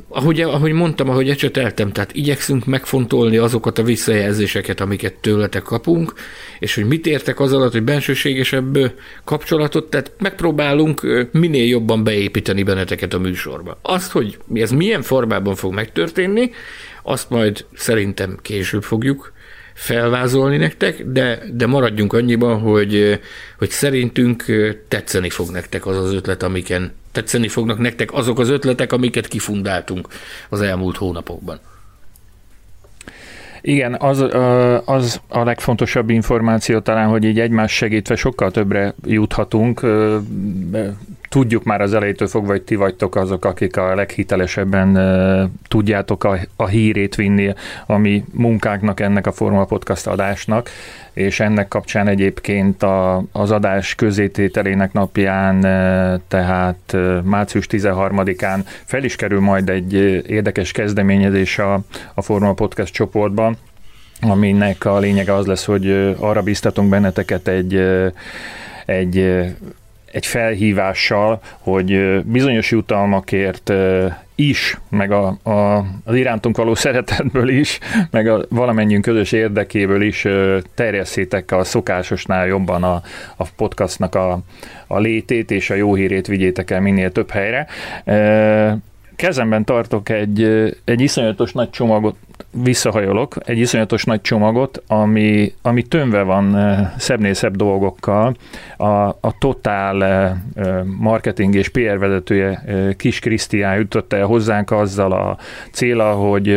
ahogy, 0.09 0.41
ahogy 0.41 0.71
mondtam, 0.71 1.09
ahogy 1.09 1.29
ecseteltem, 1.29 1.91
tehát 1.91 2.13
igyekszünk 2.13 2.65
megfontolni 2.65 3.37
azokat 3.37 3.77
a 3.77 3.83
visszajelzéseket, 3.83 4.81
amiket 4.81 5.13
tőletek 5.13 5.63
kapunk, 5.63 6.13
és 6.59 6.75
hogy 6.75 6.85
mit 6.85 7.05
értek 7.05 7.39
az 7.39 7.53
alatt, 7.53 7.71
hogy 7.71 7.83
bensőségesebb 7.83 8.77
kapcsolatot, 9.23 9.89
tehát 9.89 10.11
megpróbálunk 10.17 11.27
minél 11.31 11.67
jobban 11.67 12.03
beépíteni 12.03 12.63
benneteket 12.63 13.13
a 13.13 13.19
műsorba. 13.19 13.79
Azt, 13.81 14.11
hogy 14.11 14.37
ez 14.53 14.71
milyen 14.71 15.01
formában 15.01 15.55
fog 15.55 15.73
megtörténni, 15.73 16.51
azt 17.03 17.29
majd 17.29 17.65
szerintem 17.73 18.37
később 18.41 18.83
fogjuk 18.83 19.33
felvázolni 19.75 20.57
nektek, 20.57 21.03
de, 21.05 21.39
de 21.53 21.65
maradjunk 21.67 22.13
annyiban, 22.13 22.59
hogy, 22.59 23.19
hogy 23.57 23.69
szerintünk 23.69 24.45
tetszeni 24.87 25.29
fog 25.29 25.49
nektek 25.49 25.85
az 25.85 25.97
az 25.97 26.13
ötlet, 26.13 26.43
amiken 26.43 26.91
tetszeni 27.11 27.47
fognak 27.47 27.77
nektek 27.77 28.13
azok 28.13 28.39
az 28.39 28.49
ötletek, 28.49 28.93
amiket 28.93 29.27
kifundáltunk 29.27 30.07
az 30.49 30.61
elmúlt 30.61 30.97
hónapokban. 30.97 31.59
Igen, 33.67 33.95
az, 33.99 34.25
az 34.85 35.21
a 35.27 35.43
legfontosabb 35.43 36.09
információ 36.09 36.79
talán, 36.79 37.07
hogy 37.07 37.23
így 37.23 37.39
egymás 37.39 37.71
segítve 37.71 38.15
sokkal 38.15 38.51
többre 38.51 38.93
juthatunk. 39.05 39.81
Tudjuk 41.29 41.63
már 41.63 41.81
az 41.81 41.93
elejétől 41.93 42.27
fogva, 42.27 42.51
hogy 42.51 42.61
ti 42.61 42.75
vagytok 42.75 43.15
azok, 43.15 43.45
akik 43.45 43.77
a 43.77 43.95
leghitelesebben 43.95 44.99
tudjátok 45.67 46.23
a, 46.55 46.67
hírét 46.67 47.15
vinni 47.15 47.53
a 47.85 47.97
mi 47.97 48.23
munkánknak, 48.33 48.99
ennek 48.99 49.27
a 49.27 49.31
Forma 49.31 49.65
Podcast 49.65 50.07
adásnak, 50.07 50.69
és 51.15 51.39
ennek 51.39 51.67
kapcsán 51.67 52.07
egyébként 52.07 52.83
a, 52.83 53.23
az 53.31 53.51
adás 53.51 53.95
közétételének 53.95 54.93
napján, 54.93 55.61
tehát 56.27 56.97
március 57.23 57.67
13-án 57.69 58.59
fel 58.85 59.03
is 59.03 59.15
kerül 59.15 59.39
majd 59.39 59.69
egy 59.69 59.93
érdekes 60.27 60.71
kezdeményezés 60.71 61.59
a, 61.59 61.79
a 62.13 62.21
Forma 62.21 62.53
Podcast 62.53 62.93
csoportban, 62.93 63.57
aminek 64.21 64.85
a 64.85 64.99
lényege 64.99 65.33
az 65.33 65.45
lesz, 65.45 65.65
hogy 65.65 66.15
arra 66.19 66.41
biztatunk 66.41 66.89
benneteket 66.89 67.47
egy, 67.47 67.81
egy 68.85 69.43
egy 70.15 70.25
felhívással, 70.25 71.39
hogy 71.59 72.21
bizonyos 72.23 72.71
jutalmakért 72.71 73.73
is, 74.35 74.77
meg 74.89 75.11
a, 75.11 75.37
a, 75.43 75.85
az 76.03 76.15
irántunk 76.15 76.57
való 76.57 76.75
szeretetből 76.75 77.49
is, 77.49 77.79
meg 78.11 78.27
a 78.27 78.45
valamennyünk 78.49 79.03
közös 79.03 79.31
érdekéből 79.31 80.01
is 80.01 80.27
terjesszétek 80.73 81.51
a 81.51 81.63
szokásosnál 81.63 82.47
jobban 82.47 82.83
a, 82.83 83.01
a 83.35 83.47
podcastnak 83.55 84.15
a, 84.15 84.39
a 84.87 84.99
létét 84.99 85.51
és 85.51 85.69
a 85.69 85.75
jó 85.75 85.95
hírét 85.95 86.27
vigyétek 86.27 86.71
el 86.71 86.81
minél 86.81 87.11
több 87.11 87.29
helyre 87.29 87.67
kezemben 89.15 89.63
tartok 89.63 90.09
egy, 90.09 90.43
egy 90.83 91.01
iszonyatos 91.01 91.51
nagy 91.51 91.69
csomagot, 91.69 92.15
visszahajolok, 92.63 93.35
egy 93.45 93.57
iszonyatos 93.57 94.03
nagy 94.03 94.21
csomagot, 94.21 94.83
ami, 94.87 95.53
ami 95.61 95.83
tömve 95.83 96.21
van 96.21 96.57
szebbnél 96.97 97.33
szebb 97.33 97.55
dolgokkal. 97.55 98.35
A, 98.77 98.85
a 99.07 99.37
Total 99.39 100.37
marketing 100.97 101.55
és 101.55 101.69
PR 101.69 101.97
vezetője 101.97 102.63
Kis 102.97 103.19
Krisztián 103.19 103.75
jutott 103.75 104.13
el 104.13 104.25
hozzánk 104.25 104.71
azzal 104.71 105.11
a 105.11 105.37
céla, 105.71 106.11
hogy 106.11 106.47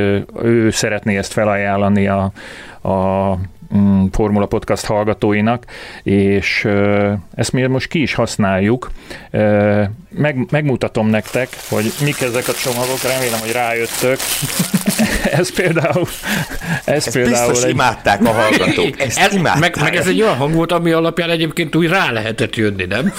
ő 0.43 0.71
szeretné 0.71 1.17
ezt 1.17 1.33
felajánlani 1.33 2.09
a, 2.09 2.33
a 2.81 3.35
mm, 3.77 4.05
Formula 4.11 4.47
Podcast 4.47 4.87
hallgatóinak, 4.87 5.65
és 6.03 6.69
ezt 7.35 7.53
mi 7.53 7.67
most 7.67 7.89
ki 7.89 8.03
is 8.03 8.15
használjuk 8.15 8.91
meg, 10.11 10.47
megmutatom 10.51 11.09
nektek, 11.09 11.49
hogy 11.69 11.93
mik 12.05 12.21
ezek 12.21 12.49
a 12.49 12.53
csomagok, 12.53 13.03
remélem, 13.03 13.41
hogy 13.41 13.53
rájöttök. 13.53 14.19
ez 15.39 15.55
például... 15.55 16.07
Ez 16.85 16.95
Ezt 16.95 17.13
például 17.13 17.47
biztos 17.47 17.65
egy... 17.65 17.71
imádták 17.71 18.25
a 18.25 18.31
hallgatók. 18.31 19.01
Ezt 19.07 19.19
ez, 19.19 19.33
imádták. 19.35 19.61
meg, 19.61 19.77
meg, 19.83 19.97
ez 19.97 20.07
egy 20.07 20.23
olyan 20.23 20.37
hang 20.37 20.55
volt, 20.55 20.73
ami 20.73 20.91
alapján 20.91 21.31
egyébként 21.31 21.77
úgy 21.77 21.89
rá 21.89 22.11
lehetett 22.11 22.57
jönni, 22.57 22.85
nem? 22.85 23.13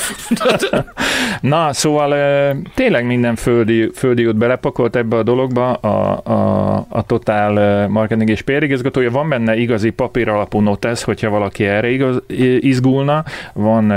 Na, 1.41 1.73
szóval 1.73 2.15
tényleg 2.75 3.05
minden 3.05 3.35
földi, 3.35 3.89
földi 3.95 4.25
út 4.25 4.35
belepakolt 4.35 4.95
ebbe 4.95 5.15
a 5.15 5.23
dologba, 5.23 5.73
a, 5.73 6.21
a, 6.23 6.85
a 6.89 7.01
Total 7.01 7.87
Marketing 7.87 8.29
és 8.29 8.41
PR 8.41 8.63
igazgatója. 8.63 9.11
Van 9.11 9.29
benne 9.29 9.55
igazi 9.55 9.89
papír 9.89 10.29
alapú 10.29 10.59
notesz, 10.59 11.01
hogyha 11.01 11.29
valaki 11.29 11.65
erre 11.65 11.89
igaz, 11.89 12.21
izgulna. 12.59 13.23
Van 13.53 13.91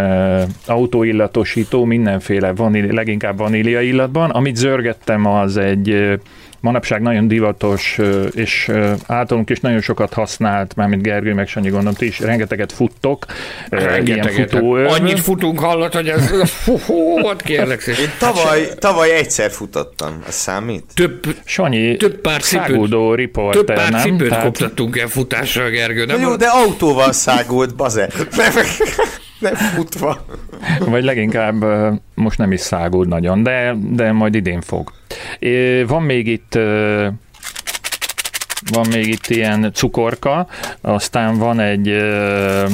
autóillatosító, 0.66 1.84
mindenféle 1.84 2.52
van 2.52 2.74
leginkább 2.90 3.38
vanília 3.38 3.80
illatban. 3.80 4.30
Amit 4.30 4.56
zörgettem, 4.56 5.26
az 5.26 5.56
egy 5.56 6.18
manapság 6.62 7.02
nagyon 7.02 7.28
divatos, 7.28 7.98
és 8.34 8.70
általunk 9.06 9.50
is 9.50 9.60
nagyon 9.60 9.80
sokat 9.80 10.12
használt, 10.12 10.74
mármint 10.76 11.02
Gergő 11.02 11.34
meg 11.34 11.48
Sanyi 11.48 11.68
gondolom, 11.68 11.94
ti 11.94 12.06
is 12.06 12.20
rengeteget 12.20 12.72
futtok, 12.72 13.26
ilyen 14.04 14.28
futóőr. 14.28 14.86
Annyit 14.86 15.20
futunk 15.20 15.58
hallott, 15.58 15.94
hogy 15.94 16.08
ez, 16.08 16.30
hú, 16.64 17.18
ott 17.22 17.42
kérlek 17.42 17.80
szépen. 17.80 18.00
Én 18.00 18.10
tavaly, 18.18 18.68
tavaly 18.78 19.10
egyszer 19.10 19.50
futottam, 19.50 20.22
az 20.26 20.34
számít? 20.34 20.84
Több, 20.94 21.26
Sanyi 21.44 21.96
több 21.96 22.20
pár 22.20 22.40
cipőt, 22.40 22.66
száguldó 22.66 23.14
riporter, 23.14 23.64
több 23.64 23.76
pár 23.76 23.90
nem? 23.90 24.00
cipőt 24.00 24.28
Tehát- 24.28 24.44
koptattunk 24.44 24.98
el 24.98 25.06
futásra, 25.08 25.68
Gergő. 25.68 26.04
Na 26.04 26.12
Nem 26.12 26.22
jó, 26.22 26.36
de 26.36 26.46
autóval 26.46 27.12
szágult, 27.12 27.74
baze. 27.74 28.08
Nem, 29.42 29.52
nem 29.52 29.70
futva. 29.70 30.24
Vagy 30.78 31.04
leginkább 31.04 31.64
most 32.14 32.38
nem 32.38 32.52
is 32.52 32.60
száguld 32.60 33.08
nagyon, 33.08 33.42
de, 33.42 33.74
de 33.90 34.12
majd 34.12 34.34
idén 34.34 34.60
fog. 34.60 34.92
Van 35.86 36.02
még 36.02 36.26
itt 36.26 36.58
van 38.70 38.86
még 38.88 39.08
itt 39.08 39.26
ilyen 39.26 39.70
cukorka, 39.72 40.46
aztán 40.80 41.38
van 41.38 41.60
egy 41.60 41.88
ö, 41.88 42.66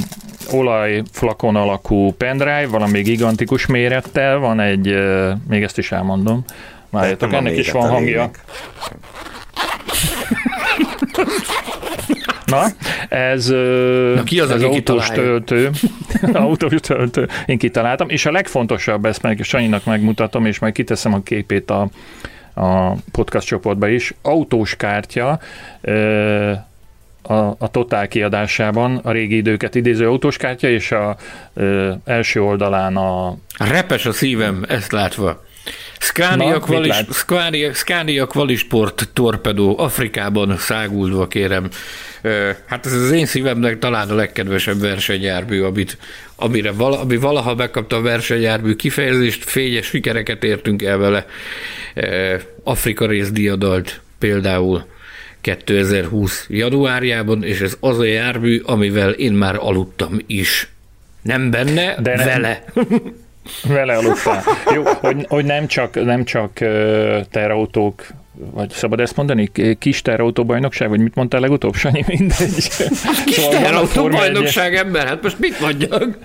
olajflakon 0.53 1.57
alakú 1.57 2.13
pendrive, 2.13 2.67
valami 2.67 3.01
gigantikus 3.01 3.67
mérettel, 3.67 4.39
van 4.39 4.61
egy, 4.61 4.89
ö, 4.89 5.33
még 5.49 5.63
ezt 5.63 5.79
is 5.79 5.93
elmondom, 5.93 6.45
a 6.91 7.05
ennek 7.21 7.57
is 7.57 7.71
van 7.71 7.89
hangja. 7.89 8.31
Na, 12.49 12.65
ez, 13.09 13.47
Na, 14.15 14.23
ki 14.23 14.41
az, 14.41 14.51
ez 14.51 14.63
autós 14.63 15.07
kitalálja? 15.07 15.23
töltő. 15.23 15.71
autós 16.33 16.81
töltő. 16.81 17.29
Én 17.47 17.59
kitaláltam, 17.59 18.09
és 18.09 18.27
a 18.27 18.31
legfontosabb, 18.31 19.05
ezt 19.05 19.23
meg 19.23 19.41
Sanyinak 19.43 19.85
megmutatom, 19.85 20.47
és 20.47 20.59
majd 20.59 20.73
kiteszem 20.73 21.15
a 21.15 21.23
képét 21.23 21.71
a, 21.71 21.89
a 22.55 22.93
podcast 23.13 23.47
csoportba 23.47 23.89
is. 23.89 24.15
Autós 24.23 24.77
kártya, 24.77 25.39
a, 27.23 27.35
a 27.35 27.69
Totál 27.71 28.09
kiadásában 28.09 28.97
a 28.97 29.13
régi 29.13 29.37
időket 29.37 29.75
idéző 29.75 30.07
autós 30.09 30.37
kártya, 30.37 30.69
és 30.69 30.93
a 30.93 31.17
ö, 31.55 31.93
első 32.05 32.43
oldalán 32.43 32.97
a 32.97 33.37
Repes 33.59 34.07
a 34.07 34.13
szívem, 34.13 34.65
ezt 34.69 34.93
látva. 34.93 35.47
Scania, 35.99 36.61
lát? 36.69 37.13
Scania, 37.13 37.75
Scania 37.75 38.27
Qualisport 38.27 39.09
torpedó 39.13 39.79
Afrikában 39.79 40.57
száguldva, 40.57 41.29
kérem. 41.29 41.69
Hát 42.67 42.87
ez 42.87 42.93
az 42.93 43.11
én 43.11 43.27
szívemnek 43.27 43.79
talán 43.79 44.11
a 44.11 44.15
legkedvesebb 44.15 44.81
versenyjármű, 44.81 45.63
amit, 45.63 45.99
amire 46.37 46.73
vala, 46.73 47.01
ami 47.01 47.17
valaha 47.17 47.55
megkapta 47.55 47.97
a 47.97 48.01
versenyjármű 48.01 48.75
kifejezést, 48.75 49.45
fényes 49.45 49.87
sikereket 49.87 50.45
értünk 50.45 50.83
el 50.83 50.97
vele. 50.99 51.27
Afrika 52.65 53.07
részdiadalt 53.07 54.01
például 54.19 54.87
2020 55.41 56.47
januárjában, 56.49 57.45
és 57.45 57.61
ez 57.61 57.77
az 57.81 57.99
a 57.99 58.05
jármű, 58.05 58.61
amivel 58.65 59.11
én 59.11 59.33
már 59.33 59.57
aludtam 59.59 60.19
is. 60.27 60.69
Nem 61.23 61.51
benne, 61.51 62.01
De 62.01 62.17
nem. 62.17 62.27
vele. 62.27 62.65
Vele 63.63 63.95
aludtál. 63.97 64.43
Jó, 64.75 64.83
hogy, 64.85 65.27
hogy 65.29 65.45
nem 65.45 65.67
csak, 65.67 66.05
nem 66.05 66.25
csak 66.25 66.53
terautók, 67.31 68.07
vagy 68.53 68.71
szabad 68.71 69.01
ezt 69.01 69.17
mondani, 69.17 69.51
kis 69.79 70.03
terautóbajnokság, 70.03 70.89
vagy 70.89 71.01
mit 71.01 71.15
mondtál 71.15 71.41
legutóbb, 71.41 71.75
Sanyi, 71.75 72.05
mindegy. 72.07 72.55
Kis 73.25 73.35
Szóval 73.35 73.61
van 73.63 73.75
a 73.75 73.87
Forma 73.87 74.17
bajnokság 74.17 74.75
ember, 74.75 75.07
hát 75.07 75.23
most 75.23 75.39
mit 75.39 75.61
mondjak? 75.61 76.19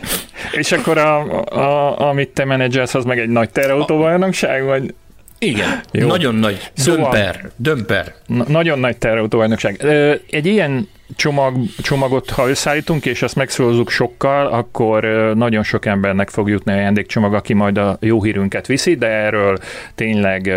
És 0.51 0.71
akkor 0.71 0.97
a, 0.97 1.41
a, 1.43 1.99
amit 2.09 2.29
te 2.29 2.45
menedzselsz, 2.45 2.93
az 2.95 3.05
meg 3.05 3.19
egy 3.19 3.29
nagy 3.29 3.49
terautóbajnokság, 3.49 4.63
vagy? 4.63 4.93
Igen, 5.39 5.81
Jó. 5.91 6.07
nagyon 6.07 6.35
nagy. 6.35 6.71
Szóval- 6.73 7.01
Dömper, 7.11 7.49
dömper. 7.55 8.13
Na, 8.25 8.43
nagyon 8.47 8.79
nagy 8.79 8.97
terautóbajnokság. 8.97 9.77
Ö, 9.81 10.13
Egy 10.29 10.45
ilyen 10.45 10.89
csomag, 11.15 11.56
csomagot, 11.77 12.30
ha 12.30 12.49
összeállítunk, 12.49 13.06
és 13.06 13.22
ezt 13.22 13.35
megszózzuk 13.35 13.90
sokkal, 13.90 14.48
akkor 14.48 15.03
nagyon 15.35 15.64
sok 15.64 15.85
embernek 15.85 16.30
fog 16.30 16.49
jutni 16.49 16.72
a 16.72 16.76
ajándékcsomag, 16.76 17.34
aki 17.34 17.53
majd 17.53 17.77
a 17.77 17.98
jó 17.99 18.23
hírünket 18.23 18.68
viszi, 18.68 18.95
de 18.95 19.07
erről 19.07 19.57
tényleg 19.95 20.48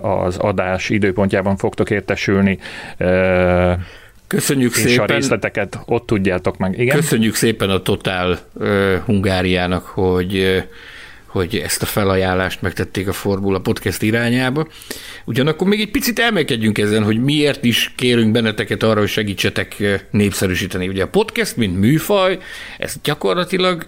az 0.00 0.36
adás 0.36 0.90
időpontjában 0.90 1.56
fogtok 1.56 1.90
értesülni. 1.90 2.58
Köszönjük 4.26 4.76
és 4.76 4.84
a 4.84 4.88
szépen. 4.88 5.06
részleteket 5.06 5.78
ott 5.84 6.06
tudjátok 6.06 6.56
meg. 6.56 6.78
Igen? 6.78 6.96
Köszönjük 6.96 7.34
szépen 7.34 7.70
a 7.70 7.82
Total 7.82 8.38
uh, 8.52 8.94
Hungáriának, 9.04 9.84
hogy 9.84 10.64
hogy 11.36 11.56
ezt 11.56 11.82
a 11.82 11.86
felajánlást 11.86 12.62
megtették 12.62 13.08
a 13.08 13.12
Formula 13.12 13.60
Podcast 13.60 14.02
irányába. 14.02 14.66
Ugyanakkor 15.24 15.66
még 15.66 15.80
egy 15.80 15.90
picit 15.90 16.18
elmélkedjünk 16.18 16.78
ezen, 16.78 17.02
hogy 17.02 17.22
miért 17.22 17.64
is 17.64 17.92
kérünk 17.96 18.32
benneteket 18.32 18.82
arra, 18.82 18.98
hogy 19.00 19.08
segítsetek 19.08 19.76
ö, 19.78 19.94
népszerűsíteni. 20.10 20.88
Ugye 20.88 21.02
a 21.02 21.08
podcast, 21.08 21.56
mint 21.56 21.78
műfaj, 21.78 22.38
ez 22.78 22.94
gyakorlatilag 23.02 23.86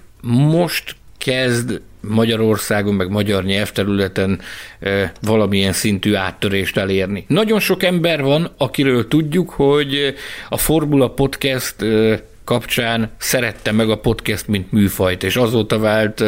most 0.51 0.97
kezd 1.19 1.81
Magyarországon, 2.01 2.95
meg 2.95 3.11
magyar 3.11 3.45
nyelvterületen 3.45 4.41
ö, 4.81 5.05
valamilyen 5.21 5.73
szintű 5.73 6.15
áttörést 6.15 6.77
elérni. 6.77 7.25
Nagyon 7.29 7.61
sok 7.61 7.83
ember 7.83 8.23
van, 8.23 8.53
akiről 8.57 9.09
tudjuk, 9.09 9.51
hogy 9.51 10.15
a 10.49 10.57
Formula 10.57 11.11
Podcast 11.11 11.83
ö, 11.83 12.15
kapcsán 12.49 13.11
szerette 13.19 13.73
meg 13.73 13.91
a 13.91 13.99
podcast, 13.99 14.47
mint 14.47 14.73
műfajt, 14.73 15.23
és 15.23 15.37
azóta 15.37 15.79
vált 15.79 16.25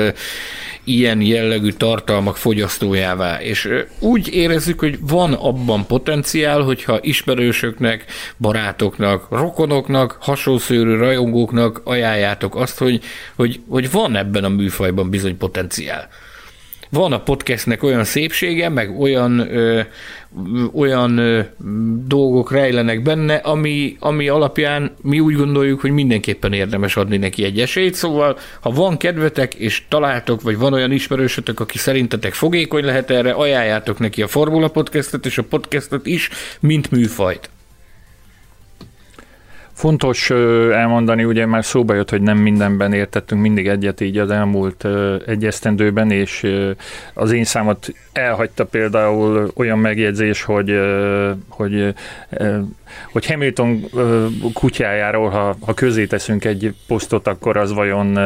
ilyen 0.85 1.21
jellegű 1.21 1.71
tartalmak 1.71 2.37
fogyasztójává. 2.37 3.41
És 3.41 3.69
úgy 3.99 4.35
érezzük, 4.35 4.79
hogy 4.79 4.99
van 5.01 5.33
abban 5.33 5.87
potenciál, 5.87 6.61
hogyha 6.61 6.99
ismerősöknek, 7.03 8.05
barátoknak, 8.37 9.27
rokonoknak, 9.31 10.17
hasonszőrű 10.21 10.97
rajongóknak 10.97 11.81
ajánljátok 11.85 12.57
azt, 12.57 12.79
hogy, 12.79 13.03
hogy, 13.35 13.61
hogy 13.69 13.91
van 13.91 14.17
ebben 14.17 14.45
a 14.45 14.49
műfajban 14.49 15.11
bizony 15.11 15.37
potenciál. 15.37 16.09
Van 16.91 17.13
a 17.13 17.23
podcastnek 17.23 17.83
olyan 17.83 18.05
szépsége, 18.05 18.69
meg 18.69 19.01
olyan, 19.01 19.39
ö, 19.39 19.81
olyan 20.73 21.21
dolgok 22.07 22.53
rejlenek 22.53 23.03
benne, 23.03 23.35
ami, 23.35 23.97
ami 23.99 24.29
alapján 24.29 24.97
mi 25.03 25.21
úgy 25.21 25.35
gondoljuk, 25.35 25.81
hogy 25.81 25.91
mindenképpen 25.91 26.53
érdemes 26.53 26.97
adni 26.97 27.17
neki 27.17 27.45
egy 27.45 27.61
esélyt, 27.61 27.95
szóval 27.95 28.39
ha 28.61 28.71
van 28.71 28.97
kedvetek, 28.97 29.55
és 29.55 29.83
találtok, 29.89 30.43
vagy 30.43 30.59
van 30.59 30.73
olyan 30.73 30.93
ismerősötök, 30.93 31.61
aki 31.61 31.79
szerintetek 31.79 32.33
fogékony 32.33 32.85
lehet 32.85 33.11
erre, 33.11 33.31
ajánljátok 33.31 33.99
neki 33.99 34.23
a 34.23 34.29
Formula 34.29 34.69
Podcastet, 34.69 35.27
és 35.27 35.39
a 35.39 35.43
podcastet 35.43 36.07
is, 36.07 36.29
mint 36.61 36.91
műfajt. 36.91 37.51
Fontos 39.81 40.31
elmondani, 40.71 41.25
ugye 41.25 41.47
már 41.47 41.65
szóba 41.65 41.95
jött, 41.95 42.11
hogy 42.11 42.23
nem 42.23 42.39
mindenben 42.39 42.93
értettünk 42.93 43.41
mindig 43.41 43.69
egyet 43.69 44.01
így 44.01 44.19
az 44.19 44.31
elmúlt 44.31 44.85
ö, 44.85 45.17
egy 45.27 45.45
esztendőben, 45.45 46.11
és 46.11 46.47
az 47.15 47.33
én 47.33 47.45
számot 47.45 47.95
elhagyta 48.13 48.65
például 48.65 49.51
olyan 49.55 49.79
megjegyzés, 49.79 50.43
hogy, 50.43 50.79
hogy, 51.49 51.95
hogy 53.13 53.27
Hamilton 53.27 53.85
kutyájáról, 54.53 55.29
ha, 55.29 55.57
ha 55.61 55.75
közé 55.75 56.07
teszünk 56.07 56.45
egy 56.45 56.75
posztot, 56.87 57.27
akkor 57.27 57.57
az 57.57 57.73
vajon, 57.73 58.19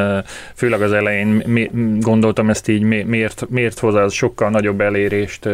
főleg 0.55 0.82
az 0.82 0.93
elején 0.93 1.43
mi, 1.47 1.70
gondoltam 2.01 2.51
ezt 2.51 2.69
így, 2.69 2.82
mi- 2.82 3.03
miért, 3.03 3.47
miért 3.49 3.78
hoz 3.78 3.95
az 3.95 4.12
sokkal 4.12 4.51
nagyobb 4.51 4.81
elérést, 4.81 5.49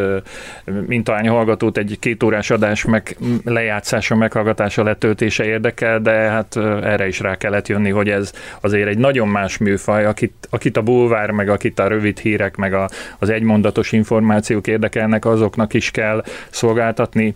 mint 0.86 1.08
ahány 1.08 1.28
hallgatót 1.28 1.76
egy 1.76 1.96
két 2.00 2.22
órás 2.22 2.50
adás 2.50 2.84
meg 2.84 3.16
lejátszása, 3.44 4.16
meghallgatása, 4.16 4.82
letöltése 4.82 5.44
érdekel, 5.44 6.00
de 6.00 6.10
hát 6.10 6.56
erre 6.82 7.06
is 7.06 7.20
rá 7.20 7.36
kellett 7.36 7.68
jönni, 7.68 7.90
hogy 7.90 8.08
ez 8.08 8.32
azért 8.60 8.88
egy 8.88 8.98
nagyon 8.98 9.28
más 9.28 9.58
műfaj, 9.58 10.04
akit, 10.04 10.48
akit 10.50 10.76
a 10.76 10.82
bulvár, 10.82 11.30
meg 11.30 11.48
akit 11.48 11.78
a 11.78 11.88
rövid 11.88 12.18
hírek, 12.18 12.56
meg 12.56 12.74
a, 12.74 12.88
az 13.18 13.28
egymondatos 13.30 13.92
információk 13.92 14.66
érdekelnek, 14.66 15.24
azoknak 15.24 15.74
is 15.74 15.90
kell 15.90 16.24
szolgáltatni. 16.50 17.34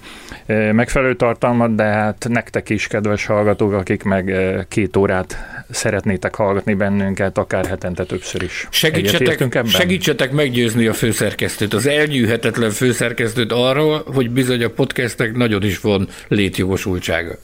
Megfelelő 0.73 1.15
tartalmat, 1.15 1.64
de 1.71 1.83
hát 1.83 2.27
nektek 2.29 2.71
is, 2.71 2.87
kedves 2.87 3.27
hallgatók, 3.27 3.73
akik 3.73 4.03
meg 4.03 4.29
ö, 4.29 4.61
két 4.69 4.97
órát 4.97 5.37
szeretnétek 5.71 6.35
hallgatni 6.35 6.75
bennünket, 6.75 7.39
akár 7.39 7.67
hetente 7.67 8.05
többször 8.05 8.43
is. 8.43 8.69
Segítsetek, 8.71 9.41
ebben? 9.41 9.67
segítsetek 9.67 10.33
meggyőzni 10.33 10.87
a 10.87 10.93
főszerkesztőt, 10.93 11.75
az 11.75 11.87
elnyűhetetlen 11.87 12.71
főszerkesztőt 12.71 13.53
arról, 13.53 14.03
hogy 14.15 14.31
bizony 14.31 14.65
a 14.65 14.69
podcastek 14.69 15.37
nagyon 15.37 15.65
is 15.65 15.81
van 15.81 16.09
létjogosultsága. 16.29 17.35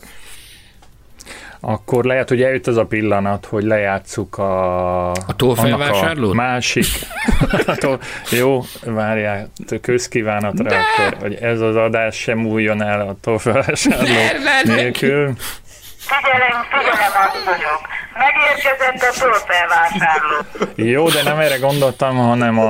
Akkor 1.60 2.04
lehet, 2.04 2.28
hogy 2.28 2.42
eljött 2.42 2.66
az 2.66 2.76
a 2.76 2.86
pillanat, 2.86 3.46
hogy 3.46 3.64
lejátszuk 3.64 4.38
a... 4.38 5.10
A 5.10 5.34
a 5.72 6.34
Másik. 6.34 6.86
Jó, 8.30 8.62
várjál, 8.84 9.50
közkívánatra 9.80 10.68
De! 10.68 10.76
akkor, 10.76 11.16
hogy 11.20 11.34
ez 11.34 11.60
az 11.60 11.76
adás 11.76 12.16
sem 12.16 12.38
múljon 12.38 12.82
el 12.82 13.00
a 13.00 13.16
ne. 14.64 14.74
nélkül. 14.74 15.32
Figyelem, 15.98 16.64
figyelem, 16.70 17.12
asszonyok! 17.28 17.99
Megérkezett 18.20 19.10
a 19.10 19.20
tolfelvásárló. 19.20 20.36
Jó, 20.74 21.08
de 21.08 21.22
nem 21.22 21.38
erre 21.38 21.56
gondoltam, 21.56 22.16
hanem 22.16 22.58
a 22.58 22.64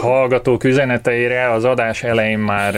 hallgatók 0.00 0.64
üzeneteire. 0.64 1.50
Az 1.50 1.64
adás 1.64 2.02
elején 2.02 2.38
már 2.38 2.74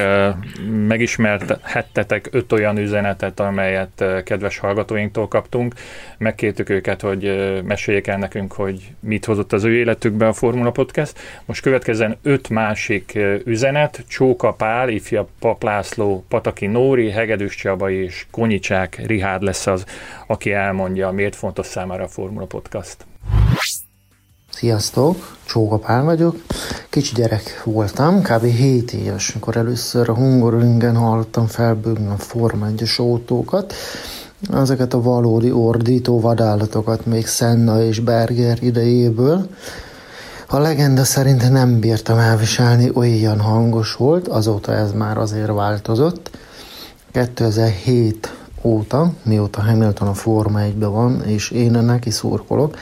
megismerhettetek 0.87 2.29
öt 2.31 2.53
olyan 2.53 2.79
üzenetet, 2.79 3.41
amelyet 3.41 4.05
kedves 4.25 4.59
hallgatóinktól 4.59 5.29
kaptunk. 5.29 5.75
Megkértük 6.19 6.69
őket, 6.69 7.01
hogy 7.01 7.23
meséljék 7.65 8.07
el 8.07 8.19
nekünk, 8.19 8.53
hogy 8.53 8.93
mit 9.01 9.25
hozott 9.25 9.53
az 9.53 9.65
ő 9.65 9.75
életükbe 9.75 10.27
a 10.27 10.33
Formula 10.33 10.71
Podcast. 10.71 11.19
Most 11.45 11.63
következzen 11.63 12.17
öt 12.23 12.49
másik 12.49 13.19
üzenet. 13.45 14.05
Csóka 14.09 14.53
Pál, 14.53 14.89
ifja 14.89 15.29
Paplászló, 15.41 16.25
Pataki 16.29 16.67
Nóri, 16.67 17.11
Hegedűs 17.11 17.55
Csaba 17.55 17.91
és 17.91 18.27
Konyicsák 18.31 19.01
Rihád 19.07 19.43
lesz 19.43 19.67
az, 19.67 19.85
aki 20.27 20.53
elmondja, 20.53 21.11
miért 21.11 21.37
fontos 21.37 21.67
számára 21.67 21.94
a 22.01 22.09
Formula 22.09 22.47
Podcast. 22.47 22.97
Sziasztok, 24.51 25.37
Csóka 25.45 25.79
Pál 25.79 26.05
vagyok. 26.05 26.37
Kicsi 26.89 27.15
gyerek 27.15 27.63
voltam, 27.65 28.23
kb. 28.23 28.45
7 28.45 28.93
éves, 28.93 29.31
amikor 29.31 29.57
először 29.57 30.09
a 30.09 30.15
Hungaroringen 30.15 30.97
hallottam 30.97 31.47
felbőgni 31.47 32.07
a 32.07 32.17
Forma 32.17 32.67
1 32.67 32.83
autókat. 32.97 33.75
Ezeket 34.53 34.95
a 34.95 35.03
valódi 35.03 35.53
ordító 35.53 36.21
vadállatokat 36.21 37.07
még 37.07 37.27
Senna 37.27 37.83
és 37.83 38.01
Berger 38.01 38.63
idejéből. 38.63 39.49
A 40.49 40.59
legenda 40.59 41.05
szerint 41.05 41.51
nem 41.51 41.81
bírtam 41.81 42.19
elviselni, 42.19 42.91
olyan 42.95 43.41
hangos 43.41 43.95
volt, 43.95 44.29
azóta 44.29 44.73
ez 44.73 44.93
már 44.93 45.19
azért 45.19 45.53
változott. 45.53 46.31
2007 47.13 48.35
óta, 48.65 49.13
mióta 49.23 49.63
Hamilton 49.63 50.09
a 50.09 50.15
Forma 50.15 50.61
1 50.61 50.79
van, 50.79 51.23
és 51.23 51.51
én 51.51 51.71
neki 51.71 52.11
szurkolok, 52.11 52.77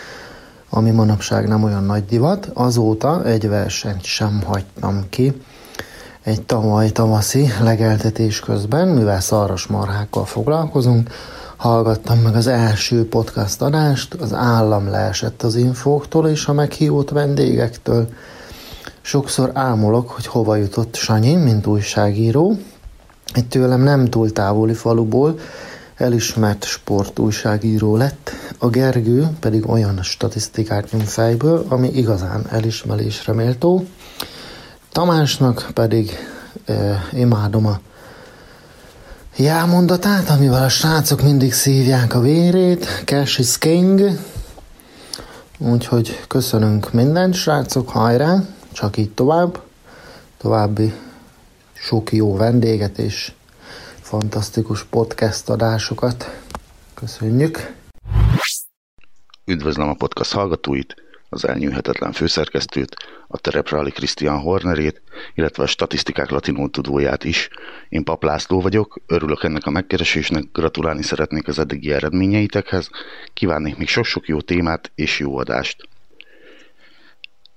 ami 0.71 0.91
manapság 0.91 1.49
nem 1.49 1.65
olyan 1.65 1.85
nagy 1.85 2.05
divat, 2.05 2.51
azóta 2.55 3.25
egy 3.25 3.49
versenyt 3.49 4.05
sem 4.05 4.43
hagytam 4.47 5.05
ki. 5.09 5.43
Egy 6.23 6.43
tavaly 6.43 6.91
tavaszi 6.91 7.53
legeltetés 7.63 8.41
közben, 8.41 8.89
mivel 8.89 9.21
szaros 9.21 9.67
marhákkal 9.67 10.25
foglalkozunk, 10.25 11.11
hallgattam 11.57 12.19
meg 12.19 12.35
az 12.35 12.47
első 12.47 13.09
podcast 13.09 13.63
adást, 13.63 14.15
az 14.15 14.33
állam 14.33 14.91
leesett 14.91 15.43
az 15.43 15.57
infóktól 15.57 16.29
és 16.29 16.47
a 16.47 16.53
meghívott 16.53 17.11
vendégektől. 17.11 18.09
Sokszor 19.01 19.51
ámulok, 19.55 20.11
hogy 20.11 20.27
hova 20.27 20.57
jutott 20.57 20.95
Sanyi, 20.95 21.35
mint 21.35 21.67
újságíró. 21.67 22.57
Egy 23.33 23.49
tőlem 23.49 23.81
nem 23.81 24.05
túl 24.05 24.33
távoli 24.33 24.73
faluból 24.73 25.39
elismert 26.03 26.65
sportújságíró 26.65 27.97
lett, 27.97 28.31
a 28.59 28.69
Gergő 28.69 29.29
pedig 29.41 29.69
olyan 29.69 30.03
statisztikát 30.03 30.91
nyom 30.91 31.01
fejből, 31.01 31.67
ami 31.69 31.89
igazán 31.89 32.47
elismerésre 32.51 33.33
méltó. 33.33 33.87
Tamásnak 34.93 35.71
pedig 35.75 36.11
e, 36.65 37.05
imádom 37.13 37.67
a 37.67 37.81
jelmondatát, 39.37 40.29
amivel 40.29 40.63
a 40.63 40.69
srácok 40.69 41.23
mindig 41.23 41.53
szívják 41.53 42.15
a 42.15 42.21
vérét, 42.21 43.03
Cash 43.05 43.41
is 43.41 43.59
King, 43.59 44.19
úgyhogy 45.59 46.21
köszönünk 46.29 46.93
minden 46.93 47.33
srácok, 47.33 47.89
hajrá, 47.89 48.43
csak 48.73 48.97
így 48.97 49.11
tovább, 49.11 49.63
további 50.39 50.93
sok 51.73 52.13
jó 52.13 52.37
vendéget 52.37 52.99
és 52.99 53.33
fantasztikus 54.13 54.85
podcast 54.85 55.49
adásokat. 55.49 56.41
Köszönjük! 56.95 57.75
Üdvözlöm 59.45 59.89
a 59.89 59.95
podcast 59.95 60.33
hallgatóit, 60.33 60.95
az 61.29 61.49
elnyűhetetlen 61.49 62.13
főszerkesztőt, 62.13 62.97
a 63.29 63.39
tereprali 63.39 63.91
Krisztián 63.91 64.39
Hornerét, 64.39 65.03
illetve 65.35 65.63
a 65.63 65.67
statisztikák 65.67 66.31
latinul 66.31 66.71
tudóját 66.71 67.25
is. 67.25 67.49
Én 67.89 68.05
Pap 68.05 68.23
László 68.23 68.61
vagyok, 68.61 69.01
örülök 69.07 69.45
ennek 69.45 69.67
a 69.67 69.71
megkeresésnek, 69.71 70.45
gratulálni 70.53 71.03
szeretnék 71.03 71.49
az 71.49 71.59
eddigi 71.59 71.93
eredményeitekhez, 71.93 72.91
kívánnék 73.35 73.77
még 73.77 73.89
sok-sok 73.89 74.27
jó 74.27 74.41
témát 74.41 74.93
és 74.95 75.19
jó 75.19 75.37
adást. 75.37 75.89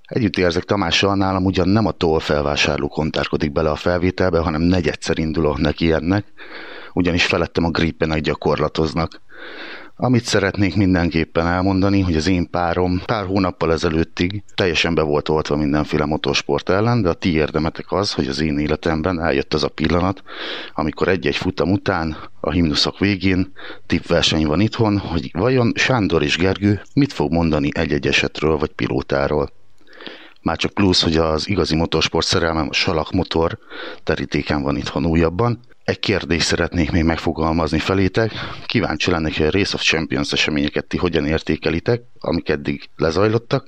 Együtt 0.06 0.36
érzek 0.36 0.64
Tamással, 0.64 1.16
nálam 1.16 1.44
ugyan 1.44 1.68
nem 1.68 1.86
a 1.86 1.90
toll 1.90 2.18
felvásárló 2.18 2.88
kontárkodik 2.88 3.52
bele 3.52 3.70
a 3.70 3.76
felvételbe, 3.76 4.38
hanem 4.38 4.60
negyedszer 4.60 5.18
indulok 5.18 5.58
neki 5.58 5.92
ennek, 5.92 6.24
ugyanis 6.92 7.26
felettem 7.26 7.64
a 7.64 7.70
gripenek 7.70 8.20
gyakorlatoznak. 8.20 9.20
Amit 9.96 10.24
szeretnék 10.24 10.76
mindenképpen 10.76 11.46
elmondani, 11.46 12.00
hogy 12.00 12.16
az 12.16 12.26
én 12.26 12.50
párom 12.50 13.02
pár 13.04 13.26
hónappal 13.26 13.72
ezelőttig 13.72 14.42
teljesen 14.54 14.94
be 14.94 15.02
volt 15.02 15.28
oltva 15.28 15.56
mindenféle 15.56 16.04
motorsport 16.04 16.68
ellen, 16.68 17.02
de 17.02 17.08
a 17.08 17.14
ti 17.14 17.32
érdemetek 17.32 17.92
az, 17.92 18.12
hogy 18.12 18.26
az 18.26 18.40
én 18.40 18.58
életemben 18.58 19.20
eljött 19.20 19.54
az 19.54 19.64
a 19.64 19.68
pillanat, 19.68 20.22
amikor 20.74 21.08
egy-egy 21.08 21.36
futam 21.36 21.72
után, 21.72 22.16
a 22.40 22.50
himnuszok 22.50 22.98
végén 22.98 23.52
tippverseny 23.86 24.46
van 24.46 24.60
itthon, 24.60 24.98
hogy 24.98 25.30
vajon 25.32 25.72
Sándor 25.74 26.22
és 26.22 26.36
Gergő 26.36 26.80
mit 26.94 27.12
fog 27.12 27.32
mondani 27.32 27.68
egy-egy 27.72 28.06
esetről 28.06 28.56
vagy 28.56 28.70
pilótáról. 28.70 29.55
Már 30.46 30.56
csak 30.56 30.72
plusz, 30.72 31.02
hogy 31.02 31.16
az 31.16 31.48
igazi 31.48 31.76
motorsport 31.76 32.26
szerelmem 32.26 32.68
a 32.68 32.72
salak 32.72 33.12
motor 33.12 33.58
terítéken 34.02 34.62
van 34.62 34.76
itthon 34.76 35.06
újabban. 35.06 35.60
Egy 35.84 35.98
kérdést 35.98 36.46
szeretnék 36.46 36.90
még 36.90 37.04
megfogalmazni 37.04 37.78
felétek. 37.78 38.32
Kíváncsi 38.66 39.10
lennék, 39.10 39.36
hogy 39.36 39.46
a 39.46 39.50
Race 39.50 39.74
of 39.74 39.82
Champions 39.82 40.32
eseményeket 40.32 40.84
ti 40.84 40.96
hogyan 40.96 41.26
értékelitek, 41.26 42.02
amik 42.20 42.48
eddig 42.48 42.88
lezajlottak, 42.96 43.66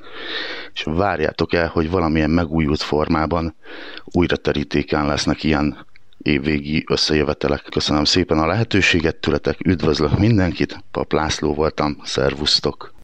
és 0.72 0.82
várjátok 0.84 1.52
el, 1.52 1.68
hogy 1.68 1.90
valamilyen 1.90 2.30
megújult 2.30 2.82
formában 2.82 3.56
újra 4.04 4.36
terítéken 4.36 5.06
lesznek 5.06 5.44
ilyen 5.44 5.86
évvégi 6.18 6.84
összejövetelek. 6.88 7.62
Köszönöm 7.70 8.04
szépen 8.04 8.38
a 8.38 8.46
lehetőséget 8.46 9.16
tőletek, 9.16 9.58
üdvözlök 9.64 10.18
mindenkit, 10.18 10.84
Pap 10.90 11.12
László 11.12 11.54
voltam, 11.54 11.96
szervusztok! 12.04 12.94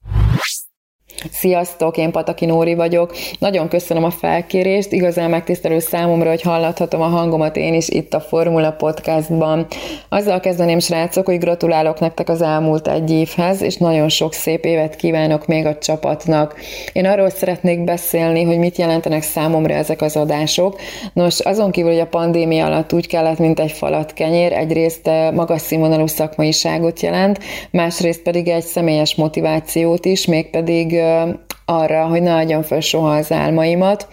Sziasztok, 1.32 1.96
én 1.96 2.10
Pataki 2.10 2.46
Nóri 2.46 2.74
vagyok. 2.74 3.14
Nagyon 3.38 3.68
köszönöm 3.68 4.05
a 4.05 4.10
felkérést, 4.10 4.92
igazán 4.92 5.30
megtisztelő 5.30 5.78
számomra, 5.78 6.28
hogy 6.28 6.42
hallathatom 6.42 7.01
a 7.01 7.06
hangomat 7.06 7.56
én 7.56 7.74
is 7.74 7.88
itt 7.88 8.14
a 8.14 8.20
Formula 8.20 8.72
Podcastban. 8.72 9.66
Azzal 10.09 10.40
kezdeném, 10.40 10.78
srácok, 10.78 11.26
hogy 11.26 11.38
gratulálok 11.38 12.01
nektek 12.01 12.28
az 12.28 12.42
elmúlt 12.42 12.88
egy 12.88 13.10
évhez, 13.10 13.62
és 13.62 13.76
nagyon 13.76 14.09
sok 14.09 14.32
szép 14.32 14.64
évet 14.64 14.96
kívánok 14.96 15.46
még 15.46 15.66
a 15.66 15.78
csapatnak. 15.78 16.55
Én 16.92 17.06
arról 17.06 17.30
szeretnék 17.30 17.84
beszélni, 17.84 18.42
hogy 18.42 18.59
mit 18.59 18.76
jelentenek 18.78 19.22
számomra 19.22 19.74
ezek 19.74 20.02
az 20.02 20.16
adások. 20.16 20.80
Nos, 21.12 21.40
azon 21.40 21.70
kívül, 21.70 21.90
hogy 21.90 22.01
a 22.01 22.06
pandémia 22.06 22.66
alatt 22.66 22.92
úgy 22.92 23.06
kellett, 23.06 23.38
mint 23.38 23.60
egy 23.60 23.72
falat 23.72 24.12
kenyér, 24.12 24.52
egyrészt 24.52 25.09
eh, 25.09 25.32
magas 25.32 25.60
színvonalú 25.60 26.06
szakmaiságot 26.06 27.01
jelent, 27.01 27.38
másrészt 27.70 28.22
pedig 28.22 28.48
egy 28.48 28.64
személyes 28.64 29.14
motivációt 29.14 30.05
is, 30.05 30.26
mégpedig 30.26 30.94
eh, 30.94 31.14
arra, 31.65 32.07
hogy 32.07 32.23
ne 32.23 32.35
adjam 32.35 32.62
fel 32.62 32.81
soha 32.81 33.15
az 33.15 33.32
álmaimat, 33.32 34.09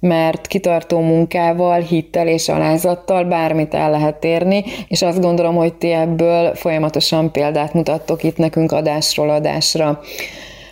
mert 0.00 0.46
kitartó 0.46 1.00
munkával, 1.00 1.80
hittel 1.80 2.26
és 2.28 2.48
alázattal 2.48 3.24
bármit 3.24 3.74
el 3.74 3.90
lehet 3.90 4.24
érni, 4.24 4.64
és 4.88 5.02
azt 5.02 5.20
gondolom, 5.20 5.54
hogy 5.54 5.74
ti 5.74 5.90
ebből 5.90 6.54
folyamatosan 6.54 7.32
példát 7.32 7.74
mutattok 7.74 8.22
itt 8.22 8.36
nekünk 8.36 8.72
adásról 8.72 9.30
adásra. 9.30 10.00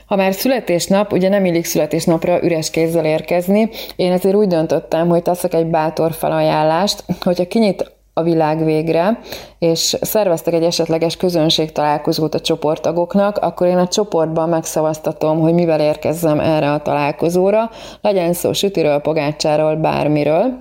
Ha 0.06 0.16
már 0.16 0.34
születésnap, 0.34 1.12
ugye 1.12 1.28
nem 1.28 1.44
illik 1.44 1.64
születésnapra 1.64 2.42
üres 2.42 2.70
kézzel 2.70 3.04
érkezni, 3.04 3.68
én 3.96 4.12
ezért 4.12 4.34
úgy 4.34 4.48
döntöttem, 4.48 5.08
hogy 5.08 5.22
teszek 5.22 5.54
egy 5.54 5.66
bátor 5.66 6.12
felajánlást, 6.12 7.04
hogyha 7.20 7.46
kinyit 7.46 7.95
a 8.18 8.22
világ 8.22 8.64
végre, 8.64 9.20
és 9.58 9.96
szerveztek 10.00 10.54
egy 10.54 10.62
esetleges 10.62 11.16
közönség 11.16 11.72
találkozót 11.72 12.34
a 12.34 12.40
csoporttagoknak, 12.40 13.36
akkor 13.38 13.66
én 13.66 13.76
a 13.76 13.88
csoportban 13.88 14.48
megszavaztatom, 14.48 15.40
hogy 15.40 15.54
mivel 15.54 15.80
érkezzem 15.80 16.40
erre 16.40 16.72
a 16.72 16.82
találkozóra, 16.82 17.70
legyen 18.00 18.32
szó 18.32 18.52
sütiről, 18.52 18.98
pogácsáról, 18.98 19.74
bármiről. 19.74 20.58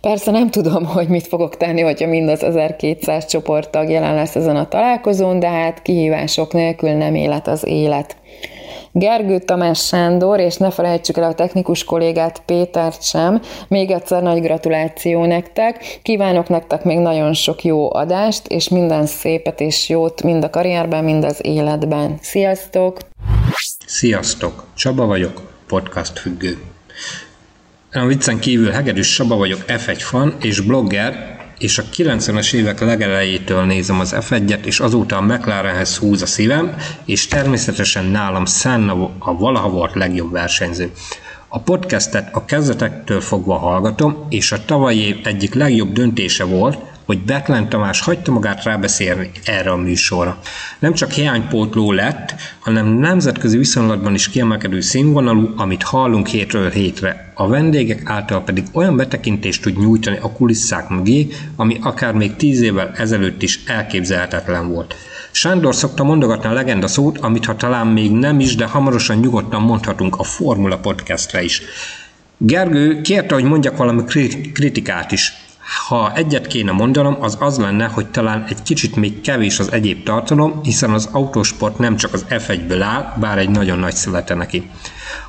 Persze 0.00 0.30
nem 0.30 0.50
tudom, 0.50 0.84
hogy 0.96 1.08
mit 1.08 1.26
fogok 1.26 1.56
tenni, 1.56 1.80
hogyha 1.80 2.08
mindaz 2.08 2.42
1200 2.42 3.26
csoporttag 3.26 3.90
jelen 3.90 4.14
lesz 4.14 4.36
ezen 4.36 4.56
a 4.56 4.68
találkozón, 4.68 5.38
de 5.38 5.48
hát 5.48 5.82
kihívások 5.82 6.52
nélkül 6.52 6.90
nem 6.90 7.14
élet 7.14 7.48
az 7.48 7.66
élet. 7.66 8.16
Gergő 8.98 9.38
Tamás 9.38 9.86
Sándor, 9.86 10.40
és 10.40 10.56
ne 10.56 10.70
felejtsük 10.70 11.16
el 11.16 11.30
a 11.30 11.34
technikus 11.34 11.84
kollégát 11.84 12.42
Pétert 12.46 13.02
sem. 13.02 13.40
Még 13.68 13.90
egyszer 13.90 14.22
nagy 14.22 14.40
gratuláció 14.40 15.24
nektek. 15.24 15.98
Kívánok 16.02 16.48
nektek 16.48 16.84
még 16.84 16.98
nagyon 16.98 17.32
sok 17.32 17.64
jó 17.64 17.94
adást, 17.94 18.46
és 18.46 18.68
minden 18.68 19.06
szépet 19.06 19.60
és 19.60 19.88
jót 19.88 20.22
mind 20.22 20.44
a 20.44 20.50
karrierben, 20.50 21.04
mind 21.04 21.24
az 21.24 21.38
életben. 21.42 22.18
Sziasztok! 22.20 22.98
Sziasztok! 23.86 24.64
Csaba 24.74 25.06
vagyok, 25.06 25.52
podcast 25.66 26.18
függő. 26.18 26.58
A 27.92 28.06
viccen 28.06 28.38
kívül 28.38 28.70
Hegedűs 28.70 29.12
Saba 29.12 29.36
vagyok, 29.36 29.64
F1 29.66 29.98
fan 29.98 30.36
és 30.40 30.60
blogger, 30.60 31.35
és 31.58 31.78
a 31.78 31.82
90-es 31.82 32.52
évek 32.52 32.80
legelejétől 32.80 33.64
nézem 33.64 34.00
az 34.00 34.14
F1-et, 34.18 34.64
és 34.64 34.80
azóta 34.80 35.16
a 35.16 35.20
McLarenhez 35.20 35.96
húz 35.96 36.22
a 36.22 36.26
szívem, 36.26 36.76
és 37.04 37.26
természetesen 37.26 38.04
nálam 38.04 38.46
Senna 38.46 39.10
a 39.18 39.36
valaha 39.36 39.68
volt 39.68 39.94
legjobb 39.94 40.32
versenyző. 40.32 40.90
A 41.48 41.58
podcastet 41.58 42.28
a 42.34 42.44
kezdetektől 42.44 43.20
fogva 43.20 43.58
hallgatom, 43.58 44.26
és 44.28 44.52
a 44.52 44.64
tavalyi 44.64 45.06
év 45.06 45.16
egyik 45.24 45.54
legjobb 45.54 45.92
döntése 45.92 46.44
volt, 46.44 46.78
hogy 47.06 47.18
Betlen 47.18 47.68
Tamás 47.68 48.00
hagyta 48.00 48.32
magát 48.32 48.64
rábeszélni 48.64 49.30
erre 49.44 49.70
a 49.70 49.76
műsorra. 49.76 50.38
Nem 50.78 50.92
csak 50.92 51.10
hiánypótló 51.10 51.92
lett, 51.92 52.34
hanem 52.58 52.86
nemzetközi 52.86 53.56
viszonylatban 53.56 54.14
is 54.14 54.28
kiemelkedő 54.28 54.80
színvonalú, 54.80 55.52
amit 55.56 55.82
hallunk 55.82 56.26
hétről 56.26 56.70
hétre. 56.70 57.32
A 57.34 57.48
vendégek 57.48 58.02
által 58.04 58.42
pedig 58.42 58.64
olyan 58.72 58.96
betekintést 58.96 59.62
tud 59.62 59.78
nyújtani 59.78 60.18
a 60.20 60.32
kulisszák 60.32 60.88
mögé, 60.88 61.26
ami 61.56 61.78
akár 61.82 62.14
még 62.14 62.36
tíz 62.36 62.60
évvel 62.60 62.92
ezelőtt 62.96 63.42
is 63.42 63.60
elképzelhetetlen 63.66 64.68
volt. 64.68 64.94
Sándor 65.30 65.74
szokta 65.74 66.04
mondogatni 66.04 66.48
a 66.48 66.52
legenda 66.52 66.86
szót, 66.86 67.18
amit 67.18 67.44
ha 67.44 67.56
talán 67.56 67.86
még 67.86 68.12
nem 68.12 68.40
is, 68.40 68.54
de 68.54 68.64
hamarosan 68.64 69.16
nyugodtan 69.16 69.62
mondhatunk 69.62 70.16
a 70.18 70.22
Formula 70.22 70.78
Podcastre 70.78 71.42
is. 71.42 71.62
Gergő 72.38 73.00
kérte, 73.00 73.34
hogy 73.34 73.44
mondjak 73.44 73.76
valami 73.76 74.04
kritikát 74.52 75.12
is. 75.12 75.45
Ha 75.88 76.12
egyet 76.14 76.46
kéne 76.46 76.72
mondanom, 76.72 77.16
az 77.20 77.36
az 77.40 77.58
lenne, 77.58 77.86
hogy 77.86 78.06
talán 78.06 78.44
egy 78.48 78.62
kicsit 78.62 78.96
még 78.96 79.20
kevés 79.20 79.58
az 79.58 79.72
egyéb 79.72 80.02
tartalom, 80.02 80.60
hiszen 80.62 80.90
az 80.90 81.08
autósport 81.12 81.78
nem 81.78 81.96
csak 81.96 82.12
az 82.12 82.26
F1-ből 82.30 82.80
áll, 82.82 83.14
bár 83.20 83.38
egy 83.38 83.50
nagyon 83.50 83.78
nagy 83.78 83.94
születe 83.94 84.34
neki. 84.34 84.70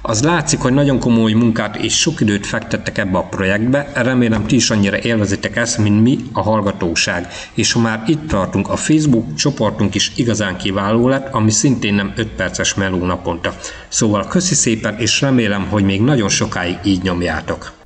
Az 0.01 0.23
látszik, 0.23 0.59
hogy 0.59 0.73
nagyon 0.73 0.99
komoly 0.99 1.31
munkát 1.31 1.75
és 1.75 1.99
sok 1.99 2.21
időt 2.21 2.45
fektettek 2.45 2.97
ebbe 2.97 3.17
a 3.17 3.23
projektbe, 3.23 3.91
remélem 3.93 4.45
ti 4.45 4.55
is 4.55 4.69
annyira 4.69 4.99
élvezitek 4.99 5.55
ezt, 5.55 5.77
mint 5.77 6.01
mi, 6.01 6.17
a 6.33 6.41
hallgatóság. 6.41 7.27
És 7.53 7.71
ha 7.71 7.79
már 7.79 8.03
itt 8.07 8.27
tartunk, 8.27 8.69
a 8.69 8.75
Facebook 8.75 9.35
csoportunk 9.35 9.95
is 9.95 10.11
igazán 10.15 10.57
kiváló 10.57 11.07
lett, 11.07 11.33
ami 11.33 11.51
szintén 11.51 11.93
nem 11.93 12.13
5 12.15 12.27
perces 12.27 12.73
meló 12.73 13.05
naponta. 13.05 13.53
Szóval 13.87 14.27
köszi 14.27 14.55
szépen, 14.55 14.97
és 14.97 15.21
remélem, 15.21 15.67
hogy 15.69 15.83
még 15.83 16.01
nagyon 16.01 16.29
sokáig 16.29 16.77
így 16.83 17.01
nyomjátok. 17.01 17.76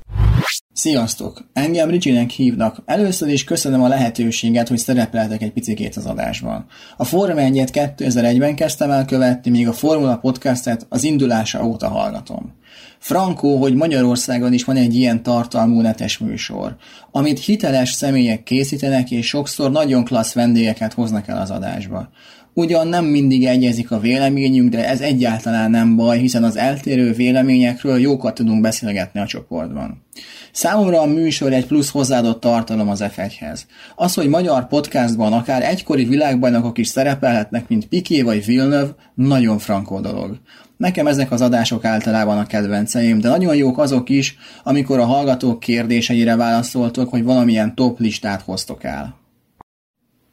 Sziasztok! 0.74 1.44
Engem 1.52 1.90
Ricsinek 1.90 2.30
hívnak. 2.30 2.82
Először 2.84 3.28
is 3.28 3.44
köszönöm 3.44 3.82
a 3.82 3.88
lehetőséget, 3.88 4.68
hogy 4.68 4.78
szerepeltek 4.78 5.42
egy 5.42 5.52
picikét 5.52 5.96
az 5.96 6.06
adásban. 6.06 6.66
A 6.96 7.04
Forma 7.04 7.40
1 7.40 7.64
2001-ben 7.72 8.54
kezdtem 8.54 8.90
el 8.90 9.04
követni, 9.04 9.50
míg 9.50 9.68
a 9.68 9.72
Formula 9.72 10.16
Podcastet 10.16 10.86
az 10.88 11.04
indulása 11.04 11.64
óta 11.64 11.88
hallgatom. 11.88 12.54
Frankó, 13.02 13.56
hogy 13.56 13.74
Magyarországon 13.74 14.52
is 14.52 14.64
van 14.64 14.76
egy 14.76 14.94
ilyen 14.94 15.22
tartalmú 15.22 15.80
netes 15.80 16.18
műsor, 16.18 16.76
amit 17.10 17.44
hiteles 17.44 17.90
személyek 17.90 18.42
készítenek, 18.42 19.10
és 19.10 19.26
sokszor 19.26 19.70
nagyon 19.70 20.04
klassz 20.04 20.32
vendégeket 20.32 20.92
hoznak 20.92 21.28
el 21.28 21.40
az 21.40 21.50
adásba. 21.50 22.10
Ugyan 22.54 22.88
nem 22.88 23.04
mindig 23.04 23.44
egyezik 23.44 23.90
a 23.90 24.00
véleményünk, 24.00 24.70
de 24.70 24.88
ez 24.88 25.00
egyáltalán 25.00 25.70
nem 25.70 25.96
baj, 25.96 26.18
hiszen 26.18 26.44
az 26.44 26.56
eltérő 26.56 27.12
véleményekről 27.12 27.98
jókat 27.98 28.34
tudunk 28.34 28.60
beszélgetni 28.60 29.20
a 29.20 29.26
csoportban. 29.26 30.04
Számomra 30.52 31.00
a 31.00 31.06
műsor 31.06 31.52
egy 31.52 31.66
plusz 31.66 31.90
hozzáadott 31.90 32.40
tartalom 32.40 32.88
az 32.88 33.04
f 33.10 33.16
hez 33.38 33.66
Az, 33.94 34.14
hogy 34.14 34.28
magyar 34.28 34.66
podcastban 34.66 35.32
akár 35.32 35.62
egykori 35.62 36.04
világbajnokok 36.04 36.78
is 36.78 36.88
szerepelhetnek, 36.88 37.68
mint 37.68 37.86
Piqué 37.86 38.22
vagy 38.22 38.44
Villeneuve, 38.44 38.94
nagyon 39.14 39.58
frankó 39.58 40.00
dolog. 40.00 40.40
Nekem 40.82 41.06
ezek 41.06 41.30
az 41.30 41.40
adások 41.40 41.84
általában 41.84 42.38
a 42.38 42.46
kedvenceim, 42.46 43.20
de 43.20 43.28
nagyon 43.28 43.56
jók 43.56 43.78
azok 43.78 44.08
is, 44.08 44.36
amikor 44.62 44.98
a 44.98 45.04
hallgatók 45.04 45.60
kérdéseire 45.60 46.36
válaszoltok, 46.36 47.10
hogy 47.10 47.22
valamilyen 47.22 47.74
top 47.74 47.98
listát 47.98 48.42
hoztok 48.42 48.84
el. 48.84 49.18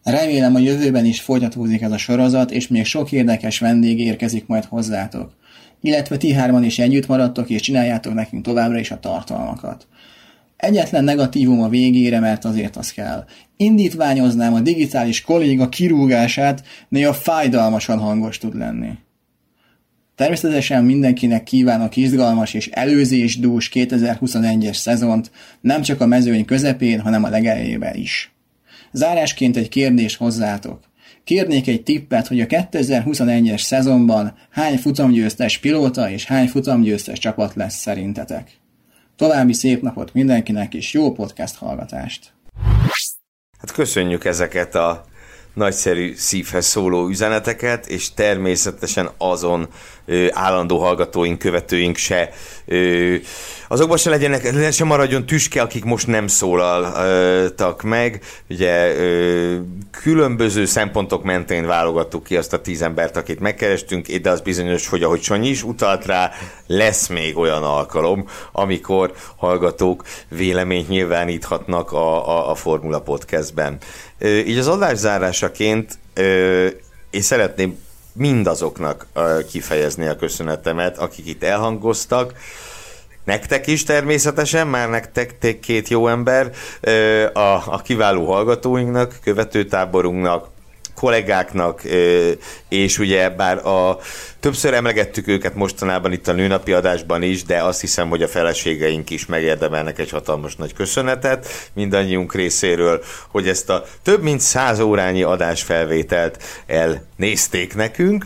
Remélem 0.03 0.55
a 0.55 0.59
jövőben 0.59 1.05
is 1.05 1.21
folytatódik 1.21 1.81
ez 1.81 1.91
a 1.91 1.97
sorozat, 1.97 2.51
és 2.51 2.67
még 2.67 2.85
sok 2.85 3.11
érdekes 3.11 3.59
vendég 3.59 3.99
érkezik 3.99 4.47
majd 4.47 4.65
hozzátok. 4.65 5.34
Illetve 5.81 6.17
ti 6.17 6.34
hárman 6.34 6.63
is 6.63 6.80
együtt 6.80 7.07
maradtok, 7.07 7.49
és 7.49 7.61
csináljátok 7.61 8.13
nekünk 8.13 8.43
továbbra 8.43 8.80
is 8.80 8.91
a 8.91 8.99
tartalmakat. 8.99 9.88
Egyetlen 10.57 11.03
negatívum 11.03 11.61
a 11.61 11.69
végére, 11.69 12.19
mert 12.19 12.45
azért 12.45 12.76
az 12.76 12.91
kell. 12.91 13.26
Indítványoznám 13.57 14.53
a 14.53 14.59
digitális 14.59 15.21
kolléga 15.21 15.69
kirúgását, 15.69 16.63
néha 16.88 17.13
fájdalmasan 17.13 17.99
hangos 17.99 18.38
tud 18.38 18.55
lenni. 18.55 18.89
Természetesen 20.19 20.83
mindenkinek 20.83 21.43
kívánok 21.43 21.95
izgalmas 21.95 22.53
és 22.53 22.67
előzésdús 22.67 23.69
2021-es 23.73 24.75
szezont, 24.75 25.31
nem 25.61 25.81
csak 25.81 26.01
a 26.01 26.05
mezőny 26.05 26.45
közepén, 26.45 26.99
hanem 26.99 27.23
a 27.23 27.29
legelejében 27.29 27.95
is. 27.95 28.31
Zárásként 28.91 29.57
egy 29.57 29.69
kérdés 29.69 30.15
hozzátok. 30.15 30.79
Kérnék 31.23 31.67
egy 31.67 31.83
tippet, 31.83 32.27
hogy 32.27 32.41
a 32.41 32.45
2021-es 32.45 33.61
szezonban 33.61 34.37
hány 34.49 34.77
futamgyőztes 34.77 35.57
pilóta 35.57 36.09
és 36.09 36.25
hány 36.25 36.47
futamgyőztes 36.47 37.19
csapat 37.19 37.55
lesz 37.55 37.75
szerintetek. 37.75 38.51
További 39.15 39.53
szép 39.53 39.81
napot 39.81 40.13
mindenkinek, 40.13 40.73
és 40.73 40.93
jó 40.93 41.11
podcast 41.11 41.55
hallgatást! 41.55 42.33
Hát 43.59 43.71
köszönjük 43.71 44.25
ezeket 44.25 44.75
a 44.75 45.05
nagyszerű 45.59 46.13
szívhez 46.15 46.65
szóló 46.65 47.07
üzeneteket, 47.07 47.87
és 47.87 48.13
természetesen 48.13 49.09
azon 49.17 49.69
állandó 50.31 50.80
hallgatóink, 50.80 51.40
követőink 51.40 51.98
se 51.98 52.30
azokban 53.72 53.98
se 53.98 54.10
legyenek, 54.10 54.72
se 54.72 54.84
maradjon 54.84 55.26
tüske, 55.26 55.61
akik 55.61 55.84
most 55.84 56.07
nem 56.07 56.27
szólaltak 56.27 57.81
meg. 57.81 58.22
Ugye 58.49 58.95
különböző 59.91 60.65
szempontok 60.65 61.23
mentén 61.23 61.65
válogattuk 61.65 62.23
ki 62.23 62.38
azt 62.38 62.53
a 62.53 62.61
tíz 62.61 62.81
embert, 62.81 63.18
akit 63.18 63.40
megkerestünk, 63.40 64.07
de 64.07 64.30
az 64.30 64.41
bizonyos, 64.41 64.88
hogy 64.88 65.03
ahogy 65.03 65.22
Sanyi 65.22 65.49
is 65.49 65.64
utalt 65.64 66.06
rá, 66.06 66.31
lesz 66.68 67.07
még 67.07 67.38
olyan 67.38 67.64
alkalom, 67.64 68.27
amikor 68.52 69.14
hallgatók 69.36 70.03
véleményt 70.27 70.90
nyilváníthatnak 70.90 71.91
a, 71.91 72.27
a, 72.27 72.49
a 72.49 72.56
Formula 72.56 72.99
Podcastben. 72.99 73.77
Így 74.22 74.57
az 74.57 74.68
adás 74.68 74.98
zárásaként 74.98 75.98
én 77.10 77.22
szeretném 77.22 77.77
mindazoknak 78.19 79.05
kifejezni 79.51 80.07
a 80.07 80.15
köszönetemet, 80.15 80.97
akik 80.97 81.27
itt 81.27 81.43
elhangoztak, 81.43 82.33
Nektek 83.23 83.67
is 83.67 83.83
természetesen, 83.83 84.67
már 84.67 84.89
nektek 84.89 85.59
két 85.59 85.87
jó 85.87 86.07
ember, 86.07 86.51
a, 87.33 87.39
a 87.73 87.81
kiváló 87.83 88.25
hallgatóinknak, 88.25 89.19
követőtáborunknak, 89.23 90.47
kollégáknak, 90.99 91.81
és 92.69 92.97
ugye 92.97 93.30
bár 93.30 93.65
a 93.65 93.99
többször 94.39 94.73
emlegettük 94.73 95.27
őket 95.27 95.55
mostanában 95.55 96.11
itt 96.11 96.27
a 96.27 96.31
nőnapi 96.31 96.73
adásban 96.73 97.21
is, 97.21 97.43
de 97.43 97.63
azt 97.63 97.81
hiszem, 97.81 98.09
hogy 98.09 98.23
a 98.23 98.27
feleségeink 98.27 99.09
is 99.09 99.26
megérdemelnek 99.26 99.99
egy 99.99 100.09
hatalmas 100.09 100.55
nagy 100.55 100.73
köszönetet 100.73 101.69
mindannyiunk 101.73 102.34
részéről, 102.34 103.03
hogy 103.27 103.47
ezt 103.47 103.69
a 103.69 103.85
több 104.03 104.21
mint 104.21 104.39
száz 104.39 104.80
órányi 104.80 105.23
adásfelvételt 105.23 106.43
elnézték 106.67 107.76
nekünk. 107.76 108.26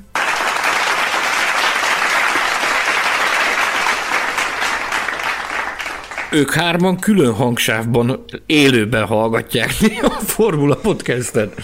Ők 6.32 6.54
hárman 6.54 7.00
külön 7.00 7.34
hangsávban 7.34 8.26
élőben 8.46 9.06
hallgatják 9.06 9.72
a 10.02 10.10
Formula 10.10 10.76
Podcastet. 10.76 11.62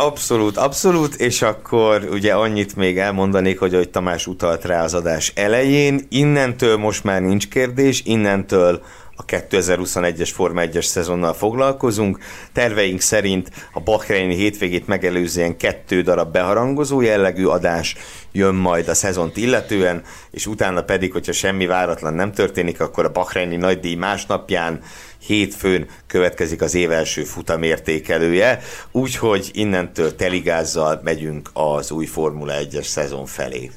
Abszolút, 0.00 0.56
abszolút, 0.56 1.14
és 1.14 1.42
akkor 1.42 2.08
ugye 2.10 2.32
annyit 2.32 2.76
még 2.76 2.98
elmondanék, 2.98 3.58
hogy 3.58 3.74
ahogy 3.74 3.90
Tamás 3.90 4.26
utalt 4.26 4.64
rá 4.64 4.82
az 4.82 4.94
adás 4.94 5.32
elején, 5.34 6.06
innentől 6.08 6.76
most 6.76 7.04
már 7.04 7.22
nincs 7.22 7.48
kérdés, 7.48 8.02
innentől 8.04 8.82
a 9.16 9.24
2021-es 9.24 10.30
Forma 10.32 10.62
1-es 10.64 10.84
szezonnal 10.84 11.34
foglalkozunk. 11.34 12.18
Terveink 12.52 13.00
szerint 13.00 13.50
a 13.72 13.80
Bahreini 13.80 14.34
hétvégét 14.34 14.86
megelőzően 14.86 15.56
kettő 15.56 16.02
darab 16.02 16.32
beharangozó 16.32 17.00
jellegű 17.00 17.44
adás 17.44 17.96
jön 18.32 18.54
majd 18.54 18.88
a 18.88 18.94
szezont 18.94 19.36
illetően, 19.36 20.02
és 20.30 20.46
utána 20.46 20.82
pedig, 20.82 21.12
hogyha 21.12 21.32
semmi 21.32 21.66
váratlan 21.66 22.14
nem 22.14 22.32
történik, 22.32 22.80
akkor 22.80 23.04
a 23.04 23.12
Bahreini 23.12 23.56
nagydíj 23.56 23.94
másnapján 23.94 24.80
hétfőn 25.26 25.86
következik 26.06 26.62
az 26.62 26.74
év 26.74 26.90
első 26.90 27.24
futamértékelője, 27.24 28.60
úgyhogy 28.90 29.50
innentől 29.52 30.16
teligázzal 30.16 31.00
megyünk 31.04 31.50
az 31.52 31.90
új 31.90 32.06
Formula 32.06 32.54
1-es 32.60 32.86
szezon 32.86 33.26
felé. 33.26 33.70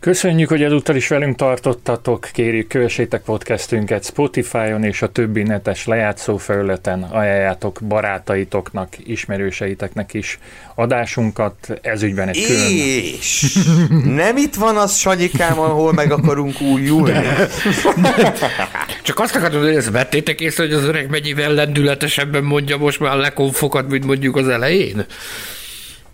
Köszönjük, 0.00 0.48
hogy 0.48 0.62
ezúttal 0.62 0.96
is 0.96 1.08
velünk 1.08 1.36
tartottatok, 1.36 2.28
kérjük 2.32 2.68
kövessétek 2.68 3.22
podcastünket 3.22 4.04
Spotify-on 4.04 4.84
és 4.84 5.02
a 5.02 5.08
többi 5.08 5.42
netes 5.42 5.86
lejátszó 5.86 6.36
felületen, 6.36 7.02
ajánljátok 7.02 7.80
barátaitoknak, 7.88 8.88
ismerőseiteknek 9.04 10.14
is 10.14 10.38
adásunkat, 10.74 11.78
ez 11.82 12.02
ügyben 12.02 12.28
egy 12.28 12.46
külön... 12.46 12.70
És 13.18 13.58
nem 14.04 14.36
itt 14.36 14.54
van 14.54 14.76
az 14.76 14.96
Sanyikám, 14.96 15.58
ahol 15.58 15.92
meg 15.92 16.12
akarunk 16.12 16.60
újulni. 16.60 17.26
Csak 19.02 19.18
azt 19.18 19.36
akartam, 19.36 19.60
hogy 19.60 19.74
ezt 19.74 19.90
vettétek 19.90 20.40
észre, 20.40 20.62
hogy 20.62 20.72
az 20.72 20.84
öreg 20.84 21.10
mennyivel 21.10 21.52
lendületesebben 21.52 22.44
mondja 22.44 22.76
most 22.76 23.00
már 23.00 23.12
a 23.12 23.20
lekonfokat, 23.20 23.88
mint 23.88 24.04
mondjuk 24.04 24.36
az 24.36 24.48
elején? 24.48 25.04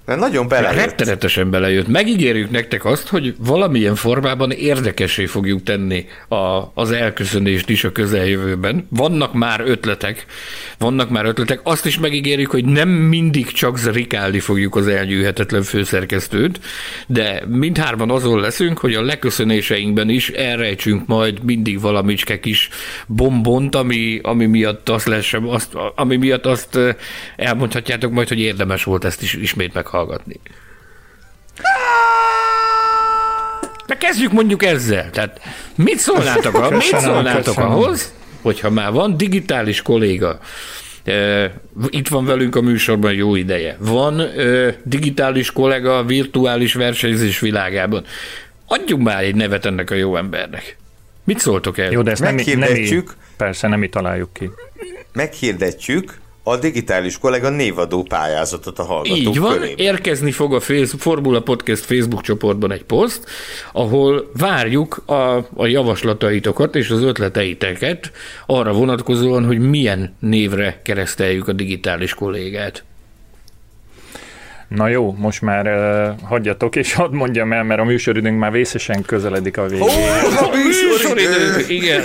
Mert 0.06 0.20
nagyon 0.20 0.48
belejött. 0.48 0.85
Rettenetesen 0.85 1.51
belejött. 1.51 1.89
Megígérjük 1.89 2.51
nektek 2.51 2.85
azt, 2.85 3.09
hogy 3.09 3.35
valamilyen 3.39 3.94
formában 3.94 4.51
érdekesé 4.51 5.26
fogjuk 5.26 5.62
tenni 5.62 6.06
a, 6.28 6.70
az 6.74 6.90
elköszönést 6.90 7.68
is 7.68 7.85
a 7.85 7.93
közeljövőben. 7.93 8.86
Vannak 8.90 9.32
már 9.32 9.60
ötletek, 9.60 10.26
vannak 10.78 11.10
már 11.10 11.24
ötletek. 11.24 11.60
Azt 11.62 11.86
is 11.86 11.98
megígérjük, 11.98 12.51
hogy 12.51 12.64
nem 12.64 12.89
mindig 12.89 13.47
csak 13.47 13.78
zrikálni 13.78 14.39
fogjuk 14.39 14.76
az 14.76 14.86
elnyűhetetlen 14.86 15.62
főszerkesztőt, 15.62 16.60
de 17.06 17.43
mindhárman 17.48 18.10
azon 18.10 18.40
leszünk, 18.40 18.78
hogy 18.78 18.94
a 18.94 19.02
leköszönéseinkben 19.02 20.09
is 20.09 20.28
elrejtsünk 20.28 21.06
majd 21.06 21.43
mindig 21.43 21.81
valamicske 21.81 22.40
kis 22.40 22.68
bombont, 23.06 23.74
ami, 23.74 24.20
ami 24.22 24.47
miatt 24.47 24.89
azt 24.89 25.06
lesz, 25.06 25.32
azt, 25.47 25.72
ami 25.94 26.16
miatt 26.16 26.47
azt 26.47 26.78
elmondhatjátok 27.36 28.12
majd, 28.12 28.28
hogy 28.28 28.40
érdemes 28.40 28.85
volt 28.85 29.05
ezt 29.05 29.22
is 29.22 29.35
ismét 29.35 29.74
meg 29.74 29.86
meghallgatni. 29.94 30.40
De 33.86 33.96
kezdjük 33.96 34.32
mondjuk 34.32 34.64
ezzel. 34.64 35.10
Tehát 35.10 35.40
mit 35.74 35.98
szólnátok, 35.98 36.54
a, 36.54 36.70
mit 36.70 36.82
szólnátok 36.82 37.58
ahhoz, 37.58 38.12
hogyha 38.42 38.70
már 38.70 38.92
van 38.92 39.16
digitális 39.16 39.82
kolléga, 39.82 40.38
itt 41.88 42.08
van 42.08 42.24
velünk 42.24 42.56
a 42.56 42.60
műsorban 42.60 43.12
jó 43.12 43.34
ideje. 43.34 43.76
Van 43.80 44.22
digitális 44.82 45.52
kollega 45.52 45.98
a 45.98 46.04
virtuális 46.04 46.74
versenyzés 46.74 47.40
világában. 47.40 48.04
Adjunk 48.66 49.02
már 49.02 49.22
egy 49.22 49.34
nevet 49.34 49.64
ennek 49.64 49.90
a 49.90 49.94
jó 49.94 50.16
embernek. 50.16 50.76
Mit 51.24 51.38
szóltok 51.38 51.78
el? 51.78 51.90
Jó, 51.90 52.02
de 52.02 52.10
ezt 52.10 52.22
nem, 52.22 52.34
nem, 52.34 53.04
persze 53.36 53.68
nem 53.68 53.78
mi 53.78 53.88
találjuk 53.88 54.32
ki. 54.32 54.50
Meghirdetjük, 55.12 56.18
a 56.46 56.56
digitális 56.56 57.18
kollega 57.18 57.48
névadó 57.48 58.02
pályázatot 58.02 58.78
a 58.78 58.84
hallgatók 58.84 59.16
Így 59.16 59.38
van, 59.38 59.52
körében. 59.52 59.76
érkezni 59.76 60.32
fog 60.32 60.54
a 60.54 60.60
Formula 60.98 61.40
Podcast 61.40 61.84
Facebook 61.84 62.22
csoportban 62.22 62.72
egy 62.72 62.84
poszt, 62.84 63.28
ahol 63.72 64.30
várjuk 64.38 65.02
a, 65.06 65.36
a 65.56 65.66
javaslataitokat 65.66 66.76
és 66.76 66.90
az 66.90 67.02
ötleteiteket 67.02 68.12
arra 68.46 68.72
vonatkozóan, 68.72 69.46
hogy 69.46 69.58
milyen 69.58 70.16
névre 70.18 70.80
kereszteljük 70.82 71.48
a 71.48 71.52
digitális 71.52 72.14
kollégát. 72.14 72.84
Na 74.68 74.88
jó, 74.88 75.14
most 75.18 75.42
már 75.42 75.66
uh, 75.66 76.28
hagyjatok, 76.28 76.76
és 76.76 76.92
hadd 76.92 77.12
mondjam 77.12 77.52
el, 77.52 77.62
mert 77.62 77.80
a 77.80 77.84
műsoridőnk 77.84 78.38
már 78.38 78.52
vészesen 78.52 79.02
közeledik 79.02 79.56
a 79.56 79.66
végére. 79.66 79.92
Ó, 79.92 80.46
a 80.46 80.50
műsoridő! 80.56 81.64
Igen. 81.68 82.02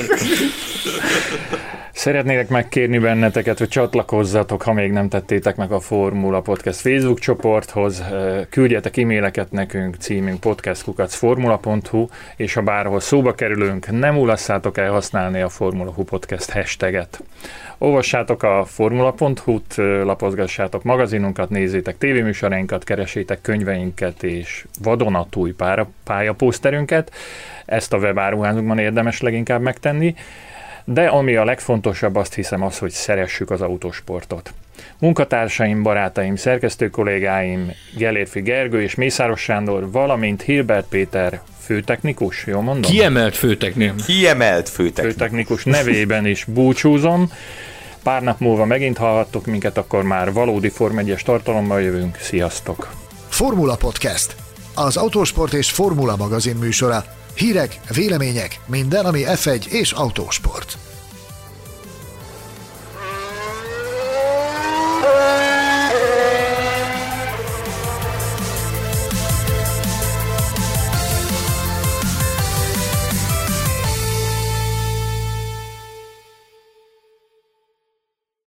Szeretnélek 2.00 2.50
megkérni 2.50 2.98
benneteket, 2.98 3.58
hogy 3.58 3.68
csatlakozzatok, 3.68 4.62
ha 4.62 4.74
még 4.74 4.92
nem 4.92 5.10
tettétek 5.10 5.56
meg 5.56 5.72
a 5.72 5.80
Formula 5.80 6.42
Podcast 6.42 6.80
Facebook 6.80 7.20
csoporthoz. 7.20 8.04
Küldjetek 8.50 8.98
e-maileket 8.98 9.52
nekünk, 9.52 9.96
címünk 9.96 10.40
podcastkukacformula.hu, 10.40 12.08
és 12.36 12.54
ha 12.54 12.62
bárhol 12.62 13.00
szóba 13.00 13.34
kerülünk, 13.34 13.92
nem 13.92 14.18
ulasszátok 14.18 14.78
el 14.78 14.92
használni 14.92 15.42
a 15.42 15.50
Formula 15.50 15.92
Hu 15.92 16.04
Podcast 16.04 16.52
hashtaget. 16.52 17.24
Olvassátok 17.78 18.44
a 18.44 18.66
formula.hu-t, 18.66 19.76
lapozgassátok 20.04 20.84
magazinunkat, 20.84 21.50
nézzétek 21.50 21.98
tévéműsorainkat, 21.98 22.84
keresétek 22.84 23.42
könyveinket 23.42 24.24
és 24.24 24.66
vadonatúj 24.84 25.56
pályapószterünket. 26.04 27.12
Ezt 27.66 27.94
a 27.94 27.98
webáruházunkban 27.98 28.80
érdemes 28.80 29.22
leginkább 29.22 29.62
megtenni 29.62 30.16
de 30.94 31.08
ami 31.08 31.36
a 31.36 31.44
legfontosabb, 31.44 32.16
azt 32.16 32.34
hiszem 32.34 32.64
az, 32.64 32.78
hogy 32.78 32.92
szeressük 32.92 33.52
az 33.52 33.62
autósportot. 33.62 34.54
Munkatársaim, 35.00 35.84
barátaim, 35.84 36.36
szerkesztő 36.36 36.90
kollégáim, 36.90 37.72
Gelérfi 37.98 38.42
Gergő 38.42 38.82
és 38.82 38.96
Mészáros 38.96 39.42
Sándor, 39.42 39.92
valamint 39.92 40.42
Hilbert 40.42 40.88
Péter 40.88 41.42
főtechnikus, 41.60 42.46
jól 42.46 42.62
mondom? 42.62 42.92
Kiemelt 42.92 43.36
főtechnikus. 43.36 44.06
Kiemelt 44.06 44.70
főtechnikus. 44.70 45.14
Főtechnikus 45.14 45.64
nevében 45.64 46.26
is 46.26 46.44
búcsúzom. 46.44 47.32
Pár 48.04 48.24
nap 48.24 48.40
múlva 48.40 48.66
megint 48.66 48.98
hallhattok 48.98 49.46
minket, 49.46 49.78
akkor 49.78 50.04
már 50.04 50.34
valódi 50.34 50.70
Form 50.70 50.98
1 50.98 51.22
tartalommal 51.26 51.82
jövünk. 51.82 52.18
Sziasztok! 52.18 52.94
Formula 53.28 53.76
Podcast. 53.76 54.36
Az 54.76 54.98
autósport 54.98 55.54
és 55.54 55.70
formula 55.70 56.16
magazin 56.16 56.56
műsora 56.56 57.04
Hírek, 57.40 57.80
vélemények, 57.94 58.60
minden, 58.66 59.06
ami 59.06 59.24
F1 59.26 59.66
és 59.66 59.92
autósport. 59.92 60.89